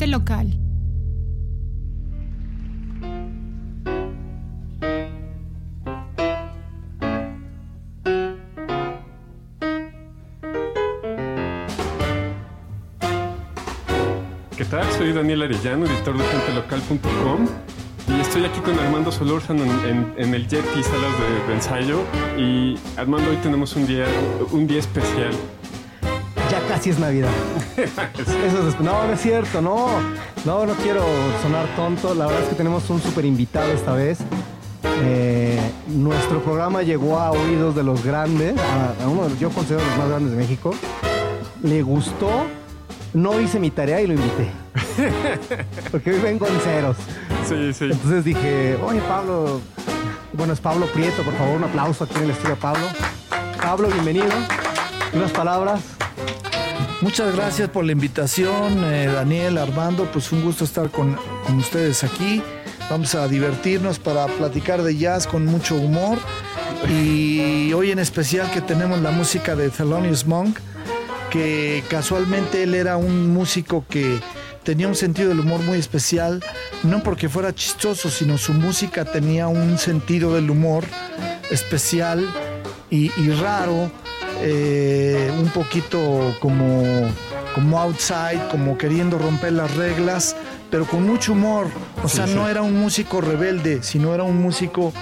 local. 0.00 0.58
¿Qué 14.56 14.64
tal? 14.64 14.90
Soy 14.92 15.12
Daniel 15.12 15.42
Arellano, 15.42 15.86
editor 15.86 16.16
de 16.16 16.24
gentelocal.com 16.24 17.46
y 18.08 18.20
estoy 18.20 18.44
aquí 18.44 18.60
con 18.60 18.78
Armando 18.78 19.12
Solórzano 19.12 19.62
en, 19.84 20.14
en, 20.16 20.34
el 20.34 20.48
Yeti 20.48 20.82
Salas 20.82 21.12
de, 21.18 21.46
de, 21.46 21.54
Ensayo 21.54 22.00
y 22.36 22.76
Armando 22.96 23.30
hoy 23.30 23.36
tenemos 23.36 23.76
un 23.76 23.86
día, 23.86 24.06
un 24.50 24.66
día 24.66 24.80
especial. 24.80 25.32
Ya 26.52 26.60
casi 26.68 26.90
es 26.90 26.98
Navidad. 26.98 27.30
Eso 28.18 28.68
es, 28.68 28.78
no, 28.78 29.06
no 29.06 29.12
es 29.14 29.20
cierto, 29.22 29.62
no. 29.62 29.88
No, 30.44 30.66
no 30.66 30.74
quiero 30.74 31.02
sonar 31.40 31.64
tonto. 31.74 32.14
La 32.14 32.26
verdad 32.26 32.42
es 32.42 32.48
que 32.50 32.56
tenemos 32.56 32.90
un 32.90 33.00
super 33.00 33.24
invitado 33.24 33.72
esta 33.72 33.94
vez. 33.94 34.18
Eh, 35.02 35.58
nuestro 35.86 36.42
programa 36.42 36.82
llegó 36.82 37.18
a 37.18 37.30
oídos 37.30 37.74
de 37.74 37.82
los 37.82 38.04
grandes, 38.04 38.54
a, 38.58 39.02
a 39.02 39.08
uno 39.08 39.22
de 39.22 39.30
los, 39.30 39.38
yo 39.38 39.48
considero 39.48 39.82
los 39.82 39.96
más 39.96 40.10
grandes 40.10 40.32
de 40.32 40.36
México. 40.36 40.74
Le 41.62 41.80
gustó, 41.80 42.44
no 43.14 43.40
hice 43.40 43.58
mi 43.58 43.70
tarea 43.70 44.02
y 44.02 44.08
lo 44.08 44.12
invité. 44.12 44.50
Porque 45.90 46.10
hoy 46.10 46.20
vengo 46.20 46.46
en 46.46 46.60
ceros. 46.60 46.98
Sí, 47.48 47.72
sí. 47.72 47.84
Entonces 47.84 48.24
dije, 48.26 48.76
oye 48.86 49.00
Pablo, 49.08 49.62
bueno 50.34 50.52
es 50.52 50.60
Pablo 50.60 50.84
Prieto, 50.84 51.22
por 51.22 51.32
favor, 51.32 51.56
un 51.56 51.64
aplauso 51.64 52.04
aquí 52.04 52.16
en 52.18 52.24
el 52.24 52.30
estudio 52.32 52.56
Pablo. 52.56 52.84
Pablo, 53.56 53.88
bienvenido. 53.88 54.28
Unas 55.14 55.30
palabras. 55.32 55.80
Muchas 57.02 57.34
gracias 57.34 57.68
por 57.68 57.84
la 57.84 57.90
invitación, 57.90 58.84
eh, 58.84 59.06
Daniel, 59.12 59.58
Armando, 59.58 60.08
pues 60.12 60.30
un 60.30 60.40
gusto 60.40 60.62
estar 60.62 60.88
con, 60.88 61.18
con, 61.44 61.58
ustedes 61.58 62.04
aquí. 62.04 62.40
Vamos 62.88 63.16
a 63.16 63.26
divertirnos 63.26 63.98
para 63.98 64.26
platicar 64.28 64.84
de 64.84 64.96
jazz 64.96 65.26
con 65.26 65.44
mucho 65.44 65.74
humor. 65.74 66.16
Y 66.88 67.72
hoy 67.72 67.90
en 67.90 67.98
especial 67.98 68.48
que 68.52 68.60
tenemos 68.60 69.00
la 69.00 69.10
música 69.10 69.56
de 69.56 69.68
Thelonious 69.68 70.26
Monk, 70.26 70.56
que 71.28 71.82
casualmente 71.90 72.62
él 72.62 72.72
era 72.72 72.96
un 72.96 73.30
músico 73.34 73.84
que 73.88 74.20
tenía 74.62 74.86
un 74.86 74.94
sentido 74.94 75.30
del 75.30 75.40
humor 75.40 75.60
muy 75.62 75.78
especial, 75.78 76.40
no 76.84 77.02
porque 77.02 77.28
fuera 77.28 77.52
chistoso, 77.52 78.10
sino 78.10 78.38
su 78.38 78.52
música 78.52 79.04
tenía 79.04 79.48
un 79.48 79.76
sentido 79.76 80.36
del 80.36 80.50
humor 80.50 80.84
especial 81.50 82.32
y, 82.90 83.10
y 83.20 83.30
raro, 83.30 83.90
eh, 84.42 85.30
un 85.38 85.48
poquito 85.50 86.34
como, 86.40 86.82
como 87.54 87.80
outside, 87.80 88.40
como 88.50 88.76
queriendo 88.78 89.18
romper 89.18 89.52
las 89.52 89.74
reglas, 89.76 90.36
pero 90.70 90.84
con 90.86 91.06
mucho 91.06 91.32
humor. 91.32 91.66
O 92.02 92.08
Sí, 92.08 92.16
sea, 92.16 92.26
sí. 92.26 92.34
no 92.34 92.48
era 92.48 92.62
un 92.62 92.78
músico 92.78 93.20
rebelde, 93.20 93.82
sino 93.82 94.14
era 94.14 94.22
un 94.24 94.40
músico 94.40 94.92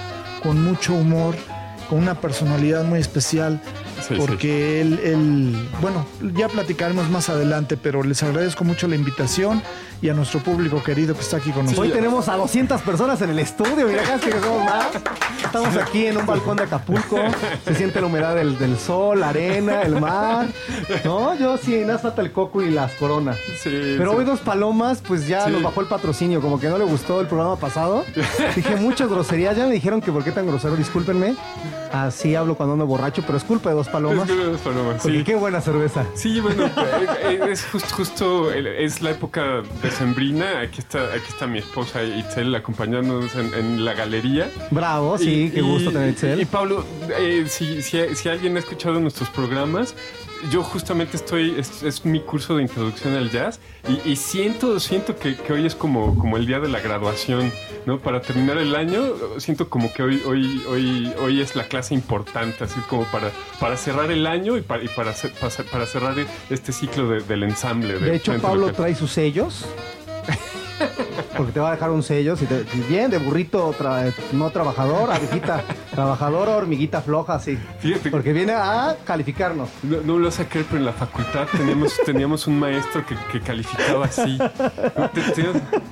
con 0.43 0.63
mucho 0.63 0.93
humor, 0.93 1.35
con 1.89 1.99
una 1.99 2.15
personalidad 2.15 2.83
muy 2.83 2.99
especial 2.99 3.61
Sí, 4.07 4.15
porque 4.17 4.81
Él, 4.81 4.99
él, 5.03 5.69
bueno, 5.81 6.05
ya 6.35 6.47
platicaremos 6.49 7.09
más 7.09 7.29
adelante, 7.29 7.77
pero 7.77 8.03
les 8.03 8.21
agradezco 8.23 8.63
mucho 8.63 8.87
la 8.87 8.95
invitación 8.95 9.61
y 10.01 10.09
a 10.09 10.13
nuestro 10.13 10.39
público 10.39 10.81
querido 10.83 11.13
que 11.13 11.21
está 11.21 11.37
aquí 11.37 11.51
con 11.51 11.61
Hoy 11.67 11.69
nosotros. 11.71 11.93
tenemos 11.93 12.27
a 12.27 12.35
200 12.37 12.81
personas 12.81 13.21
en 13.21 13.29
el 13.29 13.39
estudio, 13.39 13.87
mira 13.87 14.01
casi 14.03 14.25
que 14.31 14.39
somos 14.39 14.65
más. 14.65 14.87
Estamos 15.43 15.75
aquí 15.77 16.07
en 16.07 16.17
un 16.17 16.25
balcón 16.25 16.57
de 16.57 16.63
Acapulco, 16.63 17.17
se 17.65 17.75
siente 17.75 18.01
la 18.01 18.07
humedad 18.07 18.35
del, 18.35 18.57
del 18.57 18.77
sol, 18.79 19.19
la 19.19 19.29
arena, 19.29 19.81
el 19.83 19.99
mar. 19.99 20.47
No, 21.05 21.35
yo 21.37 21.57
sí, 21.57 21.75
nada 21.85 21.99
falta 21.99 22.21
el 22.21 22.31
coco 22.31 22.61
y 22.63 22.71
las 22.71 22.91
coronas. 22.93 23.37
Sí, 23.61 23.69
Pero 23.97 24.11
sí. 24.11 24.17
hoy 24.17 24.25
dos 24.25 24.39
palomas, 24.39 25.01
pues 25.07 25.27
ya 25.27 25.45
Sí. 25.45 25.51
nos 25.51 25.61
bajó 25.63 25.81
el 25.81 25.87
patrocinio, 25.87 26.41
como 26.41 26.59
que 26.59 26.67
no 26.69 26.77
le 26.77 26.85
gustó 26.85 27.21
el 27.21 27.27
programa 27.27 27.55
pasado. 27.57 28.03
Dije 28.55 28.75
muchas 28.77 29.09
groserías, 29.09 29.55
ya 29.57 29.65
me 29.67 29.73
dijeron 29.73 30.01
que 30.01 30.11
por 30.11 30.23
qué 30.23 30.31
tan 30.31 30.47
grosero, 30.47 30.75
discúlpenme. 30.75 31.35
Así 31.91 32.35
hablo 32.35 32.55
cuando 32.55 32.73
ando 32.73 32.85
borracho, 32.85 33.21
pero 33.25 33.37
es 33.37 33.43
culpa 33.43 33.69
de 33.69 33.75
dos 33.75 33.89
palomas. 33.89 34.29
Es 34.29 34.35
que 34.35 34.43
las 34.51 34.61
palomas, 34.61 35.01
Porque 35.01 35.17
sí. 35.19 35.23
qué 35.23 35.35
buena 35.35 35.61
cerveza. 35.61 36.05
Sí, 36.15 36.39
bueno, 36.39 36.65
eh, 36.65 36.71
eh, 37.23 37.39
es 37.51 37.65
just- 37.71 37.91
justo, 37.91 38.51
el- 38.51 38.67
es 38.67 39.01
la 39.01 39.11
época 39.11 39.61
decembrina. 39.81 40.59
Aquí 40.61 40.79
está, 40.79 41.03
aquí 41.13 41.25
está 41.29 41.47
mi 41.47 41.59
esposa 41.59 42.03
Itzel 42.03 42.53
acompañándonos 42.55 43.35
en, 43.35 43.53
en 43.53 43.85
la 43.85 43.93
galería. 43.93 44.49
Bravo, 44.69 45.17
sí, 45.17 45.45
Y- 45.45 45.51
qué 45.51 45.61
gusto 45.61 45.89
y- 45.89 45.93
tener 45.93 46.09
Itzel. 46.11 46.41
Y 46.41 46.45
Pablo, 46.45 46.85
eh, 47.19 47.45
si, 47.47 47.81
si- 47.81 48.15
si 48.15 48.29
alguien 48.29 48.55
ha 48.55 48.59
escuchado 48.59 48.99
nuestros 48.99 49.29
programas, 49.29 49.93
yo 50.49 50.63
justamente 50.63 51.17
estoy, 51.17 51.55
es, 51.57 51.83
es 51.83 52.03
mi 52.05 52.19
curso 52.21 52.55
de 52.55 52.63
introducción 52.63 53.13
al 53.15 53.29
jazz 53.29 53.59
y, 53.87 54.09
y 54.11 54.15
siento, 54.15 54.79
siento 54.79 55.15
que, 55.17 55.35
que 55.35 55.53
hoy 55.53 55.65
es 55.65 55.75
como, 55.75 56.17
como 56.17 56.37
el 56.37 56.45
día 56.47 56.59
de 56.59 56.67
la 56.69 56.79
graduación, 56.79 57.51
¿no? 57.85 57.99
Para 57.99 58.21
terminar 58.21 58.57
el 58.57 58.75
año, 58.75 59.01
siento 59.37 59.69
como 59.69 59.91
que 59.93 60.03
hoy, 60.03 60.21
hoy, 60.25 60.63
hoy, 60.69 61.13
hoy 61.21 61.41
es 61.41 61.55
la 61.55 61.65
clase 61.65 61.93
importante, 61.93 62.63
así 62.63 62.79
como 62.89 63.03
para, 63.05 63.29
para 63.59 63.77
cerrar 63.77 64.09
el 64.11 64.25
año 64.27 64.57
y 64.57 64.61
para, 64.61 64.83
y 64.83 64.87
para, 64.87 65.11
para 65.13 65.51
cer- 65.51 65.65
para 65.65 65.85
cerrar 65.85 66.15
este 66.49 66.71
ciclo 66.71 67.07
de- 67.09 67.21
del 67.21 67.43
ensamble. 67.43 67.99
De 67.99 68.15
hecho, 68.15 68.31
Frente 68.31 68.41
Pablo 68.47 68.61
Local. 68.61 68.75
trae 68.75 68.95
sus 68.95 69.11
sellos. 69.11 69.65
Porque 71.41 71.53
te 71.53 71.59
va 71.59 71.69
a 71.69 71.71
dejar 71.71 71.89
un 71.89 72.03
sello. 72.03 72.35
Si 72.35 72.45
te, 72.45 72.65
si 72.67 72.81
bien, 72.81 73.09
de 73.09 73.17
burrito 73.17 73.73
tra- 73.73 74.13
no 74.31 74.51
trabajador, 74.51 75.09
abejita 75.11 75.63
trabajadora, 75.91 76.55
hormiguita 76.55 77.01
floja, 77.01 77.39
sí. 77.39 77.57
Fíjate, 77.79 78.11
Porque 78.11 78.31
viene 78.31 78.53
a 78.53 78.95
calificarnos. 79.03 79.69
No, 79.81 79.97
no 80.01 80.19
lo 80.19 80.29
sé 80.29 80.45
creer, 80.45 80.67
pero 80.69 80.79
en 80.79 80.85
la 80.85 80.93
facultad 80.93 81.47
teníamos, 81.51 81.97
teníamos 82.05 82.45
un 82.45 82.59
maestro 82.59 83.03
que, 83.05 83.15
que 83.31 83.41
calificaba 83.41 84.05
así. 84.05 84.37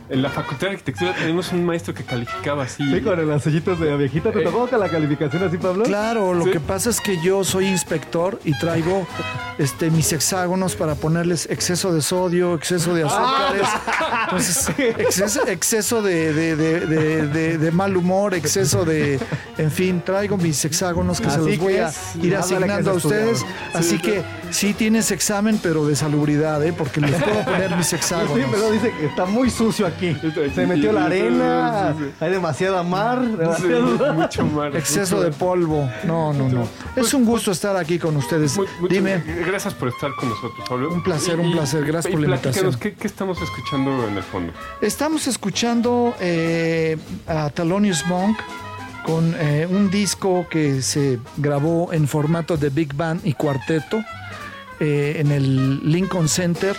En 0.10 0.22
la 0.22 0.30
facultad 0.30 0.68
de 0.68 0.74
arquitectura 0.74 1.14
tenemos 1.16 1.52
un 1.52 1.66
maestro 1.66 1.94
que 1.94 2.04
calificaba 2.04 2.64
así. 2.64 2.84
Sí, 2.92 3.02
con 3.02 3.28
las 3.28 3.44
sellitos 3.44 3.80
de 3.80 3.92
abejita. 3.92 4.32
¿Te 4.32 4.42
Eh. 4.42 4.44
tocó 4.44 4.70
la 4.78 4.88
calificación 4.90 5.44
así, 5.44 5.58
Pablo? 5.58 5.84
Claro, 5.86 6.34
lo 6.34 6.46
Sí. 6.46 6.52
que 6.52 6.60
pasa 6.60 6.90
es 6.90 7.02
que 7.02 7.22
yo 7.24 7.44
soy 7.44 7.68
inspector 7.68 8.40
y 8.44 8.58
traigo 8.60 9.08
este, 9.58 9.90
mis 9.92 10.12
hexágonos 10.14 10.76
para 10.76 10.96
ponerles 10.96 11.48
exceso 11.50 11.94
de 11.94 12.02
sodio, 12.02 12.56
exceso 12.56 12.94
de 12.94 13.04
azúcares, 13.04 13.68
entonces, 14.24 14.70
exceso, 14.98 15.39
exceso 15.48 16.02
de, 16.02 16.34
de- 16.34 16.56
de- 16.56 16.80
de- 16.88 17.28
de- 17.28 17.58
de 17.58 17.72
mal 17.72 17.96
humor, 17.96 18.34
exceso 18.34 18.84
de... 18.86 19.20
En 19.58 19.72
fin, 19.72 20.02
traigo 20.06 20.38
mis 20.38 20.64
hexágonos 20.66 21.20
que 21.22 21.30
se 21.30 21.38
los 21.38 21.58
voy 21.58 21.74
a 21.78 21.92
ir 22.22 22.36
asignando 22.36 22.92
a 22.92 22.94
ustedes. 22.94 23.46
Así 23.74 24.00
que 24.00 24.24
sí 24.52 24.74
tienes 24.74 25.12
examen, 25.12 25.60
pero 25.62 25.86
de 25.86 25.96
salubridad, 25.96 26.64
¿eh? 26.64 26.74
porque 26.74 27.02
les 27.02 27.12
puedo 27.22 27.44
poner 27.46 27.76
mis 27.76 27.88
Sí, 27.88 27.96
hexágonos. 27.96 28.48
pero 28.52 28.72
dice 28.72 28.92
que 29.00 29.06
está 29.08 29.26
muy 29.26 29.50
sucio 29.50 29.86
aquí. 29.88 30.16
Se 30.56 30.66
metió 30.68 30.92
la 30.92 31.06
arena, 31.06 31.96
Sí, 31.98 32.04
sí. 32.06 32.12
hay 32.20 32.32
demasiada 32.32 32.84
mar. 32.84 33.22
Sí, 33.24 33.68
demasiado- 33.68 34.14
mucho 34.14 34.46
más. 34.46 34.76
Exceso 34.76 35.18
mucho- 35.18 35.26
de 35.30 35.32
polvo. 35.36 35.90
No, 36.04 36.34
no, 36.34 36.50
no. 36.50 36.68
Es 36.96 37.14
un 37.14 37.26
gusto 37.26 37.52
estar 37.52 37.76
aquí 37.78 37.98
con 38.00 38.16
ustedes. 38.18 38.58
Dime. 38.90 39.24
Gracias 39.46 39.74
por 39.74 39.90
estar 39.90 40.12
con 40.20 40.30
nosotros, 40.30 40.68
Pablo. 40.68 40.92
Un 40.94 41.04
placer, 41.04 41.40
un 41.40 41.52
placer. 41.52 41.86
Gracias 41.86 42.12
y 42.12 42.16
por 42.18 42.22
la 42.28 42.36
invitación. 42.36 42.74
¿qué, 42.80 42.94
qué 42.94 43.08
estamos 43.08 43.42
escuchando 43.42 44.08
en 44.08 44.18
el 44.18 44.24
fondo? 44.24 44.54
Estamos 44.82 45.28
escuchando 45.28 46.16
eh, 46.20 46.98
a 47.28 47.50
Thelonious 47.50 48.06
Monk 48.08 48.38
con 49.06 49.34
eh, 49.40 49.66
un 49.70 49.90
disco 49.90 50.46
que 50.50 50.82
se 50.82 51.20
grabó 51.38 51.92
en 51.94 52.08
formato 52.08 52.58
de 52.58 52.70
big 52.70 52.94
band 52.94 53.22
y 53.26 53.34
cuarteto 53.34 54.04
eh, 54.80 55.16
en 55.18 55.32
el 55.32 55.80
Lincoln 55.90 56.30
Center 56.30 56.76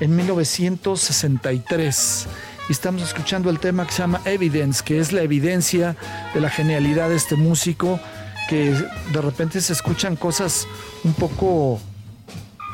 en 0.00 0.16
1963. 0.16 2.26
Y 2.68 2.72
estamos 2.72 3.02
escuchando 3.02 3.48
el 3.50 3.58
tema 3.58 3.86
que 3.86 3.92
se 3.92 3.98
llama 3.98 4.20
Evidence, 4.24 4.82
que 4.84 4.98
es 4.98 5.12
la 5.12 5.22
evidencia 5.22 5.96
de 6.34 6.40
la 6.40 6.50
genialidad 6.50 7.08
de 7.08 7.16
este 7.16 7.36
músico, 7.36 8.00
que 8.48 8.74
de 9.12 9.20
repente 9.20 9.60
se 9.60 9.72
escuchan 9.72 10.16
cosas 10.16 10.66
un 11.04 11.14
poco 11.14 11.80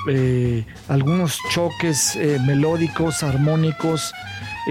eh, 0.09 0.65
algunos 0.89 1.39
choques 1.51 2.17
eh, 2.17 2.39
melódicos, 2.47 3.23
armónicos, 3.23 4.13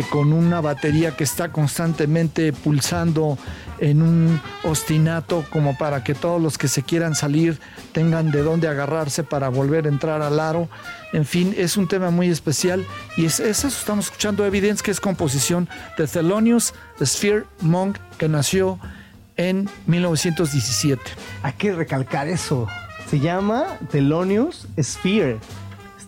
con 0.10 0.34
una 0.34 0.60
batería 0.60 1.16
que 1.16 1.24
está 1.24 1.54
constantemente 1.54 2.52
pulsando 2.52 3.38
en 3.80 4.02
un 4.02 4.42
ostinato 4.64 5.46
como 5.50 5.78
para 5.78 6.04
que 6.04 6.14
todos 6.14 6.42
los 6.42 6.58
que 6.58 6.68
se 6.68 6.84
quieran 6.84 7.16
salir 7.16 7.60
tengan 7.92 8.32
de 8.32 8.42
dónde 8.42 8.68
agarrarse 8.68 9.24
para 9.24 9.50
volver 9.50 9.86
a 9.86 9.90
entrar 9.90 10.22
al 10.22 10.40
aro. 10.40 10.70
En 11.14 11.26
fin, 11.26 11.54
es 11.58 11.78
un 11.78 11.88
tema 11.88 12.10
muy 12.12 12.30
especial 12.30 12.86
y 13.18 13.26
es, 13.26 13.40
es 13.40 13.60
eso, 13.60 13.68
estamos 13.68 14.06
escuchando 14.06 14.46
Evidence, 14.46 14.84
que 14.84 14.92
es 14.92 15.00
composición 15.00 15.70
de 15.98 16.08
Thelonious 16.08 16.74
Sphere 17.04 17.46
Monk, 17.62 17.98
que 18.18 18.28
nació 18.28 18.80
en 19.38 19.70
1917. 19.88 21.02
Hay 21.44 21.54
que 21.54 21.74
recalcar 21.74 22.28
eso. 22.28 22.68
Se 23.10 23.20
llama 23.20 23.78
Thelonious 23.92 24.68
Sphere. 24.82 25.40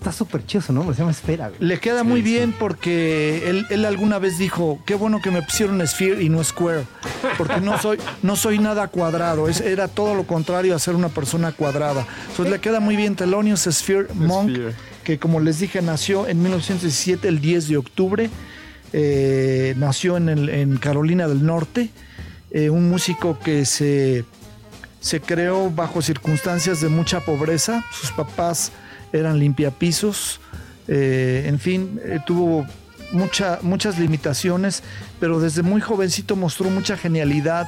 Está 0.10 0.18
súper 0.18 0.46
chido 0.46 0.62
su 0.62 0.74
nombre, 0.74 0.96
se 0.96 1.00
llama 1.02 1.12
Esfera. 1.12 1.50
güey. 1.50 1.60
Le 1.62 1.80
queda 1.80 2.04
muy 2.04 2.22
bien 2.22 2.54
porque 2.58 3.50
él, 3.50 3.66
él 3.70 3.86
alguna 3.86 4.20
vez 4.20 4.38
dijo, 4.38 4.80
qué 4.86 4.96
bueno 4.96 5.22
que 5.22 5.32
me 5.32 5.42
pusieron 5.42 5.86
Sphere 5.86 6.24
y 6.24 6.30
no 6.30 6.44
Square, 6.44 6.84
porque 7.38 7.60
no 7.62 7.78
soy, 7.80 7.98
no 8.24 8.36
soy 8.36 8.60
nada 8.60 8.88
cuadrado, 8.88 9.50
es, 9.50 9.62
era 9.62 9.88
todo 9.88 10.16
lo 10.16 10.24
contrario 10.26 10.76
a 10.76 10.80
ser 10.80 10.96
una 10.96 11.10
persona 11.10 11.52
cuadrada. 11.52 12.06
Entonces 12.30 12.52
le 12.52 12.60
queda 12.60 12.80
muy 12.80 12.96
bien 12.96 13.16
Thelonious 13.16 13.68
Sphere 13.72 14.08
Monk, 14.14 14.50
Sphere. 14.50 14.74
que 15.04 15.20
como 15.20 15.40
les 15.40 15.60
dije 15.60 15.82
nació 15.82 16.28
en 16.28 16.42
1917, 16.42 17.28
el 17.28 17.42
10 17.42 17.68
de 17.68 17.78
octubre, 17.78 18.30
eh, 18.94 19.74
nació 19.78 20.18
en, 20.18 20.30
el- 20.30 20.50
en 20.50 20.78
Carolina 20.78 21.28
del 21.28 21.46
Norte, 21.46 21.90
eh, 22.52 22.70
un 22.70 22.90
músico 22.90 23.38
que 23.40 23.66
se, 23.66 24.24
se 25.02 25.20
creó 25.20 25.70
bajo 25.70 26.02
circunstancias 26.02 26.80
de 26.82 26.88
mucha 26.90 27.20
pobreza, 27.22 27.84
sus 27.92 28.12
papás 28.12 28.72
eran 29.14 29.40
limpiapisos, 29.40 30.40
eh, 30.88 31.46
en 31.48 31.60
fin, 31.60 32.00
eh, 32.04 32.20
tuvo 32.26 32.66
mucha, 33.12 33.60
muchas 33.62 33.98
limitaciones, 34.00 34.84
pero 35.20 35.40
desde 35.40 35.62
muy 35.64 35.82
jovencito 35.82 36.36
mostró 36.36 36.70
mucha 36.70 36.98
genialidad 36.98 37.66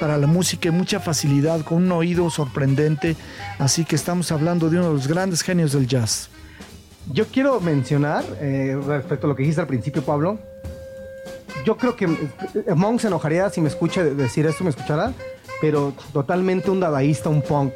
para 0.00 0.16
la 0.16 0.26
música 0.26 0.68
y 0.68 0.72
mucha 0.72 0.98
facilidad, 1.00 1.60
con 1.62 1.78
un 1.82 1.92
oído 1.92 2.30
sorprendente, 2.30 3.16
así 3.58 3.84
que 3.84 3.96
estamos 3.96 4.32
hablando 4.32 4.70
de 4.70 4.78
uno 4.78 4.88
de 4.88 4.94
los 4.94 5.06
grandes 5.08 5.42
genios 5.42 5.72
del 5.72 5.86
jazz. 5.86 6.28
Yo 7.12 7.26
quiero 7.26 7.60
mencionar, 7.60 8.24
eh, 8.40 8.78
respecto 8.86 9.26
a 9.26 9.28
lo 9.28 9.36
que 9.36 9.42
dijiste 9.42 9.60
al 9.60 9.66
principio, 9.66 10.02
Pablo, 10.02 10.38
yo 11.66 11.76
creo 11.76 11.94
que 11.96 12.06
Monk 12.74 13.00
se 13.00 13.08
enojaría 13.08 13.50
si 13.50 13.60
me 13.60 13.68
escucha 13.68 14.02
de- 14.02 14.14
decir 14.14 14.46
esto, 14.46 14.64
me 14.64 14.70
escuchará, 14.70 15.12
pero 15.60 15.92
totalmente 16.12 16.70
un 16.70 16.80
dadaísta, 16.80 17.28
un 17.28 17.42
punk 17.42 17.74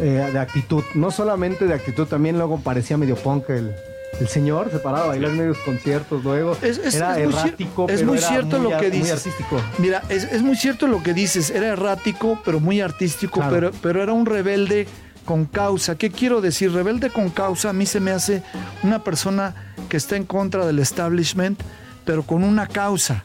eh, 0.00 0.28
de 0.32 0.38
actitud. 0.38 0.82
No 0.94 1.10
solamente 1.10 1.66
de 1.66 1.74
actitud, 1.74 2.06
también 2.06 2.36
luego 2.38 2.58
parecía 2.60 2.96
medio 2.96 3.16
punk 3.16 3.50
el, 3.50 3.72
el 4.20 4.28
señor, 4.28 4.70
se 4.70 4.78
paraba 4.78 5.04
a 5.04 5.08
bailar 5.08 5.30
en 5.32 5.38
medios 5.38 5.58
conciertos 5.58 6.22
luego. 6.24 6.56
Es- 6.62 6.78
es- 6.78 6.94
era 6.94 7.18
es 7.18 7.26
muy 7.26 7.34
errático, 7.34 7.86
es 7.88 7.96
pero 8.00 8.06
muy 8.08 8.18
era 8.18 8.28
cierto 8.28 8.58
muy 8.58 8.70
lo 8.72 8.78
que 8.78 8.88
Muy 8.88 8.98
dices. 8.98 9.12
artístico. 9.12 9.60
Mira, 9.78 10.02
es, 10.08 10.24
es 10.24 10.42
muy 10.42 10.56
cierto 10.56 10.86
lo 10.86 11.02
que 11.02 11.14
dices, 11.14 11.50
era 11.50 11.68
errático, 11.68 12.40
pero 12.44 12.60
muy 12.60 12.80
artístico, 12.80 13.40
Claro. 13.40 13.50
pero, 13.52 13.70
pero 13.82 14.02
era 14.02 14.12
un 14.12 14.26
rebelde 14.26 14.86
con 15.24 15.46
causa. 15.46 15.96
¿Qué 15.96 16.10
quiero 16.10 16.40
decir? 16.40 16.72
Rebelde 16.72 17.10
con 17.10 17.30
causa 17.30 17.70
a 17.70 17.72
mí 17.72 17.86
se 17.86 17.98
me 18.00 18.10
hace 18.10 18.42
una 18.82 19.02
persona 19.02 19.54
que 19.88 19.96
está 19.96 20.16
en 20.16 20.24
contra 20.26 20.66
del 20.66 20.78
establishment, 20.80 21.58
pero 22.04 22.22
con 22.24 22.44
una 22.44 22.66
causa. 22.66 23.24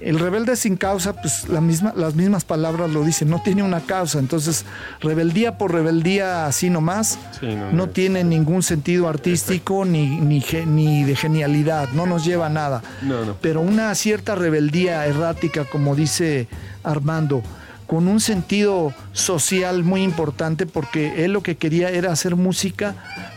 El 0.00 0.18
rebelde 0.18 0.56
sin 0.56 0.76
causa, 0.76 1.14
pues 1.14 1.48
la 1.48 1.60
misma, 1.60 1.92
las 1.96 2.14
mismas 2.14 2.44
palabras 2.44 2.90
lo 2.90 3.02
dicen, 3.02 3.30
no 3.30 3.40
tiene 3.42 3.62
una 3.62 3.80
causa. 3.80 4.18
Entonces, 4.18 4.64
rebeldía 5.00 5.58
por 5.58 5.72
rebeldía 5.72 6.46
así 6.46 6.70
nomás, 6.70 7.18
Sí, 7.40 7.46
no, 7.72 7.88
tiene 7.88 8.24
ningún 8.24 8.62
sentido 8.62 9.08
artístico 9.08 9.84
ni, 9.84 10.20
ni, 10.20 11.04
de 11.04 11.16
genialidad, 11.16 11.88
no 11.90 12.06
nos 12.06 12.24
lleva 12.24 12.46
a 12.46 12.50
nada 12.50 12.82
No, 13.02 13.24
no. 13.24 13.36
pero 13.40 13.60
una 13.60 13.94
cierta 13.94 14.34
rebeldía 14.34 15.06
errática, 15.06 15.64
como 15.64 15.94
dice 15.94 16.48
Armando, 16.84 17.42
con 17.86 18.08
un 18.08 18.20
sentido 18.20 18.92
social 19.12 19.82
muy 19.84 20.02
importante, 20.02 20.66
porque 20.66 21.24
él 21.24 21.32
lo 21.32 21.42
que 21.42 21.56
quería 21.56 21.90
era 21.90 22.12
hacer 22.12 22.36
música 22.36 22.94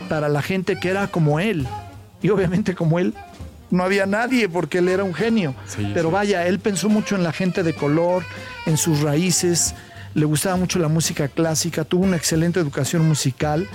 para 0.08 0.28
la 0.28 0.42
gente 0.42 0.78
que 0.78 0.88
era 0.88 1.06
como 1.06 1.40
él. 1.40 1.66
Y 2.22 2.28
obviamente 2.30 2.74
como 2.74 2.98
él 2.98 3.14
no 3.70 3.84
había 3.84 4.06
nadie, 4.06 4.48
porque 4.48 4.78
él 4.78 4.88
era 4.88 5.04
un 5.04 5.14
genio. 5.14 5.54
Sí, 5.66 5.90
pero 5.94 6.08
sí. 6.08 6.14
vaya, 6.14 6.46
él 6.46 6.58
pensó 6.58 6.88
mucho 6.88 7.16
en 7.16 7.22
la 7.22 7.32
gente 7.32 7.62
de 7.62 7.74
color, 7.74 8.24
en 8.66 8.76
sus 8.76 9.00
raíces, 9.00 9.74
le 10.14 10.24
gustaba 10.24 10.56
mucho 10.56 10.78
la 10.78 10.88
música 10.88 11.28
clásica, 11.28 11.84
tuvo 11.84 12.04
una 12.04 12.16
excelente 12.16 12.58
educación 12.60 13.06
musical 13.06 13.68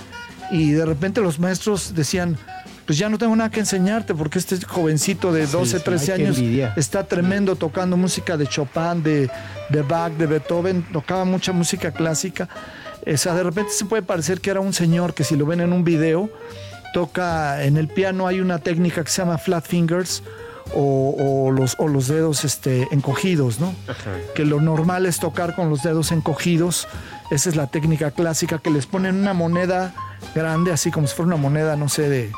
y 0.50 0.72
de 0.72 0.84
repente 0.84 1.20
los 1.20 1.38
maestros 1.38 1.94
decían, 1.94 2.36
pues 2.84 2.98
ya 2.98 3.08
no 3.08 3.18
tengo 3.18 3.34
nada 3.34 3.50
que 3.50 3.60
enseñarte 3.60 4.14
porque 4.14 4.38
este 4.38 4.60
jovencito 4.64 5.32
de 5.32 5.46
12, 5.46 5.78
sí, 5.78 5.84
13 5.84 6.12
ay, 6.12 6.18
qué 6.18 6.24
años 6.24 6.72
está 6.76 7.04
tremendo 7.04 7.56
tocando 7.56 7.96
música 7.96 8.36
de 8.36 8.46
Chopin, 8.46 9.02
de, 9.02 9.30
de 9.70 9.82
Bach, 9.82 10.12
de 10.12 10.26
Beethoven, 10.26 10.86
tocaba 10.92 11.24
mucha 11.24 11.52
música 11.52 11.90
clásica. 11.90 12.48
O 13.06 13.16
sea, 13.16 13.34
de 13.34 13.42
repente 13.42 13.72
se 13.72 13.84
puede 13.84 14.02
parecer 14.02 14.40
que 14.40 14.50
era 14.50 14.60
un 14.60 14.72
señor 14.72 15.14
que 15.14 15.24
si 15.24 15.36
lo 15.36 15.46
ven 15.46 15.60
en 15.60 15.72
un 15.72 15.84
video, 15.84 16.30
toca 16.96 17.62
en 17.62 17.76
el 17.76 17.88
piano, 17.88 18.26
hay 18.26 18.40
una 18.40 18.58
técnica 18.58 19.04
que 19.04 19.10
se 19.10 19.20
llama 19.20 19.36
flat 19.36 19.66
fingers 19.66 20.22
o, 20.74 21.14
o 21.46 21.50
los, 21.50 21.74
o 21.78 21.88
los 21.88 22.08
dedos 22.08 22.42
este, 22.46 22.88
encogidos, 22.90 23.60
¿no? 23.60 23.74
Ajá. 23.86 24.12
que 24.34 24.46
lo 24.46 24.62
normal 24.62 25.04
es 25.04 25.20
tocar 25.20 25.54
con 25.54 25.68
los 25.68 25.82
dedos 25.82 26.10
encogidos. 26.10 26.88
Esa 27.30 27.50
es 27.50 27.56
la 27.56 27.66
técnica 27.66 28.12
clásica 28.12 28.60
que 28.60 28.70
les 28.70 28.86
ponen 28.86 29.16
una 29.16 29.34
moneda 29.34 29.92
grande, 30.34 30.72
así 30.72 30.90
como 30.90 31.06
si 31.06 31.14
fuera 31.14 31.26
una 31.26 31.36
moneda, 31.36 31.76
no 31.76 31.90
sé, 31.90 32.08
de. 32.08 32.32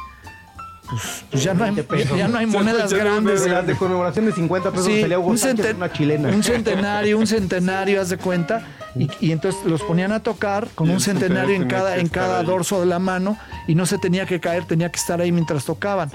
Pues, 0.91 1.25
pues 1.31 1.43
ya, 1.45 1.55
no 1.55 1.63
hay, 1.65 1.71
20 1.77 1.85
pesos. 1.97 2.19
ya 2.19 2.27
no 2.27 2.39
hay 2.39 2.47
monedas 2.59 2.93
grandes. 2.93 3.45
De 3.45 3.77
conmemoración 3.77 4.27
de 4.27 4.33
50 4.33 4.71
pesos 4.73 4.87
Sí, 4.87 5.05
un, 5.05 5.39
Sánchez 5.39 5.67
centen- 5.67 5.71
en 5.71 5.77
una 5.77 5.93
chilena. 5.93 6.29
un 6.31 6.43
centenario, 6.43 7.17
un 7.17 7.27
centenario, 7.29 8.01
haz 8.01 8.09
de 8.09 8.17
cuenta. 8.17 8.67
Y, 8.94 9.08
y 9.20 9.32
entonces 9.32 9.64
los 9.64 9.82
ponían 9.82 10.12
a 10.12 10.20
tocar 10.20 10.69
con 10.75 10.90
un 10.90 11.00
centenario 11.00 11.55
en 11.55 11.67
cada, 11.67 11.96
en 11.99 12.08
cada 12.08 12.43
dorso 12.43 12.81
de 12.81 12.87
la 12.87 12.99
mano 12.99 13.37
y 13.67 13.75
no 13.75 13.87
se 13.87 13.99
tenía 13.99 14.26
que 14.26 14.40
caer, 14.40 14.64
tenía 14.64 14.90
que 14.90 14.99
estar 14.99 15.20
ahí 15.20 15.31
mientras 15.31 15.64
tocaban. 15.64 16.11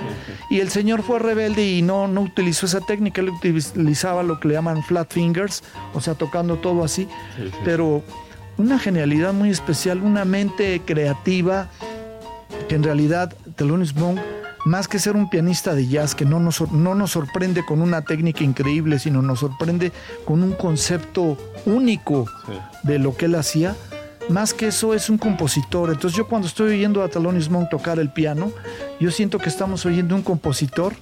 Y 0.50 0.60
el 0.60 0.70
señor 0.70 1.04
fue 1.04 1.20
rebelde 1.20 1.66
y 1.66 1.82
no, 1.82 2.08
no 2.08 2.22
utilizó 2.22 2.66
esa 2.66 2.82
técnica, 2.82 3.22
él 3.22 3.30
utilizaba 3.30 4.24
lo 4.24 4.40
que 4.40 4.48
le 4.50 4.56
llaman 4.56 4.84
flat 4.84 5.12
fingers, 5.12 5.64
o 5.94 6.02
sea, 6.02 6.16
tocando 6.16 6.58
todo 6.58 6.84
así. 6.84 7.08
Sí, 7.38 7.50
sí. 7.50 7.58
Pero 7.64 8.04
una 8.58 8.80
genialidad 8.80 9.34
muy 9.34 9.50
especial, 9.50 10.02
una 10.02 10.26
mente 10.26 10.82
creativa 10.86 11.70
que 12.68 12.76
en 12.76 12.84
realidad 12.84 13.34
Thelonious 13.56 13.96
Monk, 13.96 14.20
más 14.66 14.88
que 14.88 15.00
ser 15.00 15.16
un 15.16 15.30
pianista 15.30 15.76
de 15.76 15.88
jazz 15.88 16.16
que 16.16 16.26
no 16.26 16.40
nos, 16.40 16.72
no 16.72 16.96
nos 16.96 17.12
sorprende 17.12 17.66
con 17.66 17.82
una 17.82 18.02
técnica 18.02 18.44
increíble, 18.44 18.98
sino 19.00 19.22
nos 19.22 19.40
sorprende 19.40 19.92
con 20.26 20.42
un 20.44 20.54
concepto 20.54 21.38
único 21.66 22.26
Sí. 22.48 22.54
de 22.84 23.00
lo 23.00 23.16
que 23.18 23.26
él 23.26 23.36
hacía, 23.36 23.76
más 24.30 24.54
que 24.54 24.68
eso 24.68 24.94
es 24.94 25.10
un 25.10 25.18
compositor. 25.18 25.90
Entonces 25.90 26.18
yo 26.18 26.28
cuando 26.28 26.48
estoy 26.48 26.74
oyendo 26.76 27.04
a 27.04 27.10
Thelonious 27.10 27.50
Monk 27.50 27.70
tocar 27.70 28.00
el 28.00 28.10
piano, 28.12 28.52
yo 29.00 29.12
siento 29.12 29.38
que 29.38 29.50
estamos 29.50 29.86
oyendo 29.86 30.16
un 30.16 30.22
compositor 30.22 30.94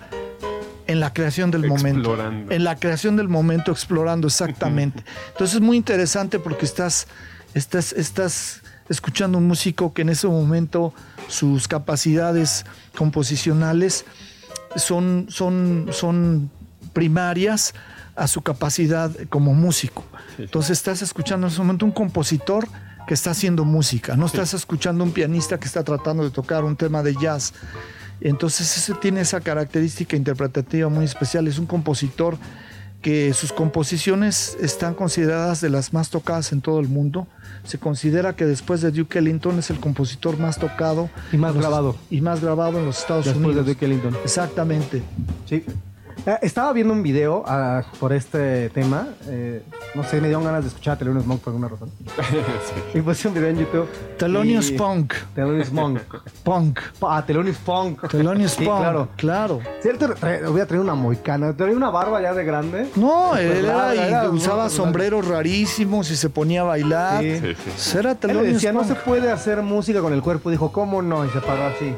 en 0.88 1.00
la 1.00 1.14
creación 1.14 1.52
del 1.52 1.68
momento. 1.68 2.00
Explorando. 2.10 2.52
En 2.52 2.64
la 2.64 2.76
creación 2.76 3.16
del 3.16 3.28
momento, 3.30 3.72
explorando 3.72 4.28
exactamente. 4.28 5.04
Entonces 5.34 5.56
es 5.56 5.62
muy 5.62 5.78
interesante 5.78 6.40
porque 6.40 6.66
estás, 6.66 7.08
estás, 7.54 7.94
estás 7.94 8.61
escuchando 8.92 9.38
un 9.38 9.48
músico 9.48 9.94
que 9.94 10.02
en 10.04 10.10
ese 10.10 10.28
momento 10.28 10.94
sus 11.28 11.68
capacidades 11.68 12.66
composicionales 12.98 14.06
son, 14.76 15.28
son, 15.30 15.88
son 15.92 16.52
primarias 16.94 17.74
a 18.16 18.28
su 18.28 18.42
capacidad 18.42 19.12
como 19.30 19.54
músico. 19.54 20.04
Entonces 20.38 20.78
estás 20.78 21.02
escuchando 21.02 21.48
en 21.48 21.54
ese 21.54 21.62
momento 21.62 21.86
un 21.86 21.92
compositor 21.92 22.68
que 23.08 23.14
está 23.14 23.32
haciendo 23.32 23.66
música, 23.66 24.16
no 24.16 24.26
estás 24.26 24.54
escuchando 24.54 25.04
un 25.04 25.12
pianista 25.12 25.60
que 25.60 25.66
está 25.66 25.84
tratando 25.84 26.24
de 26.24 26.30
tocar 26.30 26.64
un 26.64 26.76
tema 26.76 27.02
de 27.02 27.16
jazz. 27.16 27.54
Entonces 28.20 28.78
ese 28.78 28.94
tiene 28.94 29.22
esa 29.22 29.42
característica 29.42 30.16
interpretativa 30.16 30.90
muy 30.90 31.06
especial, 31.06 31.48
es 31.48 31.58
un 31.58 31.66
compositor 31.66 32.38
que 33.02 33.34
sus 33.34 33.52
composiciones 33.52 34.56
están 34.62 34.94
consideradas 34.94 35.60
de 35.62 35.70
las 35.70 35.92
más 35.92 36.10
tocadas 36.10 36.52
en 36.52 36.62
todo 36.62 36.80
el 36.80 36.88
mundo. 36.88 37.28
Se 37.64 37.78
considera 37.78 38.36
que 38.36 38.46
después 38.46 38.82
de 38.82 38.92
Duke 38.92 39.20
Ellington 39.20 39.60
es 39.60 39.70
el 39.70 39.80
compositor 39.80 40.38
más 40.40 40.58
tocado 40.58 41.10
Y 41.32 41.38
más 41.38 41.56
grabado. 41.56 41.96
y 42.10 42.22
más 42.22 42.42
grabado 42.42 42.80
en 42.80 42.86
los 42.86 43.00
Estados 43.00 43.26
Después 43.26 43.46
Unidos. 43.46 43.66
de 43.66 43.74
Duke 43.74 43.86
Ellington. 43.86 44.16
Exactamente. 44.24 45.02
Sí. 45.48 45.64
Eh, 46.26 46.38
Estaba 46.44 46.72
viendo 46.74 46.94
un 46.94 47.02
video 47.02 47.44
ah, 47.48 47.82
por 48.00 48.14
este 48.14 48.70
tema. 48.70 49.08
eh, 49.28 49.64
no 49.96 50.04
sé, 50.04 50.22
me 50.22 50.28
dieron 50.28 50.44
ganas 50.44 50.62
de 50.64 50.68
escuchar 50.68 50.94
a 50.94 50.98
Thelonious 51.00 51.26
Monk 51.26 51.42
por 51.42 51.52
alguna 51.52 51.68
razón. 51.68 51.90
Sí. 52.32 52.98
Y 53.00 53.02
puse 53.02 53.28
un 53.28 53.34
video 53.34 53.50
en 53.50 53.58
YouTube. 53.58 53.88
Thelonious 54.18 54.70
y- 54.70 54.78
Punk. 54.78 55.14
Thelonious 55.34 55.72
Monk. 55.72 56.00
Punk. 56.44 56.80
Ah, 57.02 57.24
Thelonious 57.26 57.58
Punk. 57.58 58.08
Thelonious 58.08 58.52
Sí, 58.52 58.66
Punk. 58.66 58.80
claro. 58.80 59.08
Claro. 59.18 59.60
Cierto, 59.82 60.08
tra- 60.10 60.48
voy 60.50 60.62
a 60.62 60.66
traer 60.68 60.82
una 60.82 60.94
moicana. 60.96 61.56
Traía 61.58 61.76
una 61.76 61.90
barba 61.90 62.22
ya 62.22 62.34
de 62.34 62.44
grande. 62.44 62.90
No, 62.96 63.30
Súper 63.30 63.42
él 63.46 63.66
era, 63.66 63.78
larga, 63.78 63.96
y 63.96 64.08
era 64.10 64.30
usaba 64.30 64.70
sombreros 64.70 65.28
rarísimos 65.28 66.12
y 66.12 66.16
se 66.16 66.30
ponía 66.30 66.62
a 66.62 66.66
bailar. 66.66 67.22
Sí. 67.24 67.40
Sí, 67.40 67.48
sí. 67.56 67.56
Pues 67.66 67.96
Era 67.96 68.12
Él 68.22 68.54
decía, 68.54 68.72
no 68.72 68.80
Punk. 68.82 68.90
se 68.90 68.96
puede 68.96 69.32
hacer 69.32 69.62
música 69.64 70.02
con 70.02 70.14
el 70.14 70.22
cuerpo. 70.22 70.52
Dijo, 70.52 70.72
¿cómo 70.72 71.02
no? 71.02 71.26
Y 71.26 71.30
se 71.30 71.42
paró 71.42 71.64
así 71.66 71.94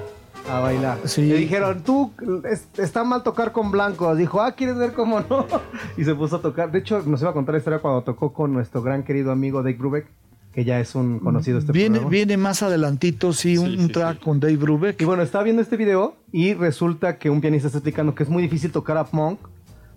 a 0.50 0.60
bailar. 0.60 0.98
Sí. 1.06 1.24
Le 1.24 1.38
dijeron, 1.38 1.82
tú, 1.84 2.12
es- 2.50 2.68
está 2.78 3.04
mal 3.04 3.24
tocar 3.24 3.52
con 3.52 3.72
blancos. 3.72 4.18
Dijo, 4.18 4.42
ah, 4.42 4.52
¿quieres 4.54 4.76
ver 4.78 4.94
cómo 4.94 5.22
no? 5.22 5.46
Y 5.98 6.04
se 6.04 6.14
puso 6.16 6.38
a 6.38 6.42
tocar. 6.42 6.72
De 6.72 6.80
hecho, 6.80 7.02
nos 7.06 7.22
iba 7.22 7.30
a 7.32 7.34
contar 7.34 7.54
la 7.54 7.60
historia 7.60 7.80
cuando 7.80 8.02
tocó 8.04 8.34
con 8.34 8.54
nuestro 8.54 8.82
gran 8.82 9.04
querido 9.04 9.32
amigo 9.32 9.60
Dave 9.64 9.78
Brubeck, 9.78 10.08
que 10.54 10.64
ya 10.66 10.80
es 10.80 10.94
un 10.96 11.20
conocido 11.20 11.58
este 11.60 11.72
Viene, 11.72 11.92
programa. 12.00 12.10
viene 12.12 12.38
más 12.38 12.62
adelantito, 12.62 13.34
sí, 13.34 13.58
un, 13.58 13.68
Sí, 13.72 13.78
un 13.78 13.88
sí, 13.88 13.92
track 13.94 14.18
sí. 14.20 14.24
con 14.24 14.40
Dave 14.40 14.58
Brubeck. 14.58 15.02
Y 15.02 15.06
bueno, 15.06 15.24
estaba 15.24 15.44
viendo 15.44 15.62
este 15.62 15.78
video 15.78 16.16
y 16.32 16.54
resulta 16.54 17.18
que 17.18 17.30
un 17.30 17.42
pianista 17.42 17.68
está 17.68 17.80
explicando 17.80 18.14
que 18.14 18.24
es 18.24 18.30
muy 18.30 18.44
difícil 18.44 18.72
tocar 18.72 18.98
a 18.98 19.08
Monk 19.12 19.40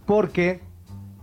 porque 0.07 0.61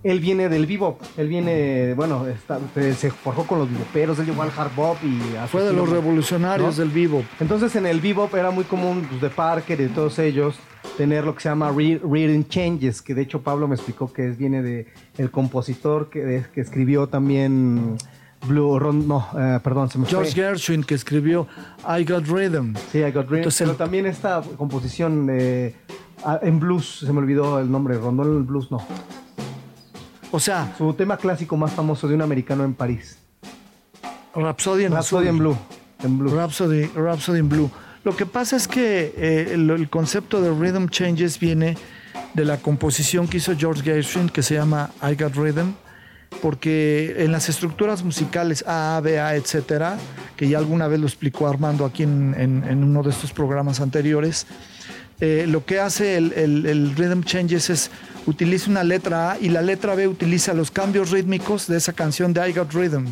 él 0.03 0.19
viene 0.19 0.49
del 0.49 0.65
bebop, 0.65 1.01
él 1.17 1.29
viene, 1.29 1.93
bueno, 1.95 2.27
está, 2.27 2.59
se 2.75 3.09
forjó 3.09 3.47
con 3.47 3.59
los 3.59 3.71
beboperos, 3.71 4.19
él 4.19 4.25
llegó 4.25 4.43
al 4.43 4.51
hard 4.55 4.75
bop 4.75 4.97
y... 5.03 5.19
Fue 5.47 5.63
de 5.63 5.73
los 5.73 5.89
revolucionarios 5.89 6.77
del 6.77 6.89
bebop. 6.89 7.23
Entonces 7.39 7.75
en 7.75 7.85
el 7.85 8.01
bebop 8.01 8.33
era 8.35 8.51
muy 8.51 8.65
común 8.65 9.07
pues, 9.09 9.21
de 9.21 9.29
Parker 9.29 9.79
y 9.79 9.83
de 9.83 9.89
todos 9.89 10.19
ellos 10.19 10.55
tener 10.97 11.23
lo 11.23 11.33
que 11.33 11.41
se 11.41 11.49
llama 11.49 11.71
reading 11.71 12.43
changes, 12.43 13.01
que 13.01 13.15
de 13.15 13.21
hecho 13.21 13.41
Pablo 13.41 13.67
me 13.67 13.75
explicó 13.75 14.11
que 14.11 14.27
es, 14.27 14.37
viene 14.37 14.61
de 14.61 14.87
el 15.17 15.31
compositor 15.31 16.09
que, 16.09 16.43
que 16.53 16.61
escribió 16.61 17.07
también 17.07 17.97
Blue, 18.45 18.77
no, 18.91 19.25
eh, 19.37 19.59
perdón, 19.63 19.89
se 19.89 19.97
me 19.97 20.05
George 20.05 20.33
Gershwin 20.33 20.83
que 20.83 20.95
escribió 20.95 21.47
I 21.87 22.03
Got 22.03 22.27
Rhythm. 22.27 22.73
Sí, 22.91 22.99
I 22.99 23.11
Got 23.11 23.29
Rhythm. 23.29 23.49
pero 23.57 23.75
también 23.75 24.05
esta 24.05 24.43
composición 24.57 25.29
en 25.29 26.59
blues, 26.59 26.99
se 27.05 27.13
me 27.13 27.19
olvidó 27.19 27.59
el 27.59 27.71
nombre, 27.71 27.97
Rondón 27.97 28.35
el 28.35 28.43
blues, 28.43 28.69
no. 28.69 28.85
O 30.35 30.39
sea, 30.39 30.73
su 30.79 30.91
tema 30.95 31.15
clásico 31.15 31.55
más 31.55 31.73
famoso 31.73 32.07
de 32.07 32.15
un 32.15 32.23
americano 32.23 32.63
en 32.63 32.73
París. 32.73 33.19
Rhapsody 34.33 34.85
en, 34.85 34.91
Rhapsody 34.91 35.27
en 35.27 35.37
Blue. 35.37 35.55
En 36.03 36.17
blue. 36.17 36.35
Rhapsody, 36.35 36.87
Rhapsody 36.87 37.37
in 37.37 37.49
Blue. 37.49 37.69
Lo 38.03 38.15
que 38.15 38.25
pasa 38.25 38.55
es 38.55 38.67
que 38.67 39.13
eh, 39.15 39.51
el, 39.53 39.89
concepto 39.91 40.41
de 40.41 40.49
rhythm 40.49 40.89
changes 40.89 41.39
viene 41.39 41.77
de 42.33 42.45
la 42.45 42.57
composición 42.57 43.27
que 43.27 43.37
hizo 43.37 43.55
George 43.55 43.83
Gershwin 43.83 44.27
que 44.27 44.41
se 44.41 44.55
llama 44.55 44.89
I 45.03 45.13
Got 45.13 45.35
Rhythm, 45.35 45.73
porque 46.41 47.13
en 47.19 47.31
las 47.31 47.47
estructuras 47.47 48.03
musicales 48.03 48.65
A, 48.65 48.99
B, 49.03 49.19
A, 49.19 49.35
etcétera, 49.35 49.99
que 50.35 50.49
ya 50.49 50.57
alguna 50.57 50.87
vez 50.87 50.99
lo 50.99 51.05
explicó 51.05 51.47
Armando 51.47 51.85
aquí 51.85 52.01
en, 52.01 52.83
uno 52.83 53.03
de 53.03 53.11
estos 53.11 53.31
programas 53.31 53.79
anteriores, 53.81 54.47
eh, 55.25 55.47
lo 55.47 55.63
que 55.63 55.79
hace 55.79 56.17
el, 56.17 56.93
rhythm 56.97 57.23
changes 57.23 57.69
es 57.69 57.91
utiliza 58.25 58.69
una 58.69 58.83
letra 58.83 59.31
A 59.31 59.39
y 59.39 59.47
la 59.47 59.61
letra 59.61 59.95
B 59.95 60.05
utiliza 60.05 60.53
los 60.53 60.69
cambios 60.69 61.11
rítmicos 61.11 61.65
de 61.65 61.77
esa 61.77 61.93
canción 61.93 62.33
de 62.33 62.49
I 62.49 62.51
Got 62.51 62.73
Rhythm. 62.73 63.05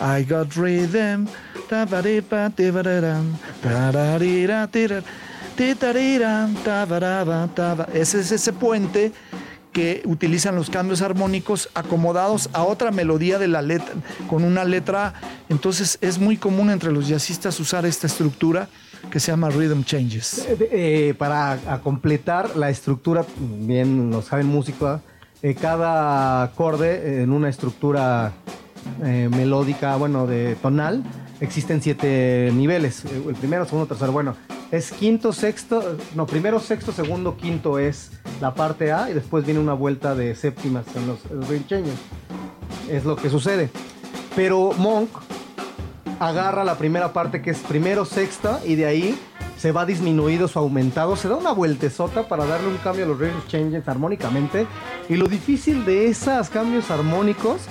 I 0.00 0.22
Got 0.22 0.52
Rhythm. 0.54 1.26
Ese 7.92 8.20
es 8.20 8.30
ese 8.30 8.52
puente 8.52 9.12
que 9.72 10.02
utilizan 10.04 10.54
los 10.54 10.70
cambios 10.70 11.02
armónicos 11.02 11.68
acomodados 11.74 12.48
a 12.52 12.62
otra 12.62 12.92
melodía 12.92 13.40
de 13.40 13.48
la 13.48 13.60
letra, 13.60 13.92
con 14.28 14.44
una 14.44 14.64
letra. 14.64 15.14
Entonces 15.48 15.98
es 16.00 16.20
muy 16.20 16.36
común 16.36 16.70
entre 16.70 16.92
los 16.92 17.08
jazzistas 17.08 17.58
usar 17.58 17.84
esta 17.86 18.06
estructura 18.06 18.68
que 19.10 19.20
se 19.20 19.32
llama 19.32 19.50
rhythm 19.50 19.82
changes. 19.84 20.46
Eh, 20.48 20.68
eh, 20.72 21.14
para 21.16 21.58
completar 21.82 22.56
la 22.56 22.70
estructura, 22.70 23.24
bien 23.38 24.10
lo 24.10 24.22
saben 24.22 24.46
música, 24.46 25.00
eh, 25.42 25.54
cada 25.54 26.42
acorde 26.42 27.22
en 27.22 27.32
una 27.32 27.48
estructura 27.48 28.32
melódica, 29.00 29.96
bueno, 29.96 30.28
de 30.28 30.54
tonal, 30.56 31.02
existen 31.40 31.82
siete 31.82 32.50
niveles. 32.54 33.04
El 33.04 33.34
primero, 33.34 33.64
segundo, 33.64 33.86
tercero. 33.86 34.12
Bueno, 34.12 34.36
es 34.70 34.90
quinto, 34.90 35.32
sexto, 35.32 35.96
no, 36.14 36.26
primero, 36.26 36.60
sexto, 36.60 36.92
segundo, 36.92 37.36
quinto 37.36 37.78
es 37.78 38.10
la 38.40 38.54
parte 38.54 38.92
A 38.92 39.10
y 39.10 39.14
después 39.14 39.44
viene 39.44 39.60
una 39.60 39.74
vuelta 39.74 40.14
de 40.14 40.34
séptimas 40.34 40.84
en 40.96 41.06
los, 41.06 41.48
rincheños. 41.48 41.94
Es 42.90 43.04
lo 43.04 43.16
que 43.16 43.30
sucede. 43.30 43.70
Pero 44.34 44.72
Monk 44.78 45.10
agarra 46.20 46.64
la 46.64 46.78
primera 46.78 47.12
parte 47.12 47.42
que 47.42 47.50
es 47.50 47.58
primero, 47.58 48.04
sexta 48.04 48.60
y 48.64 48.74
de 48.74 48.86
ahí 48.86 49.18
se 49.56 49.72
va 49.72 49.86
disminuido 49.86 50.48
o 50.52 50.58
aumentado, 50.58 51.16
se 51.16 51.28
da 51.28 51.36
una 51.36 51.52
vueltezota 51.52 52.28
para 52.28 52.46
darle 52.46 52.68
un 52.68 52.76
cambio 52.78 53.04
a 53.04 53.08
los 53.08 53.18
range 53.18 53.48
changes 53.48 53.88
armónicamente. 53.88 54.66
Y 55.08 55.16
lo 55.16 55.26
difícil 55.26 55.84
de 55.84 56.08
esos 56.08 56.50
cambios 56.50 56.90
armónicos 56.90 57.62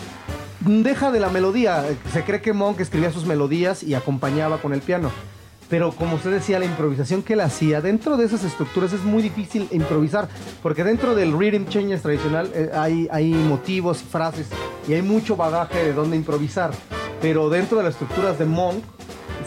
deja 0.61 1.11
de 1.11 1.19
la 1.19 1.29
melodía. 1.29 1.85
Se 2.11 2.23
cree 2.23 2.41
que 2.41 2.53
Monk 2.53 2.79
escribía 2.79 3.11
sus 3.11 3.25
melodías 3.25 3.83
y 3.83 3.93
acompañaba 3.93 4.57
con 4.57 4.73
el 4.73 4.81
piano. 4.81 5.11
Pero 5.69 5.91
como 5.91 6.15
usted 6.15 6.31
decía, 6.31 6.59
la 6.59 6.65
improvisación 6.65 7.23
que 7.23 7.33
él 7.33 7.41
hacía 7.41 7.81
dentro 7.81 8.17
de 8.17 8.25
esas 8.25 8.43
estructuras 8.43 8.93
es 8.93 9.03
muy 9.03 9.23
difícil 9.23 9.67
improvisar, 9.71 10.27
porque 10.61 10.83
dentro 10.83 11.15
del 11.15 11.37
rhythm 11.37 11.65
changes 11.67 12.03
tradicional 12.03 12.51
eh, 12.53 12.69
hay, 12.73 13.07
hay 13.11 13.33
motivos 13.33 14.03
frases 14.03 14.47
y 14.87 14.93
hay 14.93 15.01
mucho 15.01 15.35
bagaje 15.35 15.83
de 15.83 15.93
dónde 15.93 16.17
improvisar. 16.17 16.71
Pero 17.25 17.49
dentro 17.49 17.79
de 17.79 17.85
las 17.85 17.93
estructuras 17.93 18.37
de 18.37 18.45
Monk, 18.45 18.83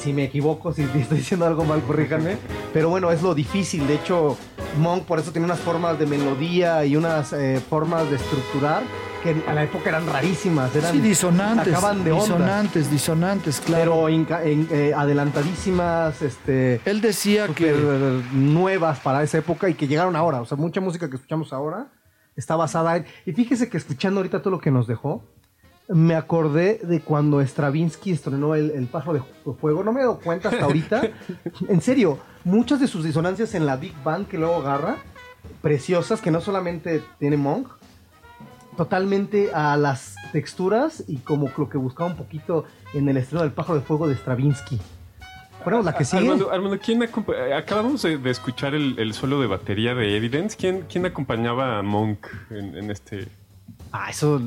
si 0.01 0.13
me 0.13 0.25
equivoco, 0.25 0.73
si 0.73 0.83
estoy 0.97 1.19
diciendo 1.19 1.47
algo 1.47 1.65
mal, 1.65 1.81
corríjanme. 1.83 2.37
Pero 2.73 2.89
bueno, 2.89 3.13
es 3.13 3.23
lo 3.23 3.37
difícil. 3.37 3.87
De 3.87 3.95
hecho, 3.95 4.37
Monk 4.81 5.05
por 5.05 5.21
eso 5.21 5.31
tiene 5.31 5.45
unas 5.45 5.61
formas 5.61 5.97
de 5.97 6.05
melodía 6.05 6.85
y 6.85 6.97
unas 6.97 7.33
eh, 7.33 7.63
formas 7.71 8.11
de 8.11 8.17
estructurar 8.17 8.83
que 9.23 9.37
a 9.47 9.55
la 9.55 9.63
época 9.63 9.91
eran 9.91 10.09
rarísimas, 10.09 10.75
eran 10.75 10.91
sí, 10.91 11.01
disonantes, 11.01 11.67
de 12.03 12.11
disonantes, 12.13 12.91
disonantes, 12.91 13.61
claro. 13.61 14.07
Pero 14.09 14.39
eh, 14.45 14.93
adelantadísimas, 14.93 16.21
este. 16.21 16.81
Él 16.85 17.01
decía 17.01 17.47
que 17.47 17.73
nuevas 18.33 18.99
para 18.99 19.23
esa 19.23 19.39
época 19.39 19.69
y 19.69 19.75
que 19.75 19.87
llegaron 19.87 20.17
ahora. 20.17 20.41
O 20.41 20.47
sea, 20.47 20.57
mucha 20.57 20.81
música 20.81 21.09
que 21.09 21.15
escuchamos 21.15 21.53
ahora 21.53 21.87
está 22.35 22.57
basada 22.57 22.97
en. 22.97 23.07
Y 23.25 23.31
fíjese 23.35 23.69
que 23.69 23.77
escuchando 23.77 24.19
ahorita 24.19 24.43
todo 24.43 24.51
lo 24.51 24.61
que 24.61 24.73
nos 24.73 24.89
dejó, 24.89 25.23
me 25.89 26.15
acordé 26.15 26.81
de 26.83 27.01
cuando 27.01 27.41
Stravinsky 27.41 28.13
estrenó 28.13 28.55
el, 28.55 28.71
el 28.73 28.87
Pájaro 28.87 29.15
de 29.15 29.53
Fuego. 29.55 29.83
No 29.83 29.93
me 29.93 30.01
he 30.01 30.03
dado 30.03 30.19
cuenta 30.19 30.51
hasta 30.51 30.65
ahorita. 30.65 31.03
en 31.69 31.81
serio, 31.81 32.19
muchas 32.45 32.81
de 32.81 32.87
sus 32.87 33.05
disonancias 33.05 33.55
en 33.55 33.65
la 33.65 33.77
Big 33.77 33.95
Band 34.05 34.29
que 34.29 34.37
luego 34.37 34.57
agarra, 34.57 34.99
preciosas, 35.63 36.21
que 36.21 36.31
no 36.31 36.41
solamente 36.41 37.03
tiene 37.19 37.39
Monk, 37.39 37.69
totalmente 38.77 39.51
a 39.53 39.77
las 39.77 40.15
texturas 40.33 41.05
y 41.09 41.17
como 41.19 41.51
lo 41.57 41.69
que 41.69 41.79
buscaba 41.79 42.11
un 42.11 42.17
poquito 42.17 42.65
en 42.93 43.09
el 43.09 43.17
estreno 43.17 43.43
del 43.43 43.53
Pájaro 43.53 43.81
de 43.81 43.85
Fuego 43.85 44.07
de 44.09 44.15
Stravinsky. 44.15 44.79
Bueno, 45.65 45.83
la 45.83 45.95
que 45.95 46.05
sigue. 46.05 46.31
Armando, 46.53 46.79
¿quién 46.79 47.03
acabamos 47.03 48.03
de, 48.03 48.31
escuchar 48.31 48.75
el, 48.75 48.99
el, 48.99 49.13
solo 49.13 49.41
de 49.41 49.49
batería 49.49 49.95
de 49.95 50.17
Evidence. 50.17 50.57
¿Quién, 50.57 50.85
quién 50.89 51.05
acompañaba 51.05 51.79
a 51.79 51.83
Monk 51.83 52.27
en 52.51 52.91
este 52.91 53.29
Ah, 53.93 54.11
eso 54.11 54.41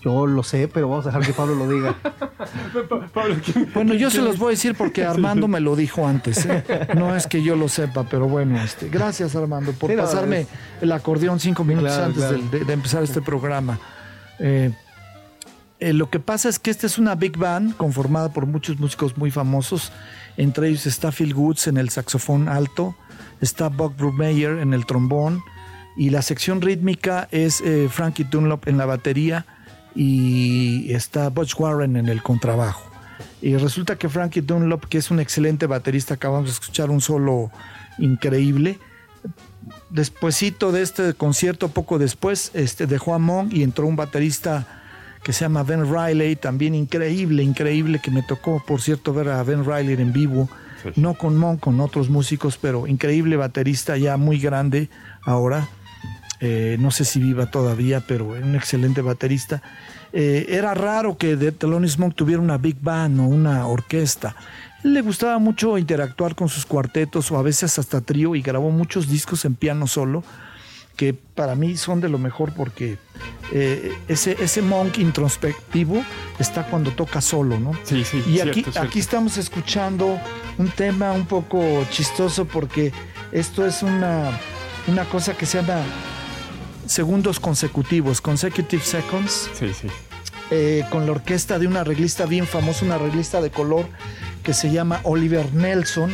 yo 0.00 0.26
lo 0.26 0.42
sé, 0.42 0.68
pero 0.68 0.88
vamos 0.88 1.06
a 1.06 1.08
dejar 1.10 1.24
que 1.24 1.32
Pablo 1.32 1.54
lo 1.54 1.68
diga. 1.68 1.94
bueno, 3.74 3.94
yo 3.94 4.10
se 4.10 4.20
los 4.20 4.38
voy 4.38 4.48
a 4.48 4.50
decir 4.50 4.74
porque 4.76 5.04
Armando 5.06 5.46
me 5.48 5.60
lo 5.60 5.76
dijo 5.76 6.06
antes. 6.06 6.46
¿eh? 6.46 6.64
No 6.94 7.14
es 7.14 7.26
que 7.26 7.42
yo 7.42 7.54
lo 7.54 7.68
sepa, 7.68 8.04
pero 8.08 8.28
bueno, 8.28 8.60
este, 8.60 8.88
gracias 8.88 9.36
Armando 9.36 9.72
por 9.72 9.94
pasarme 9.96 10.46
el 10.80 10.90
acordeón 10.92 11.38
cinco 11.38 11.64
minutos 11.64 11.96
antes 11.96 12.50
De, 12.50 12.72
empezar 12.72 13.02
este 13.02 13.22
programa. 13.22 13.78
Eh, 14.38 14.72
eh, 15.78 15.92
lo 15.92 16.10
que 16.10 16.20
pasa 16.20 16.48
es 16.48 16.58
que 16.58 16.70
esta 16.70 16.86
es 16.86 16.98
una 16.98 17.14
big 17.14 17.36
band 17.36 17.76
conformada 17.76 18.32
por 18.32 18.46
muchos 18.46 18.78
músicos 18.78 19.16
muy 19.16 19.30
famosos. 19.30 19.92
Entre 20.36 20.68
ellos 20.68 20.86
está 20.86 21.10
Phil 21.12 21.34
Woods 21.34 21.66
en 21.66 21.76
el 21.76 21.90
saxofón 21.90 22.48
alto, 22.48 22.94
está 23.40 23.68
Buck 23.68 23.96
Brubaker 23.96 24.58
en 24.58 24.74
el 24.74 24.86
trombón, 24.86 25.42
y 25.96 26.10
la 26.10 26.22
sección 26.22 26.60
rítmica 26.60 27.28
es 27.30 27.60
eh, 27.60 27.88
Frankie 27.90 28.24
Dunlop 28.24 28.66
en 28.68 28.78
la 28.78 28.86
batería 28.86 29.46
y 29.94 30.92
está 30.92 31.28
Butch 31.28 31.54
Warren 31.58 31.96
en 31.96 32.08
el 32.08 32.22
contrabajo. 32.22 32.90
Y 33.40 33.56
resulta 33.56 33.96
que 33.96 34.08
Frankie 34.08 34.40
Dunlop, 34.40 34.86
que 34.86 34.98
es 34.98 35.10
un 35.10 35.20
excelente 35.20 35.66
baterista, 35.66 36.14
acabamos 36.14 36.46
de 36.46 36.52
escuchar 36.52 36.90
un 36.90 37.00
solo 37.00 37.50
increíble. 37.98 38.78
Despuésito 39.90 40.72
de 40.72 40.82
este 40.82 41.14
concierto, 41.14 41.68
poco 41.68 41.98
después, 41.98 42.50
este, 42.54 42.86
dejó 42.86 43.14
a 43.14 43.18
Monk 43.18 43.52
y 43.52 43.62
entró 43.62 43.86
un 43.86 43.96
baterista 43.96 44.66
que 45.22 45.32
se 45.32 45.44
llama 45.44 45.62
Ben 45.62 45.92
Riley, 45.92 46.36
también 46.36 46.74
increíble, 46.74 47.42
increíble, 47.42 48.00
que 48.02 48.10
me 48.10 48.22
tocó, 48.22 48.62
por 48.66 48.80
cierto, 48.80 49.12
ver 49.12 49.28
a 49.28 49.42
Ben 49.44 49.64
Riley 49.64 49.94
en 49.94 50.12
vivo, 50.12 50.48
no 50.96 51.14
con 51.14 51.36
Monk, 51.36 51.60
con 51.60 51.80
otros 51.80 52.08
músicos, 52.10 52.58
pero 52.60 52.88
increíble 52.88 53.36
baterista, 53.36 53.96
ya 53.96 54.16
muy 54.16 54.38
grande 54.38 54.88
ahora. 55.24 55.68
Eh, 56.44 56.76
no 56.80 56.90
sé 56.90 57.04
si 57.04 57.20
viva 57.20 57.46
todavía, 57.46 58.00
pero 58.00 58.30
un 58.30 58.56
excelente 58.56 59.00
baterista. 59.00 59.62
Eh, 60.12 60.46
era 60.48 60.74
raro 60.74 61.16
que 61.16 61.36
The 61.36 61.52
Thelonious 61.52 62.00
Monk 62.00 62.16
tuviera 62.16 62.42
una 62.42 62.58
big 62.58 62.78
band 62.80 63.20
o 63.20 63.22
una 63.22 63.64
orquesta. 63.68 64.34
Le 64.82 65.02
gustaba 65.02 65.38
mucho 65.38 65.78
interactuar 65.78 66.34
con 66.34 66.48
sus 66.48 66.66
cuartetos 66.66 67.30
o 67.30 67.38
a 67.38 67.42
veces 67.42 67.78
hasta 67.78 68.00
trío 68.00 68.34
y 68.34 68.42
grabó 68.42 68.72
muchos 68.72 69.08
discos 69.08 69.44
en 69.44 69.54
piano 69.54 69.86
solo 69.86 70.24
que 70.96 71.14
para 71.14 71.54
mí 71.54 71.76
son 71.76 72.00
de 72.00 72.08
lo 72.08 72.18
mejor 72.18 72.52
porque 72.52 72.98
eh, 73.52 73.92
ese, 74.08 74.36
ese 74.42 74.62
monk 74.62 74.98
introspectivo 74.98 76.04
está 76.40 76.64
cuando 76.66 76.90
toca 76.90 77.20
solo, 77.20 77.58
¿no? 77.58 77.72
Sí, 77.84 78.04
sí. 78.04 78.22
Y 78.26 78.40
aquí, 78.40 78.64
aquí 78.78 78.98
estamos 78.98 79.38
escuchando 79.38 80.18
un 80.58 80.68
tema 80.68 81.12
un 81.12 81.26
poco 81.26 81.86
chistoso 81.88 82.44
porque 82.46 82.92
esto 83.30 83.64
es 83.64 83.82
una, 83.82 84.38
una 84.88 85.04
cosa 85.04 85.34
que 85.34 85.46
se 85.46 85.62
llama 85.62 85.82
segundos 86.86 87.40
consecutivos, 87.40 88.20
consecutive 88.20 88.82
seconds. 88.82 89.50
Sí, 89.54 89.72
sí. 89.72 89.88
Eh, 90.50 90.84
con 90.90 91.06
la 91.06 91.12
orquesta 91.12 91.58
de 91.58 91.66
un 91.66 91.76
arreglista 91.76 92.26
bien 92.26 92.46
famoso, 92.46 92.84
un 92.84 92.92
arreglista 92.92 93.40
de 93.40 93.50
color 93.50 93.86
que 94.42 94.52
se 94.52 94.70
llama 94.70 95.00
Oliver 95.04 95.52
Nelson. 95.54 96.12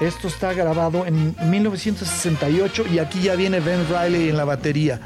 Esto 0.00 0.28
está 0.28 0.52
grabado 0.52 1.04
en 1.04 1.34
1968 1.50 2.84
y 2.92 3.00
aquí 3.00 3.22
ya 3.22 3.34
viene 3.34 3.60
Ben 3.60 3.84
Riley 3.88 4.28
en 4.28 4.36
la 4.36 4.44
batería. 4.44 5.00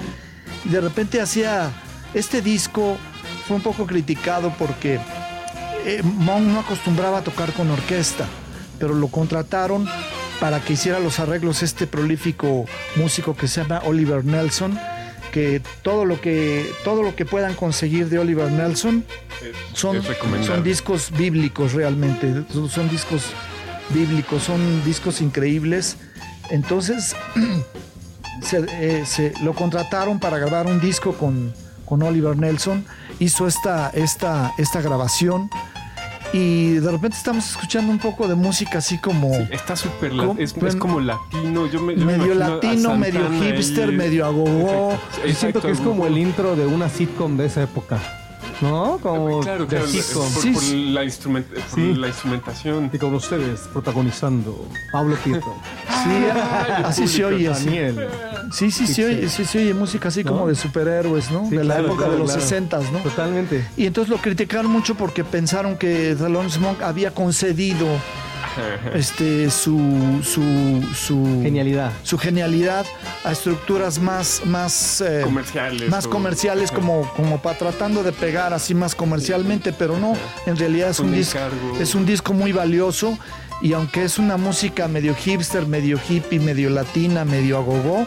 Y 0.64 0.68
de 0.68 0.80
repente 0.80 1.20
hacía 1.20 1.70
Este 2.12 2.42
disco 2.42 2.98
fue 3.46 3.56
un 3.56 3.62
poco 3.62 3.86
criticado 3.86 4.52
porque 4.58 4.98
eh, 5.86 6.02
Monk 6.02 6.42
no 6.42 6.60
acostumbraba 6.60 7.18
a 7.18 7.22
tocar 7.22 7.52
con 7.52 7.70
orquesta, 7.70 8.26
pero 8.78 8.92
lo 8.92 9.08
contrataron 9.08 9.88
para 10.40 10.60
que 10.60 10.74
hiciera 10.74 10.98
los 10.98 11.18
arreglos 11.18 11.62
este 11.62 11.86
prolífico 11.86 12.66
músico 12.96 13.34
que 13.34 13.48
se 13.48 13.62
llama 13.62 13.80
Oliver 13.86 14.24
Nelson 14.24 14.78
que 15.36 15.60
todo 15.82 16.06
lo 16.06 16.18
que 16.18 16.66
todo 16.82 17.02
lo 17.02 17.14
que 17.14 17.26
puedan 17.26 17.52
conseguir 17.52 18.08
de 18.08 18.18
Oliver 18.18 18.50
Nelson 18.50 19.04
son, 19.74 20.00
son 20.42 20.64
discos 20.64 21.10
bíblicos 21.10 21.74
realmente 21.74 22.42
son 22.70 22.88
discos 22.88 23.34
bíblicos 23.90 24.44
son 24.44 24.82
discos 24.86 25.20
increíbles. 25.20 25.98
Entonces 26.48 27.14
eh, 28.52 29.02
se, 29.04 29.34
lo 29.42 29.52
contrataron 29.52 30.20
para 30.20 30.38
grabar 30.38 30.68
un 30.68 30.80
disco 30.80 31.12
con, 31.12 31.52
con 31.84 32.02
Oliver 32.02 32.34
Nelson. 32.38 32.86
Hizo 33.18 33.46
esta, 33.46 33.90
esta, 33.90 34.54
esta 34.56 34.80
grabación 34.80 35.50
y 36.32 36.74
de 36.74 36.90
repente 36.90 37.16
estamos 37.16 37.48
escuchando 37.50 37.90
un 37.90 37.98
poco 37.98 38.28
de 38.28 38.34
música 38.34 38.78
así 38.78 38.98
como... 38.98 39.32
está 39.50 39.76
súper... 39.76 40.12
Es, 40.38 40.54
como 40.76 41.00
latino. 41.00 41.66
Yo 41.66 41.80
medio 41.80 42.34
latino, 42.34 42.96
medio 42.96 43.30
hipster, 43.40 43.92
medio 43.92 44.26
agogó. 44.26 44.98
Yo 45.26 45.34
siento 45.34 45.60
que 45.60 45.70
es 45.70 45.80
como 45.80 46.06
el 46.06 46.18
intro 46.18 46.56
de 46.56 46.66
una 46.66 46.88
sitcom 46.88 47.36
de 47.36 47.46
esa 47.46 47.62
época. 47.62 48.25
¿No? 48.60 48.98
Como 49.02 49.40
claro, 49.40 49.66
claro, 49.66 49.84
por, 49.86 50.62
la, 50.62 51.04
instrumentación. 51.04 52.90
Y 52.92 52.98
con 52.98 53.14
ustedes 53.14 53.60
protagonizando 53.72 54.66
Pablo 54.92 55.16
Pietro. 55.22 55.54
sí, 55.88 56.10
así 56.84 57.08
se 57.08 57.24
oye. 57.24 57.48
Daniel. 57.48 58.08
Sí, 58.52 58.70
sí, 58.70 58.86
sí, 58.86 59.04
oye, 59.04 59.28
sí, 59.28 59.44
se 59.44 59.58
oye 59.58 59.74
música 59.74 60.08
así 60.08 60.24
como 60.24 60.48
de 60.48 60.54
superhéroes, 60.54 61.30
¿no? 61.30 61.50
de 61.50 61.64
la 61.64 61.80
época 61.80 62.08
de 62.08 62.18
los 62.18 62.32
60, 62.32 62.80
¿no? 62.92 62.98
Totalmente. 63.00 63.66
Y 63.76 63.86
entonces 63.86 64.10
lo 64.10 64.18
criticaron 64.18 64.70
mucho 64.70 64.94
porque 64.94 65.24
pensaron 65.24 65.76
que 65.76 66.14
Thelonious 66.16 66.58
Monk 66.58 66.82
había 66.82 67.12
concedido 67.12 67.86
este, 68.94 69.50
su, 69.50 70.20
su, 70.22 70.82
su, 70.94 71.40
genialidad. 71.42 71.92
Su 72.02 72.18
genialidad 72.18 72.86
a 73.24 73.32
estructuras 73.32 73.98
más, 73.98 74.42
más 74.44 75.00
eh, 75.00 75.22
comerciales, 75.24 75.88
más 75.88 76.06
comerciales 76.06 76.70
como, 76.70 77.10
como 77.14 77.40
para 77.40 77.58
tratando 77.58 78.02
de 78.02 78.12
pegar 78.12 78.52
así 78.52 78.74
más 78.74 78.94
comercialmente, 78.94 79.72
pero 79.72 79.98
no, 79.98 80.14
en 80.46 80.56
realidad 80.56 80.90
es 80.90 81.00
un, 81.00 81.12
disco, 81.12 81.38
es 81.80 81.94
un 81.94 82.06
disco 82.06 82.32
muy 82.32 82.52
valioso 82.52 83.18
y 83.62 83.72
aunque 83.72 84.04
es 84.04 84.18
una 84.18 84.36
música 84.36 84.86
medio 84.86 85.14
hipster, 85.14 85.66
medio 85.66 85.98
hippie, 86.08 86.38
medio 86.38 86.70
latina, 86.70 87.24
medio 87.24 87.56
agogó, 87.56 88.06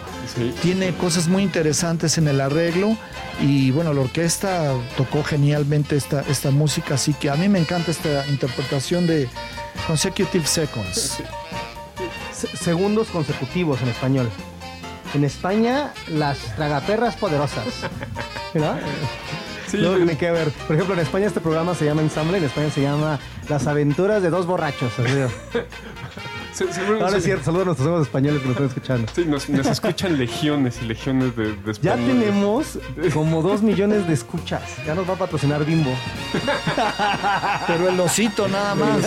tiene 0.61 0.93
cosas 0.93 1.27
muy 1.27 1.43
interesantes 1.43 2.17
en 2.17 2.27
el 2.27 2.39
arreglo 2.39 2.95
y 3.41 3.71
bueno, 3.71 3.93
la 3.93 4.01
orquesta 4.01 4.73
tocó 4.95 5.23
genialmente 5.23 5.95
esta, 5.95 6.21
esta 6.21 6.51
música, 6.51 6.95
así 6.95 7.13
que 7.13 7.29
a 7.29 7.35
mí 7.35 7.49
me 7.49 7.59
encanta 7.59 7.91
esta 7.91 8.27
interpretación 8.27 9.07
de 9.07 9.27
Consecutive 9.87 10.45
Seconds. 10.45 11.23
segundos 12.31 13.07
consecutivos 13.09 13.81
en 13.81 13.89
español. 13.89 14.29
En 15.13 15.23
España, 15.23 15.93
las 16.07 16.37
tragaperras 16.55 17.15
poderosas. 17.15 17.65
¿Verdad? 18.53 18.79
Sí, 19.67 19.77
tiene 19.77 20.17
que 20.17 20.31
ver. 20.31 20.49
Por 20.51 20.75
ejemplo, 20.75 20.95
en 20.95 21.01
España 21.01 21.27
este 21.27 21.41
programa 21.41 21.75
se 21.75 21.85
llama 21.85 22.01
Ensamble, 22.01 22.37
en 22.37 22.43
España 22.43 22.69
se 22.71 22.81
llama 22.81 23.19
Las 23.47 23.67
aventuras 23.67 24.21
de 24.21 24.29
dos 24.29 24.45
borrachos. 24.45 24.91
Ahora 27.01 27.17
es 27.17 27.23
cierto, 27.23 27.45
saludos 27.45 27.63
a 27.63 27.65
nuestros 27.65 27.87
amigos 27.87 28.07
españoles 28.07 28.41
que 28.41 28.47
nos 28.47 28.55
están 28.55 28.67
escuchando. 28.67 29.11
Sí, 29.15 29.25
nos, 29.25 29.49
escuchan 29.67 30.17
legiones 30.17 30.79
y 30.81 30.85
legiones 30.85 31.35
de, 31.35 31.53
de 31.53 31.73
Ya 31.81 31.95
tenemos 31.95 32.79
como 33.13 33.41
dos 33.41 33.61
millones 33.61 34.07
de 34.07 34.13
escuchas. 34.13 34.63
Ya 34.85 34.95
nos 34.95 35.07
va 35.07 35.13
a 35.13 35.17
patrocinar 35.17 35.65
Bimbo. 35.65 35.91
Pero 37.67 37.89
el 37.89 37.99
osito 37.99 38.47
nada 38.47 38.75
más. 38.75 39.01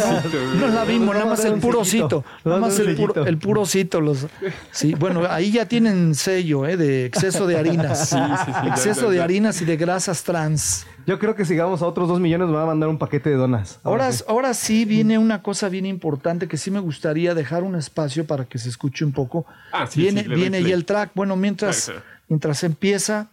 no 0.57 0.67
es 0.67 0.75
la 0.75 0.85
Bimbo, 0.85 1.13
nada 1.13 1.27
más 1.27 1.45
el 1.45 1.55
puro 1.61 1.81
osito. 1.81 2.25
Nada 2.45 2.59
más 2.59 2.79
el 2.79 2.97
puro, 2.97 3.27
el 3.27 3.39
puro 3.39 3.63
osito. 3.63 4.01
Los, 4.01 4.27
sí, 4.71 4.95
bueno, 4.95 5.23
ahí 5.29 5.53
ya 5.53 5.67
tienen 5.67 6.15
sello 6.15 6.67
¿eh? 6.67 6.77
de 6.77 7.07
exceso 7.07 7.47
de 7.47 7.59
harinas. 7.59 8.11
Sí, 8.11 8.17
sí, 8.17 8.53
sí, 8.53 8.69
exceso 8.69 9.11
de 9.11 9.21
harinas 9.21 9.61
y 9.61 9.65
de 9.65 9.77
grasas 9.77 10.23
trans. 10.23 10.87
Yo 11.07 11.19
creo 11.19 11.35
que 11.35 11.45
si 11.45 11.55
llegamos 11.55 11.83
a 11.83 11.87
otros 11.87 12.09
dos 12.09 12.21
millones 12.21 12.49
me 12.49 12.55
va 12.55 12.63
a 12.63 12.67
mandar 12.67 12.89
un 12.89 12.99
paquete 12.99 13.31
de 13.31 13.37
donas. 13.37 13.81
Ahora, 13.83 14.11
ahora 14.29 14.55
sí 14.55 14.85
viene 14.85 15.19
una 15.19 15.43
cosa 15.43 15.69
bien 15.69 15.87
importante 15.87 16.49
que 16.49 16.57
sí 16.57 16.71
me 16.71 16.81
gustaría 16.81 17.35
dejar 17.35 17.63
un 17.63 17.75
espacio 17.75 18.27
para 18.27 18.45
que 18.45 18.59
se 18.59 18.69
escuche 18.69 19.05
un 19.05 19.13
poco. 19.13 19.47
Ah, 19.73 19.89
viene 19.95 20.23
viene 20.23 20.63
ya 20.63 20.75
el 20.75 20.85
track. 20.85 21.11
Bueno, 21.15 21.37
mientras, 21.37 21.93
mientras 22.29 22.63
empieza, 22.65 23.29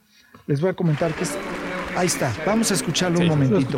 les 0.48 0.62
voy 0.62 0.72
a 0.72 0.74
comentar 0.74 1.14
que 1.14 1.26
ahí 1.96 2.08
está. 2.08 2.34
Vamos 2.46 2.72
a 2.72 2.74
escucharlo 2.74 3.20
un 3.20 3.28
momentito. 3.28 3.78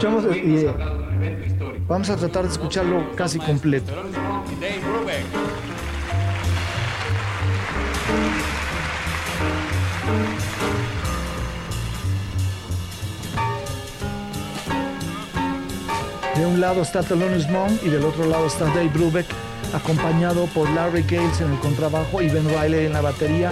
Vamos 1.88 2.10
a 2.10 2.15
tratar 2.15 2.44
de 2.44 2.50
escucharlo 2.52 3.15
casi 3.15 3.39
completo. 3.39 3.94
De 16.41 16.47
un 16.47 16.60
lado 16.60 16.82
está 16.82 17.04
Thelonious 17.04 17.47
Monk 17.51 17.84
y 17.84 17.89
del 17.89 18.04
otro 18.04 18.25
lado 18.25 18.47
está 18.47 18.65
Dave 18.65 18.89
Brubeck, 18.91 19.27
acompañado 19.75 20.47
por 20.47 20.67
Larry 20.71 21.04
Gales 21.04 21.39
en 21.39 21.51
el 21.51 21.60
contrabajo 21.60 22.19
y 22.19 22.30
Ben 22.30 22.49
Riley 22.49 22.88
en 22.88 22.93
la 22.93 23.01
batería. 23.01 23.51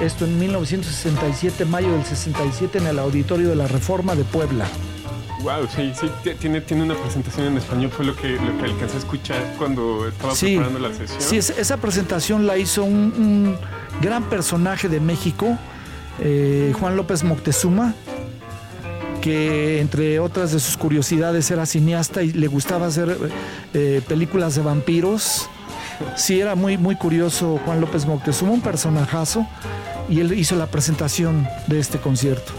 Esto 0.00 0.24
en 0.24 0.38
1967, 0.38 1.66
mayo 1.66 1.92
del 1.92 2.02
67, 2.06 2.78
en 2.78 2.86
el 2.86 2.98
Auditorio 3.00 3.50
de 3.50 3.56
la 3.56 3.68
Reforma 3.68 4.14
de 4.14 4.24
Puebla. 4.24 4.64
Wow, 5.42 5.68
sí, 5.76 5.92
sí, 5.94 6.10
tiene, 6.38 6.62
tiene 6.62 6.84
una 6.84 6.94
presentación 6.94 7.48
en 7.48 7.58
español, 7.58 7.90
fue 7.90 8.06
lo 8.06 8.16
que, 8.16 8.30
lo 8.30 8.56
que 8.56 8.64
alcancé 8.64 8.94
a 8.96 9.00
escuchar 9.00 9.54
cuando 9.58 10.08
estaba 10.08 10.32
preparando 10.32 10.78
la 10.78 10.94
sesión. 10.94 11.20
Sí, 11.20 11.36
esa 11.36 11.76
presentación 11.76 12.46
la 12.46 12.56
hizo 12.56 12.82
un, 12.82 13.58
gran 14.00 14.24
personaje 14.30 14.88
de 14.88 15.00
México, 15.00 15.58
eh, 16.18 16.72
Juan 16.80 16.96
López 16.96 17.24
Moctezuma, 17.24 17.92
que 19.22 19.80
entre 19.80 20.20
otras 20.20 20.52
de 20.52 20.60
sus 20.60 20.76
curiosidades 20.76 21.50
era 21.50 21.64
cineasta 21.64 22.22
y 22.22 22.32
le 22.32 22.48
gustaba 22.48 22.88
hacer 22.88 23.16
eh, 23.72 24.02
películas 24.06 24.56
de 24.56 24.62
vampiros. 24.62 25.48
Sí, 26.16 26.40
era 26.40 26.54
muy, 26.56 26.76
muy 26.76 26.96
curioso 26.96 27.60
Juan 27.64 27.80
López 27.80 28.04
Moctezuma, 28.04 28.52
un 28.52 28.60
personajazo, 28.60 29.46
y 30.10 30.20
él 30.20 30.32
hizo 30.32 30.56
la 30.56 30.66
presentación 30.66 31.46
de 31.68 31.78
este 31.78 31.98
concierto. 31.98 32.52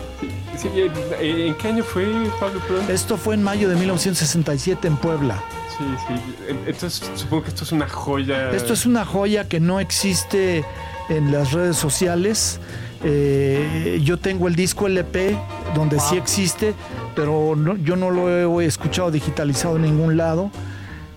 Eh, 1.20 1.48
¿En 1.48 1.56
qué 1.56 1.68
año 1.68 1.84
fue, 1.84 2.06
Pablo? 2.40 2.62
Esto 2.88 3.18
fue 3.18 3.36
en 3.36 3.44
mayo 3.44 3.68
de 3.68 3.76
1967 3.76 4.88
en 4.88 4.96
Puebla. 4.96 5.44
Sí, 5.78 5.84
sí. 6.08 6.54
Entonces 6.66 7.12
supongo 7.16 7.44
que 7.44 7.50
esto 7.50 7.66
es 7.66 7.72
una 7.74 7.90
joya. 7.90 8.52
Esto 8.52 8.72
es 8.72 8.86
una 8.86 9.04
joya 9.04 9.50
que 9.50 9.60
no 9.60 9.82
existe 9.82 10.64
en 11.10 11.32
las 11.32 11.52
redes 11.52 11.76
sociales. 11.76 12.60
Eh, 13.04 14.00
yo 14.04 14.18
tengo 14.18 14.48
el 14.48 14.56
disco 14.56 14.88
LP 14.88 15.38
donde 15.76 16.00
sí 16.00 16.18
existe, 16.18 16.74
pero 17.16 17.56
yo 17.78 17.96
no 17.96 18.12
lo 18.12 18.62
he 18.62 18.66
escuchado 18.66 19.12
digitalizado 19.12 19.76
en 19.76 19.84
ningún 19.84 20.18
lado. 20.18 20.52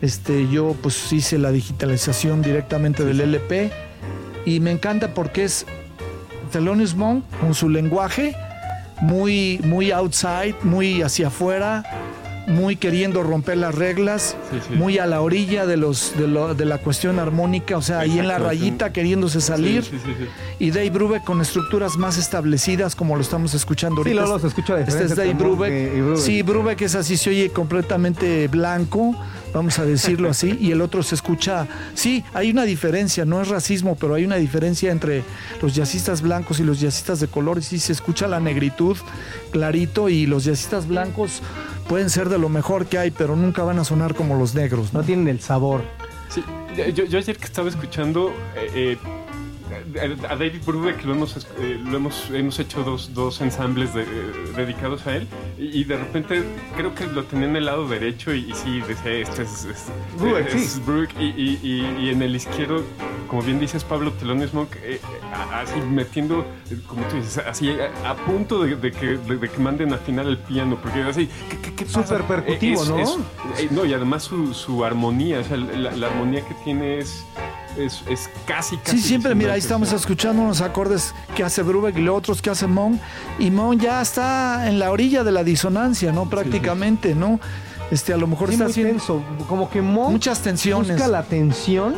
Este, 0.03 0.49
yo 0.49 0.75
pues 0.83 1.13
hice 1.13 1.39
la 1.39 1.51
digitalización 1.51 2.43
directamente 2.43 3.05
del 3.05 3.21
LP 3.21 3.71
y 4.45 4.61
me 4.61 4.71
encanta 4.71 5.15
porque 5.15 5.45
es 5.45 5.67
Thelonious 6.53 6.95
Monk 6.95 7.25
con 7.41 7.55
su 7.55 7.69
lenguaje 7.69 8.37
muy, 9.01 9.61
muy 9.65 9.91
outside, 9.93 10.55
muy 10.63 11.03
hacia 11.03 11.29
afuera, 11.29 11.85
muy 12.47 12.77
queriendo 12.77 13.23
romper 13.23 13.59
las 13.59 13.75
reglas, 13.75 14.37
muy 14.75 14.99
a 14.99 15.07
la 15.07 15.21
orilla 15.21 15.67
de 15.67 15.77
los 15.77 16.15
de, 16.17 16.65
la 16.65 16.79
cuestión 16.79 17.19
armónica, 17.19 17.77
o 17.77 17.83
sea, 17.83 18.01
ahí 18.01 18.19
en 18.19 18.29
la 18.29 18.39
rayita 18.39 18.93
queriéndose 18.93 19.41
salir. 19.41 19.85
y 20.59 20.71
Dave 20.71 20.91
Brubeck 20.91 21.25
con 21.25 21.41
estructuras 21.41 21.97
más 21.97 22.19
establecidas, 22.19 22.95
como 22.95 23.17
lo 23.17 23.23
estamos 23.23 23.55
escuchando 23.55 23.99
ahorita. 23.99 24.23
Sí, 24.23 24.29
lo, 24.29 24.39
se 24.39 24.47
escucha 24.47 24.81
Este 24.81 25.05
es 25.05 25.17
Dave 25.17 25.35
Brubeck. 25.35 26.17
Sí, 26.17 26.43
Brubeck 26.43 26.81
es 26.83 26.95
así, 26.95 27.17
se 27.17 27.31
oye 27.31 27.51
completamente 27.51 28.47
blanco, 28.49 29.17
vamos 29.53 29.79
a 29.79 29.85
decirlo 29.85 30.31
así, 30.31 30.57
y 30.61 30.71
el 30.71 30.81
otro 30.81 31.03
se 31.03 31.17
escucha. 31.17 31.67
Sí, 31.95 32.25
hay 32.33 32.51
una 32.51 32.65
diferencia, 32.65 33.25
no 33.25 33.43
es 33.43 33.49
racismo, 33.49 33.97
pero 33.97 34.15
hay 34.15 34.25
una 34.25 34.37
diferencia 34.37 34.93
entre 34.93 35.25
los 35.61 35.75
jazzistas 35.75 36.23
blancos 36.23 36.61
y 36.61 36.63
los 36.65 36.81
jazzistas 36.81 37.21
de 37.21 37.27
color. 37.27 37.63
Sí, 37.63 37.79
se 37.79 37.93
escucha 37.93 38.29
la 38.29 38.39
negritud 38.39 38.97
clarito 39.51 40.09
y 40.09 40.27
los 40.27 40.45
jazzistas 40.45 40.87
blancos 40.87 41.43
pueden 41.89 42.11
ser 42.11 42.29
de 42.29 42.39
lo 42.39 42.49
mejor 42.49 42.87
que 42.87 42.99
hay, 42.99 43.11
pero 43.11 43.37
nunca 43.37 43.63
van 43.63 43.79
a 43.79 43.85
sonar 43.85 44.15
como 44.15 44.37
los 44.37 44.55
negros. 44.55 44.93
No, 44.93 45.03
tienen 45.03 45.29
el 45.29 45.41
sabor. 45.41 45.83
Sí, 46.29 46.43
yo, 46.95 47.05
ayer 47.19 47.37
que 47.37 47.45
estaba 47.45 47.69
escuchando 47.69 48.31
eh, 48.57 48.71
eh, 48.75 48.99
a 50.29 50.37
David 50.37 50.63
Brubeck 50.65 51.05
lo 51.05 51.15
hemos, 51.15 51.37
eh, 51.59 51.81
lo 51.85 51.97
hemos, 51.97 52.31
hemos 52.31 52.59
hecho 52.59 52.83
dos, 52.83 53.15
dos 53.15 53.41
ensambles 53.41 53.91
dedicados 54.57 55.07
a 55.07 55.17
él 55.17 55.27
y, 55.59 55.85
de 55.85 55.97
repente 55.97 56.43
creo 56.77 56.95
que 56.95 57.07
lo 57.07 57.25
tenía 57.25 57.49
en 57.49 57.57
el 57.57 57.67
lado 57.67 57.89
derecho 57.89 58.35
y, 58.35 58.53
sí, 58.53 58.81
decía, 58.81 59.13
este 59.13 59.43
es, 59.43 60.81
Brubeck, 60.85 61.15
y, 61.19 61.59
y, 61.63 62.11
en 62.11 62.23
el 62.23 62.37
izquierdo 62.37 62.85
como 63.27 63.43
bien 63.43 63.59
dices, 63.59 63.85
Pablo 63.85 64.13
Thelonious 64.13 64.55
Monk, 64.55 64.71
eh, 64.83 65.01
así 65.53 65.81
metiendo, 65.81 66.45
como 66.87 67.03
tú 67.07 67.17
dices, 67.17 67.39
así 67.39 67.77
a, 68.05 68.15
punto 68.15 68.63
de, 68.63 68.93
que, 68.93 69.19
de, 69.19 69.49
que 69.49 69.59
manden 69.59 69.93
a 69.93 69.99
final 69.99 70.29
el 70.29 70.39
piano, 70.39 70.79
porque 70.81 71.03
así, 71.03 71.29
¿qué, 71.63 71.75
qué, 71.75 71.87
Súper 71.87 72.23
percutivo, 72.23 72.85
¿no? 72.85 73.05
no, 73.71 73.85
y 73.85 73.95
además 73.95 74.25
su, 74.25 74.55
su 74.55 74.85
armonía, 74.85 75.41
o 75.41 75.45
sea, 75.45 75.57
la 75.57 76.07
armonía 76.07 76.43
que 76.47 76.55
tiene 76.65 76.99
es 76.99 77.25
es, 77.79 78.31
casi, 78.47 78.77
casi. 78.79 78.99
Sí, 78.99 79.09
siempre, 79.09 79.35
mira, 79.35 79.53
ahí 79.53 79.59
estamos 79.59 79.93
escuchando 79.93 80.43
unos 80.43 80.61
acordes 80.61 81.15
que 81.35 81.43
hace 81.43 81.63
Brubeck 81.63 81.97
y 81.97 82.03
los 82.03 82.17
otros 82.17 82.43
que 82.43 82.51
hace 82.51 82.67
Mon. 82.67 83.01
Y 83.39 83.51
Mon 83.51 83.79
ya 83.79 84.01
está 84.01 84.69
en 84.69 84.79
la 84.79 84.91
orilla 84.91 85.25
de 85.25 85.33
la 85.33 85.45
disonancia, 85.45 86.13
¿no? 86.13 86.29
Prácticamente, 86.29 87.15
¿no? 87.15 87.41
Este, 87.91 88.13
a 88.13 88.17
lo 88.17 88.27
mejor 88.27 88.51
está 88.51 88.67
haciendo. 88.67 89.03
Como 89.49 89.71
que 89.71 89.83
Mon. 89.83 90.13
Muchas 90.13 90.41
tensiones. 90.41 90.89
Busca 90.89 91.09
la 91.09 91.23
tensión. 91.23 91.95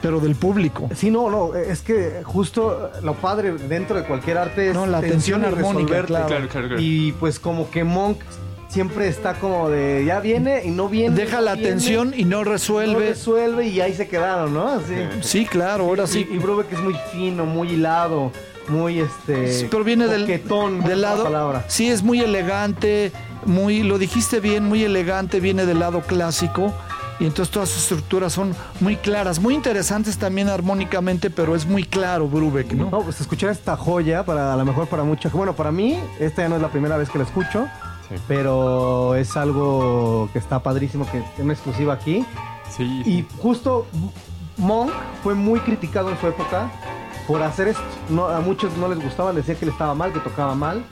Pero 0.00 0.20
del 0.20 0.36
público. 0.36 0.88
Sí, 0.94 1.10
no, 1.10 1.28
no, 1.28 1.56
es 1.56 1.80
que 1.82 2.22
justo 2.22 2.92
lo 3.02 3.14
padre 3.14 3.54
dentro 3.54 3.96
de 3.96 4.04
cualquier 4.04 4.38
arte 4.38 4.68
es 4.68 4.74
no, 4.74 4.86
la 4.86 5.00
tensión, 5.00 5.44
armónica, 5.44 6.04
claro. 6.04 6.46
Y 6.78 7.10
pues 7.12 7.40
como 7.40 7.68
que 7.68 7.82
Monk 7.82 8.20
siempre 8.68 9.08
está 9.08 9.34
como 9.34 9.70
de 9.70 10.04
ya 10.06 10.20
viene 10.20 10.62
y 10.64 10.70
no 10.70 10.88
viene. 10.88 11.16
Deja 11.16 11.40
la 11.40 11.52
atención 11.52 12.14
y 12.16 12.24
no 12.24 12.44
resuelve. 12.44 12.92
No 12.92 12.98
resuelve 13.00 13.66
y 13.66 13.80
ahí 13.80 13.94
se 13.94 14.06
quedaron, 14.08 14.54
¿no? 14.54 14.80
Sí, 15.20 15.46
claro, 15.46 15.84
ahora 15.84 16.06
sí. 16.06 16.26
Y, 16.30 16.38
Brubeck 16.38 16.72
es 16.72 16.80
muy 16.80 16.94
fino, 17.12 17.46
muy 17.46 17.70
hilado, 17.70 18.30
muy 18.68 19.00
este. 19.00 19.68
pero 19.70 19.84
viene 19.84 20.06
del, 20.06 20.26
del 20.26 21.00
lado. 21.00 21.24
Palabra. 21.24 21.64
Sí, 21.68 21.88
es 21.88 22.02
muy 22.02 22.20
elegante, 22.20 23.12
muy, 23.44 23.82
lo 23.82 23.98
dijiste 23.98 24.40
bien, 24.40 24.64
muy 24.64 24.84
elegante, 24.84 25.40
viene 25.40 25.66
del 25.66 25.80
lado 25.80 26.02
clásico. 26.02 26.72
Y 27.20 27.26
entonces 27.26 27.52
todas 27.52 27.68
sus 27.68 27.82
estructuras 27.82 28.32
son 28.32 28.54
muy 28.78 28.94
claras, 28.94 29.40
muy 29.40 29.54
interesantes 29.54 30.18
también 30.18 30.48
armónicamente, 30.48 31.30
pero 31.30 31.56
es 31.56 31.66
muy 31.66 31.82
claro 31.82 32.28
Brubeck, 32.28 32.72
¿no? 32.74 32.90
No, 32.90 33.02
pues 33.02 33.20
escuchar 33.20 33.50
esta 33.50 33.76
joya, 33.76 34.24
para 34.24 34.52
a 34.52 34.56
lo 34.56 34.64
mejor 34.64 34.86
para 34.86 35.02
muchos, 35.02 35.32
bueno, 35.32 35.52
para 35.56 35.72
mí, 35.72 35.98
esta 36.20 36.42
ya 36.42 36.48
no 36.48 36.54
es 36.54 36.62
la 36.62 36.68
primera 36.68 36.96
vez 36.96 37.10
que 37.10 37.18
la 37.18 37.24
escucho. 37.24 37.66
Pero 38.26 39.14
es 39.14 39.36
algo 39.36 40.28
que 40.32 40.38
está 40.38 40.62
padrísimo, 40.62 41.06
que 41.10 41.18
es 41.18 41.24
una 41.38 41.52
exclusiva 41.52 41.94
aquí. 41.94 42.24
Sí, 42.70 43.02
Y 43.04 43.26
justo 43.38 43.86
Monk 44.56 44.90
fue 45.22 45.34
muy 45.34 45.60
criticado 45.60 46.10
en 46.10 46.18
su 46.18 46.26
época 46.26 46.70
por 47.26 47.42
hacer 47.42 47.68
esto. 47.68 47.82
No, 48.08 48.26
a 48.26 48.40
muchos 48.40 48.76
no 48.76 48.88
les 48.88 49.02
gustaba, 49.02 49.32
le 49.32 49.40
decía 49.40 49.54
que 49.54 49.66
le 49.66 49.72
estaba 49.72 49.94
mal, 49.94 50.12
que 50.12 50.20
tocaba 50.20 50.54
mal. 50.54 50.84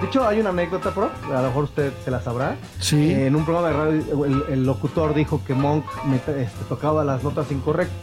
De 0.00 0.08
hecho, 0.08 0.26
hay 0.26 0.40
una 0.40 0.50
anécdota, 0.50 0.92
pro, 0.92 1.10
a 1.32 1.40
lo 1.40 1.48
mejor 1.48 1.64
usted 1.64 1.92
se 2.04 2.10
la 2.10 2.20
sabrá. 2.20 2.56
Sí. 2.80 3.12
en 3.12 3.36
un 3.36 3.44
programa 3.44 3.68
de 3.68 3.74
radio, 3.74 4.24
el, 4.48 4.66
locutor 4.66 5.14
dijo 5.14 5.40
que 5.46 5.54
Monk 5.54 5.84
este, 6.14 6.48
tocaba 6.68 7.04
las 7.04 7.22
notas 7.22 7.50
incorrectas. 7.52 7.96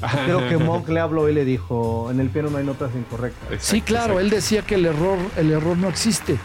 Creo 0.24 0.48
que 0.48 0.56
Monk 0.56 0.88
le 0.88 1.00
habló 1.00 1.28
y 1.28 1.34
le 1.34 1.44
dijo, 1.44 2.08
en 2.10 2.20
el 2.20 2.28
piano 2.28 2.50
no 2.50 2.58
hay 2.58 2.64
notas 2.64 2.90
incorrectas. 2.94 3.62
sí, 3.62 3.80
claro, 3.80 4.20
él 4.20 4.30
decía 4.30 4.62
que 4.62 4.76
el 4.76 4.86
error, 4.86 5.18
el 5.36 5.50
error 5.50 5.76
no 5.76 5.88
existe. 5.88 6.38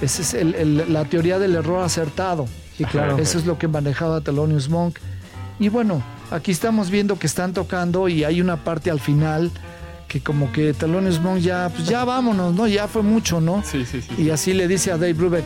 Esa 0.00 0.22
es 0.22 0.34
el, 0.34 0.92
la 0.92 1.04
teoría 1.04 1.38
del 1.38 1.54
error 1.56 1.82
acertado. 1.82 2.46
Sí, 2.76 2.84
claro. 2.84 3.18
Eso 3.18 3.38
es 3.38 3.46
lo 3.46 3.58
que 3.58 3.66
manejaba 3.68 4.20
Thelonious 4.20 4.68
Monk. 4.68 4.98
Y 5.58 5.68
bueno, 5.68 6.02
aquí 6.30 6.52
estamos 6.52 6.90
viendo 6.90 7.18
que 7.18 7.26
están 7.26 7.52
tocando 7.52 8.08
y 8.08 8.24
hay 8.24 8.40
una 8.40 8.62
parte 8.62 8.90
al 8.90 9.00
final 9.00 9.50
que 10.06 10.20
como 10.20 10.52
que 10.52 10.72
Thelonious 10.72 11.20
Monk 11.20 11.38
ya, 11.38 11.70
pues 11.74 11.86
ya 11.88 12.04
vámonos, 12.04 12.54
¿no? 12.54 12.66
Ya 12.66 12.86
fue 12.88 13.02
mucho, 13.02 13.40
¿no? 13.40 13.62
Sí, 13.64 13.84
sí, 13.84 14.00
sí. 14.00 14.22
Y 14.22 14.30
así 14.30 14.54
le 14.54 14.68
dice 14.68 14.92
a 14.92 14.96
Dave 14.96 15.12
Brubeck, 15.12 15.44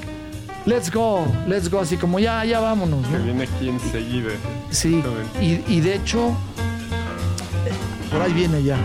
let's 0.66 0.92
go, 0.92 1.26
let's 1.48 1.68
go, 1.70 1.80
así 1.80 1.96
como 1.96 2.18
ya, 2.18 2.44
ya 2.44 2.60
vámonos, 2.60 3.08
¿no? 3.08 3.16
Que 3.16 3.24
viene 3.24 3.44
aquí 3.44 3.68
enseguida. 3.68 4.30
Sí, 4.70 5.02
y, 5.40 5.64
y 5.66 5.80
de 5.80 5.96
hecho, 5.96 6.32
por 8.10 8.22
ahí 8.22 8.32
viene 8.32 8.62
ya. 8.62 8.76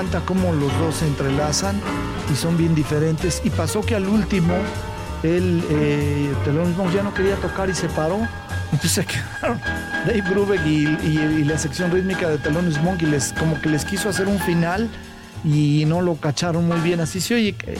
Encanta 0.00 0.24
cómo 0.26 0.52
los 0.52 0.72
dos 0.78 0.96
se 0.96 1.06
entrelazan 1.06 1.78
y 2.32 2.34
son 2.34 2.56
bien 2.56 2.74
diferentes. 2.74 3.42
Y 3.44 3.50
pasó 3.50 3.82
que 3.82 3.94
al 3.94 4.08
último, 4.08 4.54
el 5.22 5.62
eh, 5.70 6.32
ya 6.94 7.02
no 7.02 7.12
quería 7.12 7.36
tocar 7.36 7.68
y 7.68 7.74
se 7.74 7.88
paró. 7.88 8.18
Entonces 8.72 8.92
se 8.92 9.04
quedaron 9.06 9.60
Dave 10.06 10.22
Brubeck 10.22 10.64
y, 10.64 11.44
la 11.44 11.58
sección 11.58 11.90
rítmica 11.90 12.28
de 12.28 12.38
Thelonious 12.38 12.80
Monk 12.82 13.02
y 13.02 13.06
les, 13.06 13.32
como 13.34 13.60
que 13.60 13.68
les 13.68 13.84
quiso 13.84 14.08
hacer 14.08 14.26
un 14.26 14.38
final 14.38 14.88
y 15.44 15.84
no 15.86 16.00
lo 16.00 16.14
cacharon 16.16 16.66
muy 16.66 16.80
bien. 16.80 17.00
Así 17.00 17.20
se 17.20 17.34
oye 17.34 17.54
eh, 17.66 17.78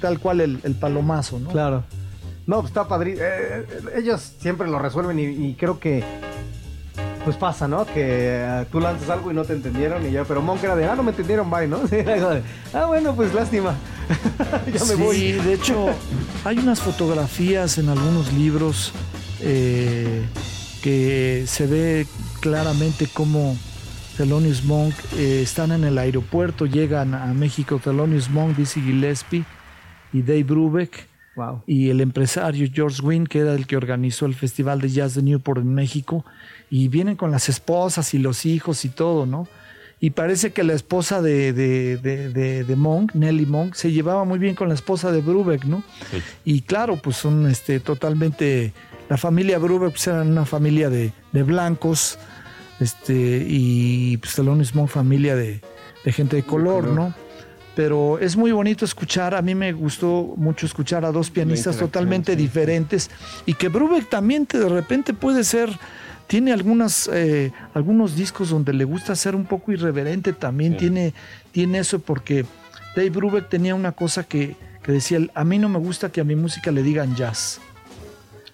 tal 0.00 0.20
cual 0.20 0.40
el, 0.40 0.74
palomazo, 0.78 1.40
¿no? 1.40 1.50
Claro. 1.50 1.82
No, 2.46 2.60
pues 2.60 2.70
está 2.70 2.86
padre. 2.86 3.16
Eh, 3.18 3.66
ellos 3.96 4.34
siempre 4.38 4.68
lo 4.68 4.78
resuelven 4.78 5.18
y 5.18 5.54
creo 5.54 5.80
que 5.80 6.04
pues 7.26 7.36
pasa, 7.36 7.66
¿no? 7.66 7.84
Que 7.84 7.92
eh, 7.96 8.66
tú 8.70 8.78
lanzas 8.78 9.10
algo 9.10 9.32
y 9.32 9.34
no 9.34 9.44
te 9.44 9.52
entendieron 9.52 10.06
y 10.06 10.12
ya, 10.12 10.22
pero 10.22 10.40
Monk 10.40 10.62
era 10.62 10.76
de, 10.76 10.84
ah, 10.84 10.94
no 10.94 11.02
me 11.02 11.10
entendieron, 11.10 11.50
bye, 11.50 11.66
¿no? 11.66 11.80
ah, 12.72 12.86
bueno, 12.86 13.16
pues 13.16 13.34
lástima. 13.34 13.74
ya 14.72 14.84
me 14.84 14.94
voy. 14.94 15.16
Sí, 15.16 15.32
de 15.32 15.54
hecho, 15.54 15.88
hay 16.44 16.56
unas 16.58 16.80
fotografías 16.80 17.78
en 17.78 17.88
algunos 17.88 18.32
libros 18.32 18.92
eh, 19.40 20.24
que 20.84 21.42
se 21.48 21.66
ve 21.66 22.06
claramente 22.38 23.08
cómo 23.12 23.56
Thelonious 24.16 24.62
Monk 24.62 24.94
eh, 25.16 25.40
están 25.42 25.72
en 25.72 25.82
el 25.82 25.98
aeropuerto, 25.98 26.64
llegan 26.66 27.12
a 27.12 27.26
México 27.34 27.80
Thelonious 27.82 28.30
Monk, 28.30 28.56
Dizzy 28.56 28.80
Gillespie 28.82 29.44
y 30.12 30.22
Dave 30.22 30.44
Brubeck. 30.44 31.08
Wow. 31.34 31.64
Y 31.66 31.90
el 31.90 32.00
empresario 32.00 32.68
George 32.72 33.02
Wynn, 33.02 33.26
que 33.26 33.40
era 33.40 33.52
el 33.52 33.66
que 33.66 33.76
organizó 33.76 34.26
el 34.26 34.34
Festival 34.34 34.80
de 34.80 34.90
Jazz 34.90 35.16
de 35.16 35.22
Newport 35.22 35.60
en 35.60 35.74
México, 35.74 36.24
y 36.70 36.88
vienen 36.88 37.16
con 37.16 37.30
las 37.30 37.48
esposas 37.48 38.14
y 38.14 38.18
los 38.18 38.46
hijos 38.46 38.84
y 38.84 38.88
todo, 38.88 39.26
¿no? 39.26 39.48
Y 39.98 40.10
parece 40.10 40.52
que 40.52 40.62
la 40.62 40.74
esposa 40.74 41.22
de, 41.22 41.54
de, 41.54 41.96
de, 41.96 42.64
de, 42.64 42.76
Monk, 42.76 43.14
Nelly 43.14 43.46
Monk, 43.46 43.74
se 43.74 43.92
llevaba 43.92 44.24
muy 44.24 44.38
bien 44.38 44.54
con 44.54 44.68
la 44.68 44.74
esposa 44.74 45.10
de 45.10 45.22
Brubeck, 45.22 45.64
¿no? 45.64 45.82
Sí. 46.10 46.22
Y 46.44 46.60
claro, 46.62 46.96
pues 46.96 47.16
son 47.16 47.46
este, 47.50 47.80
totalmente. 47.80 48.74
La 49.08 49.16
familia 49.16 49.58
Brubeck 49.58 49.92
pues, 49.92 50.06
era 50.06 50.20
una 50.20 50.44
familia 50.44 50.90
de, 50.90 51.12
blancos, 51.32 52.18
este, 52.78 53.46
y 53.48 54.18
pues 54.18 54.34
Thelonious 54.34 54.74
Monk, 54.74 54.90
familia 54.90 55.34
de, 55.34 55.62
gente 56.04 56.36
de 56.36 56.42
color, 56.42 56.88
¿no? 56.88 57.14
Pero 57.74 58.18
es 58.18 58.36
muy 58.36 58.52
bonito 58.52 58.84
escuchar, 58.84 59.34
a 59.34 59.42
mí 59.42 59.54
me 59.54 59.72
gustó 59.72 60.34
mucho 60.36 60.66
escuchar 60.66 61.04
a 61.04 61.12
dos 61.12 61.30
pianistas 61.30 61.76
totalmente 61.76 62.34
diferentes 62.34 63.10
y 63.44 63.52
que 63.52 63.68
Brubeck 63.68 64.08
también 64.08 64.46
de 64.50 64.68
repente 64.68 65.12
puede 65.12 65.44
ser 65.44 65.70
tiene 66.26 66.52
algunas, 66.52 67.08
eh, 67.12 67.52
algunos 67.74 68.16
discos 68.16 68.50
donde 68.50 68.72
le 68.72 68.84
gusta 68.84 69.14
ser 69.14 69.34
un 69.34 69.44
poco 69.44 69.72
irreverente 69.72 70.32
también. 70.32 70.76
Tiene, 70.76 71.14
tiene 71.52 71.78
eso 71.78 72.00
porque 72.00 72.44
Dave 72.94 73.10
Brubeck 73.10 73.48
tenía 73.48 73.74
una 73.74 73.92
cosa 73.92 74.24
que, 74.24 74.56
decía, 74.86 75.18
a 75.34 75.44
mí 75.44 75.58
no 75.58 75.68
me 75.68 75.78
gusta 75.78 76.10
que 76.10 76.20
a 76.20 76.24
mi 76.24 76.34
música 76.34 76.72
le 76.72 76.82
digan 76.82 77.14
jazz. 77.14 77.60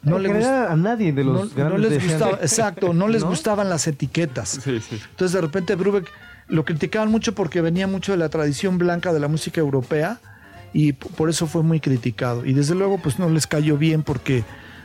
No 0.03 0.19
le 0.19 0.29
gusta 0.29 0.73
a 0.73 0.77
nadie 0.77 1.13
de 1.13 1.23
los 1.23 1.57
no, 1.57 1.79
les 1.79 2.03
gustaba, 2.03 2.39
exacto, 2.43 2.93
no 2.93 3.07
les 3.07 3.23
gustaban 3.23 3.71
las 3.71 3.87
etiquetas. 3.87 4.67
Entonces 4.67 5.33
de 5.33 5.41
repente 5.41 5.77
Brubeck 5.77 6.09
lo 6.49 6.65
criticaban 6.65 7.09
mucho 7.09 7.35
porque 7.35 7.61
venía 7.61 7.87
mucho 7.87 8.11
de 8.11 8.19
la 8.19 8.29
tradición 8.29 8.79
blanca 8.79 9.13
de 9.13 9.21
la 9.21 9.29
música 9.29 9.61
europea 9.61 10.19
y 10.73 10.93
por 10.93 11.31
eso 11.31 11.47
fue 11.47 11.63
muy 11.63 11.79
criticado. 11.79 12.45
Y 12.45 12.53
desde 12.53 12.75
luego 12.75 12.99
pues 12.99 13.21
no 13.21 13.31
les 13.31 13.47
cayó 13.47 13.79
bien 13.79 14.03
porque 14.03 14.43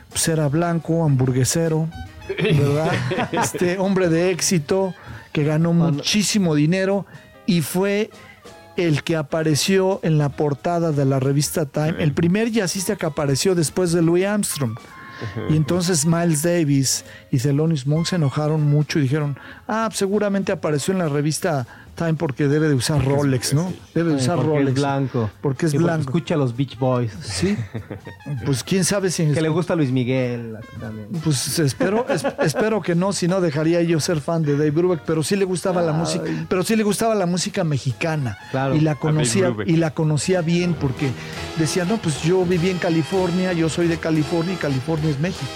pues, 0.08 0.28
era 0.28 0.48
blanco, 0.48 1.04
hamburguesero, 1.04 1.88
¿verdad? 2.36 2.92
Este 3.32 3.78
hombre 3.78 4.08
de 4.08 4.30
éxito 4.30 4.94
que 5.32 5.44
ganó 5.44 5.72
muchísimo 5.72 6.54
dinero 6.54 7.06
y 7.46 7.62
fue 7.62 8.10
el 8.76 9.02
que 9.02 9.16
apareció 9.16 10.00
en 10.02 10.18
la 10.18 10.28
portada 10.28 10.92
de 10.92 11.04
la 11.04 11.18
revista 11.18 11.66
Time, 11.66 11.96
el 11.98 12.12
primer 12.12 12.50
jazzista 12.50 12.96
que 12.96 13.06
apareció 13.06 13.54
después 13.54 13.92
de 13.92 14.02
Louis 14.02 14.24
Armstrong. 14.24 14.78
Y 15.50 15.56
entonces 15.56 16.06
Miles 16.06 16.42
Davis 16.42 17.04
y 17.32 17.38
Thelonious 17.38 17.88
Monk 17.88 18.06
se 18.06 18.16
enojaron 18.16 18.62
mucho 18.62 19.00
y 19.00 19.02
dijeron, 19.02 19.36
ah, 19.66 19.88
seguramente 19.92 20.52
apareció 20.52 20.92
en 20.92 20.98
la 20.98 21.08
revista 21.08 21.66
Time 21.98 22.14
porque 22.14 22.46
debe 22.46 22.68
de 22.68 22.74
usar 22.74 23.04
Rolex, 23.04 23.54
¿no? 23.54 23.72
Debe 23.92 24.10
de 24.10 24.16
usar 24.16 24.36
porque 24.36 24.50
Rolex. 24.50 24.68
Es 24.68 24.74
blanco. 24.76 25.30
Porque 25.40 25.66
es 25.66 25.74
blanco. 25.74 26.02
escucha 26.02 26.34
a 26.34 26.38
los 26.38 26.56
Beach 26.56 26.78
Boys. 26.78 27.10
Sí. 27.20 27.56
Pues 28.46 28.62
quién 28.62 28.84
sabe 28.84 29.10
si. 29.10 29.26
Que 29.32 29.40
le 29.40 29.48
gusta 29.48 29.74
Luis 29.74 29.90
Miguel 29.90 30.56
también. 30.78 31.08
Pues 31.24 31.58
espero, 31.58 32.06
espero 32.08 32.80
que 32.80 32.94
no, 32.94 33.12
si 33.12 33.26
no 33.26 33.40
dejaría 33.40 33.82
yo 33.82 33.98
ser 33.98 34.20
fan 34.20 34.42
de 34.42 34.52
Dave 34.52 34.70
Brubeck, 34.70 35.02
pero 35.04 35.24
sí 35.24 35.34
le 35.34 35.44
gustaba 35.44 35.82
la 35.82 35.92
música, 35.92 36.24
pero 36.48 36.62
sí 36.62 36.76
le 36.76 36.84
gustaba 36.84 37.14
la 37.16 37.26
música 37.26 37.64
mexicana. 37.64 38.38
Claro. 38.52 38.76
Y 38.76 38.80
la 38.80 38.94
conocía, 38.94 39.52
y 39.66 39.76
la 39.76 39.90
conocía 39.92 40.40
bien 40.40 40.74
porque 40.74 41.10
decía, 41.58 41.84
no, 41.84 41.96
pues 41.96 42.22
yo 42.22 42.44
viví 42.44 42.70
en 42.70 42.78
California, 42.78 43.52
yo 43.52 43.68
soy 43.68 43.88
de 43.88 43.98
California 43.98 44.54
y 44.54 44.56
California 44.56 45.10
es 45.10 45.18
México. 45.18 45.50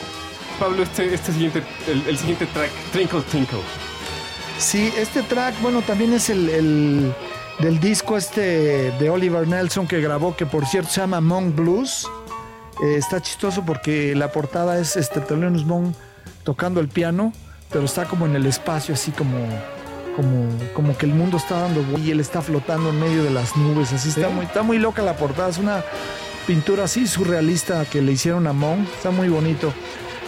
Pablo, 0.58 0.82
este, 0.82 1.14
este 1.14 1.32
siguiente, 1.32 1.62
el, 1.88 2.02
el 2.08 2.18
siguiente 2.18 2.46
track, 2.46 2.70
Twinkle 2.92 3.22
Twinkle. 3.30 3.58
Sí, 4.58 4.92
este 4.96 5.22
track, 5.22 5.60
bueno, 5.60 5.82
también 5.82 6.12
es 6.12 6.30
el, 6.30 6.48
el 6.48 7.14
del 7.58 7.80
disco 7.80 8.16
este 8.16 8.92
de 8.92 9.10
Oliver 9.10 9.46
Nelson 9.46 9.86
que 9.86 10.00
grabó, 10.00 10.36
que 10.36 10.46
por 10.46 10.66
cierto 10.66 10.90
se 10.90 11.00
llama 11.00 11.20
Monk 11.20 11.54
Blues. 11.54 12.08
Eh, 12.82 12.96
está 12.96 13.20
chistoso 13.20 13.64
porque 13.64 14.14
la 14.14 14.32
portada 14.32 14.78
es 14.78 14.96
este 14.96 15.20
Thelonious 15.20 15.64
Monk 15.64 15.94
tocando 16.42 16.80
el 16.80 16.88
piano, 16.88 17.32
pero 17.70 17.84
está 17.84 18.06
como 18.06 18.26
en 18.26 18.34
el 18.34 18.46
espacio, 18.46 18.94
así 18.94 19.12
como, 19.12 19.38
como, 20.16 20.48
como 20.74 20.96
que 20.96 21.06
el 21.06 21.14
mundo 21.14 21.36
está 21.36 21.60
dando 21.60 21.84
y 21.98 22.10
él 22.10 22.20
está 22.20 22.42
flotando 22.42 22.90
en 22.90 23.00
medio 23.00 23.22
de 23.22 23.30
las 23.30 23.56
nubes. 23.56 23.92
Así 23.92 24.08
está 24.08 24.28
muy, 24.28 24.46
está 24.46 24.62
muy 24.62 24.78
loca 24.78 25.02
la 25.02 25.16
portada. 25.16 25.48
Es 25.48 25.58
una 25.58 25.84
pintura 26.46 26.84
así 26.84 27.06
surrealista 27.06 27.84
que 27.84 28.02
le 28.02 28.12
hicieron 28.12 28.46
a 28.46 28.52
Monk. 28.52 28.88
Está 28.96 29.10
muy 29.10 29.28
bonito. 29.28 29.72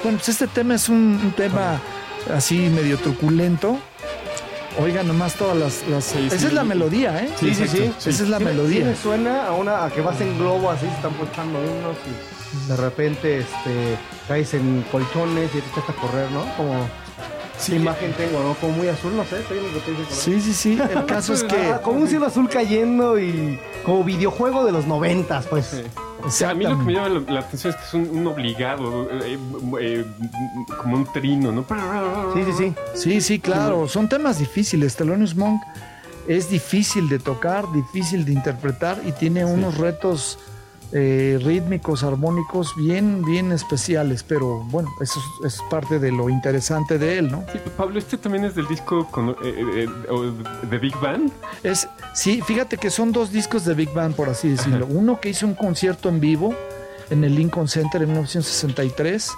Bueno, 0.02 0.18
pues 0.18 0.28
este 0.28 0.46
tema 0.46 0.74
es 0.74 0.88
un, 0.88 1.20
un 1.22 1.32
tema 1.32 1.80
así 2.32 2.68
medio 2.68 2.98
truculento. 2.98 3.78
Oigan 4.78 5.06
nomás 5.06 5.34
todas 5.34 5.56
las... 5.56 5.86
las- 5.88 6.04
Sí, 6.04 6.26
esa 6.26 6.38
sí. 6.38 6.46
es 6.46 6.52
la 6.52 6.64
melodía, 6.64 7.22
¿eh? 7.22 7.28
Sí, 7.38 7.54
sí, 7.54 7.66
sí. 7.68 7.92
Esa 7.98 8.10
es 8.24 8.28
la 8.28 8.38
melodía. 8.40 8.80
sí 8.80 8.84
me 8.84 8.96
suena 8.96 9.46
a 9.46 9.52
una 9.52 9.84
a 9.84 9.90
que 9.90 10.00
vas 10.00 10.20
en 10.20 10.36
globo 10.38 10.70
así, 10.70 10.86
se 10.86 10.92
están 10.94 11.12
ponchando 11.14 11.58
unos 11.58 11.96
y 12.06 12.68
de 12.68 12.76
repente 12.76 13.38
este 13.38 13.96
caes 14.28 14.54
en 14.54 14.84
colchones 14.90 15.50
y 15.54 15.60
te 15.60 15.68
echas 15.70 15.88
a 15.88 15.92
correr, 15.94 16.30
¿no? 16.30 16.44
Como 16.56 16.88
sí, 17.58 17.76
imagen 17.76 18.12
tengo, 18.14 18.40
¿no? 18.42 18.54
Como 18.54 18.72
muy 18.74 18.88
azul, 18.88 19.16
no 19.16 19.24
sé, 19.24 19.38
estoy 19.40 19.58
en 19.58 19.64
lo 19.64 19.72
que 19.74 19.80
te 19.80 19.90
dice. 19.92 20.12
Sí, 20.14 20.40
sí, 20.40 20.54
sí. 20.54 20.78
El 20.94 21.04
caso 21.06 21.34
es 21.34 21.44
que... 21.50 21.70
Ah, 21.72 21.80
como 21.82 22.00
un 22.00 22.08
cielo 22.08 22.26
azul 22.26 22.48
cayendo 22.48 23.18
y 23.18 23.58
como 23.84 24.02
videojuego 24.04 24.64
de 24.64 24.72
los 24.72 24.86
noventas, 24.86 25.46
pues. 25.46 25.66
Sí. 25.66 25.82
O 26.26 26.30
sea, 26.30 26.50
a 26.50 26.54
mí 26.54 26.64
lo 26.64 26.78
que 26.78 26.84
me 26.84 26.92
llama 26.94 27.08
la, 27.08 27.32
la 27.32 27.40
atención 27.40 27.72
es 27.74 27.78
que 27.78 27.86
es 27.86 27.94
un, 27.94 28.18
un 28.18 28.26
obligado, 28.26 29.10
eh, 29.10 29.38
eh, 29.80 30.04
como 30.80 30.96
un 30.96 31.12
trino, 31.12 31.52
¿no? 31.52 31.66
Sí, 32.34 32.44
sí, 32.44 32.52
sí. 32.56 32.74
Sí, 32.94 33.20
sí, 33.20 33.38
claro. 33.38 33.86
Son 33.88 34.08
temas 34.08 34.38
difíciles. 34.38 34.96
Thelonious 34.96 35.34
Monk 35.36 35.60
es 36.26 36.48
difícil 36.48 37.08
de 37.08 37.18
tocar, 37.18 37.70
difícil 37.72 38.24
de 38.24 38.32
interpretar 38.32 39.00
y 39.04 39.12
tiene 39.12 39.44
unos 39.44 39.76
retos 39.76 40.38
eh, 40.92 41.38
rítmicos, 41.42 42.02
armónicos 42.04 42.74
bien, 42.76 43.22
bien 43.24 43.52
especiales. 43.52 44.22
Pero 44.22 44.60
bueno, 44.70 44.90
eso 45.00 45.20
es, 45.44 45.54
es 45.54 45.62
parte 45.70 45.98
de 45.98 46.12
lo 46.12 46.28
interesante 46.30 46.98
de 46.98 47.18
él, 47.18 47.30
¿no? 47.30 47.44
Sí, 47.52 47.58
Pablo, 47.76 47.98
este 47.98 48.16
también 48.16 48.44
es 48.44 48.54
del 48.54 48.66
disco 48.68 49.06
con, 49.10 49.30
eh, 49.30 49.34
eh, 49.44 49.88
o 50.10 50.22
de 50.66 50.78
Big 50.78 50.96
Band. 51.00 51.30
Es, 51.62 51.88
sí, 52.14 52.40
fíjate 52.42 52.76
que 52.78 52.90
son 52.90 53.12
dos 53.12 53.32
discos 53.32 53.64
de 53.64 53.74
Big 53.74 53.92
Band, 53.92 54.14
por 54.14 54.28
así 54.28 54.48
decirlo. 54.50 54.86
Uno 54.86 55.20
que 55.20 55.30
hizo 55.30 55.46
un 55.46 55.54
concierto 55.54 56.08
en 56.08 56.20
vivo 56.20 56.54
en 57.10 57.22
el 57.24 57.34
Lincoln 57.34 57.68
Center 57.68 58.02
en 58.02 58.08
1963, 58.08 59.30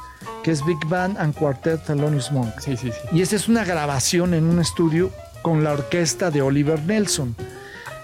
que 0.42 0.50
es 0.52 0.64
Big 0.64 0.78
Band 0.86 1.18
and 1.18 1.34
Quartet 1.34 1.84
Thelonious 1.84 2.30
Monk. 2.32 2.58
Sí, 2.60 2.76
sí, 2.76 2.90
sí. 2.92 2.98
Y 3.16 3.22
esta 3.22 3.36
es 3.36 3.48
una 3.48 3.64
grabación 3.64 4.34
en 4.34 4.44
un 4.44 4.60
estudio 4.60 5.10
con 5.42 5.64
la 5.64 5.72
orquesta 5.72 6.30
de 6.30 6.42
Oliver 6.42 6.80
Nelson. 6.82 7.34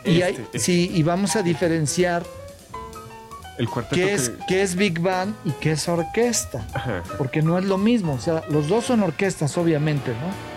Y, 0.04 0.22
hay- 0.22 0.34
Este, 0.34 0.58
sí, 0.58 0.90
y 0.92 1.02
vamos 1.04 1.36
a 1.36 1.42
diferenciar 1.42 2.24
El 3.62 3.68
cuarteto 3.70 3.94
qué 3.96 4.12
es, 4.12 4.28
que- 4.30 4.38
qué 4.48 4.62
es 4.62 4.74
Big 4.76 4.98
Band 5.00 5.34
y 5.44 5.50
qué 5.52 5.72
es 5.72 5.88
orquesta. 5.88 6.64
Ajá. 6.74 7.02
Porque 7.16 7.42
no 7.42 7.58
es 7.58 7.64
lo 7.64 7.78
mismo. 7.78 8.14
O 8.14 8.18
sea, 8.20 8.42
los 8.50 8.68
dos 8.68 8.84
son 8.86 9.02
orquestas, 9.02 9.56
obviamente, 9.56 10.10
¿no? 10.10 10.52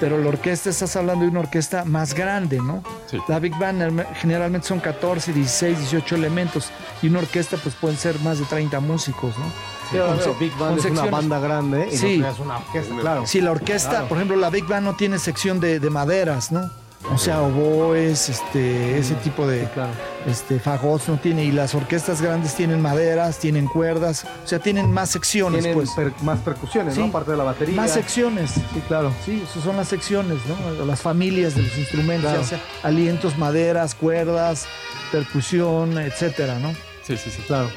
Pero 0.00 0.18
la 0.18 0.28
orquesta, 0.28 0.68
estás 0.70 0.94
hablando 0.96 1.24
de 1.24 1.30
una 1.30 1.40
orquesta 1.40 1.84
más 1.84 2.12
grande, 2.14 2.58
¿no? 2.58 2.82
Sí. 3.10 3.18
La 3.28 3.38
Big 3.38 3.56
Band 3.58 4.04
generalmente 4.20 4.66
son 4.66 4.78
14, 4.80 5.32
16, 5.32 5.78
18 5.78 6.14
elementos. 6.16 6.68
Y 7.02 7.08
una 7.08 7.20
orquesta, 7.20 7.56
pues 7.56 7.74
pueden 7.74 7.96
ser 7.96 8.18
más 8.20 8.38
de 8.38 8.44
30 8.44 8.80
músicos, 8.80 9.34
¿no? 9.38 9.44
Sí, 9.90 9.96
Con 10.24 10.38
Big 10.38 10.52
Band 10.58 10.78
es 10.78 10.84
una 10.86 11.04
banda 11.06 11.38
grande 11.38 11.88
y 11.92 11.96
Sí. 11.96 12.18
no 12.18 12.28
es 12.28 12.38
una 12.38 12.56
orquesta, 12.58 12.94
claro. 13.00 13.26
Si 13.26 13.40
la 13.40 13.52
orquesta, 13.52 13.90
Claro. 13.90 14.08
por 14.08 14.18
ejemplo, 14.18 14.36
la 14.36 14.50
Big 14.50 14.64
Band 14.66 14.84
no 14.84 14.96
tiene 14.96 15.18
sección 15.18 15.60
de, 15.60 15.78
de 15.80 15.90
maderas, 15.90 16.50
¿no? 16.52 16.70
O 17.12 17.18
sea, 17.18 17.40
oboes, 17.42 18.28
este, 18.28 18.98
ese 18.98 19.14
tipo 19.14 19.46
de 19.46 19.60
Sí, 19.62 19.66
claro. 19.74 19.90
este, 20.26 20.58
fagots 20.58 21.08
no 21.08 21.16
tiene. 21.18 21.44
Y 21.44 21.52
las 21.52 21.74
orquestas 21.74 22.20
grandes 22.20 22.54
tienen 22.54 22.80
maderas, 22.82 23.38
tienen 23.38 23.66
cuerdas, 23.68 24.26
o 24.44 24.46
sea, 24.46 24.58
tienen 24.58 24.90
más 24.92 25.10
secciones, 25.10 25.62
Tienen 25.62 25.78
pues. 25.78 25.90
per- 25.92 26.12
más 26.22 26.40
percusiones, 26.40 26.94
Sí. 26.94 27.00
¿no? 27.00 27.06
Aparte 27.06 27.30
de 27.30 27.36
la 27.36 27.44
batería. 27.44 27.76
Más 27.76 27.92
secciones. 27.92 28.50
Sí, 28.50 28.62
claro. 28.88 29.12
Sí, 29.24 29.42
esas 29.48 29.62
son 29.62 29.76
las 29.76 29.86
secciones, 29.88 30.38
¿no? 30.46 30.84
Las 30.84 31.00
familias 31.00 31.54
de 31.54 31.62
los 31.62 31.78
instrumentos, 31.78 32.28
Claro. 32.30 32.42
ya 32.42 32.48
sea 32.48 32.60
alientos, 32.82 33.38
maderas, 33.38 33.94
cuerdas, 33.94 34.66
percusión, 35.12 35.98
etcétera, 35.98 36.58
¿no? 36.58 36.72
Sí, 37.04 37.16
sí, 37.16 37.30
sí. 37.30 37.40
Claro. 37.46 37.70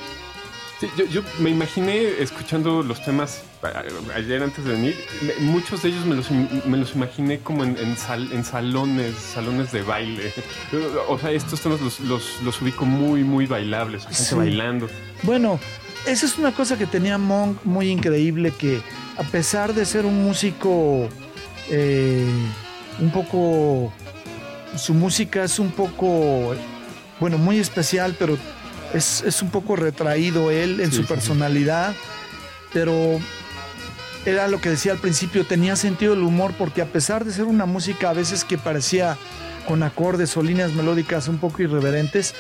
Sí, 0.79 0.89
yo, 0.97 1.05
yo 1.05 1.21
me 1.39 1.49
imaginé 1.51 2.19
escuchando 2.21 2.81
los 2.81 3.03
temas 3.05 3.41
ayer 4.15 4.41
antes 4.41 4.63
de 4.63 4.71
venir, 4.71 4.95
me- 5.21 5.35
muchos 5.45 5.81
de 5.83 5.89
ellos 5.89 6.05
me 6.05 6.15
los, 6.15 6.31
me 6.31 6.77
los 6.77 6.95
imaginé 6.95 7.39
como 7.39 7.63
en, 7.63 7.77
en 7.77 7.97
sal- 7.97 8.31
en 8.31 8.43
salones, 8.45 9.15
salones 9.15 9.71
de 9.71 9.81
baile. 9.81 10.33
O 11.09 11.17
sea, 11.19 11.31
estos 11.31 11.59
temas 11.61 11.81
los, 11.81 11.99
los, 12.01 12.41
los 12.43 12.61
ubico 12.61 12.85
muy, 12.85 13.23
muy 13.23 13.45
bailables, 13.45 14.03
gente 14.03 14.15
Sí. 14.23 14.35
bailando. 14.35 14.87
Bueno, 15.23 15.59
esa 16.05 16.25
es 16.25 16.37
una 16.37 16.53
cosa 16.53 16.77
que 16.77 16.85
tenía 16.85 17.17
Monk 17.17 17.57
muy 17.65 17.89
increíble, 17.89 18.53
que 18.57 18.81
a 19.17 19.23
pesar 19.23 19.73
de 19.73 19.85
ser 19.85 20.05
un 20.05 20.23
músico 20.23 21.09
eh, 21.69 22.25
un 22.99 23.11
poco, 23.11 23.91
su 24.77 24.93
música 24.93 25.43
es 25.43 25.59
un 25.59 25.71
poco, 25.71 26.55
bueno, 27.19 27.37
muy 27.37 27.59
especial, 27.59 28.15
pero 28.17 28.37
es, 28.93 29.21
es 29.23 29.41
un 29.41 29.49
poco 29.51 29.75
retraído 29.75 30.49
él 30.51 30.79
en 30.79 30.91
Sí, 30.91 30.97
su 30.97 31.01
sí. 31.03 31.07
personalidad, 31.09 31.93
pero 32.71 33.19
era 34.25 34.47
lo 34.47 34.59
que 34.61 34.69
decía 34.69 34.91
al 34.91 34.97
principio, 34.99 35.45
tenía 35.45 35.75
sentido 35.75 36.13
del 36.13 36.23
humor 36.23 36.53
porque 36.57 36.81
a 36.81 36.85
pesar 36.85 37.25
de 37.25 37.31
ser 37.31 37.45
una 37.45 37.65
música 37.65 38.09
a 38.09 38.13
veces 38.13 38.43
que 38.43 38.57
parecía 38.57 39.17
con 39.67 39.83
acordes 39.83 40.35
o 40.37 40.43
líneas 40.43 40.71
melódicas 40.73 41.27
un 41.27 41.37
poco 41.37 41.61
irreverentes, 41.61 42.33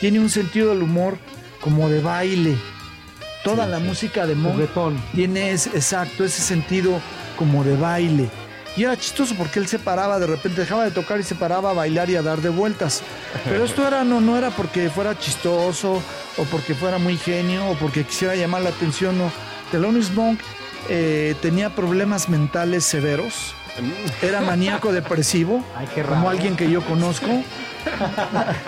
tiene 0.00 0.20
un 0.20 0.30
sentido 0.30 0.70
del 0.70 0.82
humor 0.82 1.18
como 1.60 1.88
de 1.88 2.00
baile. 2.00 2.56
Toda 3.44 3.64
Sí, 3.64 3.70
la 3.70 3.78
sí. 3.78 3.84
música 3.84 4.26
de 4.26 4.34
Monk 4.34 4.60
tiene 5.14 5.52
ese, 5.52 5.70
exacto 5.70 6.24
ese 6.24 6.42
sentido 6.42 7.00
como 7.36 7.64
de 7.64 7.76
baile. 7.76 8.28
Y 8.76 8.84
era 8.84 8.96
chistoso 8.96 9.34
porque 9.36 9.58
él 9.58 9.66
se 9.66 9.78
paraba, 9.78 10.18
de 10.20 10.26
repente 10.26 10.60
dejaba 10.60 10.84
de 10.84 10.90
tocar 10.90 11.18
y 11.18 11.22
se 11.24 11.34
paraba 11.34 11.70
a 11.70 11.72
bailar 11.72 12.08
y 12.08 12.16
a 12.16 12.22
dar 12.22 12.40
de 12.40 12.50
vueltas. 12.50 13.02
Pero 13.44 13.64
esto 13.64 13.86
era, 13.86 14.04
no, 14.04 14.20
no 14.20 14.36
era 14.38 14.50
porque 14.50 14.88
fuera 14.90 15.18
chistoso 15.18 16.00
o 16.36 16.44
porque 16.44 16.74
fuera 16.74 16.98
muy 16.98 17.16
genio 17.16 17.66
o 17.68 17.74
porque 17.74 18.04
quisiera 18.04 18.36
llamar 18.36 18.62
la 18.62 18.70
atención. 18.70 19.18
No. 19.18 19.32
Thelonious 19.72 20.12
Monk 20.12 20.40
eh, 20.88 21.34
tenía 21.42 21.70
problemas 21.70 22.28
mentales 22.28 22.84
severos. 22.84 23.54
Era 24.20 24.40
maníaco 24.40 24.92
depresivo, 24.92 25.64
Ay, 25.76 25.88
qué 25.94 26.02
raro. 26.02 26.16
como 26.16 26.28
alguien 26.30 26.56
que 26.56 26.70
yo 26.70 26.82
conozco. 26.84 27.26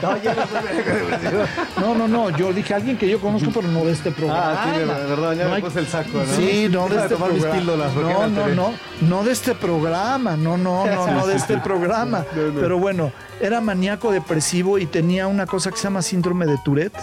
No, 0.01 0.23
ya 0.23 0.35
no 0.35 0.43
soy 0.47 1.81
No, 1.81 1.95
no, 1.95 2.09
no, 2.09 2.31
yo 2.31 2.53
dije 2.53 2.73
alguien 2.73 2.97
que 2.97 3.09
yo 3.09 3.21
conozco, 3.21 3.51
pero 3.53 3.69
no 3.69 3.85
de 3.85 3.93
este 3.93 4.11
programa. 4.11 4.53
Ah, 4.63 4.71
sí, 4.73 4.79
de 4.79 4.85
verdad, 4.87 5.33
ya 5.35 5.45
No 5.45 5.51
me 5.51 5.57
hay- 5.57 5.63
puse 5.63 5.81
el 5.81 5.87
saco, 5.89 6.09
¿no? 6.15 6.25
Sí, 6.37 6.69
no 6.71 6.89
de 6.89 6.97
este 6.97 7.17
programa. 7.17 7.51
píldoras, 7.57 7.95
No, 7.95 8.27
no, 8.29 8.47
no, 8.49 8.73
no 9.03 9.25
de 9.25 9.33
este 9.33 9.55
programa, 9.55 10.37
no, 10.37 10.57
no, 10.57 10.87
no, 10.87 11.07
no 11.11 11.27
de 11.27 11.37
este 11.37 11.59
programa. 11.59 12.25
No. 12.35 12.61
Pero 12.61 12.79
bueno, 12.79 13.13
era 13.41 13.61
maníaco 13.61 14.13
depresivo 14.13 14.79
y 14.79 14.87
tenía 14.87 15.27
una 15.27 15.45
cosa 15.47 15.71
que 15.71 15.77
se 15.77 15.83
llama 15.85 16.01
síndrome 16.01 16.47
de 16.47 16.57
Tourette, 16.65 16.97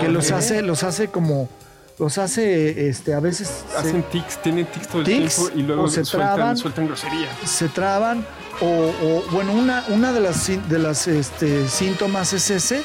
que 0.00 0.08
los 0.08 0.30
hace, 0.30 0.60
los 0.60 0.82
hace 0.82 1.08
como, 1.08 1.48
los 1.98 2.18
hace, 2.18 2.88
este, 2.88 3.14
a 3.14 3.20
veces 3.20 3.64
se- 3.70 3.76
Hacen 3.78 4.02
tics, 4.04 4.42
tienen 4.42 4.66
tics 4.66 4.88
todo 4.88 4.98
el 5.00 5.04
Tics, 5.06 5.34
tiempo 5.36 5.52
y 5.58 5.62
luego 5.62 5.88
se 5.88 6.04
sueltan, 6.04 6.34
traban. 6.36 6.56
sueltan 6.56 6.86
grosería. 6.86 7.28
se 7.44 7.68
traban 7.68 8.26
o, 8.60 8.66
o, 8.66 9.24
bueno, 9.32 9.52
una, 9.52 9.84
una 9.88 10.12
de 10.12 10.20
las, 10.20 10.46
de 10.68 10.78
las 10.78 11.06
este, 11.06 11.68
síntomas 11.68 12.32
es 12.32 12.50
ese, 12.50 12.82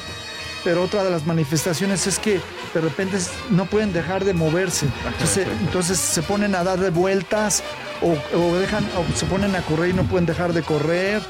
pero 0.64 0.82
otra 0.82 1.02
de 1.04 1.10
las 1.10 1.26
manifestaciones 1.26 2.06
es 2.06 2.18
que 2.18 2.40
de 2.74 2.80
repente 2.80 3.18
no 3.50 3.64
pueden 3.66 3.92
dejar 3.92 4.24
de 4.24 4.34
moverse. 4.34 4.86
Entonces, 5.06 5.46
entonces 5.60 5.98
se 5.98 6.22
ponen 6.22 6.54
a 6.54 6.62
dar 6.64 6.78
de 6.78 6.90
vueltas 6.90 7.62
o, 8.02 8.12
o 8.36 8.56
dejan, 8.58 8.84
o 8.96 9.16
se 9.16 9.26
ponen 9.26 9.54
a 9.56 9.62
correr 9.62 9.90
y 9.90 9.92
no 9.94 10.04
pueden 10.04 10.26
dejar 10.26 10.52
de 10.52 10.62
correr. 10.62 11.22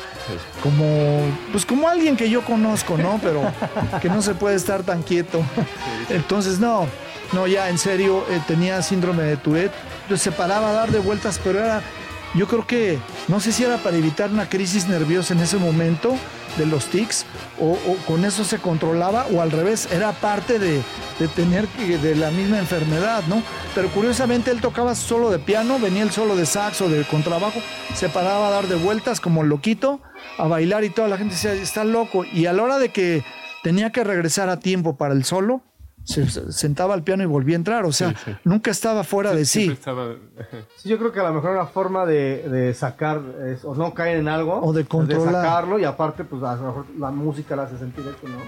Como, 0.62 1.23
pues 1.53 1.64
como 1.66 1.88
alguien 1.88 2.16
que 2.16 2.29
yo 2.31 2.43
conozco, 2.45 2.97
¿no? 2.97 3.19
Pero 3.23 3.43
que 4.01 4.09
no 4.09 4.21
se 4.23 4.35
puede 4.35 4.57
estar 4.57 4.83
tan 4.83 5.03
quieto. 5.03 5.43
Entonces, 6.09 6.59
no, 6.59 6.87
no, 7.33 7.47
ya 7.47 7.69
en 7.69 7.79
serio, 7.79 8.25
eh, 8.29 8.40
tenía 8.47 8.83
síndrome 8.83 9.23
de 9.23 9.37
Tourette. 9.37 9.73
Se 10.16 10.33
paraba 10.33 10.71
a 10.71 10.73
dar 10.73 10.90
de 10.90 10.99
vueltas, 10.99 11.40
pero 11.43 11.61
era, 11.61 11.83
yo 12.35 12.49
creo 12.49 12.66
que, 12.66 12.99
no 13.29 13.38
sé 13.38 13.53
si 13.53 13.64
era 13.64 13.79
para 13.79 13.97
evitar 13.97 14.31
una 14.31 14.49
crisis 14.49 14.88
nerviosa 14.88 15.35
en 15.35 15.40
ese 15.40 15.57
momento 15.57 16.16
de 16.59 16.66
los 16.66 16.87
tics, 16.87 17.27
o, 17.61 17.77
con 18.07 18.25
eso 18.25 18.45
se 18.45 18.59
controlaba, 18.59 19.27
o 19.33 19.40
al 19.40 19.53
revés, 19.53 19.88
era 19.93 20.11
parte 20.12 20.59
de, 20.59 20.83
de 21.21 21.29
tener 21.29 21.69
que, 21.69 21.99
de 21.99 22.16
la 22.16 22.33
misma 22.33 22.59
enfermedad, 22.59 23.23
¿no? 23.29 23.43
Pero 23.75 23.88
curiosamente 23.90 24.51
él 24.51 24.61
tocaba 24.61 24.97
solo 24.97 25.31
de 25.31 25.38
piano, 25.38 25.79
venía 25.79 26.03
el 26.03 26.11
solo 26.11 26.35
de 26.35 26.47
saxo, 26.47 26.88
de 26.88 27.05
contrabajo, 27.05 27.61
se 27.95 28.09
paraba 28.09 28.49
a 28.49 28.51
dar 28.51 28.66
de 28.66 28.75
vueltas 28.75 29.21
como 29.21 29.45
loquito, 29.45 30.01
a 30.38 30.49
bailar 30.49 30.83
y 30.83 30.90
toda 30.90 31.07
la 31.07 31.19
gente 31.19 31.35
decía, 31.35 31.53
está 31.53 31.85
loco. 31.85 32.25
Y 32.25 32.47
a 32.47 32.53
la 32.53 32.64
hora 32.64 32.79
de 32.79 32.88
que 32.88 33.23
tenía 33.62 33.90
que 33.90 34.03
regresar 34.03 34.49
a 34.49 34.59
tiempo 34.59 34.97
para 34.97 35.14
el 35.14 35.25
solo, 35.25 35.62
se 36.11 36.53
sentaba 36.53 36.94
al 36.94 37.03
piano 37.03 37.23
y 37.23 37.27
volvía 37.27 37.57
a 37.57 37.59
entrar, 37.59 37.85
o 37.85 37.92
sea, 37.92 38.14
nunca 38.44 38.70
estaba 38.70 39.05
fuera 39.05 39.33
de 39.33 39.44
sí. 39.44 39.77
sí. 40.77 40.88
Yo 40.88 40.99
creo 40.99 41.12
que 41.12 41.20
a 41.20 41.25
lo 41.25 41.35
mejor 41.35 41.51
una 41.53 41.66
forma 41.66 42.07
de, 42.07 42.75
sacar 42.75 43.20
o 43.64 43.75
no 43.75 43.94
caer 43.94 44.18
en 44.18 44.29
algo, 44.29 44.61
o 44.61 44.73
de 44.73 44.85
controlar. 44.85 45.35
sacarlo 45.35 45.79
y 45.79 45.85
aparte 45.85 46.25
pues 46.25 46.42
a 46.42 46.57
lo 46.57 46.62
mejor 46.62 46.87
la 46.99 47.11
música 47.11 47.57
le 47.57 47.62
hace 47.62 47.79
sentir 47.79 48.05
eso, 48.07 48.29
¿no? 48.29 48.38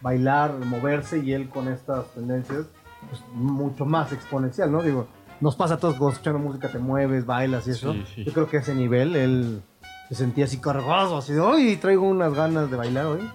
Bailar, 0.00 0.54
moverse 0.64 1.18
y 1.18 1.32
él 1.32 1.48
con 1.48 1.68
estas 1.68 2.06
tendencias 2.14 2.66
pues, 3.08 3.22
mucho 3.32 3.84
más 3.84 4.12
exponencial, 4.12 4.70
¿no? 4.72 4.82
Digo, 4.82 5.08
nos 5.40 5.56
pasa 5.56 5.74
a 5.74 5.76
todos 5.78 5.94
cuando 5.94 6.12
escuchando 6.12 6.38
música 6.38 6.68
te 6.68 6.78
mueves, 6.78 7.26
bailas 7.26 7.66
y 7.66 7.70
eso. 7.70 7.94
Yo 8.16 8.32
creo 8.32 8.48
que 8.48 8.58
a 8.58 8.60
ese 8.60 8.74
nivel 8.74 9.16
él 9.16 9.62
se 10.08 10.14
sentía 10.14 10.44
así 10.44 10.58
cargado, 10.58 11.16
así 11.16 11.32
de, 11.32 11.40
hoy 11.40 11.76
traigo 11.76 12.06
unas 12.06 12.34
ganas 12.34 12.70
de 12.70 12.76
bailar 12.76 13.06
hoy. 13.06 13.30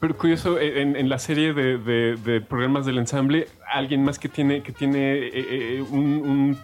Pero 0.00 0.16
curioso, 0.16 0.58
eh, 0.58 0.82
en, 0.82 1.08
la 1.08 1.18
serie 1.18 1.52
de, 1.52 2.44
programas 2.48 2.86
del 2.86 2.98
ensamble, 2.98 3.48
alguien 3.72 4.04
más 4.04 4.18
que 4.18 4.28
tiene, 4.28 4.62
que 4.62 4.72
tiene 4.72 5.14
eh, 5.14 5.32
eh, 5.78 5.84
un, 5.90 6.58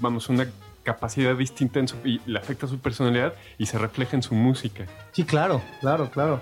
vamos, 0.00 0.28
una 0.28 0.46
capacidad 0.82 1.36
distinta 1.36 1.80
en 1.80 1.88
su, 1.88 1.96
y 2.04 2.20
le 2.26 2.38
afecta 2.38 2.66
a 2.66 2.68
su 2.68 2.78
personalidad 2.78 3.34
y 3.58 3.66
se 3.66 3.78
refleja 3.78 4.16
en 4.16 4.22
su 4.22 4.34
música. 4.34 4.86
Sí, 5.12 5.24
claro, 5.24 5.60
claro, 5.80 6.10
claro. 6.10 6.40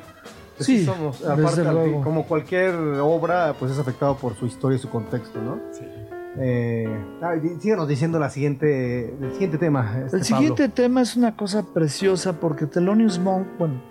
Sí, 0.58 0.84
somos. 0.84 1.24
Aparte, 1.24 1.62
como 2.04 2.24
cualquier 2.26 2.74
obra, 3.00 3.54
pues 3.58 3.72
es 3.72 3.78
afectado 3.78 4.16
por 4.16 4.36
su 4.36 4.46
historia 4.46 4.76
y 4.76 4.78
su 4.78 4.90
contexto, 4.90 5.40
¿no? 5.40 5.58
Sí. 5.72 5.84
Eh, 6.38 6.88
síganos 7.60 7.88
diciendo 7.88 8.18
la 8.18 8.30
siguiente, 8.30 9.12
el 9.20 9.32
siguiente 9.32 9.58
tema. 9.58 10.02
Este, 10.04 10.18
el 10.18 10.24
siguiente 10.24 10.68
tema 10.68 11.02
es 11.02 11.16
una 11.16 11.36
cosa 11.36 11.64
preciosa 11.74 12.38
porque 12.38 12.66
Thelonious 12.66 13.18
Monk, 13.18 13.46
bueno, 13.58 13.82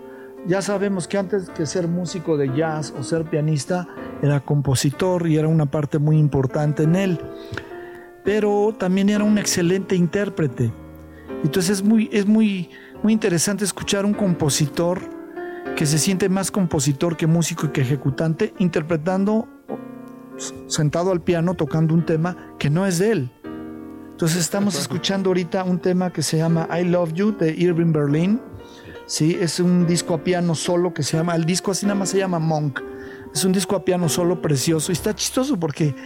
ya 0.46 0.62
sabemos 0.62 1.06
que 1.06 1.18
antes 1.18 1.50
que 1.50 1.66
ser 1.66 1.88
músico 1.88 2.36
de 2.36 2.54
jazz 2.54 2.94
o 2.98 3.02
ser 3.02 3.24
pianista, 3.24 3.88
era 4.22 4.40
compositor 4.40 5.26
y 5.26 5.36
era 5.36 5.48
una 5.48 5.66
parte 5.66 5.98
muy 5.98 6.18
importante 6.18 6.84
en 6.84 6.96
él. 6.96 7.20
Pero 8.24 8.74
también 8.78 9.08
era 9.08 9.24
un 9.24 9.38
excelente 9.38 9.96
intérprete. 9.96 10.72
Entonces 11.42 11.78
es 11.78 11.82
muy, 11.82 12.08
es 12.12 12.26
muy, 12.26 12.70
muy 13.02 13.12
interesante 13.12 13.64
escuchar 13.64 14.04
un 14.04 14.14
compositor 14.14 15.00
que 15.76 15.86
se 15.86 15.98
siente 15.98 16.28
más 16.28 16.50
compositor 16.50 17.16
que 17.16 17.26
músico 17.26 17.66
y 17.66 17.68
que 17.70 17.80
ejecutante, 17.80 18.52
interpretando 18.58 19.48
sentado 20.66 21.12
al 21.12 21.20
piano 21.20 21.54
tocando 21.54 21.94
un 21.94 22.04
tema 22.04 22.54
que 22.58 22.70
no 22.70 22.86
es 22.86 22.98
de 22.98 23.12
él. 23.12 23.30
Entonces 24.10 24.40
estamos 24.40 24.78
escuchando 24.78 25.30
ahorita 25.30 25.64
un 25.64 25.78
tema 25.78 26.12
que 26.12 26.22
se 26.22 26.36
llama 26.36 26.68
I 26.78 26.84
Love 26.84 27.12
You 27.14 27.36
de 27.36 27.52
Irving 27.52 27.92
Berlin. 27.92 28.40
Sí, 29.10 29.36
es 29.40 29.58
un 29.58 29.88
disco 29.88 30.14
a 30.14 30.22
piano 30.22 30.54
solo 30.54 30.94
que 30.94 31.02
se 31.02 31.16
llama, 31.16 31.34
el 31.34 31.44
disco 31.44 31.72
así 31.72 31.84
nada 31.84 31.96
más 31.96 32.10
se 32.10 32.18
llama 32.18 32.38
Monk. 32.38 32.80
Es 33.34 33.44
un 33.44 33.50
disco 33.50 33.74
a 33.74 33.84
piano 33.84 34.08
solo 34.08 34.40
precioso 34.40 34.92
y 34.92 34.94
está 34.94 35.12
chistoso 35.16 35.58
porque 35.58 35.96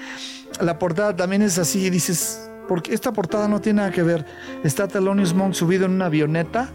la 0.58 0.78
portada 0.78 1.14
también 1.14 1.42
es 1.42 1.58
así 1.58 1.84
y 1.84 1.90
dices, 1.90 2.50
porque 2.66 2.94
esta 2.94 3.12
portada 3.12 3.46
no 3.46 3.60
tiene 3.60 3.82
nada 3.82 3.90
que 3.90 4.02
ver. 4.02 4.24
Está 4.64 4.88
Thelonious 4.88 5.34
Monk 5.34 5.52
subido 5.52 5.84
en 5.84 5.92
una 5.92 6.06
avioneta, 6.06 6.72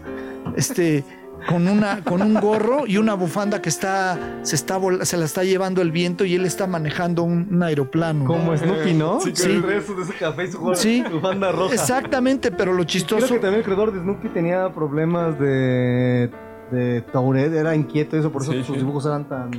este 0.56 1.04
con, 1.48 1.68
una, 1.68 2.02
con 2.04 2.22
un 2.22 2.34
gorro 2.34 2.86
y 2.86 2.96
una 2.96 3.14
bufanda 3.14 3.60
que 3.62 3.68
está 3.68 4.18
se, 4.42 4.54
está, 4.54 4.78
se 5.02 5.16
la 5.16 5.24
está 5.24 5.44
llevando 5.44 5.82
el 5.82 5.92
viento 5.92 6.24
y 6.24 6.34
él 6.34 6.44
está 6.44 6.66
manejando 6.66 7.22
un, 7.22 7.62
aeroplano. 7.62 8.24
Como 8.24 8.56
Snoopy, 8.56 8.94
¿no? 8.94 9.20
Sí, 9.20 9.32
el 9.44 9.62
resto 9.62 9.94
de 9.94 10.02
ese 10.02 10.14
café 10.14 10.44
y 10.44 10.52
su 10.52 10.74
sí, 10.74 11.04
bufanda 11.10 11.52
roja. 11.52 11.74
Exactamente, 11.74 12.50
pero 12.50 12.72
lo 12.72 12.84
chistoso... 12.84 13.26
Creo 13.26 13.38
que 13.38 13.42
también 13.42 13.60
el 13.60 13.64
creador 13.64 13.92
de 13.92 14.00
Snoopy 14.00 14.28
tenía 14.30 14.72
problemas 14.72 15.38
de, 15.38 16.30
de 16.70 17.02
Tourette, 17.12 17.54
era 17.54 17.74
inquieto 17.74 18.16
eso, 18.16 18.32
por 18.32 18.42
eso 18.42 18.52
sus 18.64 18.76
dibujos 18.76 19.06
eran 19.06 19.28
tan... 19.28 19.50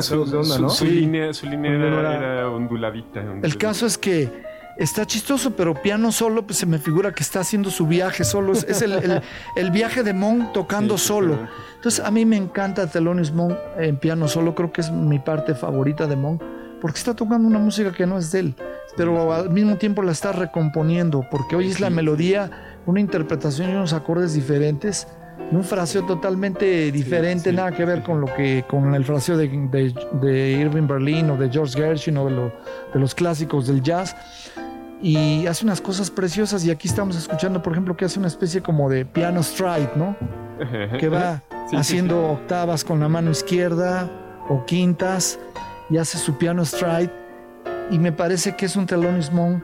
su, 0.00 0.84
línea, 0.84 1.32
su 1.32 1.46
línea 1.46 1.72
era, 1.72 2.50
onduladita. 2.50 3.22
El 3.42 3.56
caso 3.56 3.86
es 3.86 3.98
que 3.98 4.47
está 4.78 5.04
chistoso, 5.04 5.50
pero 5.50 5.74
piano 5.74 6.12
solo, 6.12 6.46
pues 6.46 6.58
se 6.58 6.66
me 6.66 6.78
figura 6.78 7.12
que 7.12 7.22
está 7.22 7.40
haciendo 7.40 7.70
su 7.70 7.86
viaje 7.86 8.24
solo. 8.24 8.52
Es, 8.52 8.82
el, 9.56 9.70
viaje 9.70 10.02
de 10.02 10.14
Monk 10.14 10.52
tocando 10.52 10.96
solo. 10.96 11.48
Entonces, 11.74 12.04
a 12.04 12.10
mí 12.10 12.24
me 12.24 12.36
encanta 12.36 12.86
Thelonious 12.86 13.32
Monk 13.32 13.56
en 13.76 13.96
piano 13.98 14.28
solo. 14.28 14.54
Creo 14.54 14.72
que 14.72 14.80
es 14.80 14.90
mi 14.90 15.18
parte 15.18 15.54
favorita 15.54 16.06
de 16.06 16.16
Monk, 16.16 16.42
porque 16.80 16.98
está 16.98 17.14
tocando 17.14 17.48
una 17.48 17.58
música 17.58 17.92
que 17.92 18.06
no 18.06 18.18
es 18.18 18.30
de 18.30 18.40
él, 18.40 18.54
pero 18.96 19.32
al 19.32 19.50
mismo 19.50 19.76
tiempo 19.76 20.02
la 20.02 20.12
está 20.12 20.32
recomponiendo, 20.32 21.26
porque 21.30 21.56
hoy 21.56 21.68
es 21.68 21.80
la 21.80 21.90
melodía, 21.90 22.78
una 22.86 23.00
interpretación 23.00 23.70
y 23.70 23.72
unos 23.72 23.92
acordes 23.92 24.32
diferentes. 24.32 25.08
Y 25.50 25.54
un 25.54 25.64
fraseo 25.64 26.04
totalmente 26.04 26.92
diferente, 26.92 27.52
nada 27.54 27.72
que 27.72 27.84
ver 27.86 28.02
con 28.02 28.20
lo 28.20 28.26
que 28.26 28.64
con 28.68 28.94
el 28.94 29.02
fraseo 29.02 29.36
de, 29.38 29.48
de, 30.20 30.50
Irving 30.50 30.86
Berlin 30.86 31.30
o 31.30 31.38
de 31.38 31.48
George 31.48 31.78
Gershwin 31.78 32.18
o 32.18 32.28
de, 32.28 32.52
de 32.92 33.00
los 33.00 33.14
clásicos 33.14 33.66
del 33.66 33.80
jazz 33.80 34.14
y 35.00 35.46
hace 35.46 35.64
unas 35.64 35.80
cosas 35.80 36.10
preciosas 36.10 36.64
y 36.64 36.70
aquí 36.70 36.88
estamos 36.88 37.16
escuchando, 37.16 37.62
por 37.62 37.72
ejemplo, 37.72 37.96
que 37.96 38.04
hace 38.04 38.18
una 38.18 38.28
especie 38.28 38.62
como 38.62 38.90
de 38.90 39.04
piano 39.04 39.42
stride, 39.42 39.90
¿no? 39.94 40.16
Que 40.98 41.08
va 41.08 41.42
haciendo 41.72 42.30
octavas 42.30 42.84
con 42.84 42.98
la 42.98 43.08
mano 43.08 43.30
izquierda 43.30 44.10
o 44.48 44.64
quintas 44.64 45.38
y 45.88 45.98
hace 45.98 46.18
su 46.18 46.36
piano 46.36 46.64
stride 46.64 47.12
y 47.90 47.98
me 47.98 48.12
parece 48.12 48.56
que 48.56 48.66
es 48.66 48.76
un 48.76 48.86
Thelonious 48.86 49.32
Monk 49.32 49.62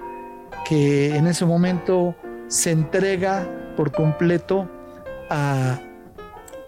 que 0.64 1.16
en 1.16 1.26
ese 1.26 1.44
momento 1.44 2.14
se 2.46 2.70
entrega 2.70 3.46
por 3.76 3.90
completo 3.90 4.70
a, 5.30 5.80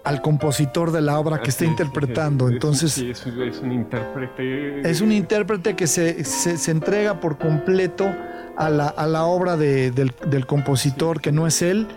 al 0.03 0.21
compositor 0.21 0.91
de 0.91 1.01
la 1.01 1.19
obra 1.19 1.41
que 1.41 1.49
está 1.49 1.65
interpretando. 1.65 2.49
Entonces, 2.49 2.91
sí, 2.91 3.11
es, 3.11 3.25
un 3.25 3.71
intérprete. 3.71 4.89
Es 4.89 5.01
un 5.01 5.11
intérprete 5.11 5.75
que 5.75 5.87
se, 5.87 6.23
se, 6.25 6.57
se 6.57 6.71
entrega 6.71 7.19
por 7.19 7.37
completo 7.37 8.13
a 8.57 8.69
la, 8.69 8.87
a 8.87 9.05
la 9.05 9.25
obra 9.25 9.55
de, 9.55 9.91
del, 9.91 10.45
compositor 10.45 11.21
que 11.21 11.31
no 11.31 11.45
es 11.45 11.61
él 11.61 11.87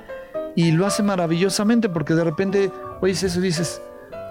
y 0.55 0.73
lo 0.73 0.87
hace 0.87 1.03
maravillosamente 1.03 1.88
porque 1.88 2.14
de 2.14 2.23
repente 2.23 2.70
oyes 3.01 3.23
eso 3.23 3.40
y 3.40 3.44
dices, 3.44 3.81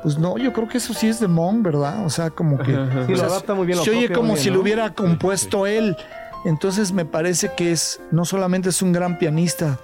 pues 0.04 0.18
no, 0.20 0.38
yo 0.38 0.54
creo 0.54 0.68
que 0.68 0.78
eso 0.78 0.94
sí 0.94 1.08
es 1.08 1.20
de 1.20 1.28
Mon, 1.28 1.63
¿verdad? 1.63 2.06
O 2.06 2.10
sea, 2.10 2.30
como 2.30 2.60
que 2.60 2.72
lo 2.72 3.24
adapta 3.24 3.56
muy 3.56 3.65
bien, 3.65 3.80
se 3.80 3.89
oye 3.89 4.12
como 4.12 4.38
si 4.38 4.50
lo 4.50 4.62
hubiera 4.62 4.94
compuesto 4.94 5.65
él. 5.65 5.98
Entonces 6.46 6.94
me 6.94 7.04
parece 7.04 7.52
que 7.58 7.72
es 7.72 8.00
no 8.12 8.24
solamente 8.24 8.70
es 8.70 8.82
un 8.82 8.94
gran 8.94 9.18
pianista, 9.18 9.78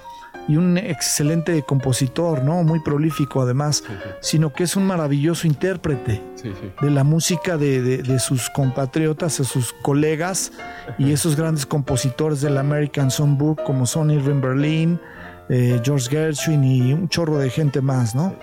y 0.48 0.58
un 0.58 0.78
excelente 0.78 1.64
compositor, 1.64 2.44
¿no? 2.44 2.64
Muy 2.64 2.80
prolífico 2.80 3.42
además, 3.42 3.84
sino 4.20 4.54
que 4.54 4.64
es 4.64 4.76
un 4.76 4.86
maravilloso 4.86 5.48
intérprete 5.48 6.22
de 6.82 6.92
la 6.92 7.04
música 7.04 7.58
de, 7.58 8.20
sus 8.20 8.50
compatriotas, 8.50 9.38
de 9.40 9.44
sus 9.44 9.74
colegas 9.74 10.52
y 10.98 11.12
esos 11.12 11.36
grandes 11.36 11.66
compositores 11.66 12.42
del 12.42 12.58
American 12.58 13.10
Songbook 13.10 13.64
como 13.64 13.86
son 13.86 14.12
Irving 14.12 14.42
Berlin, 14.42 15.00
eh, 15.50 15.80
George 15.84 16.10
Gershwin 16.10 16.64
y 16.64 16.94
un 16.94 17.10
chorro 17.10 17.38
de 17.38 17.50
gente 17.50 17.82
más, 17.82 18.16
¿no? 18.16 18.36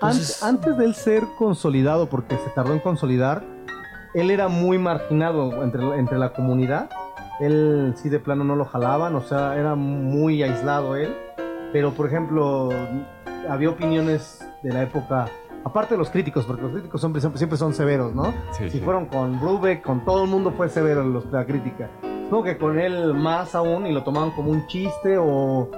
antes, 0.00 0.76
de 0.76 0.84
él 0.84 0.94
ser 0.94 1.24
consolidado, 1.38 2.08
porque 2.08 2.36
se 2.36 2.50
tardó 2.50 2.74
en 2.74 2.80
consolidar, 2.80 3.42
él 4.14 4.30
era 4.30 4.48
muy 4.48 4.78
marginado 4.78 5.62
entre, 5.62 5.82
entre 5.98 6.18
la 6.18 6.34
comunidad. 6.34 6.90
Él 7.40 7.94
sí 7.96 8.08
de 8.10 8.18
plano 8.18 8.44
no 8.44 8.56
lo 8.56 8.66
jalaban, 8.66 9.14
o 9.14 9.22
sea, 9.22 9.56
era 9.56 9.74
muy 9.74 10.42
aislado 10.42 10.96
él 10.96 11.14
pero, 11.72 11.92
por 11.92 12.06
ejemplo, 12.06 12.70
había 13.48 13.70
opiniones 13.70 14.46
de 14.62 14.72
la 14.72 14.82
época, 14.82 15.28
aparte 15.64 15.94
de 15.94 15.98
los 15.98 16.10
críticos, 16.10 16.44
porque 16.44 16.62
los 16.62 16.72
críticos 16.72 17.00
siempre, 17.00 17.20
siempre 17.20 17.58
son 17.58 17.74
severos, 17.74 18.14
¿no? 18.14 18.34
si 18.52 18.80
fueron 18.80 19.06
con 19.06 19.40
Brubeck, 19.40 19.82
con 19.82 20.04
todo 20.04 20.24
el 20.24 20.30
mundo 20.30 20.52
fue 20.56 20.68
severo 20.68 21.04
los, 21.04 21.26
la 21.26 21.44
crítica. 21.44 21.90
Supongo 22.24 22.44
que 22.44 22.58
con 22.58 22.78
él 22.78 23.14
más 23.14 23.54
aún 23.54 23.86
y 23.86 23.92
lo 23.92 24.02
tomaban 24.02 24.32
como 24.32 24.50
un 24.50 24.66
chiste 24.66 25.16
o... 25.18 25.70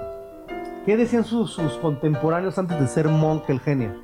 ¿Qué 0.85 0.97
decían 0.97 1.23
sus, 1.23 1.51
sus 1.51 1.73
contemporáneos 1.73 2.57
antes 2.57 2.79
de 2.79 2.87
ser 2.87 3.07
Monk 3.07 3.47
el 3.49 3.59
genio? 3.59 4.01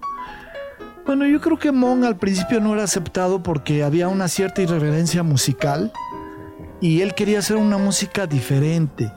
Bueno, 1.06 1.26
yo 1.26 1.40
creo 1.40 1.58
que 1.58 1.72
Monk 1.72 2.04
al 2.04 2.18
principio 2.18 2.60
no 2.60 2.74
era 2.74 2.84
aceptado 2.84 3.42
porque 3.42 3.84
había 3.84 4.08
una 4.08 4.28
cierta 4.28 4.62
irreverencia 4.62 5.24
musical 5.24 5.92
y 6.82 7.02
él 7.02 7.16
quería 7.16 7.40
hacer 7.40 7.58
una 7.58 7.78
música 7.78 8.28
diferente. 8.28 9.12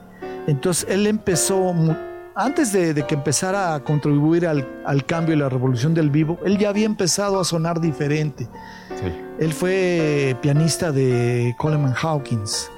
Entonces 0.47 0.89
él 0.89 1.05
empezó 1.05 1.73
antes 2.39 2.71
de, 2.71 3.05
que 3.05 3.15
empezara 3.15 3.75
a 3.75 3.83
contribuir 3.83 4.47
al, 4.47 5.05
cambio 5.05 5.35
y 5.35 5.37
la 5.37 5.49
revolución 5.49 5.93
del 5.93 6.09
vivo, 6.09 6.39
él 6.45 6.57
ya 6.57 6.69
había 6.69 6.85
empezado 6.85 7.37
a 7.39 7.43
sonar 7.43 7.81
diferente. 7.81 8.47
Él 9.39 9.51
fue 9.51 10.37
pianista 10.41 10.93
de 10.93 11.53
Coleman 11.57 11.93
Hawkins. 12.01 12.71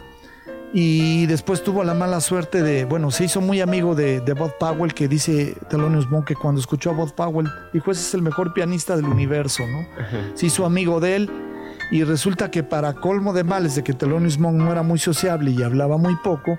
Y 0.74 1.28
después 1.28 1.64
tuvo 1.64 1.84
la 1.84 1.94
mala 1.94 2.22
suerte 2.22 2.64
de, 2.64 2.86
bueno, 2.86 3.12
se 3.12 3.26
hizo 3.26 3.40
muy 3.40 3.62
amigo 3.62 3.94
de, 3.94 4.20
Bob 4.34 4.58
Powell, 4.58 4.96
que 4.96 5.08
dice 5.08 5.56
Thelonious 5.70 6.10
Monk 6.10 6.28
que 6.28 6.36
cuando 6.36 6.60
escuchó 6.60 6.90
a 6.90 6.94
Bob 6.94 7.14
Powell, 7.14 7.48
dijo, 7.72 7.92
ese 7.92 8.02
es 8.02 8.14
el 8.16 8.24
mejor 8.24 8.54
pianista 8.54 8.96
del 8.96 9.06
universo, 9.06 9.64
¿no? 9.68 9.86
Se 10.34 10.48
hizo 10.48 10.66
amigo 10.66 11.00
de 11.00 11.18
él 11.18 11.30
y 11.92 12.04
resulta 12.04 12.50
que 12.50 12.64
para 12.64 12.94
colmo 12.94 13.32
de 13.34 13.44
males 13.44 13.76
de 13.76 13.84
que 13.84 13.94
Thelonious 13.94 14.40
Monk 14.40 14.56
no 14.56 14.72
era 14.72 14.82
muy 14.82 14.98
sociable 14.98 15.52
y 15.52 15.62
hablaba 15.62 15.98
muy 15.98 16.16
poco, 16.24 16.58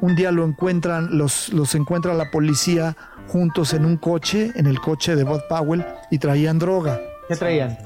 un 0.00 0.14
día 0.14 0.30
lo 0.30 0.44
encuentran, 0.44 1.16
los, 1.16 1.50
los 1.50 1.74
encuentra 1.74 2.14
la 2.14 2.30
policía 2.30 2.96
juntos 3.28 3.74
en 3.74 3.84
un 3.84 3.96
coche, 3.96 4.52
en 4.56 4.66
el 4.66 4.80
coche 4.80 5.14
de 5.14 5.24
Bob 5.24 5.42
Powell, 5.48 5.84
y 6.10 6.18
traían 6.18 6.58
droga. 6.58 7.00
¿Qué 7.28 7.36
traían? 7.36 7.78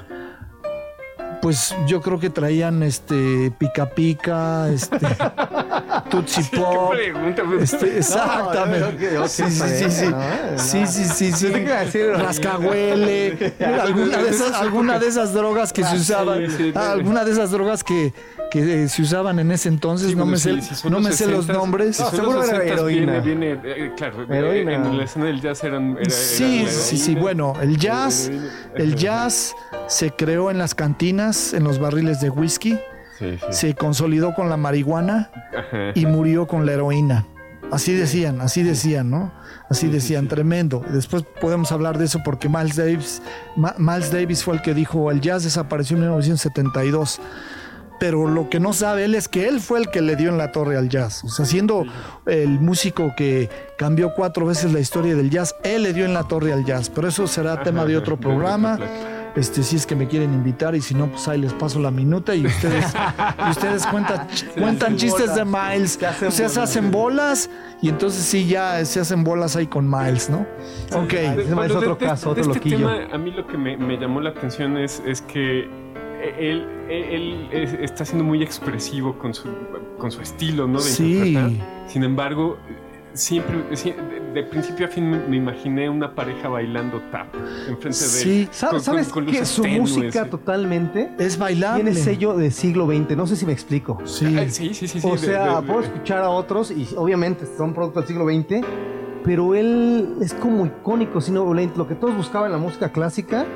pues 1.45 1.77
yo 1.87 2.01
creo 2.01 2.19
que 2.19 2.31
traían 2.31 2.83
este 2.83 3.53
pica 3.59 3.91
pica, 3.91 4.71
este 4.71 4.97
Tutsi 6.11 6.43
Pop. 6.57 6.93
¿Qué 6.93 7.13
pregunta? 7.13 7.43
Este, 7.61 7.99
exactamente. 7.99 9.13
No, 9.15 9.29
sí, 9.29 9.43
sí, 9.51 9.69
sí, 9.69 9.91
sí. 9.91 10.87
Sí, 10.87 10.87
sí, 10.87 11.33
sí, 11.33 12.03
Rascahuele. 12.13 13.55
alguna, 13.83 14.19
de 14.19 14.31
esas, 14.31 14.53
alguna 14.61 14.99
de 14.99 15.09
esas 15.09 15.33
drogas 15.35 15.73
que 15.73 15.85
se 15.85 15.97
usaban. 15.97 16.51
sí, 16.51 16.57
sí. 16.57 16.73
ah, 16.75 16.93
alguna 16.93 17.25
de 17.25 17.33
esas 17.33 17.51
drogas 17.51 17.85
que, 17.85 18.13
que 18.51 18.85
eh, 18.85 18.89
se 18.89 19.03
usaban 19.03 19.39
en 19.39 19.51
ese 19.53 19.69
entonces. 19.69 20.09
Sí, 20.11 20.17
no 20.17 20.27
me 20.27 20.37
sí, 20.37 20.61
sé, 20.61 20.89
no 20.89 20.97
los 20.99 21.03
me 21.03 21.13
sé 21.13 21.27
los 21.27 21.49
60s. 21.49 21.53
nombres. 21.53 22.01
No, 22.01 22.11
seguro 22.11 22.45
era 22.45 22.59
60s, 22.59 22.67
heroína. 22.73 23.21
Viene, 23.21 23.55
viene, 23.57 23.61
eh, 23.87 23.93
claro, 23.97 24.23
eh, 24.23 24.27
Heroína. 24.31 24.75
en 24.75 24.99
la 24.99 25.05
escena 25.05 25.27
del 25.27 25.41
jazz 25.41 25.63
eran. 25.65 25.97
era- 26.01 26.11
Sí, 26.11 26.63
era 26.63 26.71
sí, 26.71 26.97
sí. 26.99 27.15
Bueno, 27.15 27.55
el 27.61 27.77
jazz, 27.79 28.31
el 28.77 28.95
jazz 28.97 29.55
se 29.89 30.11
creó 30.11 30.51
en 30.51 30.59
las 30.59 30.75
cantinas, 30.75 31.53
en 31.53 31.65
los 31.65 31.79
barriles 31.79 32.21
de 32.21 32.31
whisky, 32.31 32.79
Sí, 33.19 33.39
sí. 33.39 33.47
se 33.51 33.75
consolidó 33.75 34.35
con 34.35 34.49
la 34.49 34.57
marihuana 34.57 35.31
y 35.95 36.07
murió 36.07 36.47
con 36.47 36.67
la 36.67 36.73
heroína. 36.73 37.27
Así 37.73 37.93
decían, 37.95 38.41
así 38.41 38.63
decían, 38.63 39.11
¿no? 39.11 39.33
Así 39.71 39.89
decían, 39.89 40.29
tremendo. 40.29 40.85
Después 40.93 41.25
podemos 41.41 41.73
hablar 41.73 41.97
de 41.99 42.05
eso 42.05 42.21
porque 42.25 42.49
Miles 42.49 42.77
Davis, 42.77 43.23
Ma- 43.57 43.75
Miles 43.79 44.13
Davis 44.13 44.45
fue 44.45 44.55
el 44.57 44.63
que 44.63 44.75
dijo, 44.75 45.11
el 45.11 45.21
jazz 45.21 45.45
desapareció 45.45 45.97
en 45.97 46.03
1972. 46.03 47.21
Pero 48.01 48.27
lo 48.29 48.51
que 48.51 48.59
no 48.61 48.73
sabe 48.73 49.05
él 49.05 49.15
es 49.15 49.29
que 49.29 49.49
él 49.49 49.61
fue 49.61 49.79
el 49.79 49.89
que 49.89 50.03
le 50.03 50.17
dio 50.17 50.29
en 50.29 50.37
la 50.37 50.51
torre 50.53 50.77
al 50.77 50.89
jazz. 50.89 51.23
O 51.25 51.29
sea, 51.29 51.47
siendo 51.47 51.87
el 52.27 52.61
músico 52.61 53.13
que 53.17 53.49
cambió 53.79 54.13
cuatro 54.15 54.45
veces 54.47 54.73
la 54.73 54.81
historia 54.81 55.15
del 55.15 55.31
jazz, 55.31 55.55
él 55.63 55.85
le 55.85 55.93
dio 55.95 56.05
en 56.05 56.13
la 56.13 56.25
torre 56.25 56.53
al 56.53 56.65
jazz. 56.65 56.91
Pero 56.91 57.09
eso 57.09 57.27
será 57.29 57.63
tema 57.63 57.85
de 57.87 57.97
otro 57.97 58.19
programa. 58.19 58.79
Este, 59.37 59.65
si 59.65 59.75
es 59.75 59.85
que 59.85 59.97
me 59.97 60.07
quieren 60.07 60.33
invitar 60.33 60.77
y 60.77 60.81
si 60.81 60.95
no, 60.95 61.09
pues 61.09 61.27
ahí 61.27 61.41
les 61.41 61.53
paso 61.53 61.81
la 61.81 61.91
minuta 61.91 62.35
y 62.37 62.47
ustedes, 62.47 62.87
y 63.47 63.51
ustedes 63.51 63.85
cuentan, 63.87 64.29
cuentan 64.57 64.97
chistes 64.97 65.35
de 65.35 65.45
Miles. 65.45 65.93
Se 65.99 66.07
hacen 66.07 66.29
o 66.29 66.31
sea, 66.31 66.49
se 66.49 66.55
bolas. 66.55 66.71
hacen 66.71 66.91
bolas 66.93 67.51
y 67.83 67.89
entonces 67.89 68.23
sí, 68.23 68.47
ya 68.47 68.85
se 68.85 69.01
hacen 69.01 69.25
bolas 69.25 69.57
ahí 69.57 69.67
con 69.67 69.91
Miles, 69.91 70.31
¿no? 70.31 70.47
Ok. 70.97 71.13
Ese 71.15 71.41
es 71.43 71.55
Bueno, 71.55 71.75
otro 71.79 71.97
de- 71.97 72.07
caso, 72.07 72.33
de 72.35 72.43
otro 72.43 72.53
este 72.53 72.71
loquillo. 72.71 72.89
tema, 72.97 73.13
a 73.15 73.19
mí 73.19 73.33
lo 73.33 73.45
que 73.47 73.59
me, 73.59 73.77
me 73.77 73.97
llamó 73.97 74.21
la 74.21 74.31
atención 74.31 74.77
es, 74.79 75.03
es 75.05 75.21
que 75.23 75.63
él, 76.39 76.67
él- 76.89 77.05
él 77.11 77.49
es- 77.51 77.73
está 77.75 78.05
siendo 78.05 78.23
muy 78.25 78.41
expresivo 78.43 79.19
con 79.19 79.35
su, 79.35 79.49
con 79.99 80.13
su 80.13 80.21
estilo, 80.21 80.69
¿no? 80.69 80.79
De 80.79 80.85
Sí. 80.85 81.19
interpretar. 81.19 81.89
Sin 81.89 82.05
embargo, 82.05 82.57
siempre, 83.15 83.63
de, 83.71 84.21
de 84.35 84.43
principio 84.45 84.87
a 84.87 84.89
fin 84.89 85.09
me, 85.09 85.19
me 85.19 85.37
imaginé 85.37 85.89
una 85.89 86.15
pareja 86.15 86.49
bailando 86.49 87.01
tap 87.11 87.29
enfrente 87.69 87.89
de 87.89 87.95
Sí. 87.95 88.41
él. 88.43 88.49
¿Sabes, 88.51 88.73
con- 88.75 88.83
sabes 88.83 89.09
con- 89.09 89.25
con 89.25 89.33
que 89.35 89.45
su 89.45 89.63
tenues, 89.63 89.81
música 89.97 90.25
sí. 90.25 90.31
totalmente 90.31 91.11
Es 91.19 91.39
bailable. 91.39 91.83
tiene 91.85 91.97
sello 91.99 92.35
de 92.37 92.51
siglo 92.51 92.87
XX? 92.87 93.17
No 93.17 93.27
sé 93.27 93.37
si 93.37 93.47
me 93.47 93.53
explico. 93.53 93.99
Sí. 94.05 94.37
Ah, 94.39 94.45
sí, 94.49 94.75
sí, 94.75 94.87
sí, 94.89 95.01
sí, 95.01 95.07
o 95.09 95.13
de- 95.13 95.19
sea, 95.19 95.57
de- 95.57 95.61
de- 95.63 95.67
puedo 95.67 95.81
escuchar 95.81 96.19
a 96.23 96.29
otros 96.31 96.71
y 96.71 96.87
obviamente 96.97 97.47
son 97.57 97.73
productos 97.73 98.03
del 98.07 98.09
siglo 98.17 98.27
XX, 98.27 98.67
pero 99.25 99.55
él 99.55 100.17
es 100.21 100.35
como 100.35 100.67
icónico, 100.67 101.21
XX. 101.55 101.77
Lo 101.79 101.87
que 101.89 101.95
todos 101.95 102.17
buscaban 102.17 102.47
en 102.49 102.53
la 102.53 102.59
música 102.59 102.91
clásica, 102.91 103.47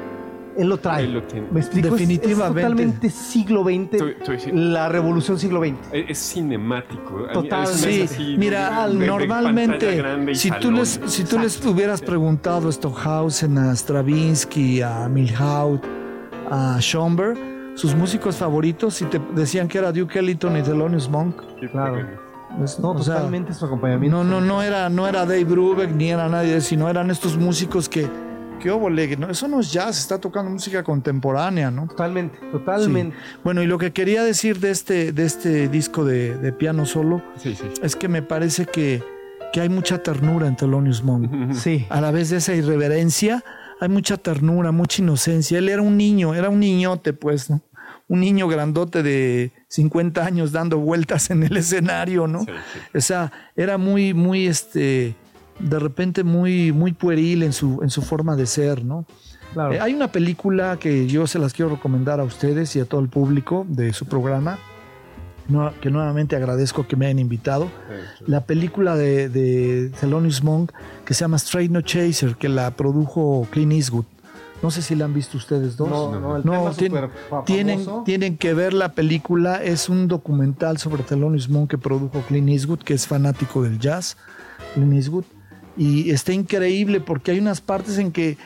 él 0.58 0.68
lo 0.68 0.76
trae. 0.78 1.04
Él 1.04 1.14
lo 1.14 1.22
tiene. 1.22 1.46
¿Me 1.50 1.60
explico? 1.60 1.88
Es- 1.88 1.92
Definitivamente. 1.94 2.60
Es, 2.60 2.66
totalmente 2.66 3.10
siglo 3.10 3.64
XX, 3.64 4.52
la 4.54 4.88
revolución 4.88 5.38
siglo 5.38 5.60
XX. 5.60 5.74
Es 5.92 6.10
es 6.10 6.18
cinemático. 6.18 7.26
Total. 7.32 7.66
Sí, 7.66 8.02
así, 8.02 8.36
mira, 8.38 8.86
de- 8.88 9.06
normalmente, 9.06 10.34
si 10.34 10.50
tú, 10.50 10.70
les, 10.70 11.00
si 11.06 11.24
tú 11.24 11.38
les 11.38 11.64
hubieras 11.64 12.00
preguntado 12.02 12.68
a 12.68 12.72
Stockhausen, 12.72 13.56
a 13.58 13.72
Stravinsky, 13.74 14.82
a 14.82 15.08
Milhaud, 15.08 15.80
a 16.50 16.78
Schoenberg, 16.80 17.38
sus 17.74 17.94
músicos 17.94 18.36
favoritos, 18.36 19.00
y 19.02 19.04
te 19.04 19.20
decían 19.34 19.68
que 19.68 19.78
era 19.78 19.92
Duke 19.92 20.18
Ellington 20.18 20.56
y 20.56 20.62
Thelonious 20.62 21.08
Monk. 21.08 21.36
Claro. 21.70 22.06
pues, 22.58 22.78
No, 22.80 22.90
o 22.90 23.02
sea, 23.02 23.14
totalmente 23.16 23.52
su 23.54 23.64
acompañamiento. 23.66 24.24
no, 24.24 24.24
no, 24.24 24.40
no 24.40 24.62
era, 24.62 24.88
no 24.88 25.06
era 25.06 25.20
Dave 25.24 25.44
Brubeck 25.44 25.90
ni 25.94 26.10
era 26.10 26.28
nadie, 26.28 26.60
sino 26.60 26.88
eran 26.88 27.10
estos 27.10 27.36
músicos 27.36 27.88
que, 27.88 28.08
que 28.58 28.70
óvole, 28.70 29.16
no, 29.16 29.30
eso 29.30 29.48
no 29.48 29.60
es 29.60 29.72
jazz, 29.72 29.98
está 29.98 30.18
tocando 30.18 30.50
música 30.50 30.82
contemporánea, 30.82 31.70
¿no? 31.70 31.86
Totalmente, 31.86 32.38
totalmente. 32.52 33.16
Bueno, 33.44 33.62
y 33.62 33.66
lo 33.66 33.78
que 33.78 33.92
quería 33.92 34.22
decir 34.24 34.58
de 34.60 34.70
este, 34.70 35.12
de 35.12 35.24
este 35.24 35.68
disco 35.68 36.04
de, 36.04 36.36
de 36.36 36.52
piano 36.52 36.84
solo 36.86 37.22
Sí, 37.36 37.54
sí. 37.54 37.64
es 37.82 37.96
que 37.96 38.08
me 38.08 38.22
parece 38.22 38.66
que, 38.66 39.02
que 39.52 39.60
hay 39.60 39.68
mucha 39.68 40.02
ternura 40.02 40.46
en 40.46 40.56
Thelonious 40.56 41.02
Monk. 41.02 41.54
Sí. 41.54 41.86
A 41.88 42.00
la 42.00 42.10
vez 42.10 42.30
de 42.30 42.38
esa 42.38 42.54
irreverencia, 42.54 43.44
hay 43.80 43.88
mucha 43.88 44.16
ternura, 44.16 44.72
mucha 44.72 45.02
inocencia. 45.02 45.58
Él 45.58 45.68
era 45.68 45.82
un 45.82 45.96
niño, 45.96 46.34
era 46.34 46.48
un 46.48 46.60
niñote, 46.60 47.12
pues, 47.12 47.48
¿no? 47.50 47.62
Un 48.08 48.20
niño 48.20 48.48
grandote 48.48 49.02
de 49.02 49.52
50 49.68 50.24
años 50.24 50.50
dando 50.52 50.78
vueltas 50.78 51.30
en 51.30 51.42
el 51.42 51.56
escenario, 51.56 52.26
¿no? 52.26 52.40
Sí, 52.40 52.46
sí. 52.72 52.96
O 52.98 53.00
sea, 53.02 53.32
era 53.54 53.76
muy, 53.78 54.14
muy, 54.14 54.46
este, 54.46 55.14
de 55.58 55.78
repente 55.78 56.24
muy, 56.24 56.72
muy 56.72 56.92
pueril 56.92 57.42
en 57.42 57.52
su, 57.52 57.80
en 57.82 57.90
su 57.90 58.02
forma 58.02 58.36
de 58.36 58.46
ser, 58.46 58.84
¿no? 58.84 59.04
Claro. 59.52 59.72
Eh, 59.72 59.80
hay 59.80 59.94
una 59.94 60.12
película 60.12 60.78
que 60.78 61.06
yo 61.06 61.26
se 61.26 61.38
las 61.38 61.52
quiero 61.54 61.70
recomendar 61.72 62.20
a 62.20 62.24
ustedes 62.24 62.74
y 62.76 62.80
a 62.80 62.84
todo 62.84 63.00
el 63.00 63.08
público 63.08 63.64
de 63.68 63.92
su 63.92 64.04
programa, 64.06 64.58
no- 65.48 65.72
que 65.80 65.90
nuevamente 65.90 66.36
agradezco 66.36 66.86
que 66.86 66.96
me 66.96 67.06
hayan 67.06 67.18
invitado. 67.18 67.68
La 68.26 68.44
película 68.44 68.94
de, 68.96 69.28
de 69.30 69.90
Thelonious 70.00 70.42
Monk 70.44 70.72
que 71.04 71.14
se 71.14 71.20
llama 71.20 71.36
Straight 71.38 71.70
No 71.70 71.80
Chaser, 71.80 72.36
que 72.36 72.48
la 72.50 72.70
produjo 72.72 73.46
Clint 73.50 73.72
Eastwood. 73.72 74.04
No 74.62 74.70
sé 74.72 74.82
si 74.82 74.94
la 74.96 75.04
han 75.06 75.14
visto 75.14 75.36
ustedes 75.38 75.76
dos. 75.76 75.88
No, 75.88 76.18
no, 76.20 76.36
el 76.36 76.44
No, 76.44 76.50
tema 76.52 76.72
tien- 76.72 77.44
tienen, 77.46 77.78
famoso. 77.84 78.02
tienen 78.04 78.36
que 78.36 78.54
ver 78.54 78.74
la 78.74 78.92
película. 78.92 79.62
Es 79.62 79.88
un 79.88 80.08
documental 80.08 80.78
sobre 80.78 81.04
Thelonious 81.04 81.48
Monk 81.48 81.70
que 81.70 81.78
produjo 81.78 82.20
Clint 82.26 82.48
Eastwood, 82.48 82.80
que 82.80 82.92
es 82.94 83.06
fanático 83.06 83.62
del 83.62 83.78
jazz. 83.78 84.16
Clint 84.74 84.92
Eastwood. 84.94 85.24
Y 85.78 86.10
está 86.10 86.32
increíble 86.32 87.00
porque 87.00 87.30
hay 87.30 87.38
unas 87.38 87.60
partes 87.62 87.96
en 87.98 88.10
que 88.12 88.36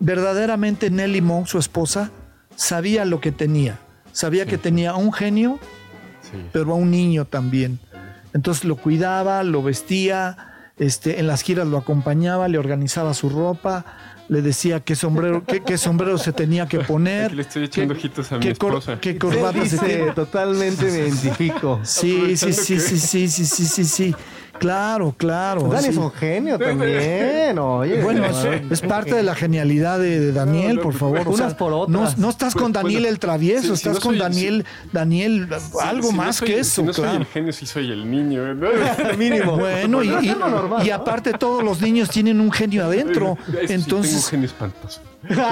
verdaderamente 0.00 0.90
Nelly 0.90 1.20
Monk, 1.20 1.46
su 1.46 1.58
esposa, 1.58 2.10
sabía 2.56 3.04
lo 3.04 3.20
que 3.20 3.32
tenía. 3.32 3.78
Sabía 4.12 4.44
que 4.46 4.58
tenía 4.58 4.90
a 4.90 4.96
un 4.96 5.12
genio, 5.12 5.58
Sí. 6.22 6.38
pero 6.52 6.72
a 6.72 6.74
un 6.74 6.90
niño 6.90 7.24
también. 7.24 7.78
Entonces 8.34 8.64
lo 8.64 8.76
cuidaba, 8.76 9.42
lo 9.42 9.62
vestía, 9.62 10.70
este, 10.78 11.20
en 11.20 11.26
las 11.26 11.42
giras 11.42 11.66
lo 11.66 11.78
acompañaba, 11.78 12.48
le 12.48 12.58
organizaba 12.58 13.14
su 13.14 13.28
ropa, 13.28 13.84
le 14.28 14.40
decía 14.42 14.80
qué 14.80 14.96
sombrero, 14.96 15.44
qué, 15.46 15.60
qué 15.60 15.76
sombrero 15.78 16.16
se 16.18 16.32
tenía 16.32 16.66
que 16.66 16.80
poner. 16.80 17.26
Aquí 17.26 17.36
le 17.36 17.42
estoy 17.42 17.64
echando 17.64 17.94
qué- 17.94 17.98
ojitos 18.00 18.32
a 18.32 18.38
mi 18.38 18.40
qué 18.46 18.54
cor- 18.54 18.70
esposa. 18.72 18.98
qué 19.00 19.12
Sí, 19.12 19.18
corbata 19.18 19.66
se 19.66 19.78
tiene. 19.78 20.12
totalmente 20.12 20.84
me 20.84 20.90
identifico. 20.98 21.80
Sí, 21.84 22.00
sí, 22.00 22.14
Aprovechando 22.16 22.56
sí, 22.56 22.74
que- 22.74 22.80
sí, 22.80 22.98
sí, 22.98 23.28
sí, 23.28 23.46
sí, 23.46 23.64
sí, 23.66 23.84
sí. 23.84 24.14
Claro, 24.62 25.12
claro. 25.16 25.62
Dani 25.68 25.82
sí. 25.82 25.88
es 25.90 25.96
un 25.96 26.12
genio 26.12 26.56
también, 26.58 27.58
oye. 27.58 28.00
Bueno, 28.02 28.20
no, 28.28 28.52
es, 28.52 28.62
es 28.70 28.80
parte 28.80 29.14
de 29.16 29.22
la 29.24 29.34
genialidad 29.34 29.98
de, 29.98 30.20
de 30.20 30.32
Daniel, 30.32 30.76
No, 30.76 30.82
no, 30.82 30.82
por 30.82 30.94
favor. 30.94 31.18
o 31.26 31.30
unas 31.30 31.36
sea, 31.48 31.56
por 31.56 31.70
no, 31.72 31.80
otras. 31.80 32.16
no 32.18 32.30
estás 32.30 32.52
Pues, 32.54 32.62
con 32.62 32.72
Daniel 32.72 33.06
el 33.06 33.18
travieso, 33.18 33.62
si- 33.62 33.68
si 33.68 33.72
estás 33.88 33.94
no 33.94 34.00
con 34.00 34.12
soy- 34.12 34.18
Daniel, 34.20 34.64
Daniel, 34.92 35.48
algo 35.82 36.08
Si 36.10 36.14
no 36.16 36.22
más 36.22 36.36
soy- 36.36 36.46
que 36.48 36.54
si 36.54 36.60
eso, 36.60 36.82
no 36.84 36.92
soy 36.92 37.02
claro. 37.04 37.18
el 37.18 37.26
genio, 37.26 37.52
sí 37.52 37.66
soy 37.66 37.90
el 37.90 38.08
niño. 38.08 38.54
¿no? 38.54 38.68
mínimo. 39.18 39.56
Bueno, 39.56 40.02
y, 40.02 40.08
Pero 40.08 40.22
y- 40.22 40.28
es 40.28 40.36
lo 40.38 40.48
normal, 40.48 40.86
y 40.86 40.90
¿no? 40.90 40.94
aparte 40.94 41.32
todos 41.32 41.64
los 41.64 41.80
niños 41.80 42.08
tienen 42.08 42.40
un 42.40 42.52
genio 42.52 42.84
adentro. 42.84 43.36
Eso 43.40 43.50
sí, 43.50 43.52
tengo 43.52 43.66
un 43.66 43.70
Entonces, 43.82 44.28
genio 44.28 44.46
espantoso. 44.46 45.00
Tengo 45.26 45.42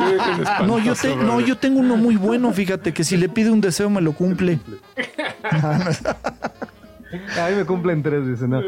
un 0.60 0.66
no 0.68 0.78
yo, 0.78 0.94
te- 0.94 1.16
no, 1.16 1.40
yo 1.40 1.56
tengo 1.58 1.80
uno 1.80 1.96
muy 1.96 2.14
bueno, 2.16 2.52
fíjate, 2.52 2.92
que 2.94 3.02
si 3.02 3.16
le 3.16 3.28
pide 3.28 3.50
un 3.50 3.60
deseo 3.60 3.90
me 3.90 4.00
lo 4.00 4.12
cumple. 4.12 4.60
A 7.38 7.48
mí 7.50 7.56
me 7.56 7.64
cumplen 7.64 8.02
tres, 8.02 8.26
dice, 8.26 8.46
¿no? 8.48 8.60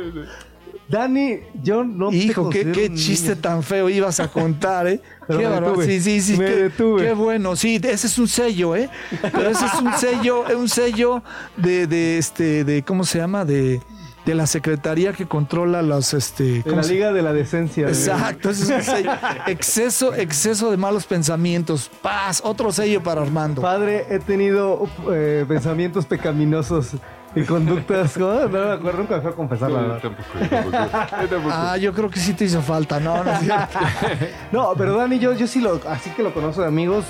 Dani, 0.89 1.39
yo 1.63 1.85
no 1.85 2.11
te 2.11 2.17
Hijo, 2.17 2.51
qué, 2.51 2.65
considero 2.65 2.73
qué 2.73 2.87
un 2.89 2.97
chiste 2.97 3.37
tan 3.37 3.63
feo 3.63 3.89
ibas 3.89 4.21
a 4.21 4.29
contar, 4.29 4.87
¿eh? 4.89 5.01
Pero 5.27 5.39
qué 5.39 5.49
detuve. 5.49 5.87
Sí, 5.87 6.01
sí, 6.01 6.21
sí. 6.21 6.37
Me 6.37 6.45
qué, 6.47 6.57
detuve. 6.57 7.03
qué 7.03 7.13
bueno. 7.15 7.57
Sí, 7.57 7.81
ese 7.83 8.07
es 8.07 8.19
un 8.19 8.29
sello, 8.29 8.77
¿eh? 8.77 8.91
Pero 9.23 9.49
ese 9.49 9.65
es 9.65 9.75
un 9.75 9.93
sello, 9.95 10.45
un 10.59 10.69
sello 10.69 11.23
de, 11.57 11.87
de 11.87 12.19
este, 12.19 12.65
de, 12.65 12.83
¿cómo 12.83 13.05
se 13.05 13.19
llama? 13.19 13.45
De, 13.47 13.81
de 14.27 14.35
la 14.35 14.47
secretaría 14.47 15.13
que 15.15 15.27
controla 15.27 15.81
los, 15.81 16.13
este. 16.13 16.45
De 16.45 16.63
¿cómo 16.65 16.77
la 16.77 16.83
se- 16.83 16.93
Liga 16.93 17.13
de 17.13 17.23
la 17.23 17.33
Decencia. 17.33 17.89
Exacto, 17.89 18.51
ese 18.51 18.65
es 18.65 18.71
un 18.89 18.95
sello. 18.95 19.11
Exceso, 19.47 20.15
exceso 20.15 20.71
de 20.71 20.77
malos 20.77 21.07
pensamientos. 21.07 21.91
Paz, 22.03 22.43
otro 22.45 22.71
sello 22.71 23.03
para 23.03 23.23
Armando. 23.23 23.63
Padre, 23.63 24.05
he 24.11 24.19
tenido 24.19 24.87
eh, 25.11 25.47
pensamientos 25.49 26.05
pecaminosos 26.05 26.91
y 27.37 27.43
conductas. 27.43 28.17
¿no? 28.17 28.49
No 28.49 28.49
me 28.49 28.73
acuerdo, 28.73 28.99
nunca 28.99 29.21
fue 29.21 29.31
a 29.31 29.35
confesar 29.35 29.71
la 29.71 29.81
verdad. 29.81 30.01
tampoco, 30.01 30.71
tampoco. 31.31 31.51
Ah, 31.51 31.77
yo 31.77 31.93
creo 31.93 32.11
que 32.11 32.21
sí 32.21 32.35
te 32.35 32.45
hizo 32.45 32.61
falta. 32.63 33.01
No, 33.01 33.23
no 33.25 33.33
es 33.33 33.41
cierto. 33.41 33.79
No, 34.53 34.75
pero 34.77 34.97
Dani, 34.97 35.19
yo, 35.19 35.33
yo 35.33 35.47
sí 35.47 35.61
lo, 35.61 35.81
así 35.89 36.11
que 36.11 36.23
lo 36.23 36.33
conozco 36.35 36.63
de 36.63 36.69
amigos, 36.69 37.05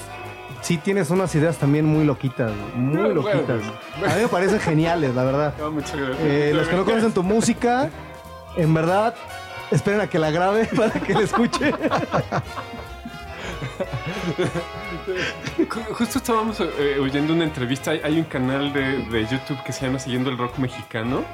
sí 0.60 0.78
tienes 0.78 1.10
unas 1.10 1.34
ideas 1.34 1.56
también 1.56 1.84
muy 1.84 2.04
loquitas, 2.04 2.52
muy 2.74 3.12
loquitas. 3.14 3.62
A 4.04 4.14
mí 4.14 4.22
me 4.22 4.28
parecen 4.28 4.60
geniales, 4.60 5.14
la 5.14 5.24
verdad. 5.24 5.54
No, 5.58 5.70
muchas 5.72 5.96
gracias. 5.96 6.18
Eh, 6.20 6.52
los 6.54 6.68
que 6.68 6.76
no 6.76 6.84
conocen 6.84 7.12
tu 7.12 7.22
música, 7.22 7.90
en 8.56 8.72
verdad, 8.72 9.14
esperen 9.70 10.00
a 10.00 10.06
que 10.06 10.18
la 10.18 10.30
grabe 10.30 10.66
para 10.76 10.92
que 10.92 11.14
la 11.14 11.20
escuche. 11.20 11.72
Justo 15.92 16.18
estábamos 16.18 16.60
eh, 16.60 16.98
oyendo 17.00 17.32
una 17.32 17.44
entrevista. 17.44 17.90
Hay, 17.90 18.18
un 18.18 18.24
canal 18.24 18.72
de, 18.72 18.98
de 19.06 19.26
YouTube 19.26 19.62
que 19.64 19.72
se 19.72 19.86
llama 19.86 19.98
Siguiendo 19.98 20.30
el 20.30 20.38
Rock 20.38 20.58
Mexicano. 20.58 21.24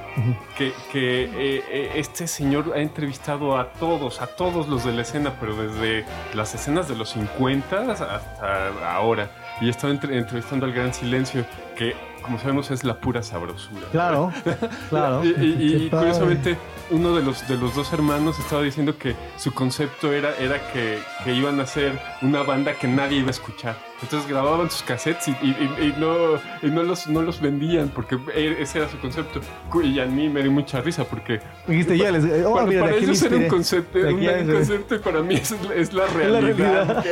Que, 0.57 0.73
que, 0.93 1.25
eh, 1.25 1.65
eh, 1.71 1.93
este 1.97 2.27
señor 2.27 2.73
ha 2.75 2.81
entrevistado 2.81 3.57
a 3.59 3.73
todos, 3.73 4.21
a 4.21 4.27
todos 4.27 4.69
los 4.69 4.85
de 4.85 4.93
la 4.93 5.03
escena, 5.03 5.35
pero 5.41 5.55
desde 5.57 6.05
las 6.35 6.55
escenas 6.55 6.89
de 6.89 6.97
los 6.97 7.11
50 7.11 7.93
hasta 7.93 8.69
ahora. 8.95 9.31
Y 9.61 9.69
estaba 9.69 9.93
entre- 9.93 10.17
entrevistando 10.19 10.67
al 10.67 10.73
Gran 10.73 10.93
Silencio, 10.95 11.45
que 11.77 11.95
como 12.29 12.39
sabemos 12.39 12.71
es 12.71 12.85
la 12.85 13.01
pura 13.01 13.23
sabrosura. 13.23 13.87
Claro, 13.91 14.33
claro. 14.91 15.25
Y, 15.25 15.29
y- 15.29 15.77
y 15.87 15.91
curiosamente, 15.91 16.57
uno 16.91 17.15
de 17.17 17.23
los, 17.23 17.47
de 17.49 17.57
los 17.57 17.75
dos 17.75 17.93
hermanos 17.93 18.39
estaba 18.39 18.63
diciendo 18.63 18.97
que 18.97 19.17
su 19.37 19.53
concepto 19.53 20.13
era, 20.13 20.35
era 20.37 20.57
que, 20.73 20.99
que 21.25 21.35
iban 21.35 21.59
a 21.61 21.65
hacer 21.65 21.99
una 22.23 22.43
banda 22.43 22.75
que 22.75 22.87
nadie 22.87 23.19
iba 23.19 23.29
a 23.29 23.31
escuchar. 23.31 23.77
Entonces 24.01 24.29
grababan 24.31 24.71
sus 24.71 24.83
cassettes 24.83 25.27
y, 25.27 25.33
y- 25.33 25.95
no, 25.99 26.37
y 26.63 26.71
no, 26.71 26.83
los, 26.85 27.09
no 27.09 27.21
los 27.23 27.41
vendían 27.41 27.89
porque 27.89 28.17
e- 28.35 28.57
ese 28.63 28.79
era 28.79 28.89
su 28.89 28.99
concepto. 29.01 29.41
Y 29.83 29.99
a 29.99 30.07
mí 30.07 30.29
me 30.29 30.43
dio 30.43 30.53
mucha 30.53 30.81
risa 30.81 31.03
porque 31.05 31.41
Dijiste, 31.67 31.99
ya 31.99 32.13
les. 32.13 32.25
eh, 32.25 32.45
Oh, 32.47 32.55
para, 32.55 32.67
mira, 32.67 32.83
para 32.83 32.95
ellos 32.95 33.21
era 33.23 33.37
un 33.37 33.49
concepto, 33.49 33.99
un, 33.99 34.25
concepto 34.47 34.95
y 34.95 34.99
para 35.01 35.21
mí 35.23 35.35
es, 35.35 35.53
es 35.75 35.93
la 35.93 36.05
la 36.07 36.13
realidad. 36.41 37.05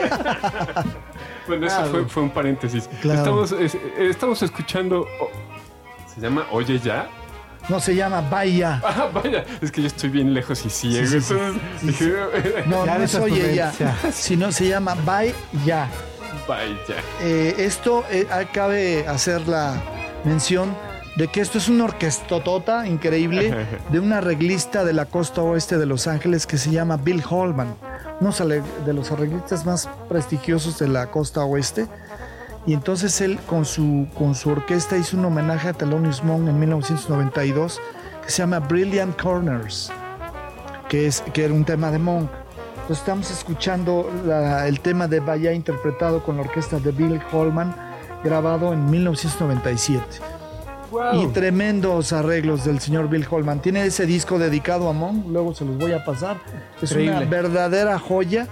Bueno, 1.47 1.67
eso 1.67 1.85
fue, 1.87 2.05
fue 2.07 2.23
un 2.25 2.31
paréntesis. 2.31 2.89
Claro. 3.01 3.19
Estamos, 3.21 3.53
es- 3.53 3.77
estamos 3.99 4.43
escuchando... 4.43 5.07
oh, 5.21 5.29
se 6.15 6.21
llama 6.21 6.47
Oye 6.51 6.79
Ya. 6.79 7.09
No 7.69 7.81
se 7.81 7.95
llama 7.97 8.21
Vaya. 8.31 8.81
Ah, 8.85 9.09
vaya, 9.13 9.45
es 9.61 9.73
que 9.73 9.81
yo 9.83 9.89
estoy 9.89 10.09
bien 10.11 10.33
lejos 10.33 10.65
y 10.65 10.71
ciego. 10.71 11.07
Sí, 11.07 11.21
sí, 11.21 11.21
sí. 11.21 11.35
entonces 11.35 11.63
Sí, 11.81 11.87
dije, 11.89 12.65
No, 12.67 12.87
no 12.87 12.95
es 13.03 13.15
Oye 13.17 13.55
ya, 13.55 13.73
sino 14.13 14.53
se 14.53 14.69
llama 14.69 14.95
Vaya. 15.05 15.89
vaya. 16.47 16.97
Eh, 17.21 17.55
esto 17.59 18.05
eh, 18.11 18.27
cabe 18.53 19.07
hacer 19.09 19.47
la 19.49 19.75
mención 20.25 20.77
de 21.17 21.29
que 21.29 21.41
esto 21.41 21.59
es 21.59 21.69
una 21.69 21.85
orquestotota 21.85 22.87
increíble 22.87 23.55
de 23.91 24.01
un 24.01 24.13
arreglista 24.13 24.85
de 24.85 24.93
la 24.93 25.07
costa 25.07 25.43
oeste 25.43 25.79
de 25.79 25.87
Los 25.87 26.07
Ángeles 26.07 26.47
que 26.47 26.59
se 26.59 26.71
llama 26.71 26.97
Bill 26.99 27.23
Holman, 27.29 27.75
uno 28.21 28.33
de 28.85 28.93
los 28.93 29.11
arreglistas 29.13 29.65
más 29.67 29.89
prestigiosos 30.09 30.79
de 30.79 30.89
la 30.89 31.07
costa 31.11 31.43
oeste. 31.45 31.87
Y 32.67 32.73
entonces 32.75 33.21
él 33.21 33.39
con 33.47 33.65
su, 33.65 34.09
con 34.19 34.35
su 34.35 34.51
orquesta 34.51 34.97
hizo 34.97 35.17
un 35.17 35.25
homenaje 35.25 35.69
a 35.69 35.73
Thelonious 35.73 36.25
Monk 36.25 36.49
en 36.49 36.59
1992 36.59 37.81
que 38.25 38.31
se 38.31 38.39
llama 38.39 38.59
Brilliant 38.59 39.21
Corners, 39.21 39.93
que, 40.89 41.07
es, 41.07 41.23
que 41.33 41.45
era 41.45 41.55
un 41.55 41.65
tema 41.65 41.91
de 41.93 41.99
Monk. 41.99 42.29
Entonces 42.75 42.99
estamos 42.99 43.31
escuchando 43.31 44.11
la- 44.27 44.67
el 44.67 44.81
tema 44.81 45.07
de 45.09 45.21
Bahía 45.21 45.53
interpretado 45.53 46.23
con 46.25 46.37
la 46.37 46.43
orquesta 46.43 46.79
de 46.81 46.91
Bill 46.91 47.21
Holman, 47.33 47.75
grabado 48.25 48.73
en 48.73 48.91
1997. 48.91 50.05
Wow. 50.91 51.23
Y 51.23 51.27
tremendos 51.29 52.13
arreglos 52.13 52.65
del 52.65 52.81
señor 52.81 53.09
Bill 53.09 53.27
Holman. 53.29 53.61
Tiene 53.61 53.85
ese 53.85 54.07
disco 54.07 54.39
dedicado 54.39 54.89
a 54.89 54.93
Monk, 54.93 55.27
luego 55.29 55.55
se 55.55 55.65
los 55.65 55.77
voy 55.79 55.93
a 55.93 56.05
pasar. 56.05 56.39
Es 56.81 56.93
una 56.93 57.03
Increíble. 57.03 57.27
verdadera 57.27 57.99
joya. 57.99 58.47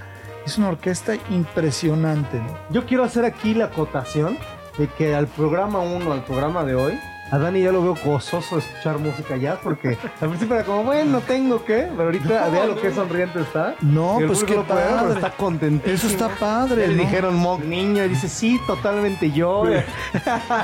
Es 0.44 0.58
una 0.58 0.68
orquesta 0.68 1.14
impresionante. 1.30 2.38
¿no? 2.38 2.54
Yo 2.70 2.84
quiero 2.84 3.04
hacer 3.04 3.24
aquí 3.24 3.54
la 3.54 3.66
acotación 3.66 4.36
de 4.76 4.88
que 4.88 5.14
al 5.14 5.26
programa 5.26 5.78
1, 5.78 6.12
al 6.12 6.24
programa 6.24 6.64
de 6.64 6.74
hoy, 6.74 6.98
a 7.34 7.38
Dani 7.38 7.62
ya 7.62 7.72
lo 7.72 7.82
veo 7.82 7.96
gozoso 8.04 8.56
de 8.56 8.62
escuchar 8.62 8.98
música 8.98 9.36
jazz 9.36 9.58
porque 9.62 9.96
al 10.20 10.28
principio 10.28 10.54
era 10.56 10.64
como, 10.64 10.84
bueno, 10.84 11.20
tengo 11.20 11.64
que, 11.64 11.88
pero 11.90 12.04
ahorita 12.04 12.48
vea 12.50 12.66
lo 12.66 12.80
que 12.80 12.92
sonriente 12.92 13.40
está. 13.40 13.74
No, 13.80 14.20
el 14.20 14.26
pues 14.26 14.44
qué 14.44 14.54
lo 14.54 14.64
puede 14.64 14.80
ver, 14.80 14.88
pero 14.90 15.00
padre. 15.02 15.14
está 15.14 15.30
contentísimo. 15.30 15.94
Eso 15.94 16.06
está 16.06 16.28
padre. 16.28 16.88
Le 16.88 16.94
¿no? 16.96 17.02
dijeron 17.02 17.34
Monk 17.36 17.64
niño 17.64 18.04
y 18.04 18.08
dice, 18.08 18.28
sí, 18.28 18.60
totalmente 18.66 19.30
yo. 19.32 19.64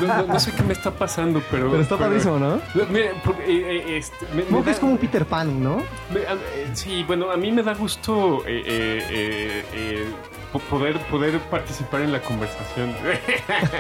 No, 0.01 0.07
no- 0.07 0.27
no 0.27 0.41
sé 0.41 0.53
qué 0.53 0.62
me 0.62 0.73
está 0.73 0.91
pasando, 0.91 1.43
pero. 1.51 1.71
Pero 1.71 1.83
está 1.83 1.97
padrísimo, 1.97 2.39
¿no? 2.39 2.61
Mire, 2.91 3.12
porque, 3.25 3.43
eh, 3.45 3.85
eh, 3.89 3.97
este, 3.99 4.27
me- 4.35 4.45
me 4.45 4.51
Monk 4.51 4.64
da- 4.66 4.71
es 4.73 4.79
como 4.79 4.93
un 4.93 4.99
Peter 4.99 5.25
Pan, 5.27 5.62
¿no? 5.62 5.79
me- 6.12 6.21
a- 6.27 6.35
eh, 6.35 6.68
sí, 6.75 7.03
bueno, 7.07 7.31
a 7.31 7.37
mí 7.37 7.51
me 7.53 7.62
da 7.62 7.75
gusto 7.75 8.43
eh, 8.47 8.62
eh, 8.66 9.07
eh, 9.11 9.64
eh, 9.73 10.05
po- 10.53 10.59
poder, 10.61 10.99
poder 11.11 11.39
participar 11.41 12.03
en 12.03 12.12
la 12.12 12.21
conversación. 12.21 12.95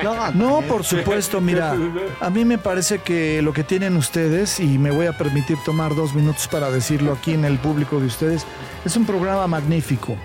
No, 0.02 0.30
No, 0.32 0.60
por 0.62 0.84
supuesto, 0.84 1.40
mira, 1.40 1.74
a 2.20 2.30
mí 2.30 2.44
me 2.44 2.58
parece 2.58 2.79
que 2.88 3.42
lo 3.42 3.52
que 3.52 3.62
tienen 3.64 3.96
ustedes, 3.96 4.58
y 4.60 4.78
me 4.78 4.90
voy 4.90 5.06
a 5.06 5.16
permitir 5.16 5.58
tomar 5.64 5.94
dos 5.94 6.14
minutos 6.14 6.48
para 6.48 6.70
decirlo 6.70 7.12
aquí 7.12 7.32
en 7.34 7.44
el 7.44 7.58
público 7.58 8.00
de 8.00 8.06
ustedes, 8.06 8.44
es 8.84 8.96
un 8.96 9.04
programa 9.04 9.46
magnífico. 9.46 10.16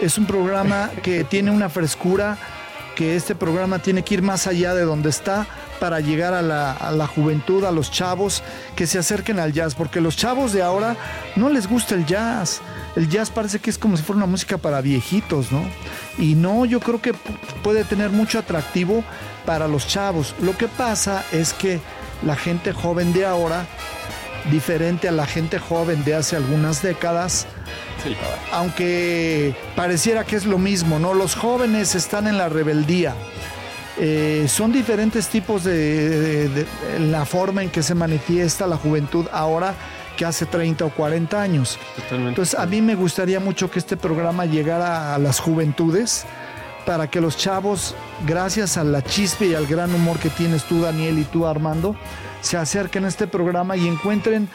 Es 0.00 0.18
un 0.18 0.26
programa 0.26 0.90
que 1.02 1.24
tiene 1.24 1.50
una 1.50 1.68
frescura, 1.68 2.36
que 2.96 3.16
este 3.16 3.34
programa 3.34 3.80
tiene 3.80 4.02
que 4.02 4.14
ir 4.14 4.22
más 4.22 4.46
allá 4.46 4.74
de 4.74 4.82
donde 4.82 5.10
está 5.10 5.46
para 5.80 6.00
llegar 6.00 6.32
a 6.34 6.42
la, 6.42 7.06
juventud, 7.06 7.64
a 7.64 7.72
los 7.72 7.90
chavos 7.90 8.42
que 8.76 8.86
se 8.86 8.98
acerquen 8.98 9.40
al 9.40 9.52
jazz, 9.52 9.74
porque 9.74 10.00
los 10.00 10.16
chavos 10.16 10.52
de 10.52 10.62
ahora 10.62 10.96
no 11.36 11.48
les 11.48 11.66
gusta 11.68 11.94
el 11.94 12.06
jazz. 12.06 12.60
El 12.96 13.08
jazz 13.08 13.30
parece 13.30 13.58
que 13.58 13.70
es 13.70 13.78
como 13.78 13.96
si 13.96 14.02
fuera 14.04 14.18
una 14.18 14.26
música 14.26 14.56
para 14.58 14.80
viejitos, 14.80 15.50
¿no? 15.50 15.62
Y 16.18 16.36
no, 16.36 16.64
yo 16.64 16.78
creo 16.80 17.02
que 17.02 17.12
pu- 17.12 17.36
puede 17.62 17.82
tener 17.84 18.10
mucho 18.10 18.38
atractivo 18.38 19.02
para 19.44 19.68
los 19.68 19.86
chavos. 19.86 20.34
Lo 20.40 20.56
que 20.56 20.68
pasa 20.68 21.24
es 21.32 21.52
que 21.52 21.80
la 22.24 22.36
gente 22.36 22.72
joven 22.72 23.12
de 23.12 23.26
ahora, 23.26 23.66
diferente 24.50 25.08
a 25.08 25.12
la 25.12 25.26
gente 25.26 25.58
joven 25.58 26.04
de 26.04 26.14
hace 26.14 26.36
algunas 26.36 26.82
décadas, 26.82 27.46
Sí. 28.02 28.14
aunque 28.52 29.54
pareciera 29.76 30.24
que 30.24 30.36
es 30.36 30.44
lo 30.46 30.58
mismo, 30.58 30.98
¿no? 30.98 31.14
Los 31.14 31.34
jóvenes 31.34 31.94
están 31.94 32.26
en 32.26 32.36
la 32.38 32.48
rebeldía. 32.48 33.14
Eh, 33.98 34.46
son 34.48 34.72
diferentes 34.72 35.28
tipos 35.28 35.62
de, 35.64 35.74
de- 36.10 36.48
de- 36.48 36.66
en 36.96 37.12
la 37.12 37.24
forma 37.24 37.62
en 37.62 37.70
que 37.70 37.82
se 37.82 37.94
manifiesta 37.94 38.66
la 38.66 38.76
juventud 38.76 39.26
ahora 39.32 39.74
que 40.16 40.24
hace 40.24 40.46
30 40.46 40.84
o 40.84 40.90
40 40.90 41.40
años. 41.40 41.78
Totalmente. 41.96 42.28
Entonces 42.30 42.58
a 42.58 42.66
mí 42.66 42.80
me 42.82 42.94
gustaría 42.96 43.38
mucho 43.40 43.70
que 43.70 43.78
este 43.78 43.96
programa 43.96 44.46
llegara 44.46 45.14
a 45.14 45.18
las 45.18 45.38
juventudes 45.40 46.24
para 46.86 47.08
que 47.08 47.20
los 47.20 47.36
chavos, 47.36 47.94
gracias 48.26 48.76
a 48.76 48.84
la 48.84 49.02
chispa 49.02 49.44
y 49.44 49.54
al 49.54 49.66
gran 49.66 49.94
humor 49.94 50.18
que 50.18 50.30
tienes 50.30 50.64
tú 50.64 50.82
Daniel 50.82 51.18
y 51.18 51.24
tú 51.24 51.46
Armando, 51.46 51.96
se 52.40 52.56
acerquen 52.56 53.04
a 53.04 53.08
este 53.08 53.26
programa 53.26 53.76
y 53.76 53.88
encuentren 53.88 54.48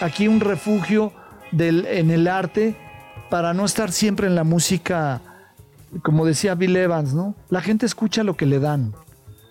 aquí 0.00 0.28
un 0.28 0.40
refugio 0.40 1.12
del, 1.52 1.86
en 1.86 2.10
el 2.10 2.28
arte 2.28 2.76
para 3.30 3.54
no 3.54 3.64
estar 3.64 3.92
siempre 3.92 4.26
en 4.26 4.34
la 4.34 4.44
música, 4.44 5.20
como 6.02 6.26
decía 6.26 6.54
Bill 6.54 6.76
Evans, 6.76 7.14
¿no? 7.14 7.34
La 7.50 7.60
gente 7.60 7.86
escucha 7.86 8.24
lo 8.24 8.36
que 8.36 8.46
le 8.46 8.58
dan. 8.58 8.94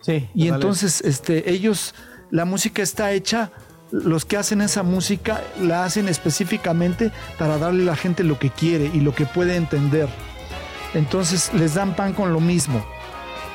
Sí. 0.02 0.30
Y 0.34 0.50
vale. 0.50 0.56
entonces 0.56 1.02
este, 1.02 1.52
ellos, 1.52 1.96
la 2.32 2.46
música 2.46 2.82
está 2.84 3.12
hecha, 3.12 3.52
los 3.92 4.26
que 4.26 4.38
hacen 4.38 4.62
esa 4.62 4.84
música 4.84 5.42
la 5.62 5.86
hacen 5.86 6.10
específicamente 6.10 7.12
para 7.40 7.58
darle 7.58 7.84
a 7.84 7.86
la 7.88 7.96
gente 7.96 8.24
lo 8.24 8.38
que 8.38 8.50
quiere 8.50 8.92
y 8.94 9.00
lo 9.00 9.16
que 9.16 9.26
puede 9.26 9.56
entender. 9.56 10.10
Entonces 10.96 11.54
les 11.54 11.76
dan 11.76 11.96
pan 11.96 12.14
con 12.14 12.34
lo 12.34 12.40
mismo. 12.40 12.84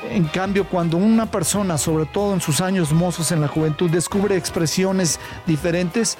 En 0.09 0.23
cambio, 0.25 0.65
cuando 0.67 0.97
una 0.97 1.25
persona, 1.25 1.77
sobre 1.77 2.05
todo 2.05 2.33
en 2.33 2.41
sus 2.41 2.61
años 2.61 2.91
mozos 2.93 3.31
en 3.31 3.41
la 3.41 3.47
juventud, 3.47 3.89
descubre 3.89 4.35
expresiones 4.37 5.19
diferentes, 5.45 6.17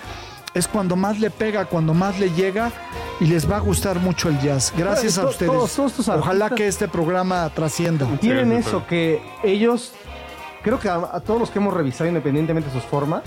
es 0.53 0.67
cuando 0.67 0.95
más 0.95 1.19
le 1.19 1.29
pega, 1.29 1.65
cuando 1.65 1.93
más 1.93 2.19
le 2.19 2.29
llega 2.31 2.71
y 3.19 3.25
les 3.25 3.49
va 3.49 3.57
a 3.57 3.59
gustar 3.59 3.99
mucho 3.99 4.27
el 4.29 4.39
jazz. 4.39 4.73
Gracias 4.75 5.17
a 5.17 5.25
ustedes. 5.25 5.51
todos- 5.51 5.73
todos 5.73 5.93
tus 5.93 6.07
Ojalá 6.09 6.49
que 6.49 6.67
este 6.67 6.87
programa 6.89 7.49
trascienda. 7.55 8.05
Tienen 8.19 8.51
Sí, 8.51 8.67
eso, 8.67 8.85
que 8.85 9.21
ellos, 9.43 9.93
creo 10.61 10.77
que 10.79 10.89
a, 10.89 10.95
a 11.13 11.19
todos 11.21 11.39
los 11.39 11.49
que 11.49 11.59
hemos 11.59 11.73
revisado 11.73 12.07
independientemente 12.09 12.69
de 12.69 12.75
sus 12.81 12.83
formas, 12.89 13.23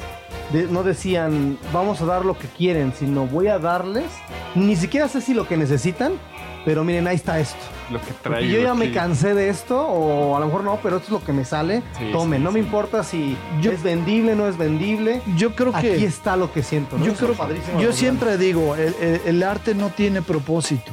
de- 0.53 0.67
no 0.69 0.83
decían, 0.83 1.59
vamos 1.73 2.01
a 2.03 2.05
dar 2.05 2.25
lo 2.25 2.39
que 2.39 2.47
quieren, 2.47 2.93
sino 2.97 3.27
voy 3.27 3.49
a 3.49 3.59
darles, 3.59 4.05
ni 4.55 4.77
siquiera 4.77 5.09
sé 5.09 5.21
si 5.21 5.33
lo 5.35 5.49
que 5.49 5.57
necesitan, 5.57 6.13
pero 6.65 6.85
miren, 6.85 7.07
ahí 7.07 7.17
está 7.17 7.39
esto. 7.39 7.59
Lo 7.91 8.01
que 8.01 8.13
traigo 8.23 8.51
yo 8.51 8.63
ya 8.63 8.75
me 8.75 8.91
cansé 8.93 9.35
de 9.35 9.49
esto, 9.49 9.81
o 9.87 10.37
a 10.37 10.41
lo 10.41 10.47
mejor 10.47 10.65
no, 10.65 10.79
pero 10.83 10.97
esto 10.97 11.07
es 11.09 11.13
lo 11.21 11.25
que 11.25 11.33
me 11.33 11.45
sale. 11.45 11.83
Sí, 11.99 12.11
Tomen, 12.13 12.41
sí, 12.41 12.45
no 12.45 12.53
me 12.53 12.59
importa 12.61 13.03
si 13.05 13.37
Yo- 13.61 13.73
es 13.73 13.83
vendible, 13.83 14.35
no 14.35 14.49
es 14.49 14.57
vendible. 14.57 15.21
Yo 15.37 15.55
creo 15.55 15.73
que... 15.73 15.79
Aquí 15.79 16.05
está 16.05 16.37
lo 16.37 16.53
que 16.53 16.63
siento. 16.63 16.97
¿no? 16.99 17.05
Yo, 17.05 17.15
creo, 17.15 17.33
es 17.33 17.39
padrísimo 17.39 17.81
yo 17.81 17.93
siempre 17.93 18.39
digo, 18.39 18.75
el, 18.77 18.95
el- 19.01 19.21
el 19.27 19.43
arte 19.43 19.75
no 19.75 19.91
tiene 19.91 20.23
propósito. 20.23 20.91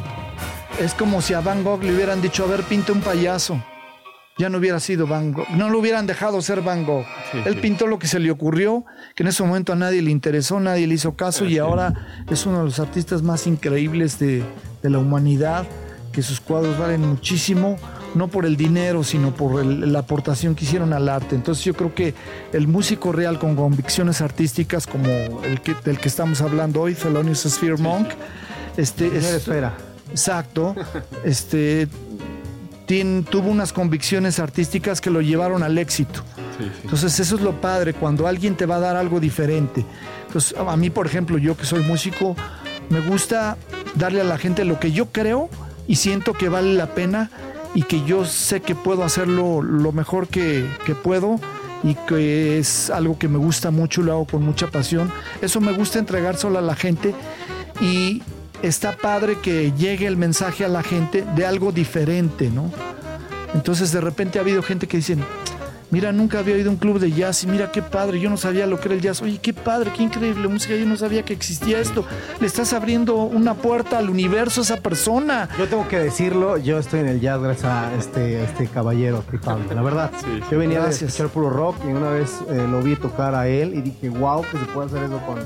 Es 0.80 0.94
como 0.94 1.22
si 1.22 1.34
a 1.34 1.42
Van 1.42 1.64
Gogh 1.64 1.84
le 1.84 1.94
hubieran 1.94 2.22
dicho, 2.22 2.44
a 2.44 2.48
ver, 2.48 2.64
pinta 2.64 2.92
un 2.92 3.02
payaso. 3.02 3.62
Ya 4.42 4.50
no 4.50 4.58
hubiera 4.58 4.80
sido 4.80 5.06
Van 5.06 5.32
Gogh. 5.34 5.48
No 5.56 5.70
lo 5.70 5.78
hubieran 5.80 6.08
dejado 6.08 6.42
ser 6.42 6.62
Van 6.62 6.84
Gogh. 6.84 7.06
Sí, 7.32 7.38
Él 7.46 7.54
sí. 7.54 7.60
pintó 7.62 7.86
lo 7.86 8.00
que 8.00 8.08
se 8.08 8.18
le 8.20 8.32
ocurrió, 8.32 8.84
que 9.16 9.22
en 9.24 9.28
ese 9.30 9.44
momento 9.44 9.72
a 9.72 9.76
nadie 9.76 10.02
le 10.02 10.10
interesó, 10.10 10.60
nadie 10.60 10.88
le 10.88 10.96
hizo 10.96 11.16
caso 11.16 11.46
y 11.46 11.60
ahora 11.60 12.24
es 12.30 12.46
uno 12.48 12.60
de 12.60 12.66
los 12.66 12.80
artistas 12.80 13.22
más 13.22 13.46
increíbles 13.46 14.18
de, 14.18 14.44
de 14.82 14.90
la 14.90 14.98
humanidad, 14.98 15.68
que 16.12 16.24
sus 16.24 16.42
cuadros 16.42 16.78
valen 16.80 17.02
muchísimo, 17.08 17.78
no 18.16 18.28
por 18.30 18.46
el 18.48 18.58
dinero, 18.58 19.04
sino 19.04 19.34
por 19.34 19.62
el- 19.62 19.94
la 19.94 20.00
aportación 20.00 20.56
que 20.56 20.66
hicieron 20.66 20.92
al 20.92 21.08
arte. 21.08 21.36
Entonces 21.36 21.64
yo 21.64 21.74
creo 21.76 21.94
que 21.94 22.14
el 22.52 22.68
músico 22.68 23.12
real 23.12 23.38
con 23.38 23.56
convicciones 23.56 24.22
artísticas 24.22 24.88
como 24.88 25.08
el 25.44 25.62
que, 25.62 25.76
del 25.86 26.00
que 26.00 26.08
estamos 26.10 26.42
hablando 26.42 26.82
hoy, 26.82 26.96
Thelonious 26.96 27.44
Sphere 27.48 27.78
Monk, 27.78 28.08
este, 28.76 29.06
es, 29.16 29.24
esfera. 29.26 29.74
Exacto. 30.10 30.76
Este 31.24 31.88
tuvo 33.30 33.50
unas 33.50 33.72
convicciones 33.74 34.40
artísticas 34.40 35.00
que 35.00 35.10
lo 35.10 35.22
llevaron 35.22 35.64
al 35.64 35.78
éxito. 35.78 36.22
Entonces 36.84 37.20
eso 37.20 37.36
es 37.36 37.42
lo 37.42 37.60
padre, 37.60 37.94
cuando 37.94 38.28
alguien 38.28 38.56
te 38.56 38.66
va 38.66 38.76
a 38.76 38.80
dar 38.80 38.96
algo 38.96 39.20
diferente. 39.20 39.86
Entonces 40.28 40.56
a 40.58 40.76
mí, 40.78 40.90
por 40.90 41.08
ejemplo, 41.08 41.38
yo 41.38 41.56
que 41.56 41.66
soy 41.66 41.84
músico, 41.84 42.36
me 42.90 43.00
gusta 43.00 43.58
darle 43.96 44.22
a 44.22 44.26
la 44.26 44.38
gente 44.38 44.66
lo 44.66 44.80
que 44.80 44.92
yo 44.92 45.08
creo 45.08 45.50
y 45.88 45.96
siento 45.96 46.34
que 46.34 46.50
vale 46.50 46.74
la 46.74 46.94
pena 46.94 47.32
y 47.74 47.84
que 47.84 48.04
yo 48.06 48.26
sé 48.26 48.62
que 48.62 48.76
puedo 48.76 49.04
hacerlo 49.04 49.62
lo 49.62 49.92
mejor 49.92 50.28
que, 50.28 50.66
que 50.86 50.94
puedo 50.94 51.40
y 51.84 51.96
que 51.96 52.60
es 52.60 52.90
algo 52.90 53.18
que 53.18 53.28
me 53.28 53.38
gusta 53.38 53.72
mucho 53.72 54.02
lo 54.02 54.12
hago 54.12 54.26
con 54.26 54.44
mucha 54.44 54.68
pasión. 54.68 55.12
Eso 55.42 55.62
me 55.62 55.72
gusta 55.72 55.98
entregar 55.98 56.36
solo 56.38 56.60
a 56.60 56.62
la 56.62 56.76
gente 56.76 57.16
y 57.80 58.22
está 58.62 58.96
padre 58.98 59.38
que 59.42 59.72
llegue 59.74 60.08
el 60.08 60.18
mensaje 60.18 60.66
a 60.66 60.68
la 60.68 60.84
gente 60.84 61.26
de 61.36 61.46
algo 61.46 61.72
diferente, 61.72 62.50
¿no? 62.50 62.72
Entonces 63.54 63.92
de 63.92 64.02
repente 64.02 64.40
ha 64.40 64.42
habido 64.42 64.64
gente 64.64 64.88
que 64.88 64.98
dicen, 64.98 65.24
mira, 65.90 66.12
nunca 66.12 66.40
había 66.40 66.56
oído 66.56 66.72
un 66.72 66.78
club 66.78 67.00
de 67.00 67.12
jazz 67.12 67.44
y 67.44 67.48
mira 67.48 67.72
qué 67.72 67.82
padre, 67.82 68.20
yo 68.20 68.30
no 68.30 68.38
sabía 68.38 68.66
lo 68.66 68.80
que 68.80 68.88
era 68.88 68.96
el 68.96 69.02
jazz. 69.02 69.22
Oye, 69.22 69.40
qué 69.40 69.54
padre, 69.54 69.92
qué 69.96 70.04
increíble 70.04 70.48
música, 70.48 70.76
yo 70.76 70.86
no 70.86 70.96
sabía 70.96 71.24
que 71.24 71.34
existía 71.34 71.80
esto. 71.80 72.06
Le 72.40 72.48
estás 72.48 72.74
abriendo 72.74 73.16
una 73.16 73.56
puerta 73.56 73.98
al 73.98 74.10
universo 74.10 74.62
a 74.62 74.64
esa 74.64 74.78
persona. 74.78 75.50
Yo 75.58 75.68
tengo 75.68 75.88
que 75.88 76.00
decirlo, 76.00 76.58
yo 76.58 76.80
estoy 76.80 77.02
en 77.02 77.08
el 77.08 77.20
jazz 77.20 77.42
gracias 77.42 77.66
a 77.72 77.94
este, 77.96 78.44
este 78.44 78.68
caballero, 78.68 79.24
la 79.76 79.82
verdad. 79.82 80.12
yo 80.50 80.58
venía 80.58 80.84
a 80.84 80.90
escuchar 80.90 81.28
puro 81.28 81.50
rock 81.50 81.76
y 81.86 81.92
una 81.92 82.10
vez 82.10 82.40
eh, 82.50 82.66
lo 82.70 82.82
vi 82.82 82.96
tocar 82.96 83.36
a 83.36 83.48
él 83.48 83.74
y 83.74 83.82
dije, 83.82 84.10
wow, 84.10 84.42
que 84.44 84.58
se 84.58 84.66
puede 84.66 84.88
hacer 84.88 85.04
eso 85.04 85.20
con 85.26 85.40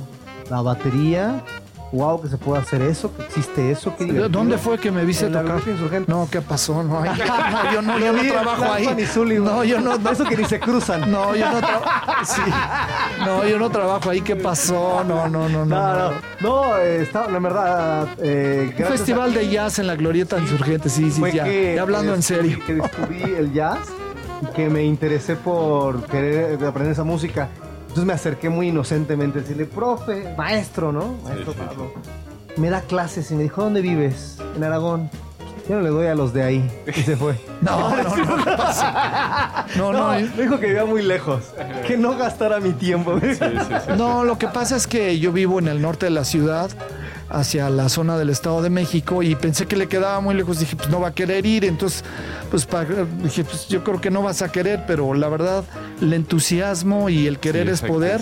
la 0.49 0.61
batería 0.61 1.43
wow, 1.95 2.21
que 2.21 2.27
se 2.27 2.37
puede 2.37 2.61
hacer 2.61 2.81
eso, 2.81 3.15
que 3.15 3.23
existe 3.23 3.71
eso. 3.71 3.95
Que 3.95 4.05
¿Dónde 4.05 4.57
fue 4.57 4.77
que 4.77 4.91
me 4.91 5.03
viste 5.05 5.27
tocar? 5.27 5.61
No, 6.07 6.27
¿qué 6.29 6.41
pasó? 6.41 6.83
No, 6.83 7.03
yo 7.73 7.81
no, 7.81 7.99
yo 7.99 8.13
no 8.13 8.21
trabajo 8.21 8.71
ahí. 8.71 8.85
no, 9.39 9.63
yo 9.63 9.79
no, 9.79 9.95
Eso 10.11 10.25
que 10.25 10.37
ni 10.37 10.45
se 10.45 10.59
cruzan. 10.59 11.11
No, 11.11 11.35
yo 11.35 11.49
no 11.51 11.59
trabajo. 11.59 12.25
Sí. 12.25 12.41
No, 13.25 13.45
yo 13.45 13.57
no 13.57 13.69
trabajo 13.69 14.09
ahí. 14.09 14.21
¿Qué 14.21 14.35
pasó? 14.35 15.03
No, 15.07 15.27
no, 15.27 15.49
no, 15.49 15.65
no. 15.65 15.75
No, 15.75 16.11
no, 16.41 16.77
eh, 16.77 17.01
está, 17.01 17.27
la 17.29 17.39
verdad. 17.39 18.07
Eh, 18.19 18.73
festival 18.77 19.33
de 19.33 19.49
jazz 19.49 19.79
en 19.79 19.87
la 19.87 19.95
Glorieta 19.95 20.37
Insurgente, 20.37 20.89
sí, 20.89 21.11
sí, 21.11 21.21
ya. 21.33 21.81
hablando 21.81 22.13
en 22.13 22.23
serio. 22.23 22.59
Que 22.65 22.75
descubrí 22.75 23.21
el 23.23 23.53
jazz 23.53 23.79
y 24.41 24.53
que 24.53 24.69
me 24.69 24.83
interesé 24.83 25.35
por 25.35 26.05
querer 26.05 26.63
aprender 26.63 26.93
esa 26.93 27.03
música. 27.03 27.49
Entonces 27.95 28.07
me 28.07 28.13
acerqué 28.13 28.49
muy 28.49 28.67
inocentemente 28.67 29.39
a 29.39 29.41
decirle, 29.41 29.63
profe, 29.63 30.35
maestro, 30.37 30.91
¿no? 30.91 31.15
Maestro 31.23 31.53
Pablo. 31.53 31.93
Me 32.57 32.69
da 32.69 32.81
clases 32.81 33.31
y 33.31 33.35
me 33.35 33.43
dijo, 33.43 33.63
¿dónde 33.63 33.79
vives? 33.79 34.37
En 34.57 34.65
Aragón. 34.65 35.09
Yo 35.69 35.77
no 35.77 35.81
le 35.81 35.87
doy 35.91 36.07
a 36.07 36.13
los 36.13 36.33
de 36.33 36.43
ahí. 36.43 36.83
Y 36.87 36.91
se 36.91 37.15
fue. 37.15 37.39
No, 37.61 37.95
no, 37.95 38.03
no, 38.03 38.25
no, 39.77 39.93
no, 39.93 39.93
no, 39.93 40.09
Me 40.35 40.43
dijo 40.43 40.59
que 40.59 40.67
vivía 40.67 40.83
muy 40.83 41.03
lejos. 41.03 41.53
Que 41.87 41.95
no 41.95 42.17
gastara 42.17 42.59
mi 42.59 42.73
tiempo. 42.73 43.17
no, 43.97 44.25
lo 44.25 44.37
que 44.37 44.49
pasa 44.49 44.75
es 44.75 44.87
que 44.87 45.17
yo 45.17 45.31
vivo 45.31 45.59
en 45.59 45.69
el 45.69 45.81
norte 45.81 46.07
de 46.07 46.09
la 46.09 46.25
ciudad 46.25 46.71
hacia 47.29 47.69
la 47.69 47.89
zona 47.89 48.17
del 48.17 48.29
Estado 48.29 48.61
de 48.61 48.69
México 48.69 49.23
y 49.23 49.35
pensé 49.35 49.65
que 49.65 49.75
le 49.75 49.87
quedaba 49.87 50.19
muy 50.19 50.35
lejos. 50.35 50.59
Dije, 50.59 50.75
pues 50.75 50.89
no 50.89 50.99
va 50.99 51.09
a 51.09 51.13
querer 51.13 51.45
ir. 51.45 51.65
Entonces, 51.65 52.03
pues 52.51 52.67
dije, 53.23 53.43
pues 53.43 53.67
yo 53.67 53.83
creo 53.83 53.99
que 54.01 54.11
no 54.11 54.21
vas 54.21 54.41
a 54.41 54.51
querer, 54.51 54.83
pero 54.87 55.13
la 55.13 55.29
verdad, 55.29 55.63
el 56.01 56.13
entusiasmo 56.13 57.09
y 57.09 57.27
el 57.27 57.39
querer 57.39 57.69
es 57.69 57.81
poder. 57.81 58.21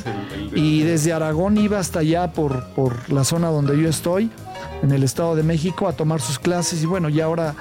Y 0.53 0.83
desde 0.83 1.13
Aragón 1.13 1.57
iba 1.57 1.79
hasta 1.79 1.99
allá 1.99 2.31
por, 2.31 2.65
por 2.69 3.09
la 3.11 3.23
zona 3.23 3.49
donde 3.49 3.79
yo 3.81 3.89
estoy, 3.89 4.29
en 4.81 4.91
el 4.91 5.03
Estado 5.03 5.35
de 5.35 5.43
México, 5.43 5.87
a 5.87 5.93
tomar 5.93 6.21
sus 6.21 6.39
clases. 6.39 6.83
Y 6.83 6.85
bueno, 6.85 7.09
ya 7.09 7.25
ahora 7.25 7.55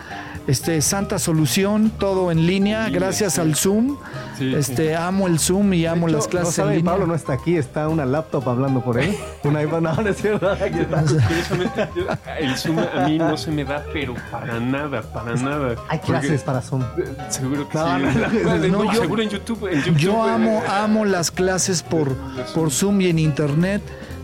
este, 0.47 0.81
santa 0.83 1.19
solución, 1.19 1.91
todo 1.99 2.31
en 2.33 2.47
línea, 2.47 2.89
gracias 2.89 3.39
al 3.39 3.55
Zoom. 3.55 3.97
este, 4.41 4.97
amo 4.97 5.27
el 5.27 5.39
Zoom 5.39 5.73
y 5.75 5.87
amo 5.87 6.09
las 6.09 6.27
clases 6.27 6.59
no 6.59 6.71
en 6.71 6.77
línea. 6.79 6.93
Pablo 6.93 7.07
no 7.07 7.15
está 7.15 7.35
aquí, 7.35 7.57
está 7.57 7.89
una 7.89 8.05
laptop 8.05 8.49
hablando 8.49 8.83
por 8.83 8.99
él. 8.99 9.17
Una 9.45 9.61
iPhone, 9.61 9.85
no, 9.85 9.95
no 9.95 10.09
es 10.09 10.17
cierto. 10.17 10.53
el 12.39 12.57
Zoom 12.57 12.79
a 12.79 13.09
mí 13.09 13.19
no 13.19 13.37
se 13.37 13.51
me 13.51 13.65
da, 13.65 13.85
pero 13.93 14.15
para 14.31 14.61
nada, 14.61 15.03
para 15.03 15.35
nada. 15.35 15.75
Hay 15.89 15.99
clases 15.99 16.43
para 16.43 16.61
Zoom. 16.61 16.83
Seguro 17.29 17.69
que 17.69 17.79
sí. 17.79 17.85
yo, 18.71 18.93
seguro 19.01 19.23
en 19.23 19.29
YouTube. 19.29 19.69
yo 19.97 20.23
amo, 20.23 20.63
amo 20.69 21.05
las 21.05 21.31
clases 21.31 21.83
por, 21.83 22.17
por 22.55 22.71
Zoom 22.71 23.01
y 23.01 23.09
en 23.09 23.19
Internet 23.19 23.83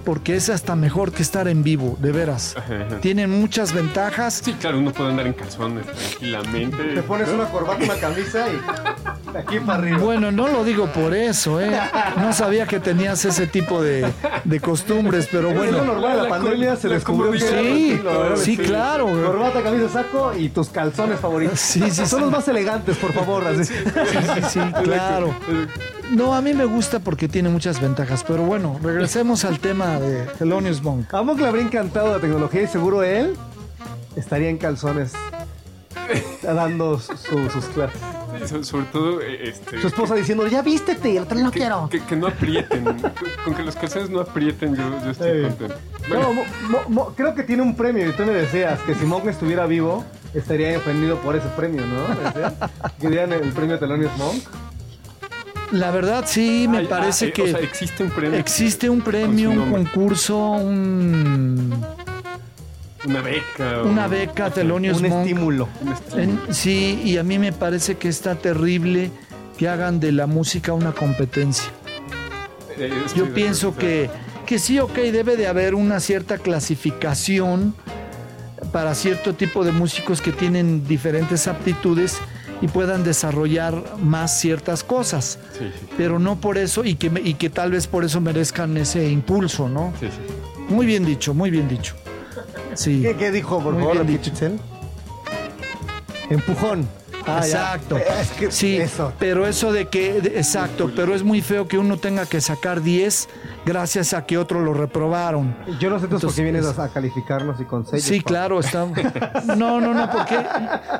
porque 0.09 0.37
es 0.37 0.49
hasta 0.49 0.75
mejor 0.75 1.13
que 1.13 1.21
estar 1.21 1.49
en 1.49 1.63
vivo, 1.63 1.99
de 2.01 2.13
veras. 2.13 2.57
Tienen 3.03 3.29
muchas 3.29 3.75
ventajas. 3.75 4.41
Sí, 4.43 4.55
claro, 4.55 4.79
uno 4.79 4.91
puede 4.91 5.11
andar 5.11 5.27
en 5.27 5.35
calzones 5.35 5.85
tranquilamente. 5.85 6.83
Te 6.95 7.03
pones 7.03 7.29
una 7.29 7.45
corbata, 7.45 7.85
una 7.85 7.95
camisa 7.97 8.47
y 8.49 9.37
aquí 9.37 9.61
para 9.61 9.81
arriba. 9.81 9.99
Bueno, 9.99 10.33
no 10.33 10.49
lo 10.49 10.65
digo 10.65 10.87
por 10.87 11.13
eso, 11.13 11.61
¿eh? 11.61 11.79
No 12.17 12.33
sabía 12.33 12.67
que 12.67 12.81
tenías 12.81 13.23
ese 13.27 13.47
tipo 13.47 13.83
de, 13.83 14.11
costumbres, 14.63 15.29
pero 15.31 15.53
bueno. 15.53 15.77
Es 15.77 15.85
normal, 15.85 16.23
la, 16.23 16.29
pandemia 16.31 16.77
se 16.77 16.89
descubrió 16.89 17.39
sí, 17.39 18.01
sí, 18.37 18.57
claro. 18.57 19.09
Corbata, 19.09 19.63
camisa, 19.63 19.91
saco 19.91 20.33
y 20.35 20.49
tus 20.49 20.71
calzones 20.71 21.21
favoritos. 21.21 21.61
Sí, 21.61 21.83
sí, 21.91 22.07
Son 22.07 22.23
los 22.23 22.31
más 22.31 22.49
elegantes, 22.49 22.97
por 22.97 23.13
favor. 23.13 23.45
Sí, 23.63 23.75
sí, 23.75 24.43
sí, 24.49 24.61
claro. 24.85 25.35
No, 26.11 26.35
a 26.35 26.41
mí 26.41 26.55
me 26.55 26.65
gusta 26.65 27.01
porque 27.01 27.29
tiene 27.29 27.49
muchas 27.51 27.81
ventajas, 27.81 28.25
pero 28.27 28.43
bueno, 28.45 28.79
regresemos 28.83 29.45
al 29.45 29.59
tema 29.59 30.01
de 30.01 30.25
Thelonious 30.39 30.83
Monk. 30.83 31.13
A 31.13 31.23
Monk 31.23 31.41
le 31.41 31.47
habría 31.47 31.65
encantado 31.65 32.15
la 32.15 32.21
tecnología 32.21 32.63
y 32.63 32.67
seguro 32.67 33.03
él 33.03 33.35
estaría 34.17 34.49
en 34.49 34.59
calzones 34.59 35.13
dando 36.43 36.99
sus 36.99 37.65
clases. 37.75 38.01
sobre 38.67 38.87
todo, 38.87 39.21
eh, 39.21 39.51
este, 39.51 39.81
su 39.81 39.89
esposa 39.89 40.15
diciendo, 40.15 40.47
ya 40.47 40.63
vístete, 40.63 41.13
yo 41.13 41.27
no 41.35 41.51
quiero. 41.51 41.89
Que, 41.89 42.17
no 42.17 42.29
aprieten, 42.29 42.85
con, 43.45 43.55
que 43.55 43.63
los 43.63 43.77
calzones 43.77 44.09
no 44.11 44.21
aprieten, 44.21 44.75
yo, 44.75 45.11
estoy 45.11 45.43
contento. 45.43 45.75
No, 46.89 47.07
creo 47.15 47.35
que 47.35 47.43
tiene 47.43 47.63
un 47.63 47.77
premio 47.77 48.09
y 48.09 48.13
tú 48.13 48.25
me 48.25 48.33
decías 48.33 48.81
que 48.81 48.95
si 48.95 49.05
Monk 49.05 49.27
estuviera 49.27 49.67
vivo, 49.67 50.05
estaría 50.33 50.77
ofendido 50.79 51.19
por 51.19 51.37
ese 51.37 51.49
premio, 51.49 51.83
¿no? 51.85 52.51
Que 52.99 53.09
dieran 53.09 53.33
el 53.33 53.53
premio 53.53 53.79
Thelonious 53.79 54.17
Monk. 54.17 54.43
La 55.73 55.91
verdad 55.91 56.25
sí, 56.27 56.67
me 56.69 56.85
parece 56.85 57.27
ah, 57.27 57.33
que 57.33 57.51
existe 57.51 58.03
un 58.03 58.11
premio. 58.11 58.39
Existe 58.39 58.89
un 58.89 59.01
premio, 59.01 59.51
un 59.51 59.71
concurso, 59.71 60.39
un 60.53 61.85
una 63.07 63.23
beca. 63.23 63.83
Una 63.83 64.09
beca, 64.09 64.51
Telonius 64.51 64.99
un 64.99 65.07
estímulo. 65.07 65.69
sí, 66.51 67.01
y 67.05 67.17
a 67.17 67.23
mí 67.23 67.39
me 67.39 67.53
parece 67.53 67.97
que 67.97 68.09
está 68.09 68.35
terrible 68.35 69.11
que 69.57 69.69
hagan 69.69 70.01
de 70.01 70.13
la 70.13 70.27
música 70.27 70.73
una 70.73 70.93
competencia. 70.93 71.71
Eh, 72.77 72.93
Yo 73.15 73.33
pienso 73.33 73.77
que, 73.77 74.11
que 74.47 74.59
sí, 74.59 74.79
ok, 74.79 74.95
debe 74.95 75.37
de 75.37 75.47
haber 75.47 75.75
una 75.75 76.01
cierta 76.01 76.39
clasificación 76.39 77.75
para 78.73 78.95
cierto 78.95 79.35
tipo 79.35 79.65
de 79.65 79.73
músicos 79.73 80.21
que 80.21 80.33
tienen 80.33 80.87
diferentes 80.87 81.47
aptitudes 81.49 82.19
y 82.61 82.69
puedan 82.69 83.05
desarrollar 83.05 83.97
más 84.03 84.41
ciertas 84.41 84.85
cosas. 84.85 85.39
Pero 85.97 86.19
no 86.19 86.41
por 86.41 86.59
eso, 86.59 86.85
y 86.85 86.95
que, 86.97 87.11
y 87.25 87.35
que 87.35 87.51
tal 87.51 87.71
vez 87.71 87.87
por 87.87 88.05
eso 88.05 88.21
merezcan 88.21 88.77
ese 88.77 89.09
impulso, 89.09 89.69
¿no? 89.69 89.93
Sí, 90.01 90.07
sí. 90.07 90.75
Muy 90.75 90.87
bien 90.87 91.05
dicho, 91.05 91.35
muy 91.35 91.51
bien 91.51 91.69
dicho. 91.69 91.95
Sí. 92.75 93.05
¿Qué, 93.19 93.31
dijo, 93.31 93.61
por 93.63 93.75
favor, 93.75 94.07
Empujón. 96.31 96.87
Ah, 97.29 97.39
exacto. 97.39 97.99
sí, 98.51 98.77
eso. 98.77 99.13
pero 99.19 99.47
eso 99.47 99.73
de 99.73 99.89
que, 99.89 100.19
exacto, 100.35 100.91
pero 100.95 101.15
es 101.15 101.23
muy 101.23 101.43
feo 101.43 101.69
que 101.69 101.79
uno 101.79 101.99
tenga 101.99 102.27
que 102.27 102.41
sacar 102.41 102.83
10 102.83 103.29
gracias 103.65 104.15
a 104.15 104.25
que 104.25 104.39
otro 104.39 104.61
lo 104.61 104.75
reprobaron. 104.75 105.55
Yo 105.79 105.91
no 105.91 105.99
sé 105.99 106.05
entonces, 106.05 106.27
por 106.27 106.35
qué 106.35 106.43
vienes 106.43 106.79
a 106.79 106.89
calificarnos 106.89 107.61
y 107.61 107.65
con 107.65 107.87
Sí, 107.87 108.21
claro, 108.21 108.61
está. 108.61 108.79
No, 109.57 109.81
no, 109.81 109.95
no, 109.95 110.11
porque 110.11 110.39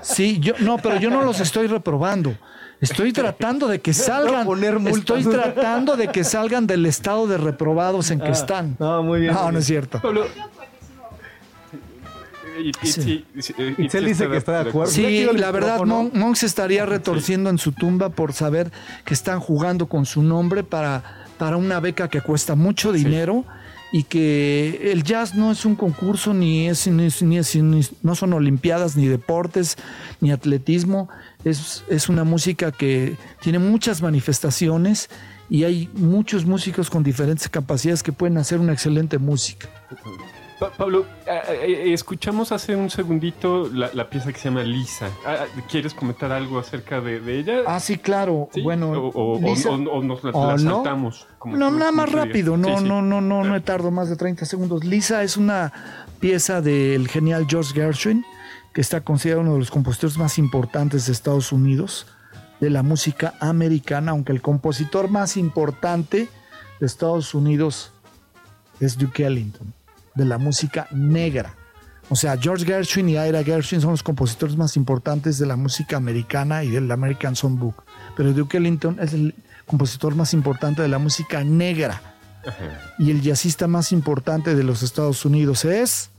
sí, 0.03 0.39
yo 0.41 0.55
no, 0.61 0.79
pero 0.79 0.99
yo 0.99 1.11
no 1.11 1.23
los 1.23 1.41
estoy 1.41 1.67
reprobando. 1.67 2.35
Estoy 2.81 3.13
tratando 3.13 3.69
de 3.69 3.81
que 3.81 3.93
salgan. 3.95 4.47
Estoy 4.87 5.25
tratando 5.25 5.97
de 5.97 6.09
que 6.09 6.25
salgan 6.25 6.67
del 6.67 6.87
estado 6.87 7.27
de 7.27 7.39
reprobados 7.39 8.11
en 8.11 8.21
que 8.21 8.29
ah, 8.29 8.33
están. 8.33 8.77
No, 8.79 9.03
muy 9.03 9.21
bien. 9.21 9.35
No, 9.35 9.51
no 9.53 9.59
es 9.59 9.65
cierto. 9.65 10.01
Y, 12.59 12.73
sí. 12.87 13.25
dice 13.35 14.29
que 14.29 14.37
está 14.37 14.63
de 14.63 14.71
acuerdo. 14.71 14.93
Sí, 14.93 15.27
la 15.35 15.51
verdad, 15.51 15.81
Monk, 15.85 16.37
se 16.37 16.47
estaría 16.47 16.87
retorciendo 16.87 17.51
en 17.51 17.59
su 17.59 17.73
tumba 17.73 18.11
por 18.11 18.33
saber 18.33 18.71
que 19.05 19.15
están 19.15 19.41
jugando 19.41 19.89
con 19.89 20.07
su 20.07 20.23
nombre 20.23 20.65
para, 20.65 21.27
para 21.39 21.57
una 21.57 21.81
beca 21.81 22.09
que 22.09 22.21
cuesta 22.21 22.55
mucho 22.55 22.93
dinero. 22.93 23.45
Y 23.91 24.03
que 24.03 24.93
el 24.93 25.03
jazz 25.03 25.35
no 25.35 25.51
es 25.51 25.65
un 25.65 25.75
concurso, 25.75 26.35
ni 26.35 26.69
es, 26.69 26.87
ni, 26.87 27.09
no 28.03 28.15
son 28.15 28.33
olimpiadas, 28.35 28.97
ni 28.97 29.07
deportes, 29.07 29.79
ni 30.21 30.31
atletismo. 30.31 31.09
Es, 31.43 31.85
es 31.89 32.11
una 32.11 32.23
música 32.25 32.71
que 32.71 33.17
tiene 33.41 33.59
muchas 33.59 34.03
manifestaciones 34.03 35.09
y 35.51 35.65
hay 35.65 35.89
muchos 35.95 36.45
músicos 36.45 36.91
con 36.91 37.03
diferentes 37.03 37.49
capacidades 37.49 38.03
que 38.03 38.13
pueden 38.13 38.37
hacer 38.37 38.61
una 38.61 38.73
excelente 38.73 39.19
música. 39.19 39.69
Pa- 40.59 40.71
Pablo, 40.71 41.07
eh, 41.27 41.41
eh, 41.87 41.93
escuchamos 41.93 42.51
hace 42.51 42.75
un 42.75 42.91
segundito 42.91 43.69
la, 43.73 43.91
la 43.95 44.11
pieza 44.11 44.33
que 44.33 44.39
se 44.41 44.47
llama 44.49 44.63
Lisa. 44.65 45.09
Ah, 45.25 45.45
¿Quieres 45.71 45.95
comentar 45.95 46.33
algo 46.33 46.59
acerca 46.59 47.01
de, 47.01 47.21
de 47.21 47.39
ella? 47.39 47.59
Ah, 47.67 47.79
sí, 47.79 47.97
claro. 47.97 48.49
¿Sí? 48.53 48.63
Bueno, 48.63 48.91
o, 48.91 49.09
o- 49.09 49.39
o- 49.39 49.41
Lisa- 49.41 49.71
o- 49.71 49.75
o 49.75 50.03
nos 50.03 50.25
la, 50.25 50.31
¿O 50.33 50.47
la 50.49 50.57
no? 50.57 50.75
saltamos. 50.77 51.27
como- 51.39 51.57
No, 51.57 51.71
nada 51.71 51.93
más 51.93 52.11
rápido, 52.11 52.57
no, 52.57 52.69
Sí, 52.69 52.83
sí. 52.83 52.89
no, 52.89 53.03
no, 53.03 53.21
no, 53.21 53.45
no 53.45 53.51
me 53.53 53.61
tardo 53.61 53.91
más 53.93 54.09
de 54.09 54.17
30 54.17 54.47
segundos. 54.47 54.85
Lisa 54.85 55.23
es 55.23 55.37
una 55.37 55.73
pieza 56.19 56.61
del 56.61 57.07
genial 57.09 57.47
George 57.49 57.73
Gershwin, 57.75 58.25
que 58.75 58.81
está 58.81 59.03
considerado 59.03 59.43
uno 59.43 59.53
de 59.53 59.59
los 59.61 59.71
compositores 59.71 60.19
más 60.19 60.39
importantes 60.39 61.07
de 61.07 61.13
Estados 61.13 61.53
Unidos, 61.53 62.07
de 62.61 62.71
la 62.71 62.83
música 62.83 63.35
americana, 63.39 64.11
aunque 64.11 64.33
el 64.33 64.43
compositor 64.43 65.09
más 65.09 65.37
importante 65.37 66.29
de 66.81 66.87
Estados 66.87 67.33
Unidos 67.35 67.93
es 68.81 68.99
Duke 68.99 69.25
Ellington, 69.25 69.73
de 70.19 70.25
la 70.27 70.37
música 70.37 70.89
negra. 70.91 71.55
O 72.11 72.17
sea, 72.17 72.37
George 72.37 72.65
Gershwin 72.65 73.09
y 73.09 73.13
Ira 73.13 73.45
Gershwin 73.45 73.81
son 73.81 73.93
los 73.93 74.03
compositores 74.03 74.57
más 74.57 74.77
importantes 74.77 75.39
de 75.39 75.47
la 75.47 75.57
música 75.57 75.97
americana 75.97 76.65
y 76.65 76.71
del 76.71 76.91
American 76.91 77.37
Songbook. 77.37 77.85
Pero 78.17 78.33
Duke 78.33 78.57
Ellington 78.57 78.99
es 79.01 79.13
el 79.13 79.35
compositor 79.67 80.15
más 80.15 80.35
importante 80.35 80.83
de 80.83 80.89
la 80.89 80.99
música 80.99 81.45
negra. 81.45 82.03
Ajá. 82.47 82.95
Y 82.99 83.11
el 83.11 83.23
jazzista 83.23 83.69
más 83.69 83.93
importante 83.93 84.55
de 84.55 84.65
los 84.65 84.83
Estados 84.83 85.25
Unidos 85.25 85.65
es 85.65 86.11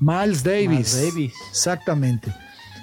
Miles 0.00 0.42
Davis. 0.42 0.68
Miles 0.68 1.02
Davis. 1.02 1.32
Exactamente. 1.50 2.34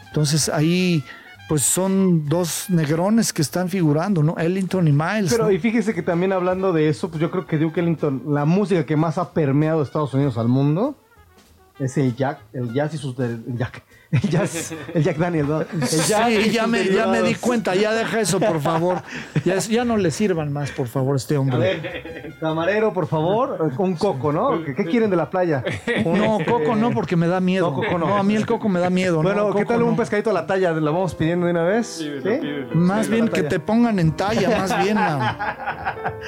Entonces 0.08 0.50
ahí 0.50 1.04
pues 1.50 1.64
son 1.64 2.30
dos 2.30 2.70
negrones 2.70 3.34
que 3.34 3.42
están 3.42 3.70
figurando, 3.70 4.22
¿no? 4.22 4.38
Ellington 4.38 4.88
y 4.88 4.92
Miles. 4.92 5.32
Pero 5.32 5.46
¿no? 5.46 5.52
y 5.52 5.58
fíjese 5.58 5.96
que 5.96 6.04
también 6.04 6.32
hablando 6.32 6.72
de 6.74 6.90
eso, 6.90 7.10
pues 7.10 7.20
yo 7.20 7.32
creo 7.32 7.48
que 7.48 7.58
Duke 7.58 7.80
Ellington, 7.80 8.22
la 8.28 8.46
música 8.46 8.86
que 8.86 8.96
más 8.96 9.18
ha 9.18 9.34
permeado 9.34 9.82
Estados 9.82 10.14
Unidos 10.14 10.38
al 10.38 10.48
mundo 10.48 10.96
es 11.80 11.98
el 11.98 12.16
Jack, 12.16 12.40
el 12.54 12.74
jazz 12.74 12.94
y 12.94 12.98
sus 12.98 13.16
de- 13.16 13.26
el 13.26 13.58
Jack, 13.58 13.84
el 14.12 14.22
jazz, 14.30 14.74
el 14.94 15.04
Jack 15.04 15.18
Daniel, 15.18 15.48
¿no? 15.48 15.62
El 15.62 15.68
jazz 15.82 16.30
y 16.32 16.44
Sí, 16.44 16.50
ya 16.52 16.68
me, 16.68 16.84
ya 16.86 17.08
me 17.08 17.22
di 17.22 17.36
cuenta, 17.36 17.76
ya 17.76 17.94
deja 17.94 18.20
eso, 18.20 18.40
por 18.40 18.60
favor. 18.60 19.02
Ya, 19.46 19.56
es- 19.56 19.70
ya 19.70 19.86
no 19.86 19.96
le 19.98 20.12
sirvan 20.12 20.52
más, 20.52 20.72
por 20.72 20.88
favor, 20.88 21.14
a 21.14 21.18
este 21.18 21.36
A 21.36 21.40
hombre. 21.40 21.58
ver, 21.60 22.34
camarero, 22.40 22.92
por 22.92 23.08
favor, 23.08 23.72
un 23.78 23.96
coco, 23.96 24.32
¿no? 24.34 24.64
¿Qué, 24.66 24.74
qué 24.76 24.86
quieren 24.86 25.10
de 25.10 25.16
la 25.16 25.30
playa? 25.30 25.64
No, 26.06 26.40
Coco 26.46 26.76
no, 26.76 26.92
porque 26.92 27.16
me 27.16 27.28
da 27.28 27.40
miedo. 27.40 27.70
No, 27.70 27.76
Coco 27.76 27.98
no. 27.98 28.18
a 28.18 28.24
mí 28.24 28.36
el 28.36 28.46
Coco 28.46 28.68
me 28.68 28.80
da 28.80 28.90
miedo. 28.90 29.22
Bueno, 29.22 29.50
no, 29.50 29.56
¿qué 29.56 29.66
tal 29.66 29.84
un 29.84 29.96
pescadito 29.96 30.32
a 30.32 30.34
la 30.34 30.46
talla? 30.48 30.72
¿Lo 30.72 30.92
vamos 30.94 31.16
pidiendo 31.16 31.46
de 31.46 31.52
una 31.52 31.64
vez? 31.64 32.04
Más 32.74 33.06
Sí, 33.06 33.12
bien 33.12 33.28
que 33.30 33.44
te 33.44 33.60
pongan 33.60 34.00
en 34.00 34.12
talla, 34.14 34.50
más 34.58 34.84
bien. 34.84 34.98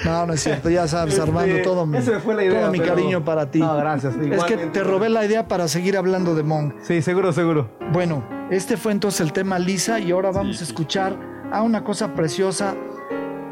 No, 0.06 0.26
no 0.26 0.34
es 0.34 0.42
cierto, 0.44 0.70
ya 0.70 0.88
sabes, 0.88 1.14
Este, 1.16 1.28
Armando, 1.28 1.56
todo 1.64 1.86
mi, 1.86 2.00
fue 2.00 2.36
la 2.36 2.44
idea, 2.44 2.62
todo 2.62 2.72
mi 2.72 2.80
pero- 2.80 2.96
cariño 2.96 3.24
para 3.26 3.50
ti. 3.52 3.60
No, 3.60 3.76
gracias, 3.76 4.16
Es 4.16 4.44
que 4.46 4.58
te 4.58 4.84
robé 4.84 5.10
la 5.10 5.26
idea 5.26 5.41
para 5.48 5.68
seguir 5.68 5.98
hablando 5.98 6.36
de 6.36 6.44
Monk. 6.44 6.76
Sí, 6.82 7.02
seguro, 7.02 7.32
seguro. 7.34 7.70
Bueno, 7.92 8.24
este 8.50 8.78
fue 8.78 8.92
entonces 8.92 9.22
el 9.22 9.34
tema 9.34 9.60
Lisa 9.60 10.00
y 10.00 10.12
ahora 10.12 10.32
vamos 10.32 10.62
a 10.62 10.64
escuchar 10.64 11.18
a 11.52 11.62
una 11.62 11.84
cosa 11.84 12.14
preciosa. 12.14 12.76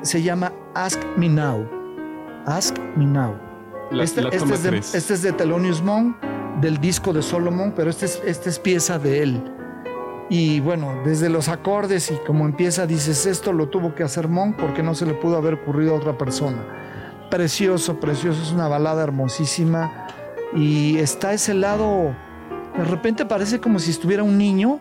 Se 0.02 0.22
llama 0.22 0.52
Ask 0.76 1.00
Me 1.18 1.28
Now. 1.30 1.68
Ask 2.46 2.78
Me 2.96 3.06
Now. 3.06 3.36
La- 3.92 4.04
este, 4.04 4.22
la 4.22 4.30
este 4.30 4.54
es 4.54 4.64
de, 4.64 4.78
este 4.78 5.14
es 5.14 5.22
de 5.22 5.32
Thelonious 5.34 5.82
Monk, 5.82 6.16
del 6.62 6.78
disco 6.80 7.12
de 7.12 7.22
Solomon, 7.22 7.74
pero 7.76 7.90
este 7.90 8.06
es, 8.06 8.22
este 8.26 8.50
es 8.50 8.60
pieza 8.60 9.00
de 9.00 9.24
él. 9.24 9.56
Y 10.30 10.60
bueno, 10.60 10.94
desde 11.04 11.28
los 11.28 11.50
acordes 11.50 12.12
y 12.12 12.16
como 12.28 12.46
empieza, 12.46 12.86
dices, 12.86 13.26
esto 13.26 13.52
lo 13.52 13.68
tuvo 13.70 13.96
que 13.96 14.04
hacer 14.04 14.28
Monk 14.28 14.58
porque 14.58 14.84
no 14.84 14.94
se 14.94 15.08
le 15.08 15.16
pudo 15.16 15.38
haber 15.38 15.56
ocurrido 15.56 15.94
a 15.94 15.98
otra 15.98 16.18
persona. 16.20 16.58
Precioso, 17.32 18.00
precioso, 18.00 18.42
es 18.42 18.52
una 18.52 18.68
balada 18.68 19.04
hermosísima. 19.04 20.08
Y 20.56 20.98
está 20.98 21.34
ese 21.34 21.54
lado, 21.54 22.16
de 22.78 22.84
repente 22.86 23.26
parece 23.26 23.60
como 23.60 23.80
si 23.80 23.92
estuviera 23.92 24.24
un 24.24 24.38
niño 24.38 24.80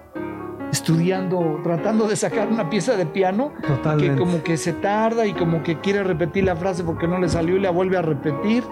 estudiando, 0.71 1.61
tratando 1.63 2.07
de 2.09 2.17
sacar 2.17 2.49
una 2.49 2.69
pieza 2.69 2.97
de 2.97 3.07
piano, 3.07 3.53
Totalmente. 3.67 4.15
que 4.15 4.19
como 4.19 4.43
que 4.43 4.57
se 4.57 4.73
tarda 4.75 5.27
y 5.27 5.33
como 5.33 5.63
que 5.63 5.81
quiere 5.81 6.03
repetir 6.05 6.45
la 6.45 6.57
frase 6.57 6.85
porque 6.85 7.07
no 7.09 7.19
le 7.19 7.29
salió 7.29 7.57
y 7.57 7.61
la 7.61 7.71
vuelve 7.71 7.97
a 7.97 8.03
repetir. 8.03 8.63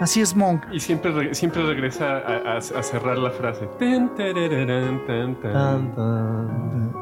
Así 0.00 0.20
es 0.20 0.36
Monk. 0.36 0.62
Y 0.72 0.80
siempre, 0.80 1.10
re- 1.12 1.34
siempre 1.34 1.62
regresa 1.62 2.18
a, 2.18 2.54
a- 2.54 2.58
a 2.58 2.60
cerrar 2.82 3.16
la 3.16 3.30
frase. 3.30 3.66
Tan, 3.78 4.14
tarararán, 4.14 5.06
tan, 5.06 5.34
tan. 5.40 5.52
Tan, 5.52 5.94
tan. 5.94 6.92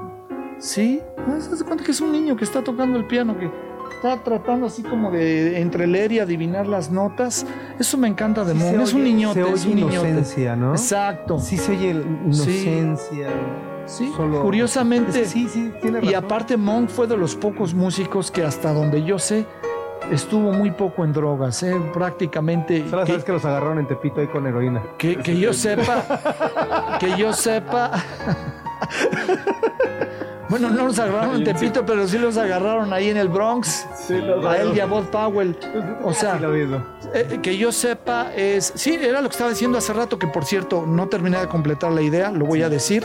Sí. 0.59 1.01
¿Se 1.41 1.53
hace 1.55 1.65
cuenta 1.65 1.83
que 1.83 1.91
es 1.91 2.01
un 2.01 2.13
niño 2.13 2.37
que 2.37 2.45
está 2.45 2.63
tocando 2.63 2.97
el 2.99 3.07
piano, 3.07 3.37
que 3.37 3.51
está 3.97 4.23
tratando 4.23 4.67
así 4.67 4.83
como 4.83 5.11
de 5.11 5.61
entre 5.61 5.87
leer 5.87 6.13
y 6.13 6.19
adivinar 6.21 6.67
las 6.67 6.91
notas? 6.91 7.47
Eso 7.79 7.97
me 7.99 8.09
encanta 8.09 8.45
de 8.45 8.55
Sí 8.55 8.61
es 8.83 8.93
un 8.93 9.05
niñote, 9.05 9.43
se 9.45 9.51
es 9.53 9.65
un 9.67 9.75
niñote. 9.77 9.95
inocencia, 10.09 10.57
¿no? 10.57 10.73
Exacto. 10.73 11.39
Sí 11.39 11.57
se 11.57 11.73
oye 11.73 11.91
el- 11.91 12.07
inocencia. 12.25 13.29
Sí, 13.87 14.11
Solo- 14.17 14.43
curiosamente. 14.43 15.25
Sí, 15.27 15.49
sí, 15.49 15.73
tiene 15.83 15.99
Y 16.03 16.13
razón. 16.13 16.25
aparte 16.25 16.57
Monk 16.57 16.89
fue 16.89 17.07
de 17.07 17.17
los 17.17 17.35
pocos 17.37 17.75
músicos 17.75 18.31
que 18.31 18.43
hasta 18.43 18.73
donde 18.73 19.03
yo 19.05 19.19
sé 19.19 19.45
estuvo 20.11 20.53
muy 20.53 20.71
poco 20.71 21.05
en 21.05 21.13
drogas, 21.13 21.63
¿eh? 21.63 21.75
prácticamente. 21.93 22.85
Solo 22.89 23.03
que- 23.05 23.13
sabes 23.13 23.25
que 23.25 23.33
los 23.33 23.45
agarraron 23.45 23.79
en 23.79 23.87
Tepito 23.87 24.21
ahí 24.21 24.27
con 24.27 24.47
heroína. 24.47 24.83
Que, 24.99 25.17
que 25.17 25.39
yo 25.39 25.53
sepa, 25.53 26.97
que 27.01 27.17
yo 27.17 27.33
sepa. 27.33 27.91
Bueno, 30.49 30.69
no 30.71 30.87
los 30.87 30.99
agarraron 30.99 31.37
en 31.37 31.45
Tepito, 31.45 31.85
pero 31.87 32.07
sí 32.07 32.19
los 32.19 32.37
agarraron 32.37 32.93
ahí 32.93 33.09
en 33.09 33.17
el 33.17 33.29
Bronx. 33.29 33.87
A 34.47 34.57
él 34.59 34.73
y 34.77 34.81
a 34.81 34.87
Bob 34.87 35.11
Powell. 35.11 35.57
O 36.03 36.13
sea, 36.13 36.39
Sí, 36.39 37.09
eh, 37.15 37.39
que 37.43 37.57
yo 37.57 37.73
sepa 37.73 38.33
es. 38.37 38.73
Sí, 38.77 38.95
era 39.01 39.21
lo 39.23 39.29
que 39.29 39.33
estaba 39.33 39.51
diciendo 39.51 39.79
hace 39.79 39.93
rato, 39.93 40.19
que 40.19 40.27
por 40.27 40.45
cierto, 40.45 40.85
no 40.87 41.09
terminé 41.09 41.39
de 41.39 41.49
completar 41.49 41.93
la 41.93 42.03
idea, 42.03 42.31
lo 42.31 42.45
voy 42.45 42.63
a 42.63 42.69
decir. 42.69 43.05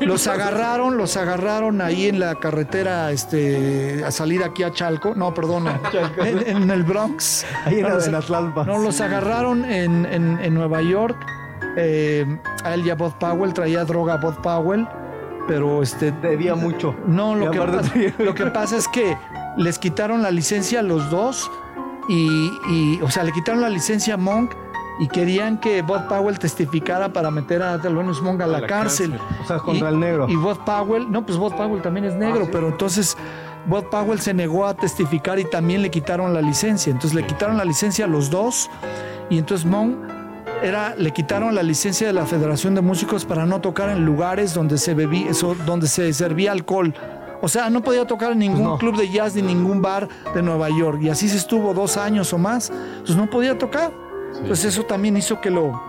Los 0.00 0.28
agarraron, 0.28 0.96
los 0.96 1.16
agarraron 1.16 1.80
ahí 1.80 2.06
en 2.06 2.20
la 2.20 2.36
carretera, 2.36 3.10
este, 3.10 4.04
a 4.04 4.10
salir 4.12 4.44
aquí 4.44 4.62
a 4.62 4.70
Chalco. 4.72 5.14
No, 5.16 5.34
perdona, 5.34 5.80
en, 6.24 6.46
en 6.46 6.70
el 6.70 6.84
Bronx. 6.84 7.44
Ahí 7.64 7.76
en, 7.76 7.82
No, 7.82 7.88
la- 7.88 7.94
los- 7.96 8.06
en 8.06 8.14
Atlalpa. 8.14 8.64
no, 8.64 8.78
los 8.78 9.00
agarraron 9.00 9.64
en, 9.64 10.06
en- 10.06 10.38
en 10.40 10.54
Nueva 10.54 10.80
York. 10.82 11.16
eh, 11.76 12.24
a 12.64 12.74
él 12.74 12.86
y 12.86 12.90
a 12.90 12.94
Bob 12.94 13.18
Powell, 13.18 13.52
traía 13.52 13.84
droga 13.84 14.14
a 14.14 14.16
Bob 14.18 14.40
Powell, 14.42 14.86
pero 15.48 15.82
este. 15.82 16.12
Debía 16.12 16.54
mucho. 16.54 16.94
No, 17.06 17.34
lo 17.34 17.50
que, 17.50 17.58
pasa, 17.58 17.92
lo 18.18 18.34
que 18.34 18.46
pasa 18.46 18.76
es 18.76 18.86
que 18.86 19.16
les 19.56 19.78
quitaron 19.78 20.22
la 20.22 20.30
licencia 20.30 20.80
a 20.80 20.82
los 20.84 21.10
dos 21.10 21.50
y, 22.08 22.52
y, 22.70 23.00
o 23.02 23.10
sea, 23.10 23.24
le 23.24 23.32
quitaron 23.32 23.60
la 23.60 23.68
licencia 23.68 24.14
a 24.14 24.16
Monk 24.16 24.52
y 25.00 25.08
querían 25.08 25.58
que 25.58 25.82
Bob 25.82 26.06
Powell 26.08 26.38
testificara 26.38 27.12
para 27.12 27.30
meter 27.30 27.62
a 27.62 27.80
Thelonious 27.80 28.20
Monk 28.22 28.40
a 28.42 28.46
la, 28.46 28.60
la 28.60 28.66
cárcel. 28.66 29.12
cárcel. 29.12 29.36
O 29.42 29.46
sea, 29.46 29.58
contra 29.58 29.90
Y- 29.90 29.92
el 29.94 30.00
negro. 30.00 30.26
Y 30.28 30.36
Bob 30.36 30.64
Powell, 30.64 31.10
no, 31.10 31.24
pues 31.24 31.38
Bob 31.38 31.56
Powell 31.56 31.82
también 31.82 32.04
es 32.06 32.14
negro, 32.14 32.40
Ah, 32.42 32.44
sí. 32.44 32.50
pero 32.52 32.68
entonces 32.68 33.16
Bob 33.66 33.88
Powell 33.90 34.20
se 34.20 34.34
negó 34.34 34.66
a 34.66 34.74
testificar 34.74 35.38
y 35.38 35.44
también 35.44 35.82
le 35.82 35.90
quitaron 35.90 36.34
la 36.34 36.40
licencia. 36.42 36.90
Entonces 36.90 37.14
le 37.14 37.24
quitaron 37.26 37.56
la 37.56 37.64
licencia 37.64 38.06
a 38.06 38.08
los 38.08 38.30
dos 38.30 38.68
y 39.30 39.38
entonces 39.38 39.66
Monk 39.66 39.96
era, 40.62 40.94
le 40.96 41.12
quitaron 41.12 41.54
la 41.54 41.62
licencia 41.62 42.06
de 42.06 42.12
la 42.12 42.26
Federación 42.26 42.74
de 42.74 42.80
Músicos 42.80 43.24
para 43.24 43.46
no 43.46 43.60
tocar 43.60 43.88
en 43.90 44.04
lugares 44.04 44.54
donde 44.54 44.78
se 44.78 44.94
bebía, 44.94 45.30
donde 45.66 45.86
se 45.88 46.12
servía 46.12 46.52
alcohol. 46.52 46.94
O 47.40 47.48
sea, 47.48 47.70
no 47.70 47.82
podía 47.82 48.04
tocar 48.06 48.32
en 48.32 48.40
ningún 48.40 48.58
Pues 48.58 48.68
no. 48.70 48.78
club 48.78 48.96
de 48.96 49.08
jazz 49.10 49.34
ni 49.36 49.42
ningún 49.42 49.80
bar 49.80 50.08
de 50.34 50.42
Nueva 50.42 50.68
York. 50.70 50.98
Y 51.02 51.08
así 51.08 51.28
se 51.28 51.36
estuvo 51.36 51.72
dos 51.72 51.96
años 51.96 52.32
o 52.32 52.38
más. 52.38 52.70
Entonces 52.70 53.16
no 53.16 53.30
podía 53.30 53.56
tocar. 53.56 53.92
Entonces 54.40 54.66
eso 54.66 54.82
también 54.84 55.16
hizo 55.16 55.40
que 55.40 55.50
lo 55.50 55.80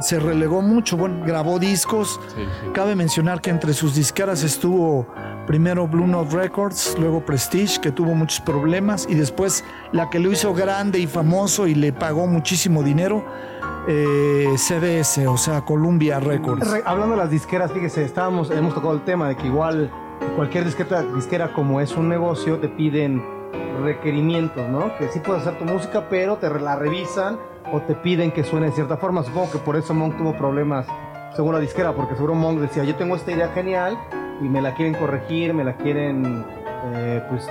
se 0.00 0.18
relegó 0.20 0.60
mucho. 0.60 0.96
Bueno, 0.98 1.24
grabó 1.24 1.58
discos. 1.58 2.20
Sí, 2.36 2.42
sí. 2.42 2.70
Cabe 2.74 2.94
mencionar 2.96 3.40
que 3.40 3.48
entre 3.50 3.72
sus 3.72 3.94
disqueras 3.94 4.42
estuvo 4.42 5.06
primero 5.46 5.86
Blue 5.86 6.06
Note 6.06 6.34
Records, 6.36 6.96
luego 6.98 7.20
Prestige, 7.24 7.80
que 7.80 7.90
tuvo 7.92 8.14
muchos 8.14 8.40
problemas, 8.40 9.06
y 9.08 9.14
después 9.14 9.64
la 9.92 10.10
que 10.10 10.18
lo 10.18 10.32
hizo 10.32 10.54
grande 10.54 10.98
y 10.98 11.06
famoso 11.06 11.66
y 11.66 11.74
le 11.74 11.92
pagó 11.92 12.26
muchísimo 12.26 12.82
dinero, 12.82 13.24
eh, 13.86 14.54
CBS, 14.56 15.26
o 15.26 15.36
sea, 15.36 15.62
Columbia 15.62 16.18
Records. 16.20 16.70
Re- 16.70 16.82
Hablando 16.86 17.16
de 17.16 17.22
las 17.22 17.30
disqueras, 17.30 17.72
fíjese, 17.72 18.04
estábamos, 18.04 18.50
hemos 18.50 18.74
tocado 18.74 18.94
el 18.94 19.02
tema 19.04 19.28
de 19.28 19.36
que 19.36 19.46
igual 19.46 19.90
cualquier 20.36 20.64
disqueta, 20.64 21.02
disquera 21.14 21.52
como 21.52 21.80
es 21.80 21.94
un 21.96 22.08
negocio 22.08 22.58
te 22.58 22.68
piden 22.68 23.22
requerimientos, 23.82 24.68
¿no? 24.70 24.96
Que 24.98 25.08
sí 25.08 25.20
puedes 25.20 25.46
hacer 25.46 25.58
tu 25.58 25.64
música, 25.66 26.06
pero 26.08 26.36
te 26.36 26.48
la 26.48 26.76
revisan 26.76 27.38
o 27.72 27.80
te 27.82 27.94
piden 27.94 28.30
que 28.32 28.44
suene 28.44 28.66
de 28.66 28.72
cierta 28.72 28.96
forma. 28.96 29.22
Supongo 29.22 29.50
que 29.52 29.58
por 29.58 29.76
eso 29.76 29.92
Monk 29.94 30.16
tuvo 30.16 30.32
problemas 30.36 30.86
según 31.34 31.54
la 31.54 31.60
disquera, 31.60 31.94
porque 31.94 32.14
seguro 32.14 32.34
Monk 32.34 32.60
decía, 32.60 32.84
yo 32.84 32.94
tengo 32.96 33.16
esta 33.16 33.32
idea 33.32 33.48
genial 33.48 33.98
y 34.40 34.44
me 34.44 34.60
la 34.60 34.74
quieren 34.74 34.94
corregir, 34.94 35.54
me 35.54 35.64
la 35.64 35.76
quieren 35.76 36.44
eh, 36.92 37.22
pues 37.28 37.46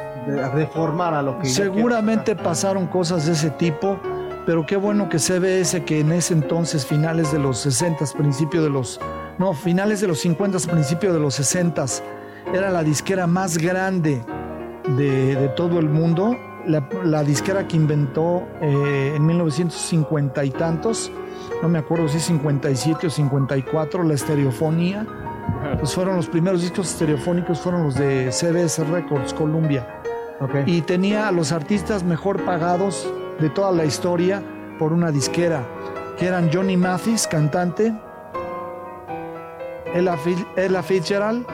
reformar 0.53 1.13
a 1.13 1.21
lo 1.21 1.39
que 1.39 1.47
Seguramente 1.47 2.35
pasaron 2.35 2.87
cosas 2.87 3.25
de 3.25 3.33
ese 3.33 3.49
tipo, 3.51 3.99
pero 4.45 4.65
qué 4.65 4.77
bueno 4.77 5.09
que 5.09 5.19
CBS, 5.19 5.83
que 5.83 5.99
en 5.99 6.11
ese 6.11 6.33
entonces, 6.33 6.85
finales 6.85 7.31
de 7.31 7.39
los 7.39 7.57
60, 7.59 8.05
principio 8.17 8.61
de 8.61 8.69
los. 8.69 8.99
No, 9.37 9.53
finales 9.53 10.01
de 10.01 10.07
los 10.07 10.19
50, 10.19 10.59
principio 10.71 11.13
de 11.13 11.19
los 11.19 11.35
60, 11.35 11.85
era 12.53 12.69
la 12.69 12.83
disquera 12.83 13.25
más 13.25 13.57
grande 13.57 14.21
de, 14.97 15.35
de 15.35 15.47
todo 15.49 15.79
el 15.79 15.89
mundo. 15.89 16.37
La, 16.67 16.87
la 17.03 17.23
disquera 17.23 17.67
que 17.67 17.75
inventó 17.75 18.47
eh, 18.61 19.13
en 19.15 19.25
1950 19.25 20.43
y 20.45 20.49
tantos, 20.51 21.11
no 21.61 21.69
me 21.69 21.79
acuerdo 21.79 22.07
si 22.07 22.19
57 22.19 23.07
o 23.07 23.09
54, 23.09 24.03
la 24.03 24.13
estereofonía. 24.13 25.05
Pues 25.79 25.93
fueron 25.93 26.15
los 26.17 26.27
primeros 26.27 26.61
discos 26.61 26.91
estereofónicos, 26.91 27.59
fueron 27.59 27.83
los 27.83 27.95
de 27.95 28.31
CBS 28.31 28.85
Records, 28.85 29.33
Columbia. 29.33 30.01
Y 30.65 30.81
tenía 30.81 31.27
a 31.27 31.31
los 31.31 31.51
artistas 31.51 32.03
mejor 32.03 32.43
pagados 32.43 33.09
de 33.39 33.49
toda 33.49 33.71
la 33.71 33.85
historia 33.85 34.43
por 34.77 34.91
una 34.91 35.11
disquera, 35.11 35.65
que 36.17 36.27
eran 36.27 36.49
Johnny 36.51 36.75
Mathis, 36.75 37.27
cantante, 37.27 37.93
Ella 39.93 40.83
Fitzgerald, 40.83 41.45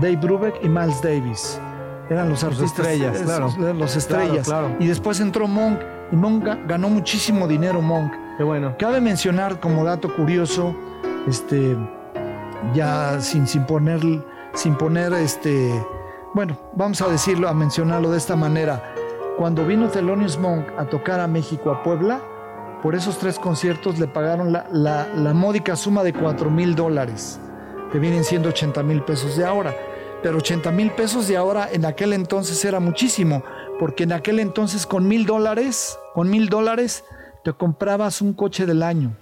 Dave 0.00 0.16
Brubeck 0.16 0.62
y 0.62 0.68
Miles 0.68 1.00
Davis. 1.00 1.60
Eran 2.08 2.28
los 2.28 2.44
artistas 2.44 2.70
estrellas, 2.70 3.18
claro. 3.22 3.52
Los, 3.58 3.76
los 3.76 3.96
estrellas. 3.96 4.46
Claro, 4.46 4.68
claro. 4.68 4.76
Y 4.80 4.86
después 4.86 5.18
entró 5.20 5.48
Monk, 5.48 5.80
y 6.12 6.16
Monk 6.16 6.44
ga- 6.44 6.66
ganó 6.66 6.88
muchísimo 6.88 7.48
dinero, 7.48 7.82
Monk. 7.82 8.12
Qué 8.38 8.44
bueno. 8.44 8.74
Cabe 8.78 9.00
mencionar 9.00 9.58
como 9.60 9.82
dato 9.84 10.14
curioso, 10.14 10.74
este, 11.26 11.76
ya 12.74 13.20
sin, 13.20 13.46
sin 13.46 13.64
poner, 13.64 14.00
sin 14.54 14.76
poner, 14.76 15.12
este, 15.14 15.72
bueno, 16.34 16.56
vamos 16.74 17.00
a 17.02 17.08
decirlo, 17.08 17.48
a 17.48 17.54
mencionarlo 17.54 18.10
de 18.10 18.18
esta 18.18 18.36
manera. 18.36 18.92
Cuando 19.36 19.66
vino 19.66 19.88
Thelonious 19.88 20.38
Monk 20.38 20.64
a 20.78 20.84
tocar 20.86 21.20
a 21.20 21.26
México, 21.26 21.70
a 21.70 21.82
Puebla, 21.82 22.20
por 22.82 22.94
esos 22.94 23.18
tres 23.18 23.38
conciertos 23.38 23.98
le 23.98 24.06
pagaron 24.06 24.52
la, 24.52 24.66
la- 24.70 25.08
la 25.14 25.34
módica 25.34 25.74
suma 25.76 26.02
de 26.04 26.12
4 26.12 26.50
mil 26.50 26.74
dólares, 26.74 27.40
que 27.90 27.98
vienen 27.98 28.22
siendo 28.24 28.50
80 28.50 28.82
mil 28.82 29.02
pesos 29.02 29.36
de 29.36 29.44
ahora. 29.44 29.74
Pero 30.22 30.38
80 30.38 30.70
mil 30.72 30.90
pesos 30.92 31.28
de 31.28 31.36
ahora 31.36 31.68
en 31.72 31.84
aquel 31.84 32.12
entonces 32.12 32.64
era 32.64 32.80
muchísimo, 32.80 33.42
porque 33.78 34.04
en 34.04 34.12
aquel 34.12 34.40
entonces 34.40 34.86
con 34.86 35.06
mil 35.06 35.26
dólares, 35.26 35.98
con 36.14 36.28
mil 36.30 36.48
dólares, 36.48 37.04
te 37.44 37.52
comprabas 37.52 38.20
un 38.22 38.32
coche 38.32 38.66
del 38.66 38.82
año. 38.82 39.12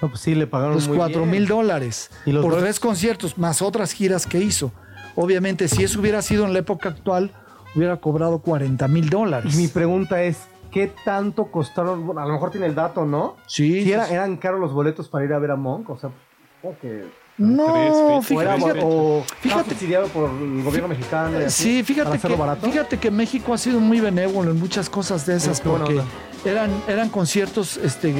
No, 0.00 0.08
pues 0.08 0.20
sí, 0.20 0.34
le 0.34 0.46
pagaron 0.46 0.74
Los 0.76 0.86
cuatro 0.88 1.26
mil 1.26 1.48
dólares 1.48 2.10
¿Y 2.24 2.30
los 2.30 2.42
por 2.44 2.52
dos? 2.54 2.62
tres 2.62 2.78
conciertos, 2.78 3.36
más 3.36 3.60
otras 3.60 3.92
giras 3.92 4.26
que 4.26 4.38
hizo. 4.38 4.70
Obviamente, 5.16 5.66
si 5.66 5.82
eso 5.82 5.98
hubiera 6.00 6.22
sido 6.22 6.44
en 6.46 6.52
la 6.52 6.60
época 6.60 6.90
actual, 6.90 7.32
hubiera 7.74 7.96
cobrado 7.96 8.38
40 8.38 8.86
mil 8.88 9.10
dólares. 9.10 9.52
Y 9.52 9.56
mi 9.60 9.66
pregunta 9.66 10.22
es, 10.22 10.38
¿qué 10.70 10.92
tanto 11.04 11.46
costaron? 11.50 12.06
Bueno, 12.06 12.20
a 12.20 12.26
lo 12.26 12.32
mejor 12.34 12.52
tiene 12.52 12.66
el 12.66 12.76
dato, 12.76 13.04
¿no? 13.04 13.34
Sí, 13.46 13.90
era- 13.92 14.06
sí. 14.06 14.14
eran 14.14 14.36
caros 14.36 14.60
los 14.60 14.72
boletos 14.72 15.08
para 15.08 15.24
ir 15.24 15.32
a 15.32 15.38
ver 15.40 15.50
a 15.50 15.56
Monk, 15.56 15.90
o 15.90 15.98
sea, 15.98 16.10
supongo 16.60 16.76
que... 16.80 17.28
No, 17.38 18.20
era, 18.40 18.56
fíjate, 18.56 18.80
o 18.82 19.22
fíjate- 19.40 19.70
subsidiado 19.70 20.08
por 20.08 20.28
el 20.28 20.62
gobierno 20.64 20.88
mexicano. 20.88 21.40
y 21.40 21.44
así, 21.44 21.62
Sí, 21.62 21.82
fíjate 21.84 22.18
que, 22.18 22.34
barato. 22.34 22.66
fíjate 22.66 22.98
que 22.98 23.12
México 23.12 23.54
ha 23.54 23.58
sido 23.58 23.78
muy 23.78 24.00
benévolo 24.00 24.50
en 24.50 24.58
muchas 24.58 24.90
cosas 24.90 25.24
de 25.24 25.36
esas, 25.36 25.60
porque 25.60 26.00
eran, 26.44 26.70
eran 26.88 27.08
conciertos 27.10 27.76
este, 27.76 28.12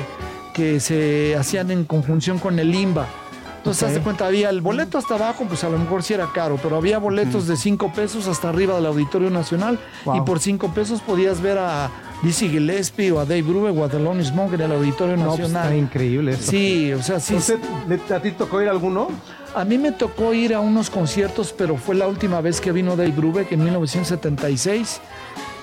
que 0.54 0.78
se 0.78 1.34
hacían 1.36 1.72
en 1.72 1.84
conjunción 1.84 2.38
con 2.38 2.60
el 2.60 2.72
IMBA. 2.72 3.08
Entonces, 3.56 3.82
Ok. 3.82 3.88
haz 3.88 3.94
de 3.96 4.00
cuenta, 4.02 4.26
había 4.26 4.50
el 4.50 4.60
boleto 4.60 4.98
hasta 4.98 5.16
abajo, 5.16 5.44
pues 5.48 5.64
a 5.64 5.68
lo 5.68 5.78
mejor 5.78 6.04
sí 6.04 6.14
era 6.14 6.28
caro, 6.32 6.56
pero 6.62 6.76
había 6.76 6.98
boletos 6.98 7.48
de 7.48 7.56
5 7.56 7.92
pesos 7.92 8.28
hasta 8.28 8.50
arriba 8.50 8.76
del 8.76 8.86
Auditorio 8.86 9.30
Nacional 9.30 9.80
Wow. 10.04 10.16
y 10.16 10.20
por 10.20 10.38
5 10.38 10.68
pesos 10.72 11.00
podías 11.00 11.40
ver 11.42 11.58
a 11.58 11.90
Dizzy 12.22 12.48
Gillespie 12.48 13.12
o 13.12 13.20
a 13.20 13.24
Dave 13.24 13.42
Brubeck 13.42 13.76
o 13.78 13.84
a 13.84 13.88
Thelonious 13.88 14.32
Monk 14.32 14.54
en 14.54 14.62
el 14.62 14.72
Auditorio 14.72 15.16
No, 15.16 15.26
pues, 15.26 15.38
Nacional. 15.40 15.64
está 15.66 15.76
increíble 15.76 16.32
eso. 16.32 16.50
Sí, 16.50 16.92
o 16.92 17.02
sea, 17.02 17.20
sí. 17.20 17.34
¿Usted, 17.36 17.58
¿A 18.12 18.20
ti 18.20 18.32
tocó 18.32 18.60
ir 18.60 18.68
a 18.68 18.72
alguno? 18.72 19.08
A 19.54 19.64
mí 19.64 19.78
me 19.78 19.92
tocó 19.92 20.34
ir 20.34 20.52
a 20.54 20.60
unos 20.60 20.90
conciertos, 20.90 21.54
pero 21.56 21.76
fue 21.76 21.94
la 21.94 22.06
última 22.08 22.40
vez 22.40 22.60
que 22.60 22.72
vino 22.72 22.96
Dave 22.96 23.12
Brubeck 23.12 23.52
en 23.52 23.62
1976 23.64 25.00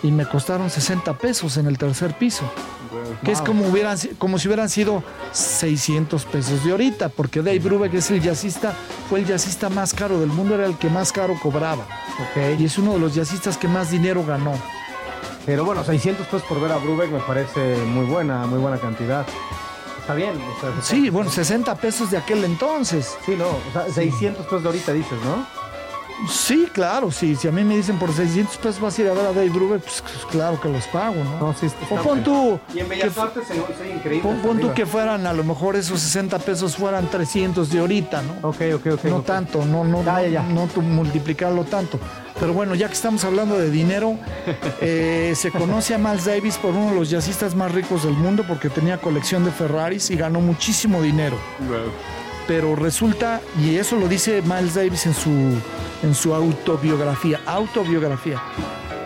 y 0.03 0.11
me 0.11 0.25
costaron 0.25 0.69
60 0.69 1.13
pesos 1.17 1.57
en 1.57 1.67
el 1.67 1.77
tercer 1.77 2.13
piso, 2.17 2.43
que 3.23 3.31
es 3.31 3.41
como, 3.41 3.67
hubieran, 3.67 3.97
si- 3.97 4.09
como 4.09 4.37
si 4.39 4.47
hubieran 4.47 4.69
sido 4.69 5.03
600 5.33 6.25
pesos 6.25 6.63
de 6.63 6.71
ahorita, 6.71 7.09
porque 7.09 7.41
Dave 7.41 7.59
Brubeck 7.59 7.93
es 7.95 8.11
el 8.11 8.21
jazzista, 8.21 8.73
fue 9.09 9.19
el 9.19 9.25
jazzista 9.25 9.69
más 9.69 9.93
caro 9.93 10.19
del 10.19 10.29
mundo, 10.29 10.55
era 10.55 10.65
el 10.65 10.77
que 10.77 10.89
más 10.89 11.11
caro 11.11 11.35
cobraba 11.41 11.83
Ok. 11.83 12.59
y 12.59 12.65
es 12.65 12.77
uno 12.77 12.93
de 12.93 12.99
los 12.99 13.13
jazzistas 13.15 13.57
que 13.57 13.67
más 13.67 13.91
dinero 13.91 14.23
ganó. 14.25 14.53
Pero 15.45 15.63
bueno, 15.63 15.83
600 15.83 16.25
pesos 16.25 16.43
por 16.43 16.59
ver 16.59 16.71
a 16.71 16.77
Brubeck 16.77 17.11
me 17.11 17.19
parece 17.19 17.77
muy 17.85 18.05
buena, 18.05 18.45
muy 18.47 18.59
buena 18.59 18.77
cantidad. 18.77 19.25
Está 19.99 20.13
bien. 20.15 20.39
o 20.39 20.61
sea, 20.61 20.81
Sí, 20.81 21.09
bueno, 21.09 21.29
60 21.29 21.75
pesos 21.75 22.11
de 22.11 22.17
aquel 22.17 22.43
entonces. 22.43 23.15
Sí, 23.25 23.35
no, 23.35 23.47
o 23.47 23.71
sea, 23.73 23.89
600 23.91 24.45
pesos 24.45 24.63
de 24.63 24.69
ahorita 24.69 24.93
dices, 24.93 25.17
¿no? 25.23 25.64
Sí, 26.29 26.67
claro, 26.73 27.11
sí, 27.11 27.35
si 27.35 27.47
a 27.47 27.51
mí 27.51 27.63
me 27.63 27.75
dicen 27.75 27.99
por 27.99 28.11
600 28.11 28.55
pesos 28.57 28.79
vas 28.79 28.97
a 28.97 29.01
ir 29.01 29.09
a 29.09 29.13
ver 29.13 29.25
a 29.25 29.33
Dave 29.33 29.49
Brubeck, 29.49 29.81
pues 29.81 30.01
claro 30.31 30.59
que 30.61 30.69
los 30.69 30.85
pago, 30.87 31.15
¿no? 31.15 31.39
No, 31.47 31.53
sí, 31.53 31.65
está 31.65 31.85
O 31.93 32.01
pon 32.01 32.23
tú, 32.23 32.57
Y 32.73 32.79
en 32.79 32.87
Bellas 32.87 33.17
Artes 33.17 33.43
se, 33.47 33.55
increíble. 33.93 34.21
pon, 34.21 34.37
pon 34.41 34.59
tú 34.59 34.73
que 34.73 34.85
fueran, 34.85 35.27
a 35.27 35.33
lo 35.33 35.43
mejor 35.43 35.75
esos 35.75 35.99
60 35.99 36.39
pesos 36.39 36.77
fueran 36.77 37.09
300 37.09 37.69
de 37.69 37.79
ahorita, 37.79 38.21
¿no? 38.21 38.47
Ok, 38.47 38.61
ok, 38.75 38.87
ok. 38.93 39.03
no 39.05 39.21
tanto, 39.21 39.65
no, 39.65 39.83
no, 39.83 40.03
Ya, 40.05 40.21
ya, 40.21 40.27
ya. 40.29 40.43
no, 40.43 40.61
no 40.61 40.67
tu- 40.67 40.81
multiplicarlo 40.81 41.65
tanto. 41.65 41.99
Pero 42.39 42.53
bueno, 42.53 42.75
ya 42.75 42.87
que 42.87 42.93
estamos 42.93 43.23
hablando 43.25 43.57
de 43.57 43.69
dinero, 43.69 44.17
eh, 44.81 45.33
se 45.35 45.51
conoce 45.51 45.95
a 45.95 45.97
Miles 45.97 46.25
Davis 46.25 46.57
por 46.57 46.71
uno 46.73 46.91
de 46.91 46.95
los 46.99 47.09
jazzistas 47.09 47.55
más 47.55 47.71
ricos 47.73 48.03
del 48.03 48.13
mundo 48.13 48.43
porque 48.47 48.69
tenía 48.69 48.97
colección 48.99 49.43
de 49.43 49.51
Ferraris 49.51 50.09
y 50.11 50.15
ganó 50.15 50.39
muchísimo 50.41 51.01
dinero. 51.01 51.37
Wow. 51.67 51.91
Pero 52.47 52.75
resulta, 52.75 53.41
y 53.59 53.75
eso 53.75 53.95
lo 53.95 54.07
dice 54.07 54.41
Miles 54.43 54.75
Davis 54.75 55.05
en 55.07 55.13
su, 55.13 55.29
en 56.03 56.13
su 56.13 56.33
autobiografía, 56.33 57.39
autobiografía. 57.45 58.41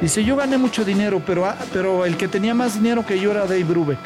Dice, 0.01 0.23
yo 0.23 0.35
gané 0.35 0.57
mucho 0.57 0.83
dinero, 0.85 1.21
pero, 1.25 1.45
ah, 1.45 1.57
pero 1.73 2.05
el 2.05 2.17
que 2.17 2.27
tenía 2.27 2.53
más 2.53 2.75
dinero 2.75 3.05
que 3.05 3.19
yo 3.19 3.31
era 3.31 3.41
Dave 3.41 3.63
Brubeck. 3.63 3.99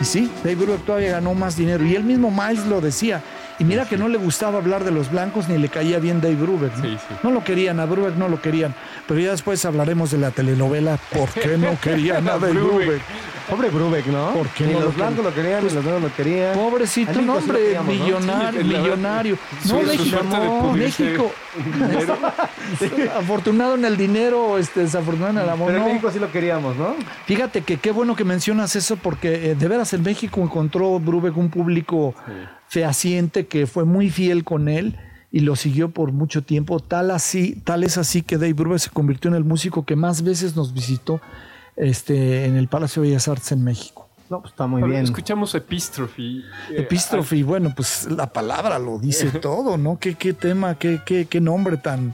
Y 0.00 0.04
sí, 0.04 0.30
Dave 0.42 0.56
Brubeck 0.56 0.84
todavía 0.84 1.12
ganó 1.12 1.34
más 1.34 1.56
dinero. 1.56 1.84
Y 1.84 1.94
él 1.94 2.04
mismo 2.04 2.30
Miles 2.30 2.66
lo 2.66 2.80
decía. 2.80 3.22
Y 3.58 3.64
mira 3.64 3.86
que 3.88 3.96
no 3.96 4.08
le 4.08 4.18
gustaba 4.18 4.58
hablar 4.58 4.82
de 4.84 4.90
los 4.90 5.10
blancos 5.10 5.48
ni 5.48 5.58
le 5.58 5.68
caía 5.68 5.98
bien 6.00 6.20
Dave 6.20 6.34
Brubeck. 6.34 6.74
¿no? 6.76 6.82
Sí, 6.82 6.98
sí. 7.08 7.14
No 7.22 7.30
lo 7.30 7.44
querían, 7.44 7.78
a 7.80 7.86
Brubeck 7.86 8.16
no 8.16 8.28
lo 8.28 8.40
querían. 8.40 8.74
Pero 9.06 9.20
ya 9.20 9.30
después 9.30 9.64
hablaremos 9.64 10.10
de 10.10 10.18
la 10.18 10.30
telenovela 10.32 10.98
¿Por 11.12 11.28
qué 11.30 11.56
no 11.56 11.78
querían 11.82 12.26
a 12.28 12.32
Dave 12.38 12.52
Brubeck. 12.52 12.86
Brubeck? 12.86 13.02
Pobre 13.48 13.68
Brubeck, 13.68 14.06
¿no? 14.06 14.30
¿Por 14.32 14.48
qué 14.48 14.64
Ni 14.66 14.72
no 14.72 14.80
los 14.80 14.88
lo 14.88 14.92
blancos 14.92 15.24
lo 15.24 15.34
querían, 15.34 15.60
Pues, 15.60 15.72
ni 15.72 15.76
los 15.76 15.84
negros 15.84 16.02
lo 16.02 16.14
querían. 16.16 16.54
Pobrecito, 16.54 17.20
no, 17.20 17.34
hombre, 17.34 17.58
queríamos, 17.60 17.94
¿no? 17.94 18.04
millonario, 18.04 18.60
Sí, 18.60 18.66
millonario. 18.66 19.38
No, 19.66 19.82
México, 19.82 20.18
no, 20.24 20.72
México. 20.72 21.32
Afortunado 23.16 23.74
en 23.74 23.84
el 23.84 23.96
dinero, 23.96 24.58
este, 24.58 24.80
desafortunado 24.80 25.32
en 25.32 25.38
el 25.44 25.48
amor. 25.50 25.68
Pero 25.68 25.80
en. 25.80 25.88
México 25.88 26.10
sí 26.10 26.18
lo 26.18 26.30
queríamos, 26.32 26.76
¿no? 26.76 26.94
Fíjate 27.26 27.62
que 27.62 27.76
qué 27.78 27.90
bueno 27.92 28.16
que 28.16 28.24
mencionas 28.24 28.74
eso 28.76 28.96
porque 28.96 29.50
eh, 29.50 29.54
de 29.54 29.68
veras 29.68 29.92
en 29.92 30.02
México 30.02 30.40
encontró 30.42 30.98
Brubeck 30.98 31.36
un 31.36 31.50
público 31.50 32.14
fehaciente 32.74 33.46
que 33.46 33.68
fue 33.68 33.84
muy 33.84 34.10
fiel 34.10 34.42
con 34.42 34.68
él 34.68 34.96
y 35.30 35.40
lo 35.40 35.54
siguió 35.54 35.90
por 35.90 36.10
mucho 36.10 36.42
tiempo. 36.42 36.80
Tal 36.80 37.12
así, 37.12 37.54
tal 37.64 37.84
es 37.84 37.98
así 37.98 38.22
que 38.22 38.36
Dave 38.36 38.52
Brubeck 38.52 38.80
se 38.80 38.90
convirtió 38.90 39.30
en 39.30 39.36
el 39.36 39.44
músico 39.44 39.84
que 39.84 39.94
más 39.94 40.22
veces 40.22 40.56
nos 40.56 40.74
visitó 40.74 41.20
este, 41.76 42.46
en 42.46 42.56
el 42.56 42.66
Palacio 42.66 43.02
de 43.02 43.08
Bellas 43.08 43.28
Artes 43.28 43.52
en 43.52 43.62
México. 43.62 44.08
No, 44.28 44.40
pues 44.40 44.52
está 44.52 44.66
muy 44.66 44.82
bien. 44.82 45.04
Escuchamos 45.04 45.54
Epistrophe. 45.54 46.22
eh, 46.22 46.42
Epístrofe, 46.78 47.36
y 47.36 47.42
bueno, 47.44 47.72
pues 47.76 48.08
la 48.10 48.32
palabra 48.32 48.78
lo 48.80 48.98
dice 48.98 49.30
todo, 49.40 49.78
¿no? 49.78 49.98
Qué, 50.00 50.16
qué 50.16 50.32
tema, 50.32 50.76
qué, 50.76 51.00
qué, 51.06 51.26
qué 51.26 51.40
nombre 51.40 51.76
tan, 51.76 52.12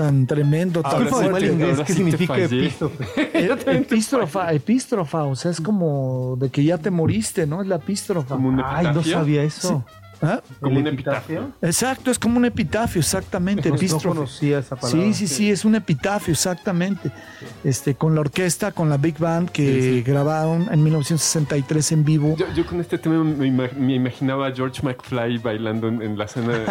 tan 0.00 0.26
tremendo, 0.26 0.80
tan 0.82 0.92
Ahora 0.94 1.10
sí 1.10 1.28
mal 1.28 1.42
te- 1.42 1.46
inglés, 1.48 1.70
ahora 1.72 1.84
¿qué 1.84 1.92
sí 1.92 1.96
significa 1.98 2.36
epístofe? 2.38 3.04
Eh, 3.34 3.56
Epístrofa, 3.66 4.52
epístrofa, 4.52 5.24
o 5.24 5.36
sea, 5.36 5.50
es 5.50 5.60
como 5.60 6.36
de 6.38 6.48
que 6.48 6.64
ya 6.64 6.78
te 6.78 6.90
moriste, 6.90 7.46
¿no? 7.46 7.60
Es 7.60 7.68
la 7.68 7.76
epístrofa. 7.76 8.38
Ay, 8.64 8.86
no 8.94 9.02
sabía 9.02 9.42
eso. 9.42 9.84
¿Ah? 10.22 10.40
Como 10.60 10.76
¿El 10.76 10.82
un 10.82 10.86
epitafio. 10.88 11.50
Exacto, 11.62 12.10
es 12.10 12.18
como 12.18 12.36
un 12.36 12.44
epitafio, 12.44 13.00
exactamente, 13.00 13.70
No, 13.70 13.76
no 13.76 13.98
conocía 14.00 14.58
esa 14.58 14.76
palabra. 14.76 15.02
Sí, 15.04 15.14
sí, 15.14 15.26
sí, 15.26 15.50
es 15.50 15.64
un 15.64 15.74
epitafio, 15.74 16.32
exactamente. 16.32 17.10
Este, 17.64 17.94
con 17.94 18.14
la 18.14 18.20
orquesta, 18.20 18.72
con 18.72 18.88
la 18.90 18.96
Big 18.98 19.18
Band 19.18 19.50
que 19.50 20.02
grabaron 20.06 20.68
en 20.70 20.82
1963 20.82 21.92
en 21.92 22.04
vivo. 22.04 22.36
Yo, 22.36 22.46
yo 22.54 22.66
con 22.66 22.80
este 22.80 22.98
tema 22.98 23.24
me, 23.24 23.46
ima- 23.46 23.72
me 23.76 23.94
imaginaba 23.94 24.48
a 24.48 24.52
George 24.54 24.82
McFly 24.82 25.38
bailando 25.38 25.88
en, 25.88 26.02
en 26.02 26.18
la 26.18 26.24
escena 26.24 26.48
de, 26.52 26.66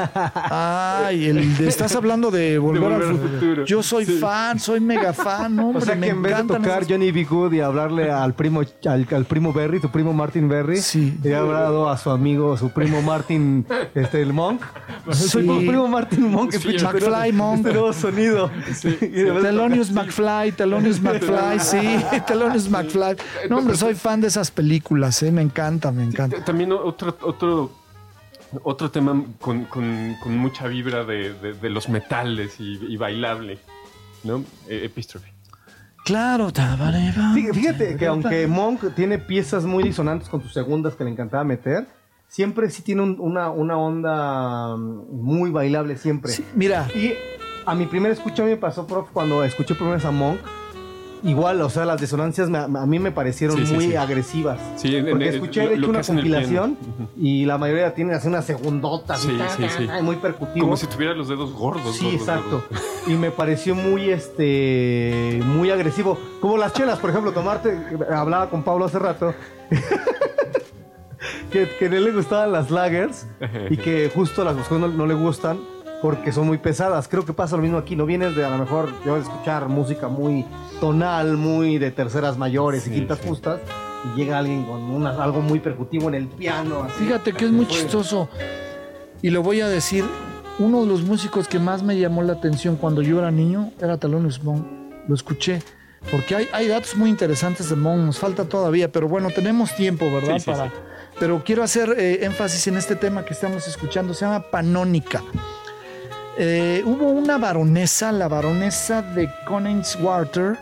Ay, 0.52 1.26
el 1.28 1.58
de- 1.58 1.68
estás 1.68 1.96
hablando 1.96 2.32
de 2.32 2.58
volver, 2.58 2.82
Volver 2.82 3.02
al 3.04 3.10
al 3.10 3.16
futuro. 3.18 3.34
Futuro. 3.40 3.66
Yo 3.66 3.84
soy 3.84 4.06
Sí. 4.06 4.18
fan, 4.20 4.60
soy 4.60 4.80
mega 4.80 5.14
fan, 5.14 5.58
hombre, 5.60 5.82
O 5.82 5.86
sea 5.86 5.96
me 5.96 6.08
que 6.08 6.12
en 6.12 6.22
vez 6.22 6.38
de 6.38 6.44
tocar 6.44 6.82
esas- 6.84 6.88
Johnny 6.90 7.12
B. 7.12 7.24
Good 7.24 7.54
y 7.54 7.60
hablarle 7.62 8.12
al 8.12 8.34
primo, 8.34 8.62
al, 8.86 9.08
al 9.12 9.26
primo 9.26 9.54
Berry, 9.54 9.80
tu 9.80 9.90
primo 9.90 10.14
Martin 10.14 10.48
Berry, 10.48 10.78
Sí. 10.78 11.18
le 11.24 11.36
ha 11.36 11.40
hablado 11.40 11.90
a 11.90 11.98
su 11.98 12.10
amigo, 12.10 12.58
su 12.58 12.70
primo 12.72 13.02
Martin, 13.02 13.39
este, 13.96 14.22
el 14.22 14.34
Monk. 14.34 14.62
Soy 15.12 15.44
mi 15.48 15.68
primo 15.68 15.88
Martin 15.88 16.30
Monk. 16.32 16.52
Sí, 16.52 16.58
escucha 16.58 16.92
McFly 16.92 17.30
este 17.30 17.32
nuevo- 17.34 17.34
Monk. 17.34 17.58
Este 17.60 17.74
nuevo 17.74 17.94
sonido. 17.94 18.52
Thelonious 19.42 19.92
McFly, 19.92 20.52
Thelonious 20.54 21.02
McFly, 21.02 21.60
sí, 21.60 22.00
Thelonious 22.28 22.70
McFly. 22.70 23.16
No, 23.50 23.58
hombre, 23.60 23.76
soy 23.78 23.96
fan 23.96 24.22
de 24.22 24.28
esas 24.28 24.52
películas, 24.52 25.22
eh, 25.24 25.32
me 25.32 25.42
encanta, 25.42 25.92
me 25.92 26.04
encanta. 26.04 26.44
También 26.44 26.72
otro, 26.72 27.18
otro, 27.22 27.72
otro 28.64 28.92
tema 28.92 29.24
con, 29.40 29.66
con- 29.66 30.16
con 30.22 30.38
mucha 30.38 30.68
vibra 30.68 31.04
de, 31.04 31.34
de- 31.34 31.54
de 31.54 31.70
los 31.70 31.90
metales 31.90 32.60
y, 32.60 32.78
y 32.88 32.98
bailable, 32.98 33.60
¿no? 34.24 34.44
Eh, 34.68 34.82
Epistrophe. 34.86 35.34
Claro, 36.06 36.50
Fíjate 37.54 37.96
que 37.98 38.08
aunque 38.08 38.48
Monk 38.48 38.96
tiene 38.96 39.20
piezas 39.20 39.66
muy 39.66 39.84
disonantes 39.84 40.28
con 40.30 40.42
sus 40.42 40.54
segundas 40.54 40.96
que 40.96 41.04
le 41.04 41.12
encantaba 41.12 41.44
meter, 41.44 41.88
siempre 42.30 42.70
sí 42.70 42.82
tiene 42.84 43.02
un- 43.02 43.18
una, 43.20 43.50
una 43.50 43.78
onda 43.78 44.78
mm, 44.78 45.08
muy 45.12 45.50
bailable 45.50 45.98
siempre. 45.98 46.32
Sí, 46.32 46.46
mira, 46.56 46.88
Y 46.96 47.14
a 47.66 47.76
mi 47.76 47.86
primera 47.86 48.14
escucha 48.14 48.44
a 48.44 48.46
mí 48.46 48.52
me 48.54 48.58
pasó, 48.58 48.88
prof, 48.88 49.10
cuando 49.12 49.44
escuché 49.44 49.76
primero 49.76 49.96
vez 49.98 50.06
a 50.06 50.12
Monk. 50.12 50.40
Igual, 51.22 51.62
o 51.62 51.70
sea, 51.70 51.84
las 51.84 52.00
disonancias 52.00 52.50
me- 52.50 52.58
a 52.60 52.68
mí 52.86 52.98
me 52.98 53.12
parecieron 53.12 53.58
Sí, 53.58 53.66
sí, 53.66 53.74
muy 53.74 53.88
sí. 53.88 53.96
agresivas. 53.98 54.58
Sí, 54.78 54.96
en- 54.96 55.10
Porque 55.10 55.28
en- 55.28 55.34
escuché, 55.34 55.64
lo- 55.66 55.70
de 55.72 55.76
hecho, 55.76 55.90
una 55.90 56.02
compilación 56.02 56.78
y 57.18 57.44
la 57.44 57.58
mayoría 57.58 57.94
tiene 57.94 58.14
así 58.14 58.30
una 58.30 58.42
segundota, 58.42 59.16
así, 59.16 59.38
muy 60.02 60.16
percutivo. 60.16 60.66
Como 60.66 60.78
si 60.78 60.88
tuviera 60.88 61.14
los 61.14 61.28
dedos 61.28 61.52
gordos. 61.52 61.94
Sí, 61.98 62.06
gordos, 62.06 62.22
exacto. 62.22 62.64
gordos. 62.70 62.84
Y 63.08 63.16
me 63.16 63.32
pareció 63.32 63.76
muy, 63.76 64.10
este, 64.12 65.42
muy 65.46 65.72
agresivo. 65.72 66.18
Como 66.40 66.56
las 66.58 66.72
chelas, 66.72 67.00
por 67.00 67.10
ejemplo, 67.10 67.34
tomarte, 67.34 67.78
hablaba 68.16 68.50
con 68.50 68.64
Pablo 68.64 68.86
hace 68.86 68.98
rato, 69.00 69.34
que, 71.52 71.68
que 71.78 71.86
a 71.86 71.88
él 71.90 72.04
le 72.06 72.12
gustaban 72.12 72.52
las 72.52 72.72
lagers 72.72 73.28
y 73.70 73.78
que 73.78 74.12
justo 74.14 74.44
las 74.44 74.56
mujeres 74.56 74.80
no, 74.80 74.88
no 74.88 75.06
le 75.06 75.14
gustan 75.14 75.60
porque 76.02 76.32
son 76.32 76.48
muy 76.48 76.58
pesadas. 76.58 77.08
Creo 77.08 77.26
que 77.26 77.34
pasa 77.34 77.56
lo 77.58 77.62
mismo 77.62 77.78
aquí. 77.78 77.96
No 77.96 78.06
vienes 78.06 78.36
de 78.36 78.46
a 78.46 78.50
lo 78.50 78.58
mejor 78.58 78.90
yo 79.06 79.16
de 79.16 79.22
escuchar 79.22 79.68
música 79.68 80.08
muy 80.08 80.46
tonal, 80.80 81.36
muy 81.38 81.78
de 81.78 81.92
terceras 81.92 82.38
mayores 82.38 82.88
y 82.88 82.92
quintas 82.92 83.20
sí. 83.22 83.28
justas 83.28 83.60
y 84.06 84.18
llega 84.20 84.38
alguien 84.38 84.64
con 84.64 84.82
una- 84.84 85.22
algo 85.22 85.42
muy 85.42 85.60
percutivo 85.60 86.08
en 86.08 86.16
el 86.16 86.28
piano. 86.28 86.84
Así. 86.84 87.04
fíjate 87.04 87.34
que 87.34 87.46
es 87.46 87.52
muy 87.52 87.66
chistoso. 87.68 88.30
Y 89.22 89.30
lo 89.32 89.44
voy 89.44 89.60
a 89.60 89.68
decir, 89.68 90.06
uno 90.60 90.82
de 90.82 90.88
los 90.88 91.02
músicos 91.02 91.50
que 91.50 91.60
más 91.60 91.84
me 91.84 91.98
llamó 92.00 92.22
la 92.24 92.34
atención 92.34 92.78
cuando 92.78 93.02
yo 93.02 93.20
era 93.20 93.30
niño 93.32 93.72
era 93.82 93.98
Thelonious 93.98 94.42
Monk. 94.44 94.66
Lo 95.08 95.16
escuché. 95.16 95.62
Porque 96.12 96.34
hay, 96.34 96.48
hay 96.54 96.70
datos 96.70 96.96
muy 96.96 97.10
interesantes 97.10 97.70
de 97.70 97.76
Monk, 97.76 98.00
nos 98.06 98.18
falta 98.20 98.46
todavía, 98.46 98.90
pero 98.90 99.10
bueno, 99.10 99.28
tenemos 99.36 99.76
tiempo, 99.76 100.06
¿verdad? 100.06 100.36
Sí, 100.36 100.40
sí, 100.46 100.52
Para, 100.52 100.68
sí. 100.70 100.72
Pero 101.20 101.44
quiero 101.44 101.64
hacer 101.64 101.96
eh, 101.98 102.24
énfasis 102.24 102.68
en 102.68 102.78
este 102.78 102.96
tema 102.96 103.26
que 103.26 103.34
estamos 103.34 103.68
escuchando, 103.68 104.14
se 104.14 104.26
llama 104.26 104.40
Panónica. 104.50 105.22
Eh, 106.38 106.82
hubo 106.86 107.10
una 107.10 107.38
baronesa, 107.38 108.14
la 108.14 108.30
baronesa 108.30 109.02
de 109.02 109.30
Königswarter, 109.46 110.58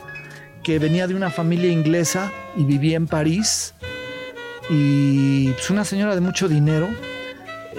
que 0.63 0.79
venía 0.79 1.05
de 1.07 1.13
una 1.13 1.29
familia 1.29 1.71
inglesa 1.71 2.31
y 2.55 2.63
vivía 2.65 2.97
en 2.97 3.05
París. 3.05 3.75
Y 4.69 5.51
pues, 5.51 5.69
una 5.69 5.85
señora 5.85 6.15
de 6.15 6.21
mucho 6.21 6.47
dinero. 6.47 6.87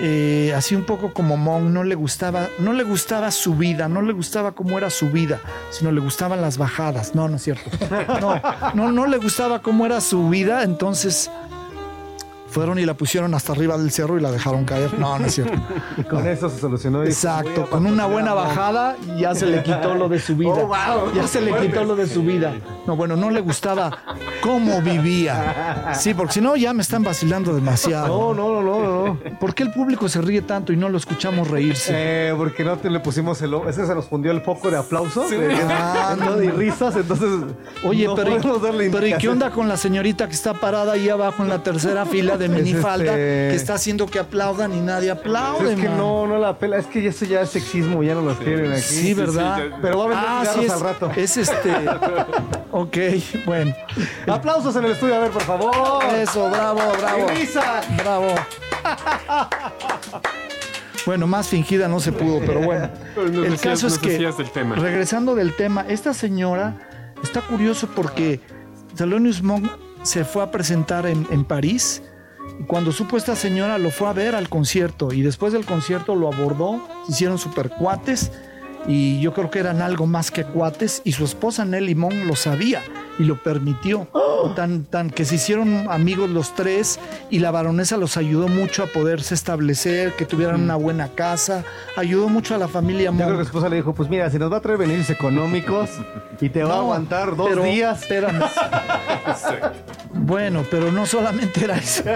eh, 0.00 0.52
así 0.56 0.76
un 0.76 0.84
poco 0.84 1.12
como 1.12 1.36
Monk, 1.36 1.64
no 1.70 1.82
le 1.82 1.96
gustaba, 1.96 2.48
no 2.60 2.72
le 2.72 2.84
gustaba 2.84 3.30
su 3.32 3.56
vida, 3.56 3.88
no 3.88 4.00
le 4.02 4.12
gustaba 4.12 4.52
cómo 4.52 4.78
era 4.78 4.90
su 4.90 5.10
vida, 5.10 5.40
sino 5.70 5.90
le 5.90 6.00
gustaban 6.00 6.40
las 6.40 6.56
bajadas. 6.56 7.14
No, 7.16 7.28
no 7.28 7.36
es 7.36 7.42
cierto. 7.42 7.68
No, 8.20 8.40
no, 8.74 8.92
no 8.92 9.06
le 9.06 9.18
gustaba 9.18 9.60
cómo 9.60 9.84
era 9.86 10.00
su 10.00 10.28
vida, 10.28 10.62
entonces 10.62 11.30
fueron 12.48 12.78
y 12.78 12.84
la 12.86 12.94
pusieron 12.94 13.34
hasta 13.34 13.52
arriba 13.52 13.76
del 13.78 13.90
cerro 13.90 14.18
y 14.18 14.20
la 14.22 14.30
dejaron 14.30 14.64
caer. 14.64 14.98
No, 14.98 15.18
no 15.18 15.26
es 15.26 15.34
cierto. 15.34 15.58
Y 15.96 16.02
con 16.04 16.26
eso 16.26 16.48
se 16.50 16.58
solucionó. 16.60 17.04
Exacto, 17.04 17.68
con 17.70 17.86
una 17.86 18.06
buena 18.06 18.34
bajada 18.34 18.96
ya 19.18 19.34
se 19.34 19.46
le 19.46 19.62
quitó 19.62 19.94
lo 19.94 20.08
de 20.08 20.18
su 20.18 20.34
vida. 20.36 20.50
Oh, 20.52 20.66
wow. 20.66 21.12
Ya 21.14 21.26
se 21.26 21.40
le 21.40 21.54
quitó 21.60 21.84
lo 21.84 21.94
de 21.96 22.06
su 22.06 22.22
vida. 22.22 22.54
No, 22.86 22.96
bueno, 22.96 23.16
no 23.16 23.30
le 23.30 23.40
gustaba 23.40 23.98
cómo 24.40 24.80
vivía. 24.80 25.92
Sí, 25.94 26.14
porque 26.14 26.32
si 26.34 26.40
no 26.40 26.56
ya 26.56 26.72
me 26.72 26.82
están 26.82 27.02
vacilando 27.02 27.50
No, 27.50 27.56
demasiado. 27.56 28.34
no, 28.34 28.34
no, 28.34 28.62
no, 28.62 29.06
no. 29.06 29.18
¿Por 29.38 29.54
qué 29.54 29.62
el 29.64 29.72
público 29.72 30.08
se 30.08 30.20
ríe 30.22 30.40
tanto 30.42 30.72
y 30.72 30.76
no 30.76 30.88
lo 30.88 30.96
escuchamos 30.96 31.48
reírse? 31.48 31.92
Eh, 31.94 32.34
porque 32.36 32.64
no 32.64 32.78
te 32.78 32.88
le 32.88 33.00
pusimos 33.00 33.42
el... 33.42 33.52
Ese 33.68 33.86
se 33.86 33.94
nos 33.94 34.06
fundió 34.06 34.30
el 34.32 34.40
foco 34.40 34.70
de 34.70 34.78
aplausos 34.78 35.26
Ah, 35.68 36.16
¿no? 36.18 36.42
y 36.42 36.48
risas, 36.48 36.96
entonces... 36.96 37.28
Oye, 37.84 38.06
no 38.06 38.14
pero, 38.14 38.30
podemos 38.38 38.62
darle 38.62 38.86
¿y, 38.86 38.90
pero 38.90 39.06
¿y 39.06 39.12
qué 39.18 39.28
onda 39.28 39.50
con 39.50 39.68
la 39.68 39.76
señorita 39.76 40.26
que 40.28 40.34
está 40.34 40.54
parada 40.54 40.92
ahí 40.94 41.08
abajo 41.10 41.42
en 41.42 41.50
la 41.50 41.62
tercera 41.62 42.06
fila 42.06 42.37
de 42.38 42.48
minifalda 42.48 43.04
este- 43.12 43.16
que 43.50 43.54
está 43.54 43.74
haciendo 43.74 44.06
que 44.06 44.18
aplaudan 44.18 44.72
y 44.72 44.80
nadie 44.80 45.10
aplaude? 45.10 45.74
Es 45.74 45.80
que 45.80 45.88
man? 45.88 45.98
no, 45.98 46.26
no 46.26 46.38
la 46.38 46.58
pela. 46.58 46.78
Es 46.78 46.86
que 46.86 47.06
eso 47.06 47.24
ya 47.24 47.40
es 47.42 47.50
sexismo, 47.50 48.02
ya 48.02 48.14
no 48.14 48.22
los 48.22 48.38
tienen 48.38 48.72
aquí. 48.72 48.80
Sí, 48.82 49.14
¿verdad? 49.14 49.56
sí, 49.56 49.62
ya- 49.70 49.78
Pero 49.82 49.98
va 49.98 50.04
a 50.04 50.08
vender 50.08 50.26
Ah, 50.28 50.44
sí, 50.54 50.64
es, 50.64 50.70
al 50.70 50.80
rato. 50.80 51.10
es 51.16 51.36
este. 51.36 51.72
Ok, 52.70 52.96
bueno. 53.46 53.74
Aplausos 54.26 54.76
en 54.76 54.84
el 54.84 54.92
estudio, 54.92 55.14
a 55.16 55.18
ver, 55.20 55.30
por 55.30 55.42
favor. 55.42 56.04
Eso, 56.14 56.50
bravo, 56.50 56.80
bravo. 57.00 57.26
Risa. 57.28 57.80
Bravo. 57.96 58.34
Bueno, 61.06 61.26
más 61.26 61.48
fingida 61.48 61.88
no 61.88 62.00
se 62.00 62.12
pudo, 62.12 62.40
pero 62.40 62.60
bueno. 62.60 62.90
Nos 63.16 63.24
El 63.26 63.42
decías- 63.52 63.60
caso 63.62 63.86
es 63.86 63.98
que, 63.98 64.10
decías 64.10 64.36
del 64.36 64.50
tema. 64.50 64.74
regresando 64.76 65.34
del 65.34 65.56
tema, 65.56 65.86
esta 65.88 66.12
señora 66.12 66.76
está 67.22 67.40
curioso 67.40 67.88
porque 67.94 68.40
Thelonious 68.96 69.42
Monk 69.42 69.66
se 70.02 70.24
fue 70.24 70.42
a 70.42 70.50
presentar 70.50 71.06
en, 71.06 71.26
en 71.30 71.44
París 71.44 72.02
cuando 72.66 72.92
supo 72.92 73.16
esta 73.16 73.36
señora 73.36 73.78
lo 73.78 73.90
fue 73.90 74.08
a 74.08 74.12
ver 74.12 74.34
al 74.34 74.48
concierto 74.48 75.12
y 75.12 75.22
después 75.22 75.52
del 75.52 75.64
concierto 75.64 76.14
lo 76.14 76.32
abordó, 76.32 76.86
se 77.06 77.12
hicieron 77.12 77.38
super 77.38 77.70
cuates 77.70 78.30
y 78.86 79.20
yo 79.20 79.32
creo 79.32 79.50
que 79.50 79.58
eran 79.58 79.82
algo 79.82 80.06
más 80.06 80.30
que 80.30 80.44
cuates 80.44 81.02
y 81.04 81.12
su 81.12 81.24
esposa 81.24 81.64
Nelly 81.64 81.94
Monk 81.94 82.14
lo 82.24 82.36
sabía 82.36 82.82
y 83.18 83.24
lo 83.24 83.42
permitió. 83.42 84.08
Tan, 84.54 84.84
tan 84.84 85.10
que 85.10 85.24
se 85.24 85.34
hicieron 85.34 85.88
amigos 85.90 86.30
los 86.30 86.54
tres 86.54 87.00
y 87.28 87.40
la 87.40 87.50
baronesa 87.50 87.96
los 87.96 88.16
ayudó 88.16 88.46
mucho 88.46 88.84
a 88.84 88.86
poderse 88.86 89.34
establecer, 89.34 90.12
que 90.14 90.26
tuvieran 90.26 90.62
una 90.62 90.76
buena 90.76 91.08
casa, 91.08 91.64
ayudó 91.96 92.28
mucho 92.28 92.54
a 92.54 92.58
la 92.58 92.68
familia 92.68 93.10
Yo 93.10 93.16
creo 93.16 93.30
que 93.30 93.36
su 93.44 93.48
esposa 93.48 93.68
le 93.68 93.76
dijo, 93.76 93.94
pues 93.94 94.08
mira, 94.08 94.30
si 94.30 94.38
nos 94.38 94.52
va 94.52 94.58
a 94.58 94.60
traer 94.60 94.78
beneficios 94.78 95.10
económicos 95.10 95.90
y 96.40 96.48
te 96.50 96.62
va 96.62 96.74
a 96.74 96.78
aguantar 96.78 97.34
dos 97.34 97.48
pero- 97.48 97.64
días. 97.64 98.00
espérame. 98.02 98.40
bueno, 100.14 100.64
pero 100.70 100.92
no 100.92 101.04
solamente 101.04 101.64
era 101.64 101.76
eso. 101.76 102.04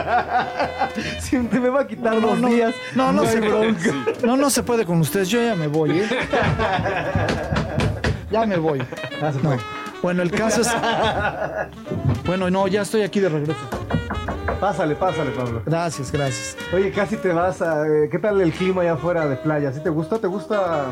Si 1.21 1.37
te 1.39 1.59
me 1.59 1.71
va 1.71 1.81
a 1.83 1.87
quitar 1.87 2.15
No, 2.15 2.21
dos 2.29 2.39
no, 2.39 2.49
días. 2.49 2.75
no, 2.95 3.13
no 3.13 3.25
se. 3.25 3.41
Sí. 3.41 3.91
No, 4.25 4.37
no 4.37 4.51
se 4.51 4.63
puede 4.63 4.85
con 4.85 5.01
ustedes. 5.01 5.29
Yo 5.29 5.43
ya 5.43 5.55
me 5.57 5.67
voy, 5.67 6.01
¿eh? 6.01 6.09
Ya 8.31 8.47
me 8.47 8.57
voy. 8.57 8.79
No. 9.43 9.57
Bueno, 10.03 10.23
el 10.23 10.31
caso 10.31 10.61
es. 10.63 10.69
Bueno, 12.25 12.49
no, 12.51 12.69
ya 12.69 12.83
estoy 12.83 13.03
aquí 13.03 13.19
de 13.21 13.29
regreso. 13.29 13.59
Pásale, 14.61 14.95
pásale, 14.95 15.33
Pablo. 15.33 15.61
Gracias, 15.67 16.13
gracias. 16.13 16.57
Oye, 16.73 16.93
casi 16.93 17.17
te 17.17 17.33
vas 17.33 17.61
a... 17.61 17.85
eh, 17.87 18.09
¿Qué 18.11 18.19
tal 18.21 18.41
el 18.41 18.53
clima 18.53 18.83
allá 18.83 18.93
afuera 18.93 19.27
de 19.27 19.37
playa? 19.37 19.73
¿Sí 19.73 19.81
te 19.83 19.91
gusta? 19.91 20.19
¿Te 20.19 20.29
gusta 20.29 20.87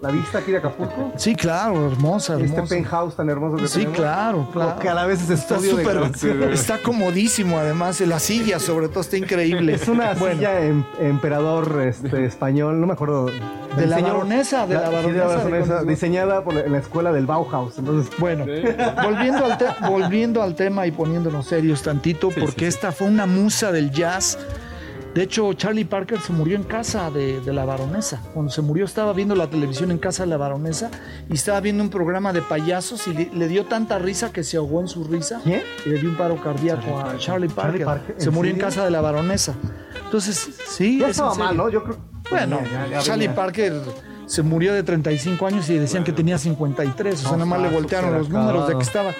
la 0.00 0.10
vista 0.10 0.38
aquí 0.38 0.52
de 0.52 0.58
Acapulco? 0.58 1.12
Sí, 1.16 1.34
claro, 1.34 1.90
hermosa, 1.90 2.38
Este 2.40 2.62
penthouse 2.62 3.16
tan 3.16 3.28
hermoso 3.30 3.56
que 3.56 3.66
Sí, 3.68 3.78
tenemos. 3.80 3.96
claro, 3.98 4.48
claro. 4.52 4.78
Que 4.80 4.88
a 4.88 4.94
la 4.94 5.06
vez 5.06 5.22
es 5.22 5.30
Está 5.30 5.54
estudio 5.56 5.76
de 5.76 5.82
súper, 5.82 5.96
grabación. 5.98 6.42
está 6.52 6.78
comodísimo 6.78 7.58
además, 7.58 8.00
la 8.02 8.18
silla 8.20 8.60
sobre 8.60 8.88
todo 8.88 9.00
está 9.00 9.16
increíble. 9.16 9.74
Es 9.74 9.88
una 9.88 10.14
Bueno, 10.14 10.36
silla 10.36 10.60
em- 10.64 10.84
emperador 11.00 11.82
este, 11.84 12.24
español, 12.24 12.80
no 12.80 12.86
me 12.86 12.92
acuerdo. 12.92 13.26
De 13.26 13.86
la 13.86 13.96
Diseñó- 13.98 14.02
baronesa, 14.14 14.66
de 14.66 14.74
la 14.74 14.86
sí, 14.88 14.94
baronesa 14.94 15.12
de 15.12 15.18
baronesa, 15.36 15.50
Königsberg. 15.50 15.86
diseñada 15.86 16.42
por 16.42 16.54
la, 16.54 16.60
en 16.62 16.72
la 16.72 16.78
escuela 16.78 17.12
del 17.12 17.26
Bauhaus. 17.26 17.78
Entonces, 17.78 18.10
Bueno, 18.18 18.44
volviendo 19.04 19.44
al, 19.44 19.58
te- 19.58 19.66
volviendo 19.88 20.42
al 20.42 20.54
tema 20.54 20.86
y 20.86 20.90
poniéndonos 20.90 21.46
serios 21.46 21.82
tantito, 21.82 22.30
Sí, 22.30 22.40
porque 22.40 22.52
sí, 22.66 22.72
sí. 22.72 22.76
esta 22.78 22.92
fue 22.92 23.06
una 23.08 23.26
musa 23.26 23.70
del 23.70 23.90
jazz. 23.90 24.38
De 25.18 25.24
hecho, 25.24 25.52
Charlie 25.52 25.84
Parker 25.84 26.20
se 26.20 26.32
murió 26.32 26.54
en 26.54 26.62
casa 26.62 27.10
de, 27.10 27.40
de 27.40 27.52
la 27.52 27.64
baronesa. 27.64 28.22
Cuando 28.32 28.52
se 28.52 28.62
murió 28.62 28.84
estaba 28.84 29.12
viendo 29.12 29.34
la 29.34 29.50
televisión 29.50 29.90
en 29.90 29.98
casa 29.98 30.22
de 30.22 30.28
la 30.28 30.36
baronesa 30.36 30.92
y 31.28 31.34
estaba 31.34 31.58
viendo 31.58 31.82
un 31.82 31.90
programa 31.90 32.32
de 32.32 32.40
payasos 32.40 33.08
y 33.08 33.14
le, 33.14 33.30
le 33.34 33.48
dio 33.48 33.64
tanta 33.64 33.98
risa 33.98 34.30
que 34.30 34.44
se 34.44 34.58
ahogó 34.58 34.80
en 34.80 34.86
su 34.86 35.02
risa 35.02 35.42
y 35.44 35.88
le 35.88 35.98
dio 35.98 36.08
un 36.08 36.16
paro 36.16 36.40
cardíaco 36.40 37.00
a 37.00 37.18
Charlie 37.18 37.48
Parker. 37.48 37.80
Charlie 37.80 37.84
Parker, 37.84 38.14
¿en 38.14 38.20
Se 38.20 38.30
murió 38.30 38.52
en 38.52 38.60
casa 38.60 38.84
de 38.84 38.92
la 38.92 39.00
baronesa. 39.00 39.56
Entonces, 40.04 40.50
sí, 40.68 41.00
ya 41.00 41.06
es 41.06 41.10
estaba 41.16 41.34
mal, 41.34 41.56
¿no? 41.56 41.68
Yo 41.68 41.82
creo. 41.82 41.96
Bueno, 42.30 42.60
Ya, 42.72 42.86
ya 42.86 42.98
Charlie. 43.00 43.28
Parker 43.28 43.72
se 44.26 44.42
murió 44.44 44.72
de 44.72 44.84
35 44.84 45.44
años 45.48 45.68
y 45.68 45.78
decían 45.78 46.04
que 46.04 46.12
tenía 46.12 46.38
53. 46.38 47.14
O 47.14 47.18
sea, 47.18 47.32
nada 47.32 47.44
más 47.44 47.60
le 47.60 47.70
voltearon 47.70 48.14
los 48.14 48.28
números 48.28 48.68
de 48.68 48.76
que 48.76 48.84
estaba. 48.84 49.10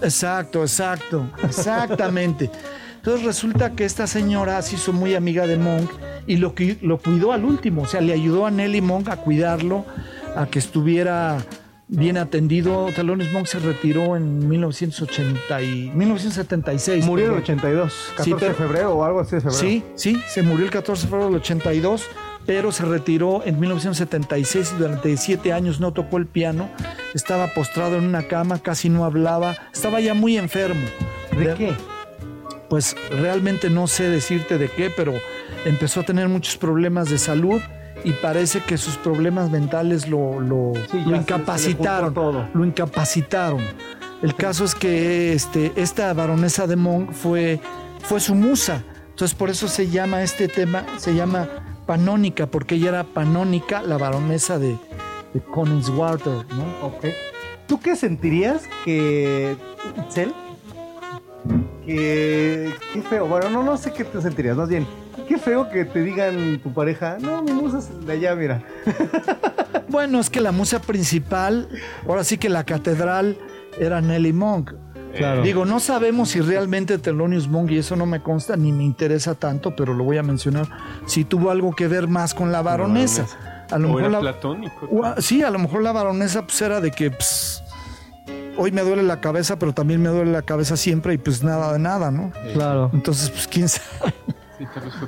Exacto, 0.00 0.62
exacto, 0.62 1.26
exactamente. 1.42 2.50
Entonces 3.04 3.26
resulta 3.26 3.76
que 3.76 3.84
esta 3.84 4.06
señora 4.06 4.62
se 4.62 4.76
hizo 4.76 4.94
muy 4.94 5.14
amiga 5.14 5.46
de 5.46 5.58
Monk 5.58 5.90
y 6.26 6.38
lo, 6.38 6.54
que, 6.54 6.78
lo 6.80 6.96
cuidó 6.96 7.32
al 7.32 7.44
último. 7.44 7.82
O 7.82 7.86
sea, 7.86 8.00
le 8.00 8.14
ayudó 8.14 8.46
a 8.46 8.50
Nelly 8.50 8.80
Monk 8.80 9.10
a 9.10 9.18
cuidarlo, 9.18 9.84
a 10.34 10.46
que 10.46 10.58
estuviera 10.58 11.36
bien 11.86 12.16
atendido. 12.16 12.86
Thelonious 12.96 13.30
Monk 13.30 13.44
se 13.44 13.58
retiró 13.58 14.16
en 14.16 14.48
1980 14.48 15.60
y 15.60 15.90
1976. 15.94 17.04
Murió 17.04 17.26
en 17.26 17.32
el 17.32 17.42
perdón. 17.42 17.58
82, 17.58 17.92
14 18.16 18.24
Sí, 18.24 18.36
pero- 18.40 18.52
de 18.52 18.54
febrero 18.54 18.94
o 18.94 19.04
algo 19.04 19.20
así 19.20 19.34
de 19.34 19.40
febrero. 19.42 19.60
Sí, 19.60 19.84
sí, 19.96 20.22
se 20.26 20.40
murió 20.42 20.64
el 20.64 20.70
14 20.70 21.02
de 21.02 21.08
febrero 21.10 21.26
del 21.30 21.40
82, 21.42 22.06
pero 22.46 22.72
se 22.72 22.86
retiró 22.86 23.44
en 23.44 23.60
1976 23.60 24.72
y 24.76 24.78
durante 24.78 25.14
siete 25.18 25.52
años 25.52 25.78
no 25.78 25.92
tocó 25.92 26.16
el 26.16 26.24
piano. 26.24 26.70
Estaba 27.12 27.48
postrado 27.48 27.98
en 27.98 28.04
una 28.04 28.22
cama, 28.28 28.60
casi 28.60 28.88
no 28.88 29.04
hablaba, 29.04 29.58
estaba 29.74 30.00
ya 30.00 30.14
muy 30.14 30.38
enfermo. 30.38 30.86
¿De 31.38 31.52
qué? 31.52 31.74
Pues 32.68 32.96
realmente 33.10 33.70
no 33.70 33.86
sé 33.86 34.08
decirte 34.08 34.58
de 34.58 34.68
qué, 34.68 34.90
pero 34.90 35.14
empezó 35.64 36.00
a 36.00 36.02
tener 36.04 36.28
muchos 36.28 36.56
problemas 36.56 37.08
de 37.10 37.18
salud 37.18 37.60
y 38.04 38.12
parece 38.12 38.60
que 38.60 38.76
sus 38.76 38.96
problemas 38.96 39.50
mentales 39.50 40.08
lo, 40.08 40.40
lo, 40.40 40.72
Sí, 40.90 40.98
incapacitaron. 41.06 42.10
se 42.10 42.14
todo. 42.14 42.48
Lo 42.54 42.64
incapacitaron. 42.64 43.60
El 44.22 44.34
caso 44.34 44.64
es 44.64 44.74
que 44.74 45.32
este, 45.32 45.72
esta 45.76 46.12
baronesa 46.14 46.66
de 46.66 46.76
Monk 46.76 47.12
fue, 47.12 47.60
fue 48.02 48.20
su 48.20 48.34
musa. 48.34 48.82
Entonces 49.10 49.34
por 49.36 49.50
eso 49.50 49.68
se 49.68 49.88
llama 49.90 50.22
este 50.22 50.48
tema, 50.48 50.84
se 50.96 51.14
llama 51.14 51.48
Panónica, 51.86 52.46
porque 52.46 52.76
ella 52.76 52.88
era 52.88 53.04
Panónica, 53.04 53.82
la 53.82 53.98
baronesa 53.98 54.58
de, 54.58 54.76
de 55.34 55.40
Königswarter, 55.54 56.46
¿no? 56.54 56.86
Ok. 56.86 57.06
¿Tú 57.66 57.80
qué 57.80 57.96
sentirías 57.96 58.62
que. 58.84 59.56
Itzel? 60.06 60.34
Que. 61.84 62.72
Qué 62.92 63.02
feo. 63.02 63.26
Bueno, 63.26 63.50
no, 63.50 63.62
no 63.62 63.76
sé 63.76 63.92
qué 63.92 64.04
te 64.04 64.20
sentirías. 64.20 64.56
Más 64.56 64.68
bien, 64.68 64.86
qué 65.28 65.38
feo 65.38 65.68
que 65.68 65.84
te 65.84 66.02
digan 66.02 66.60
tu 66.62 66.72
pareja. 66.72 67.18
No, 67.20 67.42
mi 67.42 67.52
musa 67.52 67.78
es 67.78 68.06
de 68.06 68.12
allá, 68.12 68.34
mira. 68.34 68.62
Bueno, 69.88 70.18
es 70.18 70.28
que 70.28 70.40
la 70.40 70.50
musa 70.50 70.80
principal, 70.80 71.68
ahora 72.08 72.24
sí 72.24 72.36
que 72.36 72.48
la 72.48 72.64
catedral 72.64 73.38
era 73.78 74.00
Nelly 74.00 74.32
Monk. 74.32 74.72
Claro. 75.16 75.42
Digo, 75.42 75.64
no 75.64 75.78
sabemos 75.78 76.30
si 76.30 76.40
realmente 76.40 76.98
Thelonious 76.98 77.46
Monk, 77.46 77.70
y 77.70 77.78
eso 77.78 77.94
no 77.94 78.04
me 78.04 78.20
consta 78.20 78.56
ni 78.56 78.72
me 78.72 78.82
interesa 78.82 79.36
tanto, 79.36 79.76
pero 79.76 79.94
lo 79.94 80.02
voy 80.02 80.18
a 80.18 80.24
mencionar, 80.24 80.66
si 81.06 81.24
tuvo 81.24 81.50
algo 81.50 81.76
que 81.76 81.86
ver 81.86 82.08
más 82.08 82.34
con 82.34 82.50
la 82.50 82.62
baronesa. 82.62 83.26
A 83.70 83.78
lo 83.78 83.86
o 83.86 83.94
mejor 83.94 84.00
era 84.02 84.10
la, 84.10 84.20
platónico. 84.20 84.88
o 84.90 85.20
sí, 85.20 85.42
a 85.42 85.50
lo 85.50 85.58
mejor 85.58 85.82
la 85.82 85.92
baronesa 85.92 86.42
pues 86.42 86.60
era 86.60 86.80
de 86.80 86.90
que 86.90 87.10
pues, 87.10 87.62
hoy 88.56 88.72
me 88.72 88.82
duele 88.82 89.02
la 89.02 89.20
cabeza, 89.20 89.58
pero 89.58 89.72
también 89.72 90.02
me 90.02 90.08
duele 90.08 90.32
la 90.32 90.42
cabeza 90.42 90.76
siempre 90.76 91.14
y 91.14 91.18
pues 91.18 91.42
nada 91.42 91.72
de 91.72 91.78
nada, 91.78 92.10
¿no? 92.10 92.32
Claro. 92.52 92.90
Entonces, 92.92 93.30
pues 93.30 93.46
quién 93.48 93.68
sabe. 93.68 94.14
Sí, 94.56 94.64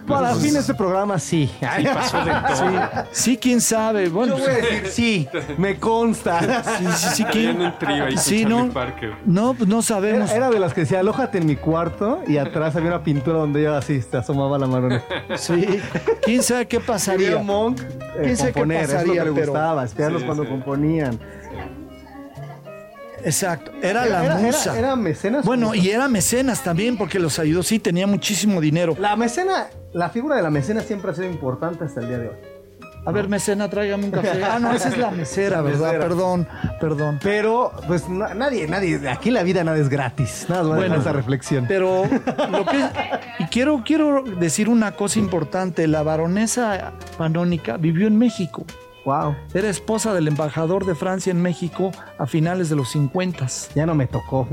Para 0.09 0.35
fin 0.35 0.55
de 0.55 0.59
este 0.59 0.75
programa, 0.75 1.21
sí. 1.21 1.49
Sí, 1.61 1.85
pasó 1.95 2.19
de 2.25 2.33
todo. 2.33 3.05
Sí, 3.13 3.37
quién 3.37 3.61
sabe. 3.61 4.09
Bueno, 4.09 4.37
Yo 4.37 4.43
voy 4.45 4.53
a 4.53 4.57
decir 4.57 4.87
sí, 4.91 5.29
me 5.57 5.79
consta. 5.79 6.65
sí, 6.65 6.85
sí, 6.97 7.09
sí, 7.15 7.23
Había 7.23 7.33
quién. 7.33 7.61
un 7.61 7.79
trío 7.79 8.05
ahí 8.07 8.17
Sí, 8.17 8.45
no. 8.45 8.69
Parker. 8.71 9.13
No, 9.25 9.55
pues 9.55 9.69
no 9.69 9.83
sabemos. 9.83 10.33
era 10.33 10.51
de 10.51 10.59
las 10.59 10.75
que 10.75 10.81
decía, 10.81 10.99
alójate 10.99 11.39
en 11.39 11.47
mi 11.47 11.55
cuarto 11.55 12.23
y 12.27 12.39
atrás 12.39 12.75
había 12.75 12.89
una 12.89 13.05
pintura 13.05 13.39
donde 13.39 13.61
ella 13.61 13.79
así 13.79 14.03
se 14.03 14.17
asomaba 14.17 14.59
la 14.59 14.67
mano. 14.67 15.01
Sí. 15.37 15.65
¿Quién 16.25 16.43
sabe 16.43 16.67
qué 16.67 16.81
pasaría? 16.81 17.39
Monk 17.39 17.81
eh, 17.81 18.21
¿Quién 18.25 18.37
sabe 18.37 18.53
qué 18.53 18.61
pasaría, 18.67 19.23
que 19.23 19.29
le 19.31 19.35
pero- 19.35 19.53
gustaba, 19.53 19.85
espiarlos 19.85 20.23
Sí, 20.23 20.27
cuando 20.27 20.43
sí. 20.43 20.49
componían. 20.51 21.21
Exacto. 23.25 23.73
Era 23.83 24.05
la 24.07 24.25
era, 24.25 24.35
musa. 24.37 24.71
Era, 24.73 24.79
era 24.89 24.97
mecenas. 24.97 25.45
bueno, 25.45 25.75
y 25.75 25.91
era 25.91 26.09
mecenas 26.09 26.63
también 26.63 26.97
porque 26.97 27.19
los 27.19 27.39
ayudó. 27.39 27.63
Sí, 27.63 27.79
tenía 27.79 28.07
muchísimo 28.07 28.61
dinero. 28.61 28.97
La 28.99 29.17
mecena, 29.17 29.67
la 29.93 30.11
figura 30.11 30.37
de 30.37 30.43
la 30.43 30.51
mecena 30.51 30.81
siempre 30.83 31.11
ha 31.11 31.15
sido 31.15 31.29
importante 31.29 31.85
hasta 31.85 32.01
el 32.01 32.09
día 32.09 32.19
de 32.19 32.29
hoy. 32.29 32.37
A 33.05 33.13
ver, 33.13 33.29
mecena, 33.29 33.71
tráigame 33.71 34.07
un 34.07 34.11
café. 34.11 34.43
Ah, 34.43 34.59
no, 34.59 34.73
esa 34.73 34.89
es 34.89 34.99
la 34.99 35.13
mesera, 35.13 35.61
¿verdad? 35.63 35.93
mesera. 35.93 36.05
Perdón, 36.09 36.49
perdón. 36.81 37.21
Pero, 37.23 37.71
pues 37.87 38.09
na- 38.09 38.35
nadie, 38.35 38.67
nadie, 38.67 38.99
aquí 39.09 39.31
la 39.31 39.45
vida 39.45 39.63
nada 39.63 39.79
es 39.79 39.89
gratis. 39.89 40.47
Nada 40.49 40.65
más 40.65 40.77
Bueno. 40.77 40.97
esa 40.97 41.13
reflexión. 41.13 41.67
Pero 41.69 42.03
lo 42.51 42.67
que 42.67 42.85
y 43.39 43.45
quiero 43.45 43.85
quiero 43.87 44.25
decir 44.25 44.69
una 44.69 44.91
cosa 44.93 45.21
importante, 45.21 45.87
la 45.87 46.03
baronesa 46.03 46.95
panónica 47.17 47.77
vivió 47.77 48.09
en 48.09 48.19
México. 48.19 48.65
Wow. 49.07 49.37
Era 49.55 49.71
esposa 49.71 50.13
del 50.13 50.27
embajador 50.27 50.85
de 50.85 50.97
Francia 50.97 51.31
en 51.31 51.41
México 51.41 51.93
a 52.19 52.27
finales 52.27 52.69
de 52.69 52.75
los 52.75 52.91
50. 52.91 53.47
Ya 53.77 53.87
no 53.87 53.95
me 53.95 54.09
tocó. 54.09 54.49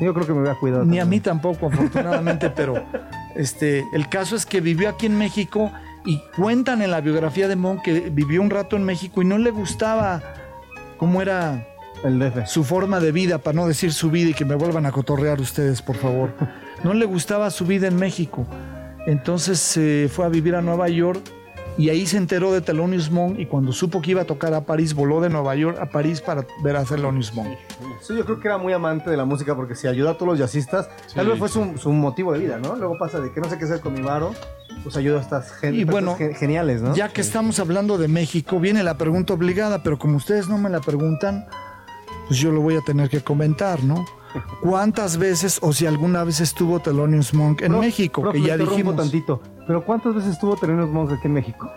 Yo 0.00 0.14
creo 0.14 0.24
que 0.24 0.32
me 0.32 0.42
voy 0.42 0.48
a 0.48 0.54
cuidar. 0.54 0.86
Ni 0.86 1.00
a 1.00 1.04
mí 1.04 1.18
tampoco, 1.18 1.66
afortunadamente, 1.72 2.48
pero 2.50 2.84
este, 3.34 3.84
el 3.92 4.08
caso 4.08 4.36
es 4.36 4.46
que 4.46 4.60
vivió 4.60 4.88
aquí 4.88 5.06
en 5.06 5.18
México 5.18 5.72
y 6.04 6.22
cuentan 6.36 6.82
en 6.82 6.92
la 6.92 7.00
biografía 7.00 7.48
de 7.48 7.56
Monk 7.56 7.82
que 7.82 8.08
vivió 8.10 8.40
un 8.40 8.50
rato 8.50 8.76
en 8.76 8.84
México 8.84 9.22
y 9.22 9.24
no 9.24 9.38
le 9.38 9.50
gustaba 9.50 10.22
cómo 10.98 11.20
era 11.20 11.66
El 12.04 12.20
DF. 12.20 12.46
su 12.46 12.62
forma 12.62 13.00
de 13.00 13.10
vida, 13.10 13.38
para 13.38 13.56
no 13.56 13.66
decir 13.66 13.92
su 13.92 14.12
vida 14.12 14.30
y 14.30 14.34
que 14.34 14.44
me 14.44 14.54
vuelvan 14.54 14.86
a 14.86 14.92
cotorrear 14.92 15.40
ustedes, 15.40 15.82
por 15.82 15.96
favor. 15.96 16.30
No 16.84 16.92
le 16.92 17.06
gustaba 17.06 17.50
su 17.50 17.64
vida 17.64 17.88
en 17.88 17.96
México. 17.96 18.46
Entonces 19.06 19.58
se 19.58 20.08
fue 20.12 20.26
a 20.26 20.28
vivir 20.28 20.54
a 20.54 20.60
Nueva 20.60 20.88
York 20.90 21.22
y 21.78 21.90
ahí 21.90 22.06
se 22.06 22.16
enteró 22.16 22.52
de 22.52 22.60
Thelonious 22.60 23.10
Monk 23.10 23.38
y 23.38 23.46
cuando 23.46 23.72
supo 23.72 24.00
que 24.00 24.12
iba 24.12 24.22
a 24.22 24.24
tocar 24.24 24.54
a 24.54 24.62
París, 24.62 24.94
voló 24.94 25.20
de 25.20 25.28
Nueva 25.28 25.54
York 25.54 25.78
a 25.80 25.90
París 25.90 26.20
para 26.20 26.46
ver 26.62 26.76
a 26.76 26.84
Thelonious 26.84 27.34
Monk. 27.34 27.56
Sí, 28.00 28.16
yo 28.16 28.24
creo 28.24 28.40
que 28.40 28.48
era 28.48 28.58
muy 28.58 28.72
amante 28.72 29.10
de 29.10 29.16
la 29.16 29.24
música 29.24 29.54
porque 29.54 29.74
si 29.74 29.86
ayudó 29.86 30.10
a 30.10 30.14
todos 30.14 30.28
los 30.28 30.38
jazzistas, 30.38 30.88
tal 31.14 31.26
vez 31.26 31.38
fue 31.38 31.48
su, 31.48 31.76
su 31.76 31.92
motivo 31.92 32.32
de 32.32 32.38
vida, 32.38 32.58
¿no? 32.58 32.76
Luego 32.76 32.96
pasa 32.98 33.20
de 33.20 33.32
que 33.32 33.40
no 33.40 33.48
sé 33.48 33.58
qué 33.58 33.64
hacer 33.64 33.80
con 33.80 33.92
mi 33.92 34.00
varo, 34.00 34.32
pues 34.82 34.96
ayuda 34.96 35.18
a 35.18 35.22
estas 35.22 35.52
gente 35.52 35.78
Y 35.78 35.84
bueno, 35.84 36.16
geniales, 36.16 36.80
¿no? 36.80 36.94
Ya 36.94 37.08
que 37.08 37.20
estamos 37.20 37.58
hablando 37.58 37.98
de 37.98 38.08
México, 38.08 38.60
viene 38.60 38.82
la 38.82 38.96
pregunta 38.96 39.34
obligada, 39.34 39.82
pero 39.82 39.98
como 39.98 40.16
ustedes 40.16 40.48
no 40.48 40.58
me 40.58 40.70
la 40.70 40.80
preguntan, 40.80 41.46
pues 42.28 42.38
yo 42.38 42.52
lo 42.52 42.60
voy 42.60 42.76
a 42.76 42.80
tener 42.80 43.08
que 43.08 43.20
comentar, 43.20 43.82
¿no? 43.82 44.04
¿Cuántas 44.62 45.16
veces 45.16 45.58
o 45.62 45.72
si 45.72 45.86
alguna 45.86 46.24
vez 46.24 46.40
estuvo 46.40 46.80
Thelonious 46.80 47.32
Monk 47.34 47.62
en 47.62 47.68
Prof, 47.72 47.80
México? 47.80 48.22
prof, 48.22 48.34
que 48.34 48.42
ya 48.42 48.56
dijimos. 48.56 48.96
tantito. 48.96 49.40
Pero 49.66 49.84
¿cuántas 49.84 50.14
veces 50.14 50.32
estuvo 50.32 50.56
Terrenos 50.56 50.90
Monks 50.90 51.12
aquí 51.14 51.26
en 51.26 51.34
México? 51.34 51.70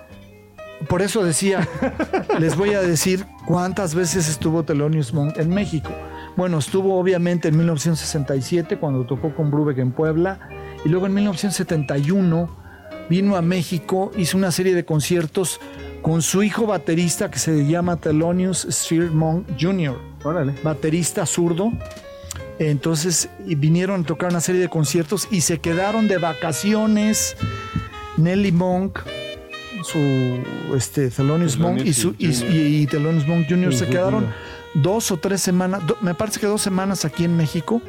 Por 0.88 1.02
eso 1.02 1.24
decía, 1.24 1.68
les 2.40 2.56
voy 2.56 2.74
a 2.74 2.82
decir 2.82 3.26
cuántas 3.46 3.96
veces 3.96 4.30
estuvo 4.30 4.64
Thelonious 4.64 5.14
Monk 5.14 5.38
en 5.38 5.50
México. 5.50 5.90
Bueno, 6.38 6.58
estuvo 6.60 6.98
obviamente 7.00 7.50
en 7.50 7.58
1967 7.58 8.78
cuando 8.78 9.06
tocó 9.06 9.36
con 9.36 9.52
Brubeck 9.52 9.78
en 9.80 9.92
Puebla 9.92 10.40
y 10.86 10.90
luego 10.90 11.06
en 11.08 11.14
1971 11.16 12.50
vino 13.10 13.36
a 13.36 13.42
México, 13.42 14.12
hizo 14.16 14.38
una 14.38 14.52
serie 14.52 14.76
de 14.76 14.86
conciertos 14.86 15.60
con 16.02 16.22
su 16.22 16.44
hijo 16.44 16.66
baterista 16.68 17.30
que 17.30 17.40
se 17.40 17.66
llama 17.68 17.98
Thelonious 17.98 18.68
Sphere 18.70 19.10
Monk 19.10 19.48
Jr., 19.60 19.98
Órale. 20.24 20.54
baterista 20.64 21.26
zurdo. 21.26 21.72
Entonces 22.60 23.30
vinieron 23.46 24.02
a 24.02 24.04
tocar 24.06 24.30
una 24.32 24.42
serie 24.42 24.62
de 24.62 24.70
conciertos 24.70 25.28
y 25.32 25.42
se 25.42 25.60
quedaron 25.60 26.08
de 26.08 26.18
vacaciones 26.18 27.36
Nelly 28.18 28.52
Monk, 28.52 29.00
su 29.84 30.44
este 30.76 31.10
Thelonious 31.10 31.58
Monk 31.58 31.80
y, 31.86 31.94
su, 31.94 32.16
y, 32.18 32.28
y- 32.28 32.82
y 32.82 32.88
Thelonious 32.88 33.26
Monk 33.28 33.46
Jr. 33.50 33.74
se 33.74 33.88
quedaron 33.88 34.28
dos 34.74 35.10
o 35.12 35.18
tres 35.18 35.42
semanas, 35.42 35.88
do- 35.88 35.98
me 36.02 36.14
parece 36.14 36.40
que 36.40 36.48
dos 36.48 36.62
semanas 36.62 37.06
aquí 37.06 37.24
en 37.24 37.36
México 37.38 37.82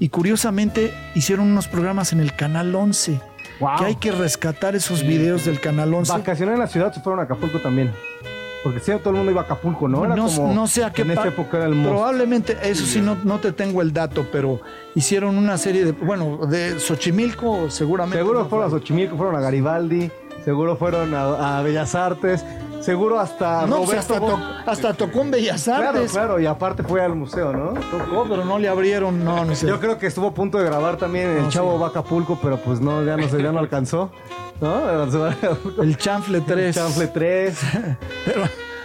y 0.00 0.08
curiosamente 0.08 0.92
hicieron 1.14 1.46
unos 1.50 1.68
programas 1.68 2.12
en 2.12 2.20
el 2.20 2.34
Canal 2.34 2.74
11. 2.74 3.20
Wow. 3.60 3.70
Que 3.78 3.84
hay 3.84 3.96
que 3.96 4.10
rescatar 4.10 4.74
esos 4.74 5.02
videos 5.06 5.44
del 5.44 5.60
Canal 5.60 5.92
11. 5.94 6.12
Vacacionar 6.12 6.54
en 6.54 6.60
la 6.60 6.66
ciudad 6.66 6.92
se 6.92 7.00
fueron 7.00 7.20
a 7.20 7.24
Acapulco 7.24 7.60
también. 7.60 7.92
Porque 8.64 8.80
si 8.80 8.90
todo 8.92 9.10
el 9.10 9.16
mundo 9.16 9.30
iba 9.30 9.42
a 9.42 9.44
Acapulco, 9.44 9.86
¿no? 9.88 10.06
Era 10.06 10.16
no, 10.16 10.26
como 10.26 10.54
no 10.54 10.66
sé 10.66 10.84
a 10.84 10.90
qué 10.90 11.02
En 11.02 11.10
esa 11.10 11.28
época 11.28 11.58
era 11.58 11.66
el 11.66 11.74
most. 11.74 11.90
Probablemente, 11.90 12.56
eso 12.62 12.86
sí, 12.86 12.98
no, 12.98 13.14
no 13.22 13.38
te 13.38 13.52
tengo 13.52 13.82
el 13.82 13.92
dato, 13.92 14.26
pero 14.32 14.58
hicieron 14.94 15.36
una 15.36 15.58
serie 15.58 15.84
de. 15.84 15.92
Bueno, 15.92 16.46
de 16.46 16.80
Xochimilco, 16.80 17.70
seguramente. 17.70 18.16
Seguro 18.16 18.44
no 18.44 18.48
fueron 18.48 18.68
a. 18.68 18.70
Xochimilco, 18.70 19.18
fueron 19.18 19.36
a 19.36 19.40
Garibaldi, 19.40 20.10
seguro 20.44 20.76
fueron 20.76 21.14
a, 21.14 21.58
a 21.58 21.62
Bellas 21.62 21.94
Artes, 21.94 22.44
seguro 22.80 23.18
hasta 23.20 23.66
No, 23.66 23.82
pues 23.84 24.06
Roberto 24.08 24.38
hasta, 24.66 24.94
tocó 24.94 25.22
en 25.22 25.30
Bellas 25.30 25.64
Claro, 25.64 25.88
Artes. 25.88 26.12
claro, 26.12 26.40
y 26.40 26.46
aparte 26.46 26.82
fue 26.82 27.02
al 27.02 27.14
museo, 27.14 27.52
¿no? 27.52 27.72
Tocó, 27.90 28.26
pero 28.28 28.44
no 28.44 28.58
le 28.58 28.68
abrieron. 28.68 29.24
No, 29.24 29.44
no 29.44 29.54
sé. 29.54 29.66
Yo 29.66 29.80
creo 29.80 29.98
que 29.98 30.06
estuvo 30.06 30.28
a 30.28 30.34
punto 30.34 30.58
de 30.58 30.64
grabar 30.64 30.96
también 30.96 31.30
El 31.30 31.42
No, 31.44 31.48
Chavo 31.50 31.74
sí. 31.74 31.78
va 31.80 31.86
a 31.86 31.90
Acapulco, 31.90 32.38
pero 32.42 32.56
pues 32.58 32.80
no, 32.80 33.02
ya 33.04 33.16
no 33.16 33.28
sé, 33.28 33.42
ya 33.42 33.52
no 33.52 33.58
alcanzó. 33.58 34.10
¿No? 34.60 35.02
El 35.82 35.96
Chanfle 35.96 36.40
3. 36.40 36.74
Chanfle 36.74 37.06
3. 37.08 37.58
Pero, 38.24 38.42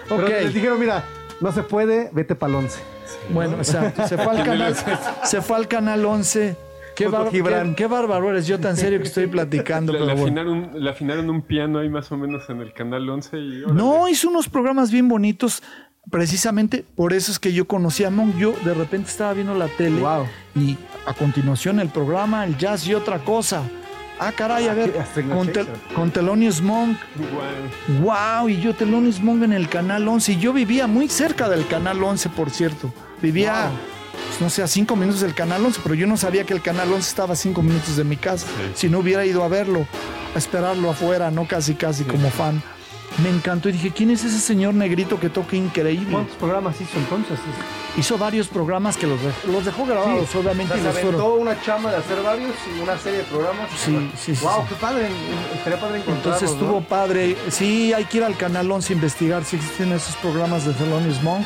Pero 0.09 0.27
les 0.27 0.53
dijeron, 0.53 0.79
mira, 0.79 1.03
no 1.41 1.51
se 1.51 1.61
puede, 1.61 2.09
vete 2.11 2.33
pa'l 2.35 2.55
11. 2.55 2.79
Bueno, 3.29 3.57
exacto. 3.57 4.07
Se 4.07 4.17
fue 4.17 4.31
al 4.31 4.43
canal, 4.45 4.75
se 5.23 5.41
fue 5.41 5.57
al 5.57 5.67
canal 5.67 6.03
11. 6.05 6.55
Qué, 6.99 7.07
bar- 7.07 7.31
Gibran. 7.31 7.69
qué, 7.69 7.75
qué 7.83 7.87
bárbaro 7.87 8.29
eres. 8.29 8.45
Yo 8.47 8.59
tan 8.59 8.77
serio 8.77 8.99
que 8.99 9.05
estoy 9.07 9.27
platicando. 9.35 9.91
Le, 9.93 9.99
pero 9.99 10.05
le 10.13 10.13
bueno. 10.21 10.41
afinaron, 10.41 10.83
le 10.83 10.89
afinaron 10.89 11.29
un 11.29 11.41
piano 11.41 11.79
ahí 11.79 11.89
más 11.89 12.11
o 12.11 12.17
menos 12.17 12.49
en 12.49 12.61
el 12.61 12.73
canal 12.73 13.09
11 13.09 13.37
y. 13.37 13.63
No, 13.73 14.07
hizo 14.07 14.29
unos 14.29 14.47
programas 14.49 14.91
bien 14.91 15.07
bonitos. 15.07 15.63
Precisamente 16.11 16.83
por 16.95 17.13
eso 17.13 17.31
es 17.31 17.37
que 17.39 17.53
yo 17.53 17.67
conocí 17.67 18.03
a 18.03 18.09
Monk. 18.09 18.35
Yo 18.37 18.53
de 18.65 18.73
repente 18.73 19.09
estaba 19.09 19.33
viendo 19.33 19.53
la 19.53 19.67
tele 19.67 20.01
Wow. 20.01 20.25
y 20.55 20.75
a 21.05 21.13
continuación 21.13 21.79
el 21.79 21.89
programa, 21.89 22.45
el 22.45 22.57
jazz 22.57 22.87
y 22.87 22.93
otra 22.95 23.19
cosa. 23.19 23.61
Ah, 24.21 24.31
caray, 24.35 24.67
a 24.67 24.73
ver, 24.73 24.97
hasta 24.99 25.19
en 25.21 25.29
con, 25.29 25.47
Tel- 25.47 25.67
con 25.95 26.11
Thelonious 26.11 26.61
Monk. 26.61 26.97
Guau. 28.01 28.39
Wow, 28.41 28.49
y 28.49 28.59
yo 28.59 28.73
Thelonious 28.73 29.21
Monk 29.21 29.43
en 29.43 29.53
el 29.53 29.69
Canal 29.69 30.07
11. 30.07 30.33
Y 30.33 30.37
yo 30.39 30.51
vivía 30.51 30.87
muy 30.87 31.07
cerca 31.07 31.47
del 31.47 31.65
Canal 31.67 32.03
11, 32.03 32.27
por 32.29 32.49
cierto. 32.49 32.91
Vivía, 33.21 33.69
no 34.39 34.49
sé, 34.49 34.63
a 34.63 34.67
cinco 34.67 34.95
minutos 34.95 35.21
del 35.21 35.33
Canal 35.33 35.65
11, 35.65 35.81
pero 35.83 35.95
yo 35.95 36.07
no 36.07 36.17
sabía 36.17 36.43
que 36.45 36.53
el 36.53 36.61
Canal 36.61 36.91
11 36.93 37.07
estaba 37.09 37.33
a 37.33 37.35
cinco 37.35 37.61
minutos 37.61 37.95
de 37.97 38.03
mi 38.03 38.15
casa. 38.17 38.45
Sí. 38.47 38.71
Si 38.75 38.89
no 38.89 38.99
hubiera 38.99 39.25
ido 39.25 39.43
a 39.43 39.47
verlo, 39.47 39.85
a 40.33 40.37
esperarlo 40.37 40.89
afuera, 40.89 41.31
no 41.31 41.47
casi 41.47 41.75
casi 41.75 42.03
como 42.03 42.29
fan. 42.29 42.61
Me 43.23 43.29
encantó 43.29 43.67
y 43.69 43.71
dije, 43.73 43.91
¿quién 43.91 44.11
es 44.11 44.23
ese 44.23 44.39
señor 44.39 44.75
negrito 44.75 45.19
que 45.19 45.29
toca 45.29 45.55
increíble? 45.55 46.11
¿Cuántos 46.11 46.35
programas 46.37 46.79
hizo 46.79 46.97
entonces? 46.97 47.39
Hizo 47.97 48.17
varios 48.19 48.47
programas 48.47 48.95
que 48.95 49.07
los 49.07 49.19
dejó, 49.21 49.47
los 49.51 49.65
dejó 49.65 49.85
grabados, 49.87 50.33
obviamente. 50.35 50.75
y 50.75 50.77
Se 50.77 50.83
los 50.83 50.93
fueron- 50.93 51.15
aventó 51.15 51.33
una 51.33 51.59
chama 51.61 51.89
de 51.91 51.97
hacer 51.97 52.21
varios 52.23 52.51
y 52.77 52.79
una 52.81 52.97
serie 52.99 53.17
de 53.19 53.23
programas. 53.25 53.67
Sí, 53.83 54.11
sí, 54.15 54.35
sí, 54.35 54.45
Wow, 54.45 54.61
sí. 54.61 54.65
qué 54.69 54.75
padre. 54.75 55.09
Estaría 55.55 55.79
padre 55.81 56.03
Entonces 56.07 56.51
estuvo 56.51 56.79
¿no? 56.79 56.81
padre. 56.81 57.35
Sí, 57.49 57.91
hay 57.93 58.05
que 58.05 58.17
ir 58.19 58.23
al 58.23 58.37
canal 58.37 58.71
11 58.71 58.93
a 58.93 58.95
investigar 58.95 59.43
si 59.43 59.55
existen 59.55 59.91
esos 59.91 60.15
programas 60.17 60.65
de 60.65 60.73
Thelonious 60.73 61.21
Monk. 61.23 61.45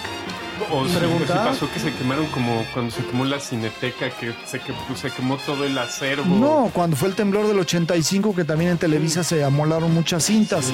O 0.72 0.86
si, 0.88 0.96
o 0.98 1.20
si 1.20 1.26
pasó 1.34 1.70
que 1.72 1.80
se 1.80 1.94
quemaron 1.94 2.26
como 2.28 2.66
cuando 2.74 2.92
se 2.92 3.04
quemó 3.06 3.26
la 3.26 3.40
cineteca, 3.40 4.10
que 4.12 4.34
se, 4.46 4.60
que, 4.60 4.74
pues, 4.88 5.00
se 5.00 5.12
quemó 5.12 5.38
todo 5.38 5.66
el 5.66 5.78
acervo. 5.78 6.26
No, 6.36 6.70
cuando 6.74 6.96
fue 6.96 7.10
el 7.10 7.16
temblor 7.16 7.48
del 7.48 7.60
85, 7.60 8.36
que 8.36 8.44
también 8.44 8.72
en 8.72 8.78
Televisa 8.78 9.24
se 9.24 9.44
amolaron 9.44 9.94
muchas 9.94 10.24
cintas. 10.26 10.72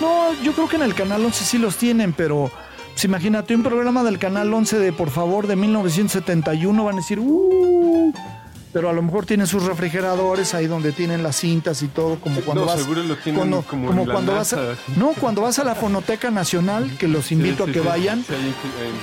No, 0.00 0.32
yo 0.42 0.52
creo 0.52 0.68
que 0.68 0.76
en 0.76 0.82
el 0.82 0.94
canal 0.94 1.24
11 1.24 1.44
sí 1.44 1.58
los 1.58 1.76
tienen, 1.76 2.12
pero 2.12 2.50
pues, 2.92 3.04
imagínate 3.04 3.54
un 3.54 3.62
programa 3.62 4.02
del 4.02 4.18
canal 4.18 4.52
11 4.52 4.78
de 4.78 4.92
por 4.92 5.10
favor 5.10 5.46
de 5.46 5.56
1971 5.56 6.84
van 6.84 6.94
a 6.94 6.96
decir, 6.98 7.18
"Uh", 7.20 8.12
pero 8.78 8.90
a 8.90 8.92
lo 8.92 9.02
mejor 9.02 9.26
tienen 9.26 9.48
sus 9.48 9.64
refrigeradores 9.64 10.54
ahí 10.54 10.68
donde 10.68 10.92
tienen 10.92 11.24
las 11.24 11.34
cintas 11.34 11.82
y 11.82 11.88
todo, 11.88 12.20
como 12.20 12.40
cuando 12.42 12.60
no, 12.60 12.66
vas 12.68 12.78
seguro 12.78 13.02
lo 13.02 13.16
tienen 13.16 13.36
cuando, 13.40 13.62
como, 13.62 13.88
como 13.88 14.02
en 14.02 14.06
la 14.08 14.14
cuando 14.14 14.32
vas 14.36 14.52
a, 14.52 14.58
no, 14.94 15.14
cuando 15.18 15.42
vas 15.42 15.58
a 15.58 15.64
la 15.64 15.74
Fonoteca 15.74 16.30
Nacional, 16.30 16.96
que 16.96 17.08
los 17.08 17.32
invito 17.32 17.64
Sí, 17.64 17.70
a 17.70 17.72
que 17.72 17.80
sí. 17.80 17.84
vayan 17.88 18.18
en 18.20 18.24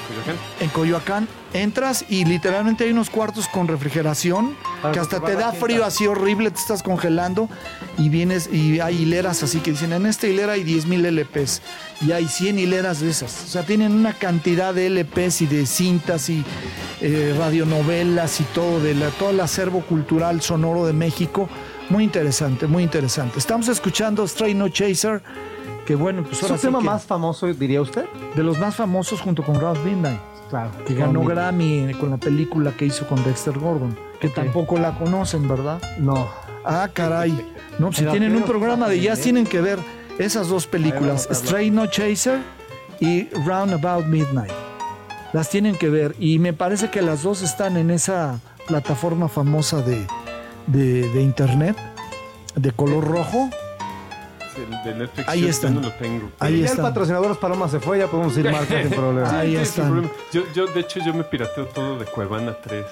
Coyoacán. 0.07 0.35
en 0.61 0.69
Coyoacán, 0.69 1.27
entras 1.61 2.05
y 2.09 2.25
literalmente 2.25 2.83
hay 2.83 2.91
unos 2.91 3.09
cuartos 3.09 3.47
con 3.47 3.67
refrigeración 3.67 4.55
que 4.93 4.99
hasta 4.99 5.19
te 5.19 5.35
da 5.35 5.51
frío 5.51 5.85
así 5.85 6.05
horrible, 6.05 6.51
te 6.51 6.59
estás 6.59 6.83
congelando 6.83 7.49
y 7.97 8.09
vienes 8.09 8.49
y 8.51 8.79
hay 8.79 9.03
hileras 9.03 9.41
así 9.43 9.59
que 9.59 9.71
dicen, 9.71 9.93
en 9.93 10.05
esta 10.05 10.27
hilera 10.27 10.53
hay 10.53 10.63
10.000 10.63 11.05
LPs 11.05 11.61
y 12.01 12.11
hay 12.11 12.27
100 12.27 12.59
hileras 12.59 12.99
de 12.99 13.09
esas. 13.09 13.45
O 13.45 13.47
sea, 13.47 13.63
tienen 13.63 13.93
una 13.93 14.13
cantidad 14.13 14.73
de 14.73 14.89
LPs 14.89 15.41
y 15.41 15.47
de 15.47 15.65
cintas 15.65 16.29
y 16.29 16.43
eh, 17.01 17.33
radionovelas 17.37 18.41
y 18.41 18.43
todo, 18.45 18.79
de 18.79 18.95
la, 18.95 19.09
todo 19.09 19.29
el 19.29 19.39
acervo 19.39 19.81
cultural 19.81 20.41
sonoro 20.41 20.85
de 20.85 20.93
México. 20.93 21.49
Muy 21.89 22.03
interesante, 22.03 22.67
muy 22.67 22.83
interesante. 22.83 23.39
Estamos 23.39 23.67
escuchando 23.67 24.27
Stray 24.27 24.53
No 24.53 24.69
Chaser, 24.69 25.21
que 25.85 25.95
bueno, 25.95 26.23
pues 26.23 26.37
¿Es 26.37 26.43
ahora 26.43 26.55
su 26.55 26.61
sí 26.61 26.67
tema 26.67 26.79
que 26.79 26.85
más 26.85 27.05
famoso, 27.05 27.47
diría 27.53 27.81
usted? 27.81 28.05
de 28.35 28.43
los 28.43 28.59
más 28.59 28.75
famosos 28.75 29.21
junto 29.21 29.43
con 29.43 29.59
Ralph 29.61 29.83
Midnight 29.85 30.34
Claro. 30.55 30.71
que 30.87 30.95
ganó 30.95 31.25
Grammy 31.25 31.93
con 31.99 32.11
la 32.11 32.17
película 32.17 32.71
que 32.71 32.85
hizo 32.85 33.05
con 33.07 33.21
Dexter 33.25 33.59
Gordon, 33.59 33.97
que 34.21 34.29
tampoco 34.29 34.77
la 34.77 34.97
conocen, 34.97 35.49
¿verdad? 35.49 35.81
No. 35.99 36.29
Ah, 36.63 36.87
caray. 36.93 37.53
No, 37.77 37.91
si 37.91 38.05
tienen 38.05 38.33
un 38.37 38.43
programa 38.43 38.87
de 38.87 39.01
jazz, 39.01 39.19
tienen 39.19 39.45
que 39.45 39.59
ver 39.59 39.79
esas 40.17 40.47
dos 40.47 40.65
películas, 40.65 41.27
Stray 41.29 41.71
No 41.71 41.87
Chaser 41.87 42.39
y 43.01 43.27
Roundabout 43.45 44.05
Midnight. 44.05 44.53
Las 45.33 45.49
tienen 45.49 45.75
que 45.75 45.89
ver 45.89 46.15
y 46.19 46.39
me 46.39 46.53
parece 46.53 46.89
que 46.89 47.01
las 47.01 47.21
dos 47.21 47.41
están 47.41 47.75
en 47.75 47.91
esa 47.91 48.39
plataforma 48.65 49.27
famosa 49.27 49.81
de, 49.81 50.07
de, 50.67 51.09
de 51.09 51.21
internet 51.21 51.75
de 52.55 52.71
color 52.71 53.03
rojo. 53.03 53.49
El 54.57 54.83
de 54.83 54.99
Netflix. 54.99 55.27
Ahí 55.27 55.45
están. 55.47 55.75
no 55.75 55.81
lo 55.81 55.91
tengo. 55.93 56.29
Ahí 56.39 56.59
ya 56.59 56.65
están. 56.65 56.79
el 56.85 56.91
patrocinador 56.91 57.27
Los 57.27 57.37
Palomas 57.37 57.71
se 57.71 57.79
fue, 57.79 57.99
ya 57.99 58.07
podemos 58.07 58.37
ir 58.37 58.49
marca 58.51 58.81
sin 58.81 58.89
problema. 58.95 59.39
Ahí 59.39 59.51
Sí, 59.51 59.61
están. 59.61 59.85
problema. 59.87 60.09
Yo, 60.31 60.43
yo, 60.53 60.65
de 60.67 60.79
hecho, 60.79 60.99
yo 61.05 61.13
me 61.13 61.23
pirateo 61.23 61.65
todo 61.67 61.99
de 61.99 62.05
Cuevana 62.05 62.55
3. 62.63 62.85
Eh, 62.85 62.87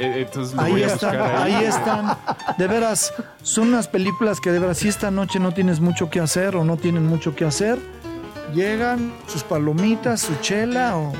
eh, 0.00 0.20
Entonces 0.26 0.54
lo 0.54 0.62
Ahí 0.62 0.72
voy 0.72 0.82
a 0.82 0.86
están, 0.86 1.10
buscar 1.18 1.36
ahí. 1.42 1.52
ahí 1.54 1.64
están. 1.64 2.16
De 2.58 2.66
veras, 2.66 3.12
son 3.42 3.68
unas 3.68 3.88
películas 3.88 4.40
que 4.40 4.50
de 4.52 4.58
veras, 4.58 4.78
si 4.78 4.88
esta 4.88 5.10
noche 5.10 5.38
no 5.40 5.52
tienes 5.52 5.80
mucho 5.80 6.10
que 6.10 6.20
hacer 6.20 6.56
o 6.56 6.64
no 6.64 6.76
tienen 6.76 7.06
mucho 7.06 7.34
que 7.34 7.44
hacer, 7.44 7.78
llegan 8.54 9.12
sus 9.26 9.42
palomitas, 9.42 10.20
su 10.20 10.34
chela 10.40 10.96
o 10.96 11.12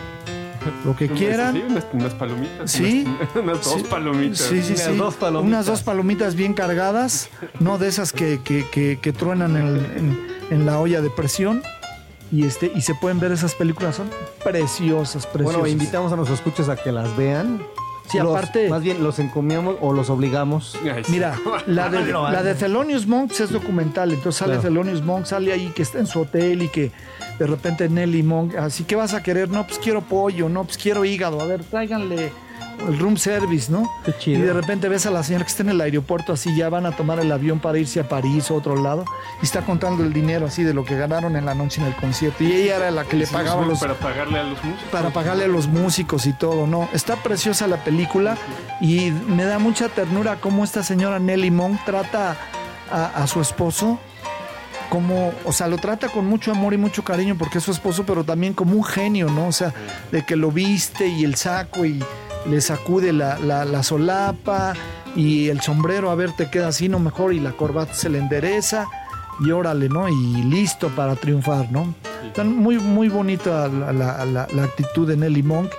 lo 0.84 0.96
que 0.96 1.08
quieran. 1.08 1.54
Sí, 1.54 1.62
unas, 1.68 1.86
unas 1.92 2.14
palomitas. 2.14 2.70
Sí. 2.70 3.04
Unas, 3.06 3.36
unas 3.36 3.64
dos 3.64 3.74
Sí. 3.74 3.86
palomitas. 3.88 4.38
Sí, 4.38 4.62
sí, 4.62 4.72
Unas 4.74 4.84
sí. 4.86 4.96
dos 4.96 5.14
palomitas. 5.14 5.48
Unas 5.48 5.66
dos 5.66 5.82
palomitas 5.82 6.34
bien 6.34 6.54
cargadas, 6.54 7.28
no 7.60 7.78
de 7.78 7.88
esas 7.88 8.12
que, 8.12 8.40
que, 8.42 8.66
que, 8.70 8.98
que 9.00 9.12
truenan 9.12 9.56
en, 9.56 9.76
en- 9.96 10.34
en 10.50 10.66
la 10.66 10.78
olla 10.78 11.00
de 11.00 11.10
presión. 11.10 11.62
Y, 12.32 12.44
este, 12.46 12.72
y 12.74 12.80
se 12.80 12.94
pueden 12.96 13.20
ver 13.20 13.30
esas 13.32 13.54
películas, 13.54 13.96
son 13.96 14.08
preciosas, 14.42 15.26
preciosas. 15.26 15.60
Bueno, 15.60 15.66
invitamos 15.68 16.12
a 16.12 16.16
nuestros 16.16 16.40
escuchas 16.40 16.68
a 16.68 16.74
que 16.76 16.90
las 16.90 17.16
vean. 17.16 17.62
Sí, 18.10 18.18
Los- 18.18 18.36
aparte- 18.36 18.68
Más 18.68 18.82
bien, 18.82 19.02
los 19.02 19.18
encomiamos 19.18 19.76
o 19.81 19.93
los 19.93 20.10
obligamos. 20.10 20.76
Mira, 21.09 21.35
la 21.66 21.89
de, 21.89 22.12
la 22.12 22.43
de 22.43 22.55
Thelonious 22.55 23.06
Monk 23.06 23.32
es 23.40 23.51
documental, 23.51 24.12
entonces 24.12 24.39
sale 24.39 24.52
Claro. 24.55 24.68
Thelonious 24.68 25.02
Monk, 25.02 25.24
sale 25.26 25.52
ahí 25.52 25.72
que 25.74 25.82
está 25.82 25.98
en 25.98 26.06
su 26.06 26.20
hotel 26.20 26.62
y 26.62 26.68
que 26.68 26.93
de 27.39 27.47
repente 27.47 27.89
Nelly 27.89 28.22
Monk, 28.22 28.55
así 28.56 28.85
que 28.85 28.94
vas 28.94 29.14
a 29.14 29.22
querer, 29.22 29.48
no, 29.48 29.66
pues 29.66 29.78
quiero 29.78 30.02
pollo, 30.02 30.48
no, 30.48 30.64
pues 30.64 30.76
quiero 30.78 31.05
hígado, 31.05 31.40
a 31.40 31.47
ver, 31.47 31.64
tráiganle 31.64 32.31
el 32.86 32.98
room 32.98 33.16
service, 33.16 33.70
¿no? 33.70 33.90
Qué 34.05 34.12
chido. 34.18 34.40
Y 34.40 34.42
de 34.42 34.52
repente 34.52 34.88
ves 34.88 35.06
a 35.06 35.10
la 35.10 35.22
señora 35.22 35.44
que 35.44 35.51
está 35.51 35.62
en 35.62 35.70
el 35.70 35.80
aeropuerto 35.80 36.32
así, 36.32 36.55
ya 36.56 36.68
van 36.68 36.86
a 36.86 36.92
tomar 36.92 37.18
el 37.18 37.30
avión 37.32 37.60
para 37.60 37.78
irse 37.78 38.01
a 38.01 38.09
París 38.09 38.51
o 38.51 38.55
a 38.55 38.56
otro 38.59 38.76
lado, 38.76 39.05
y 39.42 39.44
está 39.44 39.62
contando 39.62 40.02
el 40.02 40.12
dinero 40.12 40.46
así 40.46 40.62
de 40.62 40.74
lo 40.74 40.84
que 40.84 40.96
ganaron 40.96 41.36
en 41.36 41.44
la 41.44 41.55
noche 41.55 41.80
en 41.80 41.86
el 41.86 41.96
concierto, 41.96 42.44
y 42.44 42.52
ella 42.52 42.76
era 42.76 42.90
la 42.90 43.05
que 43.05 43.16
le 43.16 43.26
pagaba 43.26 43.64
los, 43.64 43.78
Para 43.80 43.94
pagarle 43.94 44.38
a 44.38 44.44
los 44.44 44.62
músicos. 44.64 44.90
para 44.90 45.10
pagarle 45.10 45.44
a 45.44 45.48
los 45.48 45.66
músicos 45.68 46.26
y 46.26 46.32
todo, 46.32 46.66
¿no? 46.66 46.88
Está 46.92 47.16
preciosa 47.16 47.66
la 47.66 47.82
película 47.84 48.36
y 48.80 49.10
me 49.10 49.44
da 49.44 49.59
mucha 49.59 49.88
ternura 49.88 50.36
cómo 50.40 50.64
esta 50.64 50.82
señora 50.82 51.18
Nelly 51.18 51.51
Monk 51.51 51.80
trata 51.84 52.36
a, 52.90 53.06
a 53.06 53.26
su 53.26 53.40
esposo 53.40 53.98
como, 54.90 55.32
o 55.44 55.52
sea, 55.52 55.66
lo 55.66 55.78
trata 55.78 56.09
con 56.09 56.26
mucho 56.26 56.52
amor 56.52 56.74
y 56.74 56.76
mucho 56.76 57.02
cariño 57.02 57.36
porque 57.36 57.59
es 57.59 57.64
su 57.64 57.72
esposo, 57.72 58.05
pero 58.06 58.22
también 58.22 58.55
como 58.55 58.76
un 58.76 58.84
genio, 58.84 59.28
¿no? 59.28 59.48
O 59.48 59.52
sea, 59.52 59.72
de 60.12 60.24
que 60.24 60.36
lo 60.36 60.52
viste 60.52 61.09
y 61.09 61.24
el 61.24 61.34
saco 61.34 61.84
y 61.84 62.01
le 62.48 62.60
sacude 62.60 63.12
la, 63.12 63.38
la- 63.38 63.64
la 63.64 63.82
solapa 63.82 64.74
y 65.16 65.48
el 65.48 65.60
sombrero, 65.60 66.10
a 66.10 66.14
ver, 66.14 66.32
te 66.32 66.50
queda 66.50 66.68
así, 66.68 66.88
no 66.88 66.98
mejor, 66.98 67.32
y 67.32 67.40
la 67.40 67.52
corbata 67.52 67.94
se 67.94 68.08
le 68.08 68.18
endereza 68.18 68.86
y 69.40 69.50
órale, 69.50 69.88
¿no? 69.88 70.08
Y 70.08 70.42
listo 70.44 70.88
para 70.90 71.16
triunfar, 71.16 71.70
¿no? 71.72 71.94
Está 72.26 72.44
muy, 72.44 72.78
muy 72.78 73.08
bonita 73.08 73.68
la, 73.68 73.92
la- 73.92 74.24
la- 74.24 74.48
la 74.54 74.64
actitud 74.64 75.06
de 75.08 75.16
Nelly 75.16 75.42
Monk 75.42 75.70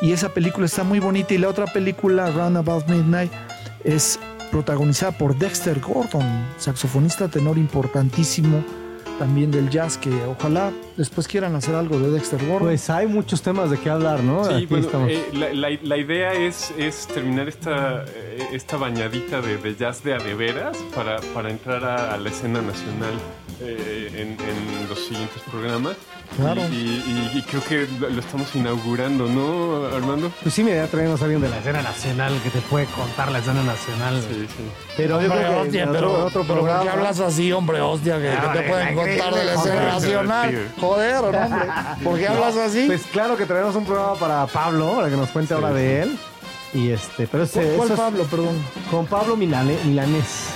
y 0.00 0.12
esa 0.12 0.30
película 0.30 0.66
está 0.66 0.82
muy 0.84 0.98
bonita 0.98 1.32
y 1.34 1.38
la 1.38 1.48
otra 1.48 1.66
película, 1.66 2.30
Roundabout 2.30 2.86
Midnight, 2.88 3.30
es 3.84 4.18
protagonizada 4.50 5.12
por 5.12 5.36
Dexter 5.38 5.80
Gordon, 5.80 6.24
saxofonista 6.58 7.28
tenor 7.28 7.56
importantísimo 7.56 8.62
también 9.22 9.52
del 9.52 9.70
jazz, 9.70 9.96
que 9.98 10.10
ojalá 10.24 10.72
después 10.96 11.28
quieran 11.28 11.54
hacer 11.54 11.76
algo 11.76 11.96
de 12.00 12.10
Dexter 12.10 12.40
Gordon. 12.44 12.66
Pues 12.66 12.90
hay 12.90 13.06
muchos 13.06 13.40
temas 13.40 13.70
de 13.70 13.78
qué 13.78 13.88
hablar, 13.88 14.20
¿no? 14.20 14.44
Sí, 14.44 14.52
Aquí 14.54 14.66
bueno, 14.66 14.86
estamos. 14.86 15.10
eh, 15.12 15.24
la, 15.32 15.52
la- 15.52 15.78
la 15.80 15.96
idea 15.96 16.32
es, 16.32 16.72
es 16.76 17.06
terminar 17.06 17.46
esta, 17.48 18.02
eh, 18.02 18.48
esta 18.52 18.76
bañadita 18.78 19.40
de, 19.40 19.58
de 19.58 19.76
jazz 19.76 20.02
de 20.02 20.14
adeveras 20.14 20.76
para, 20.92 21.20
para 21.34 21.50
entrar 21.50 21.84
a, 21.84 22.14
a 22.14 22.18
la 22.18 22.30
escena 22.30 22.60
nacional 22.62 23.14
eh, 23.60 24.08
en, 24.12 24.28
en 24.44 24.88
los 24.88 24.98
siguientes 25.06 25.40
programas. 25.48 25.94
Claro. 26.36 26.62
Y, 26.70 26.74
y- 26.74 27.32
y 27.34 27.42
creo 27.42 27.62
que 27.64 27.86
lo, 28.00 28.20
estamos 28.20 28.54
inaugurando, 28.54 29.26
¿no, 29.26 29.86
Armando? 29.94 30.32
Pues 30.42 30.54
sí, 30.54 30.64
me 30.64 30.70
idea 30.70 30.86
traernos 30.86 31.20
a 31.20 31.24
alguien 31.24 31.40
de 31.42 31.48
la 31.48 31.58
escena 31.58 31.82
nacional 31.82 32.32
que 32.42 32.50
te 32.50 32.60
puede 32.60 32.86
contar 32.86 33.30
la 33.30 33.38
escena 33.38 33.62
nacional. 33.62 34.22
Sí, 34.28 34.46
sí. 34.48 34.64
Pero 34.96 35.20
yo 35.20 35.28
creo 35.28 35.70
que 35.70 35.80
en 35.80 35.88
otro, 35.90 36.16
en 36.16 36.22
otro 36.22 36.44
programa. 36.44 37.10
así, 37.26 37.52
hombre, 37.52 37.80
hostia, 37.80 38.16
que, 38.16 38.30
que 38.30 38.58
te 38.60 38.68
pueden 38.68 38.94
contar 38.94 39.34
de 39.34 39.44
la 39.44 39.54
escena 39.54 39.82
nacional? 39.84 40.68
Joder, 40.80 41.16
hombre, 41.16 41.40
¿por 42.02 42.18
qué 42.18 42.28
hablas 42.28 42.56
así? 42.56 42.84
Pues 42.86 43.02
claro 43.12 43.36
que 43.36 43.46
traemos 43.46 43.74
un 43.76 43.84
programa 43.84 44.14
para 44.14 44.46
Pablo, 44.46 44.94
para 44.96 45.10
que 45.10 45.16
nos 45.16 45.28
cuente 45.30 45.54
ahora 45.54 45.72
de 45.72 46.02
él. 46.02 46.18
Y 46.74 46.90
este, 46.90 47.26
pero 47.26 47.42
ese, 47.42 47.62
¿Cuál 47.76 47.84
eso 47.90 47.94
es 47.94 48.00
Pablo, 48.00 48.24
perdón? 48.24 48.56
con 48.90 49.04
Pablo 49.06 49.36
Milane- 49.36 49.76
Milanés. 49.84 50.46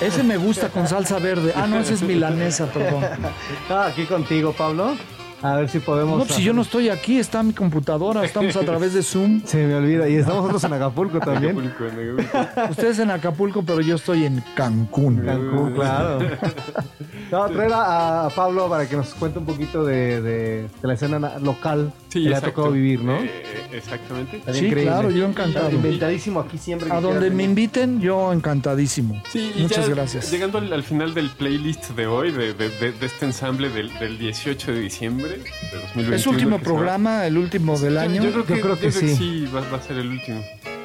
Ese 0.00 0.22
me 0.22 0.36
gusta 0.36 0.68
con 0.68 0.86
salsa 0.88 1.18
verde. 1.18 1.52
Ah, 1.54 1.66
no, 1.66 1.78
ese 1.80 1.94
es 1.94 2.02
milanesa, 2.02 2.66
perdón. 2.66 3.04
Ah, 3.70 3.86
aquí 3.86 4.04
contigo, 4.06 4.52
Pablo. 4.52 4.96
A 5.42 5.56
ver 5.56 5.68
si 5.68 5.78
podemos. 5.80 6.18
No, 6.18 6.24
pues 6.24 6.36
si 6.36 6.42
yo 6.42 6.52
no 6.52 6.62
estoy 6.62 6.88
aquí, 6.88 7.18
está 7.18 7.42
mi 7.42 7.52
computadora, 7.52 8.24
estamos 8.24 8.56
a 8.56 8.60
través 8.60 8.94
de 8.94 9.02
Zoom. 9.02 9.42
Se 9.44 9.66
me 9.66 9.74
olvida. 9.74 10.08
Y 10.08 10.14
estamos 10.16 10.38
nosotros 10.42 10.64
en 10.64 10.72
Acapulco 10.72 11.20
también. 11.24 11.58
Acapulco, 11.58 11.84
en 11.84 12.18
Acapulco. 12.18 12.70
Ustedes 12.70 12.98
en 13.00 13.10
Acapulco, 13.10 13.62
pero 13.62 13.80
yo 13.82 13.96
estoy 13.96 14.24
en 14.24 14.42
Cancún. 14.54 15.18
Cancún, 15.24 15.72
claro. 15.74 16.18
No, 17.30 17.44
traer 17.48 17.72
a, 17.72 18.26
a 18.26 18.30
Pablo 18.30 18.68
para 18.68 18.88
que 18.88 18.94
nos 18.96 19.12
cuente 19.14 19.40
un 19.40 19.46
poquito 19.46 19.84
de, 19.84 20.20
de- 20.22 20.62
de 20.62 20.68
la 20.82 20.94
escena 20.94 21.18
na- 21.18 21.38
local 21.40 21.92
Sí, 22.08 22.22
que 22.22 22.28
le 22.28 22.36
ha 22.36 22.40
tocado 22.40 22.70
vivir, 22.70 23.02
¿no? 23.02 23.16
Eh, 23.16 23.66
exactamente. 23.72 24.40
Sí, 24.52 24.66
increíble. 24.66 24.82
claro, 24.84 25.10
yo 25.10 25.26
encantado. 25.26 25.68
Inventadísimo 25.72 26.38
aquí 26.38 26.56
siempre. 26.56 26.88
A 26.92 27.00
donde 27.00 27.30
me 27.30 27.42
inviten, 27.42 28.00
yo 28.00 28.32
encantadísimo. 28.32 29.20
Sí, 29.32 29.52
y 29.56 29.62
Muchas 29.62 29.88
ya 29.88 29.94
gracias. 29.96 30.30
Llegando 30.30 30.58
al, 30.58 30.72
al 30.72 30.84
final 30.84 31.14
del 31.14 31.30
playlist 31.30 31.90
de 31.90 32.06
hoy, 32.06 32.30
de, 32.30 32.54
de- 32.54 32.68
de- 32.70 32.92
de 32.92 33.06
este 33.06 33.26
ensamble 33.26 33.70
del, 33.70 33.92
del 33.98 34.18
18 34.18 34.70
de 34.72 34.80
diciembre 34.80 35.25
de 35.28 35.36
2021. 35.38 36.16
Es 36.16 36.26
último 36.26 36.56
que 36.58 36.64
se 36.64 36.70
va- 36.70 36.76
programa, 36.76 37.26
el 37.26 37.38
último 37.38 37.78
del 37.78 37.94
Yo- 37.94 38.00
año. 38.00 38.22
Yo, 38.22 38.30
creo 38.32 38.46
que, 38.46 38.56
Yo 38.56 38.60
creo 38.62 38.78
que 38.78 38.92
sí. 38.92 39.16
sí 39.16 39.46
va, 39.54 39.60
va 39.72 39.78
a 39.78 39.82
ser 39.82 39.98
el 39.98 40.08
último. 40.08 40.44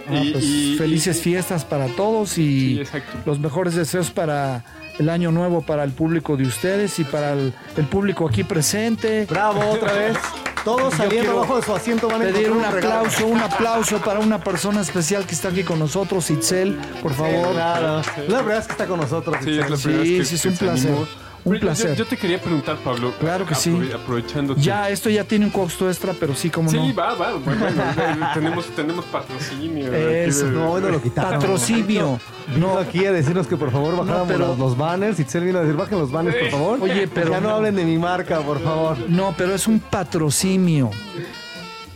Ah, 0.09 0.15
Y- 0.15 0.31
pues, 0.31 0.43
y- 0.43 0.75
felices 0.77 1.17
y- 1.17 1.21
fiestas 1.21 1.63
para 1.65 1.87
todos 1.87 2.37
y 2.37 2.83
Sí, 2.83 2.99
los 3.25 3.39
mejores 3.39 3.75
deseos 3.75 4.09
para 4.11 4.63
el 4.99 5.09
año 5.09 5.31
nuevo 5.31 5.61
para 5.61 5.83
el 5.83 5.91
público 5.91 6.35
de 6.37 6.43
ustedes 6.45 6.97
y 6.99 7.03
para 7.03 7.33
el, 7.33 7.53
el 7.77 7.85
público 7.85 8.27
aquí 8.27 8.43
presente. 8.43 9.25
Bravo, 9.29 9.61
otra 9.69 9.93
vez. 9.93 10.17
Todos 10.63 10.91
Yo 10.91 10.97
saliendo 10.97 11.31
abajo 11.31 11.55
de 11.57 11.63
su 11.63 11.73
asiento 11.73 12.07
van 12.07 12.21
a 12.21 12.25
Pedir 12.25 12.51
un 12.51 12.63
aplauso, 12.63 13.25
un 13.25 13.39
aplauso 13.39 13.97
para 13.99 14.19
una 14.19 14.43
persona 14.43 14.81
especial 14.81 15.25
que 15.25 15.33
está 15.33 15.47
aquí 15.47 15.63
con 15.63 15.79
nosotros, 15.79 16.29
Itzel, 16.29 16.77
por 17.01 17.13
favor. 17.15 17.53
Claro. 17.53 17.99
Es 18.01 18.07
la 18.07 18.13
primera 18.39 18.57
vez 18.59 18.65
que 18.67 18.71
está 18.73 18.85
con 18.85 18.99
nosotros. 18.99 19.37
Sí, 19.43 19.57
es 19.57 19.69
la 19.69 19.75
Itzel. 19.75 19.77
Sí, 19.79 19.89
vez 19.89 20.19
que- 20.19 20.25
sí, 20.25 20.35
es 20.35 20.41
que 20.43 20.47
un 20.49 20.57
placer. 20.57 20.91
animó. 20.91 21.07
Un 21.43 21.59
placer. 21.59 21.95
Yo, 21.95 22.05
te 22.05 22.17
quería 22.17 22.39
preguntar, 22.39 22.77
Pablo. 22.83 23.13
Claro 23.19 23.45
que 23.47 23.55
sí. 23.55 23.71
aprove- 23.71 23.95
Aprovechando. 23.95 24.55
Ya, 24.57 24.89
esto 24.89 25.09
ya 25.09 25.23
tiene 25.23 25.45
un 25.45 25.51
costo 25.51 25.89
extra, 25.89 26.13
pero 26.19 26.35
sí, 26.35 26.49
como 26.51 26.69
Sí, 26.69 26.77
no. 26.77 26.93
va, 26.93 27.15
va. 27.15 27.33
Bueno, 27.33 27.65
tenemos, 28.35 28.65
tenemos 28.75 29.05
patrocinio. 29.05 29.91
Eso, 29.91 30.45
de- 30.45 30.51
No, 30.51 30.69
bueno, 30.69 30.89
lo 30.89 31.01
quitaron. 31.01 31.39
Patrocinio. 31.39 31.85
Vino 31.87 32.19
No, 32.59 32.77
aquí 32.77 33.05
a 33.05 33.11
decirnos 33.11 33.47
que 33.47 33.57
por 33.57 33.71
favor 33.71 33.97
bajáramos 33.97 34.27
pero- 34.27 34.47
los, 34.49 34.59
los 34.59 34.77
banners. 34.77 35.19
Itzel 35.19 35.43
vino 35.45 35.57
a 35.57 35.61
decir, 35.61 35.75
bajen 35.75 35.97
los 35.97 36.11
banners, 36.11 36.37
por 36.37 36.49
favor. 36.51 36.79
Oye, 36.81 37.07
pero 37.07 37.31
Ya 37.31 37.41
no 37.41 37.49
no. 37.49 37.55
hablen 37.55 37.75
de 37.75 37.85
mi 37.85 37.97
marca, 37.97 38.39
por 38.41 38.61
favor. 38.61 38.97
no, 39.09 39.33
pero 39.35 39.55
es 39.55 39.67
un 39.67 39.79
patrocinio. 39.79 40.91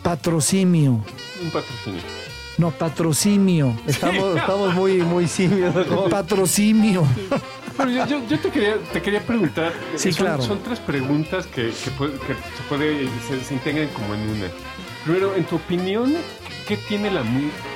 Patrocinio. 0.01 0.91
Un 1.43 1.51
patrocinio. 1.51 2.01
No, 2.57 2.71
patrocinio. 2.71 3.73
Estamos, 3.85 4.37
estamos 4.37 4.73
muy, 4.73 4.97
muy 5.03 5.27
simios. 5.27 5.73
¿no? 5.75 6.05
Patrocinio. 6.05 7.03
Pero 7.77 7.89
yo, 7.89 8.05
yo- 8.07 8.27
yo 8.27 8.39
te, 8.39 8.49
quería, 8.49 8.77
te 8.93 9.01
quería 9.01 9.21
preguntar. 9.21 9.73
Sí, 9.95 10.11
son, 10.13 10.25
claro. 10.25 10.43
Son 10.43 10.63
tres 10.63 10.79
preguntas 10.79 11.45
que, 11.47 11.71
que, 11.83 11.91
puede- 11.91 12.13
que 12.19 12.33
se, 12.33 12.63
puede, 12.69 13.07
se, 13.27 13.43
se 13.43 13.53
integran 13.53 13.87
como 13.89 14.13
en 14.15 14.21
una. 14.21 14.47
Primero, 15.03 15.35
en 15.35 15.43
tu 15.45 15.57
opinión, 15.57 16.15
¿qué, 16.67 16.77
tiene 16.77 17.11
la, 17.11 17.21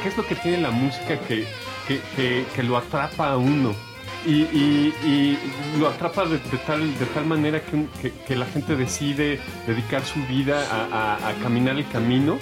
qué 0.01 0.09
es 0.09 0.17
lo 0.17 0.25
que 0.25 0.35
tiene 0.35 0.59
la 0.61 0.71
música 0.71 1.19
que, 1.27 1.45
que, 1.87 1.99
que- 2.55 2.63
lo 2.63 2.77
atrapa 2.77 3.31
a 3.31 3.37
uno? 3.37 3.73
Y, 4.25 4.41
y- 4.41 4.93
y 5.05 5.39
lo 5.79 5.87
atrapa 5.89 6.25
de, 6.25 6.37
de 6.39 6.57
tal, 6.65 6.97
de 6.99 7.05
tal 7.07 7.25
manera 7.25 7.61
que, 7.61 7.85
que- 8.01 8.11
que 8.25 8.35
la 8.35 8.45
gente 8.45 8.75
decide 8.75 9.39
dedicar 9.67 10.03
su 10.05 10.19
vida 10.27 10.65
a, 10.71 11.15
a- 11.17 11.29
a 11.29 11.33
caminar 11.35 11.77
el 11.77 11.87
camino. 11.89 12.37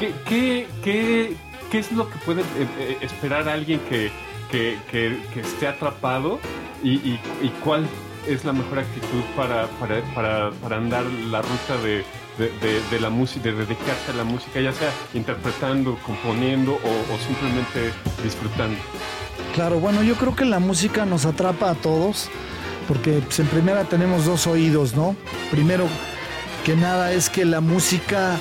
¿Qué, 0.00 0.12
qué, 0.28 0.66
qué, 0.84 1.34
qué 1.70 1.78
es 1.78 1.92
lo 1.92 2.08
que 2.10 2.18
puede 2.18 2.42
eh, 2.42 2.66
eh, 2.78 2.98
esperar 3.00 3.48
alguien 3.48 3.80
que, 3.88 4.10
que, 4.50 4.78
que- 4.90 5.40
esté 5.40 5.66
atrapado 5.68 6.38
y, 6.82 6.90
y- 6.94 7.20
y 7.42 7.48
cuál 7.64 7.86
es 8.26 8.44
la 8.44 8.52
mejor 8.52 8.80
actitud 8.80 9.22
para, 9.36 9.66
para, 9.78 10.00
para, 10.14 10.50
para 10.62 10.76
andar 10.76 11.04
la 11.30 11.42
ruta 11.42 11.76
de, 11.82 12.04
de, 12.38 12.50
de- 12.60 12.80
de 12.90 13.00
la 13.00 13.10
música, 13.10 13.44
de 13.44 13.52
dedicarse 13.52 14.10
a 14.12 14.14
la 14.14 14.24
música, 14.24 14.60
ya 14.60 14.72
sea 14.72 14.90
interpretando, 15.14 15.96
componiendo 16.04 16.72
o, 16.72 17.14
o 17.14 17.18
simplemente 17.26 17.92
disfrutando? 18.22 18.78
Claro, 19.54 19.78
bueno, 19.80 20.02
yo 20.02 20.14
creo 20.16 20.34
que 20.34 20.44
la 20.44 20.58
música 20.58 21.06
nos 21.06 21.24
atrapa 21.24 21.70
a 21.70 21.74
todos, 21.74 22.28
porque 22.88 23.20
pues, 23.24 23.38
en 23.40 23.46
primera 23.46 23.84
tenemos 23.84 24.24
dos 24.26 24.46
oídos, 24.46 24.94
¿no? 24.94 25.16
Primero 25.50 25.86
que 26.64 26.74
nada 26.76 27.12
es 27.12 27.30
que 27.30 27.44
la 27.44 27.60
música 27.60 28.38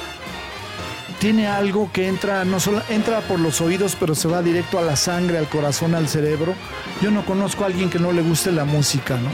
tiene 1.26 1.47
algo 1.47 1.89
que 1.91 2.07
entra, 2.07 2.45
no 2.45 2.60
solo 2.60 2.84
entra 2.88 3.19
por 3.22 3.39
los 3.39 3.60
oídos, 3.60 3.97
pero 3.99 4.14
se 4.14 4.27
va 4.27 4.43
directo 4.43 4.77
a 4.77 4.84
la 4.84 4.95
sangre, 4.95 5.39
al 5.39 5.47
corazón, 5.49 5.95
al 5.95 6.07
cerebro. 6.07 6.53
Yo 7.02 7.10
no 7.10 7.26
conozco 7.26 7.64
a 7.64 7.65
alguien 7.65 7.89
que 7.89 7.97
no 7.97 8.11
le 8.11 8.22
guste 8.22 8.52
la 8.52 8.64
música, 8.64 9.18
¿no? 9.18 9.30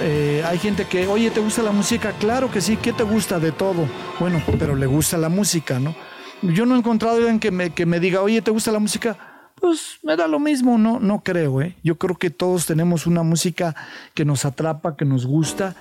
Eh, 0.00 0.44
hay 0.46 0.58
gente 0.60 0.84
que, 0.84 1.08
oye, 1.08 1.32
¿te 1.32 1.40
gusta 1.40 1.64
la 1.64 1.72
música? 1.72 2.12
Claro 2.20 2.52
que 2.52 2.60
sí, 2.60 2.76
¿qué 2.76 2.92
te 2.92 3.02
gusta 3.02 3.40
de 3.40 3.50
todo? 3.50 3.88
Bueno, 4.20 4.40
pero 4.60 4.76
le 4.76 4.86
gusta 4.86 5.18
la 5.18 5.28
música, 5.28 5.80
¿no? 5.80 5.92
Yo 6.40 6.66
no 6.66 6.76
he 6.76 6.78
encontrado 6.78 7.16
a 7.16 7.18
alguien 7.18 7.40
que 7.40 7.50
me, 7.50 7.70
que 7.70 7.84
me 7.84 7.98
diga, 7.98 8.20
oye, 8.22 8.40
¿te 8.40 8.52
gusta 8.52 8.70
la 8.70 8.78
música? 8.78 9.16
Pues 9.60 9.98
me 10.04 10.14
da 10.14 10.28
lo 10.28 10.38
mismo, 10.38 10.78
no, 10.78 11.00
no 11.00 11.20
creo, 11.24 11.62
¿eh? 11.62 11.74
Yo 11.82 11.96
creo 11.96 12.14
que 12.14 12.30
todos 12.30 12.64
tenemos 12.64 13.08
una 13.08 13.24
música 13.24 13.74
que 14.14 14.24
nos 14.24 14.44
atrapa, 14.44 14.96
que 14.96 15.04
nos 15.04 15.26
gusta, 15.26 15.74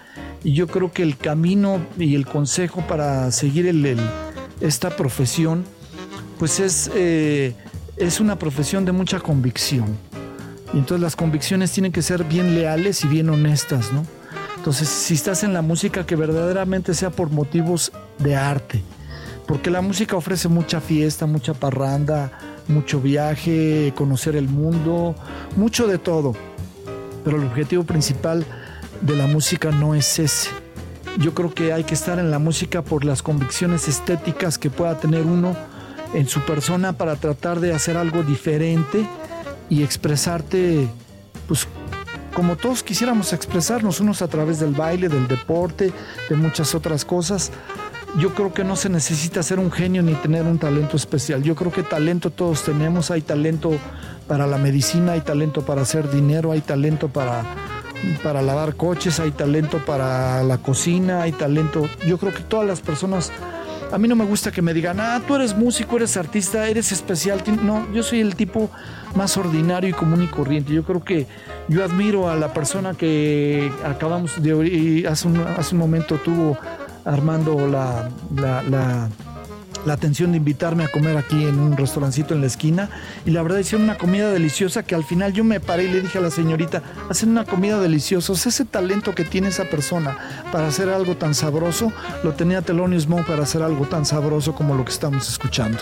y 0.43 0.53
yo 0.53 0.65
creo 0.65 0.91
que 0.91 1.03
el 1.03 1.15
camino 1.15 1.79
y 1.95 2.15
el 2.15 2.25
consejo 2.25 2.81
para 2.87 3.29
seguir 3.31 3.67
el- 3.67 3.85
el- 3.85 3.99
esta 4.61 4.95
profesión, 4.95 5.63
pues 6.39 6.59
es, 6.59 6.89
eh, 6.95 7.55
es 7.97 8.19
una 8.19 8.37
profesión 8.37 8.85
de 8.85 8.91
mucha 8.91 9.19
convicción. 9.19 9.97
Y 10.73 10.79
entonces 10.79 11.01
las 11.01 11.15
convicciones 11.15 11.71
tienen 11.71 11.91
que 11.91 12.01
ser 12.01 12.23
bien 12.23 12.55
leales 12.55 13.03
y 13.03 13.07
bien 13.07 13.29
honestas, 13.29 13.93
¿no? 13.93 14.05
Entonces, 14.57 14.89
si 14.89 15.13
estás 15.13 15.43
en 15.43 15.53
la 15.53 15.61
música, 15.61 16.07
que 16.07 16.15
verdaderamente 16.15 16.95
sea 16.95 17.11
por 17.11 17.29
motivos 17.29 17.91
de 18.17 18.35
arte. 18.35 18.81
Porque 19.45 19.69
la 19.69 19.81
música 19.81 20.15
ofrece 20.15 20.47
mucha 20.47 20.81
fiesta, 20.81 21.27
mucha 21.27 21.53
parranda, 21.53 22.31
mucho 22.67 22.99
viaje, 22.99 23.93
conocer 23.95 24.35
el 24.35 24.49
mundo, 24.49 25.15
mucho 25.55 25.85
de 25.85 25.99
todo. 25.99 26.33
Pero 27.23 27.37
el 27.37 27.43
objetivo 27.45 27.83
principal 27.83 28.43
de 29.01 29.15
la 29.15 29.27
música 29.27 29.69
no 29.69 29.93
es 29.93 30.17
ese. 30.17 30.64
Yo 31.17 31.33
creo 31.33 31.53
que 31.53 31.71
hay 31.71 31.85
que 31.85 31.93
estar 31.93 32.19
en 32.19 32.29
la 32.29 32.39
música 32.39 32.81
por 32.81 33.05
las 33.05 33.21
convicciones 33.21 33.87
estéticas 33.87 34.57
que 34.57 34.69
pueda 34.69 34.99
tener 34.99 35.23
uno 35.23 35.55
en 36.13 36.27
su 36.27 36.41
persona 36.41 36.93
para 36.93 37.15
tratar 37.15 37.59
de 37.59 37.73
hacer 37.73 37.95
algo 37.95 38.23
diferente 38.23 39.07
y 39.69 39.83
expresarte, 39.83 40.87
pues 41.47 41.67
como 42.33 42.57
todos 42.57 42.83
quisiéramos 42.83 43.31
expresarnos, 43.31 44.01
unos 44.01 44.21
a 44.21 44.27
través 44.27 44.59
del 44.59 44.71
baile, 44.71 45.07
del 45.07 45.27
deporte, 45.27 45.93
de 46.29 46.35
muchas 46.35 46.75
otras 46.75 47.05
cosas. 47.05 47.51
Yo 48.19 48.33
creo 48.33 48.53
que 48.53 48.65
no 48.65 48.75
se 48.75 48.89
necesita 48.89 49.41
ser 49.41 49.59
un 49.59 49.71
genio 49.71 50.03
ni 50.03 50.13
tener 50.15 50.43
un 50.43 50.57
talento 50.57 50.97
especial. 50.97 51.43
Yo 51.43 51.55
creo 51.55 51.71
que 51.71 51.83
talento 51.83 52.29
todos 52.29 52.63
tenemos. 52.63 53.09
Hay 53.11 53.21
talento 53.21 53.71
para 54.27 54.47
la 54.47 54.57
medicina, 54.57 55.13
hay 55.13 55.21
talento 55.21 55.65
para 55.65 55.81
hacer 55.81 56.09
dinero, 56.09 56.51
hay 56.51 56.61
talento 56.61 57.07
para, 57.07 57.43
para 58.23 58.41
lavar 58.41 58.75
coches, 58.75 59.19
hay 59.19 59.31
talento 59.31 59.79
para 59.85 60.43
la 60.43 60.57
cocina, 60.57 61.21
hay 61.23 61.31
talento. 61.31 61.87
Yo 62.07 62.17
creo 62.17 62.33
que 62.33 62.43
todas 62.43 62.67
las 62.67 62.81
personas 62.81 63.31
a 63.91 63.97
mí 63.97 64.07
no 64.07 64.15
me 64.15 64.25
gusta 64.25 64.51
que 64.51 64.61
me 64.61 64.73
digan, 64.73 64.99
ah, 64.99 65.21
tú 65.27 65.35
eres 65.35 65.55
músico, 65.55 65.97
eres 65.97 66.17
artista, 66.17 66.67
eres 66.67 66.91
especial. 66.91 67.41
No, 67.63 67.91
yo 67.93 68.03
soy 68.03 68.19
el 68.19 68.35
tipo 68.35 68.69
más 69.15 69.37
ordinario 69.37 69.89
y 69.89 69.93
común 69.93 70.23
y 70.23 70.27
corriente. 70.27 70.73
Yo 70.73 70.83
creo 70.83 71.03
que 71.03 71.27
yo 71.67 71.83
admiro 71.83 72.29
a 72.29 72.35
la 72.35 72.51
persona 72.53 72.93
que 72.93 73.71
acabamos 73.85 74.41
de 74.41 74.53
oír, 74.53 75.07
hace 75.07 75.27
un, 75.27 75.37
hace 75.39 75.75
un 75.75 75.79
momento 75.79 76.15
tuvo 76.17 76.57
Armando 77.05 77.67
la- 77.67 78.09
la 79.85 79.93
atención 79.93 80.31
de 80.31 80.37
invitarme 80.37 80.83
a 80.83 80.87
comer 80.87 81.15
aquí 81.17 81.45
en 81.45 81.59
un 81.59 81.77
restaurancito 81.77 82.33
en 82.33 82.41
la 82.41 82.47
esquina 82.47 82.89
y 83.25 83.31
la 83.31 83.41
verdad 83.43 83.59
hicieron 83.59 83.83
una 83.83 83.97
comida 83.97 84.31
deliciosa 84.31 84.83
que 84.83 84.95
al 84.95 85.03
final 85.03 85.33
yo 85.33 85.43
me 85.43 85.59
paré 85.59 85.83
y 85.83 85.91
le 85.91 86.01
dije 86.01 86.17
a 86.17 86.21
la 86.21 86.31
señorita, 86.31 86.81
hacen 87.09 87.29
una 87.29 87.45
comida 87.45 87.79
deliciosa, 87.79 88.33
O 88.33 88.35
sea, 88.35 88.49
ese 88.49 88.65
talento 88.65 89.13
que 89.13 89.23
tiene 89.23 89.49
esa 89.49 89.65
persona 89.65 90.17
para 90.51 90.67
hacer 90.67 90.89
algo 90.89 91.15
tan 91.15 91.33
sabroso, 91.35 91.91
lo 92.23 92.33
tenía 92.33 92.61
Thelonious 92.61 93.07
Monk 93.07 93.27
para 93.27 93.43
hacer 93.43 93.61
algo 93.61 93.85
tan 93.85 94.05
sabroso 94.05 94.55
como 94.55 94.75
lo 94.75 94.83
que 94.83 94.91
estamos 94.91 95.29
escuchando. 95.29 95.79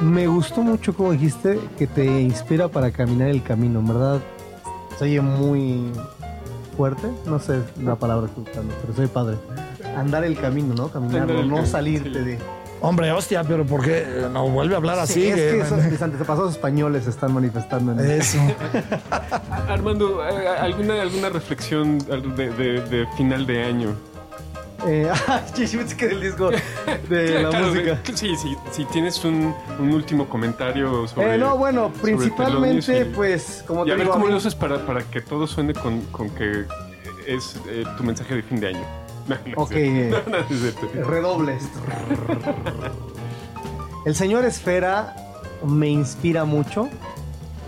Me 0.00 0.26
gustó 0.26 0.62
mucho 0.62 0.94
como 0.94 1.12
dijiste 1.12 1.60
que 1.78 1.86
te 1.86 2.04
inspira 2.04 2.68
para 2.68 2.90
caminar 2.90 3.28
el 3.28 3.42
camino, 3.42 3.80
en 3.80 3.86
verdad. 3.86 4.20
Se 4.98 5.04
oye 5.04 5.20
muy 5.20 5.90
fuerte, 6.76 7.08
no 7.26 7.38
sé 7.38 7.60
la 7.82 7.96
palabra 7.96 8.26
que 8.26 8.40
estoy 8.40 8.44
buscando, 8.44 8.74
pero 8.80 8.94
soy 8.94 9.06
padre. 9.06 9.36
Andar 9.96 10.24
el 10.24 10.38
camino, 10.38 10.74
¿no? 10.74 10.88
Caminarlo, 10.88 11.44
no 11.44 11.66
salirte 11.66 12.18
sí. 12.18 12.24
de... 12.24 12.61
Hombre, 12.82 13.12
hostia, 13.12 13.44
pero 13.44 13.64
¿por 13.64 13.82
qué 13.84 14.26
no 14.32 14.48
vuelve 14.48 14.74
a 14.74 14.78
hablar 14.78 14.98
así? 14.98 15.14
Sí, 15.14 15.26
es 15.28 15.34
que 15.36 15.40
Que- 15.52 15.60
esos, 15.60 15.84
mis 15.84 16.02
antepasados 16.02 16.50
españoles 16.52 17.06
están 17.06 17.32
manifestando 17.32 17.92
en 17.92 18.10
Eso. 18.10 18.38
Armando, 19.68 20.20
eh, 20.28 20.48
¿alguna, 20.48 21.00
alguna 21.00 21.28
reflexión 21.28 21.98
de, 21.98 22.50
de- 22.50 22.80
de 22.82 23.06
final 23.16 23.46
de 23.46 23.62
año? 23.64 23.94
Eh, 24.84 25.08
ah, 25.28 25.40
que 25.54 26.08
del 26.08 26.20
disco 26.20 26.50
de 27.08 27.40
la 27.42 27.50
Claro, 27.50 27.68
música. 27.68 28.00
de- 28.04 28.16
sí, 28.16 28.34
sí, 28.36 28.56
si 28.72 28.84
tienes 28.86 29.24
un, 29.24 29.54
un 29.78 29.92
último 29.94 30.28
comentario 30.28 31.06
sobre. 31.06 31.36
Eh, 31.36 31.38
no, 31.38 31.56
bueno, 31.56 31.92
principalmente, 32.02 33.02
y- 33.02 33.04
pues, 33.14 33.62
como 33.64 33.82
Y 33.84 33.86
te 33.86 33.92
a 33.92 33.94
ver 33.94 34.06
digo, 34.06 34.12
a 34.12 34.16
cómo 34.18 34.26
lo 34.28 34.36
haces 34.38 34.56
para, 34.56 34.84
para 34.84 35.02
que 35.04 35.20
todo 35.20 35.46
suene 35.46 35.72
con, 35.72 36.00
con 36.06 36.30
que 36.30 36.64
es 37.28 37.60
eh, 37.68 37.84
tu 37.96 38.02
mensaje 38.02 38.34
de 38.34 38.42
fin 38.42 38.58
de 38.58 38.68
año. 38.70 39.01
No, 39.28 39.36
no 39.44 39.62
Ok. 39.62 39.72
No, 39.72 40.36
es 40.38 41.06
redobles. 41.06 41.68
El 44.04 44.14
señor 44.14 44.44
Esfera 44.44 45.14
me 45.64 45.88
inspira 45.88 46.44
mucho 46.44 46.88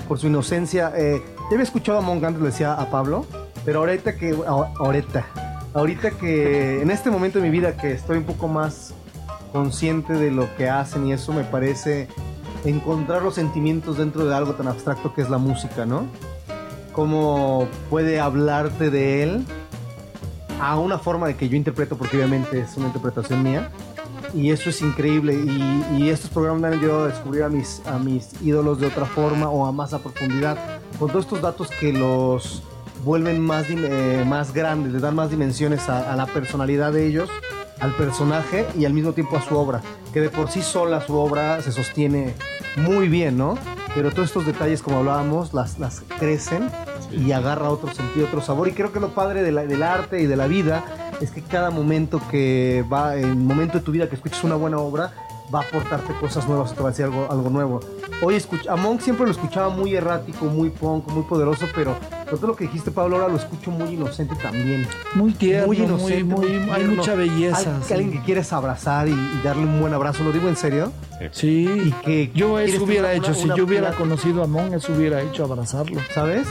por 0.09 0.19
su 0.19 0.27
inocencia. 0.27 0.93
Eh, 0.97 1.23
ya 1.43 1.49
había 1.51 1.63
escuchado 1.63 1.99
a 1.99 2.01
Monk 2.01 2.25
antes, 2.25 2.41
lo 2.41 2.47
decía 2.47 2.75
a 2.75 2.91
Pablo, 2.91 3.27
pero 3.65 3.81
ahorita 3.81 4.17
que. 4.17 4.37
Ahorita. 4.47 5.27
Ahorita 5.75 6.11
que. 6.13 6.83
En 6.83 6.91
este 6.91 7.11
momento 7.11 7.39
de 7.39 7.45
mi 7.45 7.51
vida 7.51 7.77
que 7.77 7.93
estoy 7.93 8.19
un 8.19 8.25
poco 8.25 8.49
más 8.49 8.95
consciente 9.53 10.15
de 10.15 10.33
lo 10.33 10.55
que 10.57 10.69
hacen 10.69 11.07
y 11.07 11.13
eso 11.13 11.33
me 11.33 11.45
parece 11.45 12.09
encontrar 12.65 13.23
los 13.23 13.37
sentimientos 13.37 13.99
dentro 13.99 14.27
de 14.27 14.35
algo 14.35 14.55
tan 14.55 14.67
abstracto 14.67 15.15
que 15.15 15.23
es 15.23 15.31
la 15.31 15.39
música, 15.39 15.87
¿no? 15.87 16.07
Cómo 16.93 17.69
puede 17.91 18.19
hablarte 18.19 18.91
de 18.91 19.23
él 19.23 19.47
a 20.61 20.79
una 20.79 20.99
forma 20.99 21.27
de 21.27 21.37
que 21.37 21.49
yo 21.49 21.57
interpreto, 21.57 21.97
porque 21.97 22.17
obviamente 22.17 22.61
es 22.61 22.77
una 22.77 22.87
interpretación 22.87 23.43
mía, 23.43 23.71
y 24.35 24.51
eso 24.51 24.71
es 24.71 24.83
increíble. 24.83 25.35
Y, 25.35 26.09
estos 26.09 26.31
programas 26.31 26.63
me 26.63 26.69
han 26.69 26.75
ayudado 26.75 27.05
a 27.05 27.09
descubrir 27.09 27.43
a 27.45 27.49
mis, 27.49 27.83
a 27.87 27.99
mis 27.99 28.31
ídolos 28.43 28.81
de 28.81 28.87
otra 28.87 29.07
forma 29.07 29.49
o 29.49 29.67
a 29.67 29.73
más 29.73 29.91
profundidad. 29.91 30.59
Con 30.99 31.09
todos 31.09 31.25
estos 31.25 31.41
datos 31.41 31.71
que 31.71 31.93
los 31.93 32.63
vuelven 33.05 33.41
más, 33.41 33.67
eh, 33.69 34.25
más 34.27 34.53
grandes, 34.53 34.93
les 34.93 35.03
dan 35.03 35.15
más 35.15 35.31
dimensiones 35.31 35.89
a, 35.89 36.13
a 36.13 36.17
la 36.17 36.27
personalidad 36.27 36.93
de 36.93 37.07
ellos, 37.07 37.29
al 37.81 37.95
personaje 37.95 38.67
y 38.79 38.85
al 38.85 38.93
mismo 38.93 39.13
tiempo 39.13 39.37
a 39.37 39.43
su 39.43 39.57
obra. 39.57 39.83
Que 40.13 40.21
de 40.21 40.31
por 40.31 40.51
sí 40.51 40.63
sola 40.63 41.01
su 41.01 41.17
obra 41.17 41.61
se 41.63 41.73
sostiene 41.73 42.35
muy 42.77 43.09
bien, 43.09 43.37
¿no? 43.37 43.57
Pero 43.95 44.11
todos 44.11 44.29
estos 44.29 44.47
detalles, 44.47 44.83
como 44.83 44.99
hablábamos, 44.99 45.55
las, 45.55 45.79
las 45.79 46.03
crecen 46.19 46.71
y 47.17 47.33
agarra 47.33 47.71
otro 47.71 47.93
sentido, 47.93 48.27
otro 48.27 48.41
sabor. 48.41 48.69
Y 48.69 48.73
creo 48.73 48.93
que 48.93 49.01
lo 49.01 49.09
padre 49.11 49.43
de 49.43 49.53
la- 49.53 49.65
del 49.67 49.83
arte 49.83 50.21
y 50.21 50.27
de 50.27 50.37
la 50.37 50.47
vida 50.47 50.85
es 51.21 51.31
que 51.31 51.43
cada 51.43 51.71
momento 51.71 52.21
que 52.31 52.85
va, 52.93 53.17
el 53.17 53.37
momento 53.37 53.79
de 53.79 53.85
tu 53.85 53.93
vida 53.93 54.09
que 54.09 54.17
escuches 54.17 54.43
una 54.45 54.57
buena 54.57 54.79
obra, 54.79 55.13
va 55.53 55.61
a 55.61 55.63
aportarte 55.63 56.13
cosas 56.15 56.47
nuevas, 56.49 56.75
te 56.75 56.81
va 56.81 56.89
a 56.89 56.91
decir 56.93 57.05
algo, 57.07 57.27
algo 57.31 57.51
nuevo. 57.51 57.81
Hoy 58.23 58.37
escuch 58.37 58.67
a 58.69 58.77
Monk 58.77 59.01
siempre 59.01 59.27
lo 59.27 59.33
escuchaba 59.33 59.69
muy 59.69 59.95
errático, 59.95 60.45
muy 60.47 60.71
punk, 60.71 61.09
muy 61.09 61.25
poderoso, 61.25 61.67
pero 61.75 61.97
todo 62.31 62.47
lo 62.49 62.57
que 62.57 62.65
dijiste, 62.65 62.91
Pablo, 62.91 63.17
ahora 63.17 63.29
lo 63.29 63.37
escucho 63.37 63.71
muy 63.71 63.91
inocente 63.95 64.35
también. 64.37 64.87
Muy 65.15 65.33
tierno, 65.33 65.67
muy 65.67 65.77
inocente, 65.79 66.25
muy, 66.25 66.59
muy 66.59 66.71
hay 66.71 66.85
mucha 66.85 67.15
belleza. 67.15 67.77
Al- 67.77 67.83
sí. 67.85 67.93
Alguien 67.93 68.13
que 68.13 68.21
quieres 68.23 68.53
abrazar 68.53 69.09
y, 69.09 69.13
y 69.13 69.41
darle 69.45 69.65
un 69.65 69.81
buen 69.81 69.93
abrazo, 69.93 70.23
lo 70.25 70.33
digo 70.33 70.49
en 70.49 70.57
serio. 70.57 70.93
Sí. 71.33 71.69
Y 71.87 71.93
que 72.05 72.31
Yo 72.35 72.59
eso 72.59 72.83
hubiera 72.85 73.13
hecho, 73.13 73.27
una- 73.29 73.35
si 73.35 73.45
una- 73.45 73.57
yo 73.57 73.65
hubiera 73.65 73.93
conocido 73.93 74.43
a 74.43 74.47
Mon, 74.47 74.73
eso 74.75 74.93
hubiera 74.93 75.21
hecho 75.23 75.45
abrazarlo. 75.45 76.01
¿sabes? 76.15 76.47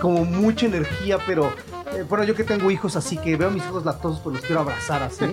Como 0.00 0.24
mucha 0.24 0.66
energía, 0.66 1.18
pero 1.26 1.52
eh, 1.96 2.04
bueno, 2.08 2.24
yo 2.24 2.34
que 2.34 2.44
tengo 2.44 2.70
hijos 2.70 2.96
así, 2.96 3.16
que 3.18 3.36
veo 3.36 3.48
a 3.48 3.50
mis 3.50 3.64
hijos 3.64 3.84
lactosos, 3.84 4.20
pues 4.20 4.36
los 4.36 4.44
quiero 4.44 4.60
abrazar 4.62 5.02
así. 5.02 5.24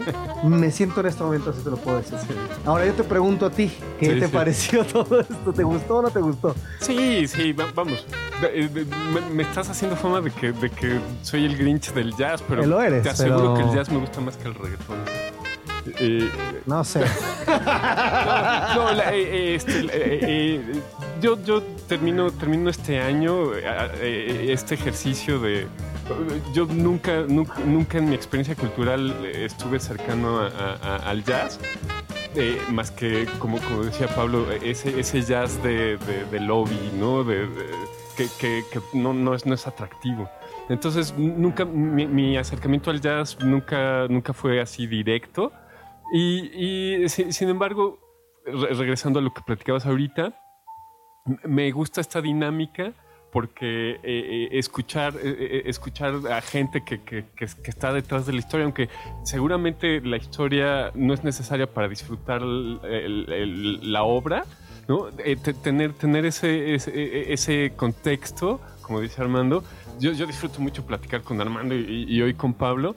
Me 0.44 0.72
siento 0.72 1.00
en 1.02 1.08
este 1.08 1.24
momento 1.24 1.50
así, 1.52 1.62
te 1.64 1.70
lo 1.70 1.78
puedo 1.78 1.98
decir. 1.98 2.18
Ahora 2.66 2.86
yo 2.86 2.94
te 2.94 3.04
pregunto 3.04 3.46
a 3.46 3.50
ti, 3.50 3.72
¿qué 4.00 4.14
Sí, 4.14 4.20
te 4.20 4.26
sí. 4.28 4.32
pareció 4.34 4.86
todo 4.86 5.20
esto? 5.22 5.54
¿Te 5.54 5.64
gustó 5.64 5.98
o 5.98 6.02
no 6.04 6.10
te 6.10 6.20
gustó? 6.20 6.56
Sí, 6.80 7.28
sí, 7.28 7.54
va- 7.54 7.72
vamos. 7.74 8.06
De- 8.42 8.86
Me, 9.14 9.22
me 9.34 9.44
estás 9.44 9.70
haciendo 9.70 9.96
fama 9.98 10.22
de 10.22 10.32
que, 10.32 10.52
de 10.52 10.70
que 10.70 11.00
soy 11.22 11.46
el 11.46 11.58
Grinch 11.58 11.92
del 11.94 12.16
jazz, 12.16 12.44
pero 12.48 12.66
lo 12.66 12.82
eres, 12.82 13.04
te 13.04 13.10
aseguro 13.10 13.54
pero- 13.54 13.54
que 13.56 13.62
el 13.72 13.76
jazz 13.76 13.90
me 13.92 13.98
gusta 14.00 14.22
más 14.22 14.38
que 14.38 14.48
el 14.48 14.56
reggaetón. 14.56 14.98
Eh, 16.00 16.30
No 16.66 16.84
sé. 16.84 17.00
no, 17.48 18.92
la- 18.94 19.12
eh, 19.14 19.22
eh, 19.22 19.56
este, 19.56 19.80
eh, 19.80 19.90
eh, 19.94 20.82
yo, 21.22 21.42
yo 21.44 21.62
termino, 21.88 22.32
termino 22.32 22.70
este 22.70 23.00
año 23.02 23.56
eh, 23.56 23.64
eh, 24.02 24.48
este 24.54 24.76
ejercicio 24.76 25.40
de... 25.40 25.68
Yo 26.54 26.66
nunca, 26.66 27.22
nunca, 27.28 27.60
nunca 27.66 27.98
en 28.00 28.10
mi 28.10 28.16
experiencia 28.16 28.56
cultural 28.56 29.14
eh, 29.26 29.46
estuve 29.46 29.80
cercano 29.80 30.40
a- 30.40 30.48
a- 30.48 30.76
a- 30.96 31.10
al 31.10 31.24
jazz. 31.24 31.60
eh, 32.36 32.62
más 32.72 32.92
que, 32.92 33.26
como, 33.40 33.58
como 33.60 33.84
decía 33.84 34.08
Pablo, 34.08 34.52
ese, 34.52 35.00
ese 35.00 35.22
jazz 35.24 35.62
de, 35.64 35.98
de- 35.98 36.26
de 36.32 36.40
lobby, 36.40 36.78
¿no? 37.00 37.24
De, 37.24 37.48
que 38.16 38.28
que- 38.40 38.64
que 38.72 38.80
no, 38.94 39.14
no, 39.14 39.34
es, 39.34 39.46
no 39.48 39.56
es 39.56 39.66
atractivo. 39.66 40.30
Entonces, 40.70 41.14
nunca, 41.18 41.66
mi, 41.66 42.06
mi 42.06 42.38
acercamiento 42.38 42.92
al 42.92 43.02
jazz 43.02 43.38
nunca, 43.44 44.08
nunca 44.10 44.34
fue 44.34 44.62
así 44.62 44.86
directo. 44.86 45.52
Y, 46.14 47.04
y, 47.04 47.10
sin, 47.10 47.34
sin 47.34 47.50
embargo, 47.50 47.98
re- 48.46 48.74
regresando 48.76 49.18
a 49.20 49.22
lo 49.24 49.34
que 49.34 49.42
platicabas 49.42 49.88
ahorita, 49.88 50.40
me 51.46 51.72
gusta 51.72 52.00
esta 52.00 52.22
dinámica 52.22 52.94
porque 53.32 53.92
eh, 53.92 54.00
eh, 54.04 54.50
escuchar, 54.54 55.14
eh, 55.22 55.64
escuchar 55.66 56.16
a 56.32 56.42
gente 56.42 56.84
que, 56.84 57.02
que- 57.04 57.26
está 57.64 57.94
detrás 57.94 58.26
de 58.26 58.34
la 58.34 58.40
historia, 58.40 58.64
aunque 58.66 58.90
seguramente 59.24 60.02
la 60.02 60.18
historia 60.18 60.92
no 60.96 61.14
es 61.14 61.24
necesaria 61.24 61.68
para 61.72 61.88
disfrutar 61.88 62.42
el- 62.42 63.92
la 63.94 64.04
obra, 64.04 64.46
¿no? 64.88 65.06
Te- 65.06 65.36
tener, 65.54 65.94
tener 65.94 66.26
ese, 66.26 66.74
ese, 66.76 66.92
eh, 66.96 67.34
ese 67.34 67.74
contexto, 67.76 68.60
como 68.82 69.02
dice 69.02 69.22
Armando, 69.22 69.64
yo, 70.00 70.12
yo 70.14 70.26
disfruto 70.26 70.60
mucho 70.62 70.86
platicar 70.86 71.22
con 71.22 71.40
Armando 71.42 71.76
y, 71.76 72.06
hoy 72.22 72.34
con 72.34 72.54
Pablo, 72.54 72.96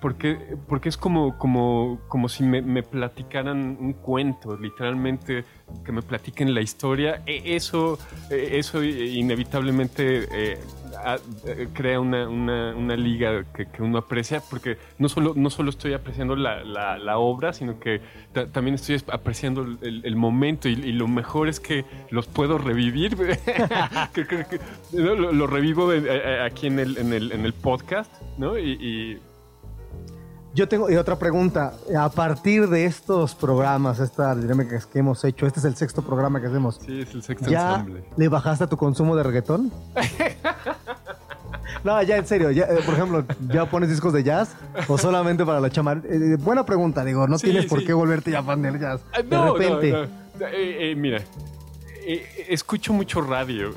porque, 0.00 0.56
porque 0.68 0.88
es 0.88 0.96
como, 0.96 1.38
como, 1.38 2.00
como 2.08 2.28
si 2.28 2.42
me, 2.42 2.82
platicaran 2.82 3.76
un 3.80 3.92
cuento, 3.94 4.56
literalmente, 4.56 5.44
que 5.84 5.92
me 5.92 6.02
platiquen 6.02 6.54
la 6.54 6.60
historia. 6.60 7.22
E- 7.26 7.56
Eso, 7.56 7.98
eh, 8.30 8.50
eso 8.58 8.82
inevitablemente 8.84 10.24
eh, 10.30 10.58
eh, 11.46 11.68
crea 11.72 12.00
una, 12.00 12.28
una- 12.28 12.74
una 12.76 12.96
liga 12.96 13.44
que, 13.54 13.66
uno 13.82 13.98
aprecia, 13.98 14.42
porque 14.50 14.76
no 14.98 15.08
solo, 15.08 15.32
no 15.36 15.48
solo 15.50 15.70
estoy 15.70 15.94
apreciando 15.94 16.36
la, 16.36 16.62
la- 16.64 17.18
obra, 17.18 17.52
sino 17.52 17.78
que 17.80 18.00
ta- 18.32 18.46
también 18.46 18.74
estoy 18.74 19.00
apreciando 19.12 19.62
el, 19.80 20.16
momento 20.16 20.68
y, 20.68 20.76
lo 20.92 21.08
mejor 21.08 21.48
es 21.48 21.60
que 21.60 21.84
los 22.10 22.26
puedo 22.26 22.58
revivir. 22.58 23.16
que, 24.14 24.60
lo, 24.92 25.46
revivo 25.46 25.92
eh, 25.92 26.02
eh, 26.04 26.42
aquí 26.44 26.66
en 26.66 26.78
el, 26.78 26.98
en 26.98 27.12
el, 27.12 27.32
en 27.32 27.44
el 27.46 27.52
podcast, 27.52 28.12
¿no? 28.38 28.58
Yo 30.54 30.68
tengo 30.68 30.90
y 30.90 30.96
otra 30.96 31.18
pregunta. 31.18 31.72
A 31.98 32.10
partir 32.10 32.68
de 32.68 32.84
estos 32.84 33.34
programas, 33.34 33.98
esta 34.00 34.34
dinámica 34.34 34.78
que 34.92 34.98
hemos 34.98 35.24
hecho, 35.24 35.46
este 35.46 35.60
es 35.60 35.64
el 35.64 35.76
sexto 35.76 36.02
programa 36.02 36.40
que 36.40 36.46
hacemos. 36.48 36.78
sí, 36.84 37.00
es 37.00 37.14
el 37.14 37.22
sexto 37.22 37.48
¿Ya 37.50 37.70
ensamble. 37.76 38.04
le 38.16 38.28
bajaste 38.28 38.64
a 38.64 38.66
tu 38.66 38.76
consumo 38.76 39.16
de 39.16 39.22
reggaetón? 39.22 39.72
No, 41.84 42.00
ya 42.00 42.16
en 42.16 42.26
serio, 42.26 42.52
ya, 42.52 42.64
eh, 42.66 42.78
por 42.86 42.94
ejemplo, 42.94 43.24
¿ya 43.48 43.66
pones 43.68 43.88
discos 43.90 44.12
de 44.12 44.22
jazz 44.22 44.54
o 44.86 44.96
solamente 44.96 45.44
para 45.44 45.58
la 45.58 45.68
chama? 45.68 46.00
Eh, 46.04 46.36
buena 46.38 46.64
pregunta, 46.64 47.04
digo, 47.04 47.26
no 47.26 47.38
Sí, 47.38 47.46
tienes 47.48 47.66
por 47.66 47.84
qué 47.84 47.92
volverte 47.92 48.30
ya 48.30 48.40
fan 48.40 48.62
del 48.62 48.78
jazz. 48.78 49.00
Ah, 49.12 49.20
De 49.22 49.36
repente. 49.52 49.90
no, 49.90 49.98
no. 50.02 50.46
Eh, 50.46 50.92
eh, 50.92 50.94
mira, 50.94 51.22
eh, 52.06 52.46
escucho 52.50 52.92
mucho 52.92 53.20
radio 53.20 53.74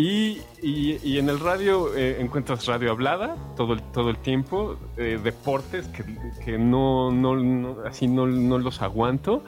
y, 0.00 0.40
y- 0.62 0.98
y 1.02 1.18
en 1.18 1.28
el 1.28 1.40
radio 1.40 1.94
eh, 1.96 2.20
encuentras 2.20 2.66
radio 2.66 2.92
hablada 2.92 3.36
todo 3.56 3.72
el, 3.74 3.82
todo 3.92 4.10
el 4.10 4.16
tiempo, 4.18 4.76
eh, 4.96 5.18
deportes 5.22 5.86
que, 5.88 6.04
que 6.44 6.56
no, 6.58 7.10
no, 7.10 7.34
no- 7.36 7.78
así 7.84 8.06
no, 8.06 8.26
no 8.26 8.58
los 8.58 8.80
aguanto, 8.80 9.42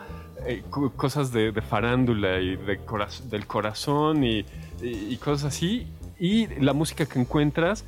eh, 0.47 0.63
co- 0.71 0.91
cosas 0.93 1.31
de, 1.33 1.53
de 1.53 1.63
farándula 1.63 2.41
y 2.41 2.57
de 2.57 2.81
coraz- 2.85 3.23
del 3.31 3.47
corazón 3.47 4.25
y, 4.25 4.45
y- 4.83 5.17
cosas 5.19 5.55
así. 5.55 5.87
Y 6.19 6.49
la 6.61 6.73
música 6.75 7.07
que 7.07 7.19
encuentras 7.21 7.85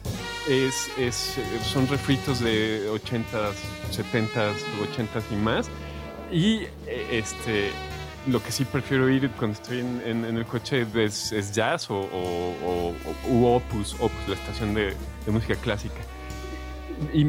es, 0.49 0.91
es, 0.99 1.39
son 1.65 1.87
refritos 1.89 2.41
de 2.41 2.89
80s, 2.91 3.57
70s, 3.91 4.55
80s 4.97 5.23
y 5.33 5.37
más. 5.37 5.69
Y 6.31 6.63
eh, 6.87 7.09
este, 7.13 7.71
lo 8.27 8.43
que 8.43 8.53
sí 8.53 8.65
prefiero 8.65 9.09
ir 9.09 9.31
cuando 9.33 9.55
estoy 9.61 9.81
en, 9.81 10.01
el 10.37 10.47
coche 10.47 10.87
es, 10.95 11.33
jazz 11.55 11.91
o, 11.91 11.95
o- 11.97 12.95
o- 13.29 13.57
Opus, 13.57 13.97
la 14.29 14.35
estación 14.35 14.75
de, 14.75 14.95
música 15.33 15.55
clásica. 15.57 15.97
Y, 17.13 17.25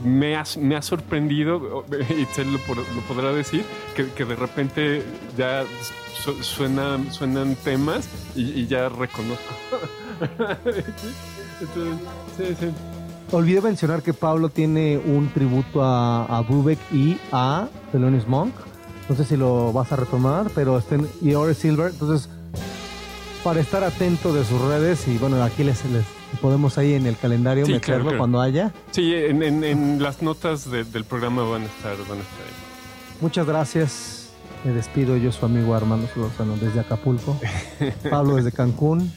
me, 0.00 0.34
ha, 0.36 0.44
sorprendido, 0.82 1.84
y 2.10 2.24
Tel 2.26 2.52
lo, 2.52 2.58
lo 2.58 3.00
podrá 3.06 3.32
decir, 3.32 3.64
que, 3.94 4.06
de 4.24 4.34
repente 4.34 5.04
ya 5.38 5.64
su- 6.14 6.42
suenan, 6.42 7.12
temas 7.56 8.08
y, 8.34 8.66
ya 8.66 8.88
reconozco. 8.88 9.54
Sí, 12.36 12.56
mencionar 13.62 14.02
que 14.02 14.12
Pablo 14.12 14.48
tiene 14.48 14.98
un 14.98 15.28
tributo 15.32 15.82
a, 15.82 16.24
a 16.24 16.42
Brubeck 16.42 16.78
y 16.92 17.16
a 17.32 17.68
Thelonious 17.92 18.26
Monk. 18.28 18.52
No 19.08 19.14
sé 19.16 19.24
si 19.24 19.36
lo 19.36 19.72
vas 19.72 19.92
a 19.92 19.96
retomar, 19.96 20.50
pero 20.54 20.78
estén 20.78 21.06
y 21.20 21.34
Ore 21.34 21.54
Silver. 21.54 21.90
Entonces, 21.92 22.28
para 23.42 23.60
estar 23.60 23.84
atento 23.84 24.32
de 24.32 24.44
sus 24.44 24.60
redes 24.62 25.06
y 25.08 25.18
bueno, 25.18 25.42
aquí 25.42 25.62
les, 25.64 25.84
les 25.86 26.04
podemos 26.40 26.78
ahí 26.78 26.94
en 26.94 27.06
el 27.06 27.16
calendario 27.16 27.66
Sí, 27.66 27.72
meterlo 27.72 27.86
claro, 27.94 28.02
claro. 28.04 28.18
cuando 28.18 28.40
haya. 28.40 28.72
Sí, 28.92 29.12
en, 29.14 29.42
en- 29.42 29.62
en 29.64 30.02
las 30.02 30.22
notas 30.22 30.70
de- 30.70 30.84
del 30.84 31.04
programa 31.04 31.42
van 31.42 31.62
a 31.62 31.66
estar, 31.66 31.92
van 32.08 32.18
a 32.18 32.22
estar 32.22 32.40
ahí. 32.46 32.54
Muchas 33.20 33.46
gracias. 33.46 34.20
Me 34.64 34.72
despido 34.72 35.18
yo, 35.18 35.30
su 35.30 35.44
amigo 35.44 35.74
Armando 35.74 36.08
Solórzano, 36.14 36.56
desde 36.56 36.80
Acapulco. 36.80 37.38
Pablo 38.10 38.36
desde 38.36 38.50
Cancún. 38.52 39.12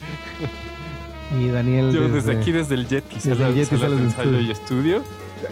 Y 1.40 1.48
Daniel 1.48 1.90
Yo 1.92 2.08
desde 2.08 2.32
aquí, 2.38 2.52
desde 2.52 2.74
el 2.74 2.86
Yeti, 2.86 3.16
desde 3.16 3.46
el 3.46 3.58
estudio. 4.06 4.40
y 4.42 4.50
estudio. 4.50 5.02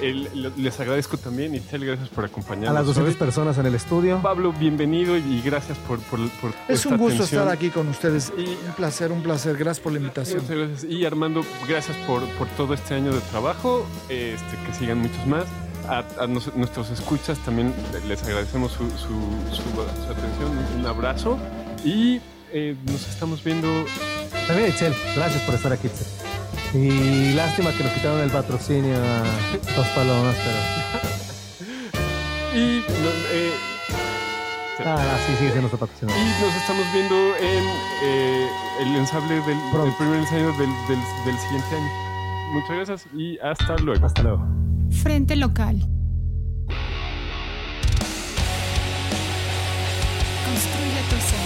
El- 0.00 0.28
lo- 0.42 0.50
les 0.56 0.78
agradezco 0.80 1.16
también, 1.16 1.54
Itel, 1.54 1.84
gracias 1.84 2.08
por 2.08 2.24
acompañarnos. 2.24 2.70
a 2.70 2.74
las 2.74 2.86
200 2.86 3.14
hoy. 3.14 3.18
personas 3.18 3.58
en 3.58 3.66
el 3.66 3.74
estudio. 3.74 4.20
Pablo, 4.22 4.52
bienvenido 4.52 5.16
y 5.16 5.40
gracias 5.42 5.78
por, 5.78 5.98
por, 6.00 6.18
por 6.40 6.50
Es 6.68 6.80
esta 6.80 6.88
un 6.90 6.96
gusto 6.98 7.22
atención. 7.22 7.42
estar 7.42 7.54
aquí 7.54 7.70
con 7.70 7.88
ustedes. 7.88 8.32
Y- 8.36 8.42
Un 8.66 8.72
placer, 8.76 9.12
un 9.12 9.22
placer. 9.22 9.56
Gracias 9.56 9.82
por 9.82 9.92
la 9.92 9.98
invitación. 9.98 10.42
Muchas 10.42 10.56
gracias. 10.56 10.84
Y 10.92 11.04
Armando, 11.04 11.42
gracias 11.68 11.96
por, 12.06 12.22
por 12.38 12.46
todo 12.48 12.74
este 12.74 12.94
año 12.94 13.12
de 13.12 13.20
trabajo. 13.20 13.86
Este, 14.08 14.56
que 14.66 14.74
sigan 14.78 14.98
muchos 14.98 15.26
más. 15.26 15.44
A, 15.88 16.02
a 16.22 16.26
nos- 16.26 16.54
nuestros 16.56 16.90
escuchas 16.90 17.38
también 17.44 17.72
les 18.08 18.22
agradecemos 18.24 18.72
su, 18.72 18.88
su- 18.90 18.96
su- 19.54 19.62
su 19.62 20.10
atención. 20.10 20.50
Un 20.78 20.86
abrazo. 20.86 21.38
Y 21.84 22.20
eh, 22.52 22.74
nos 22.86 23.08
estamos 23.08 23.42
viendo. 23.44 23.68
También 24.48 24.70
Itzel, 24.70 24.94
gracias 25.14 25.42
por 25.42 25.54
estar 25.54 25.72
aquí, 25.72 25.86
Itzel. 25.86 26.06
Y 26.77 27.32
lástima 27.32 27.73
que 27.73 27.82
nos 27.85 27.93
quitaron 27.94 28.20
el 28.20 28.31
patrocinio 28.31 28.97
a 28.97 29.23
Dos 29.74 29.86
Palomas, 29.94 30.36
pero 30.44 30.59
Y 32.55 32.81
no, 32.81 33.09
eh, 33.32 33.53
Ah, 34.85 35.16
sí, 35.27 35.32
sí, 35.39 35.51
sí, 35.53 35.59
nos 35.61 35.73
está 35.73 35.86
Y 36.03 36.43
nos 36.43 36.55
estamos 36.55 36.85
viendo 36.93 37.15
en 37.40 37.65
eh, 38.05 38.47
el 38.82 38.94
ensamble 38.97 39.36
del, 39.36 39.44
del 39.73 39.93
primer 39.97 40.19
ensayo 40.20 40.53
del, 40.53 40.70
del, 40.86 40.98
del 41.24 41.39
siguiente 41.39 41.77
año. 41.77 41.90
Muchas 42.53 42.77
gracias 42.77 43.07
y 43.16 43.39
hasta 43.39 43.77
luego. 43.78 44.05
Hasta 44.07 44.23
luego. 44.23 44.47
Frente 45.03 45.35
local. 45.35 45.78
Construye 50.44 51.01
tu 51.11 51.16
ser. 51.16 51.45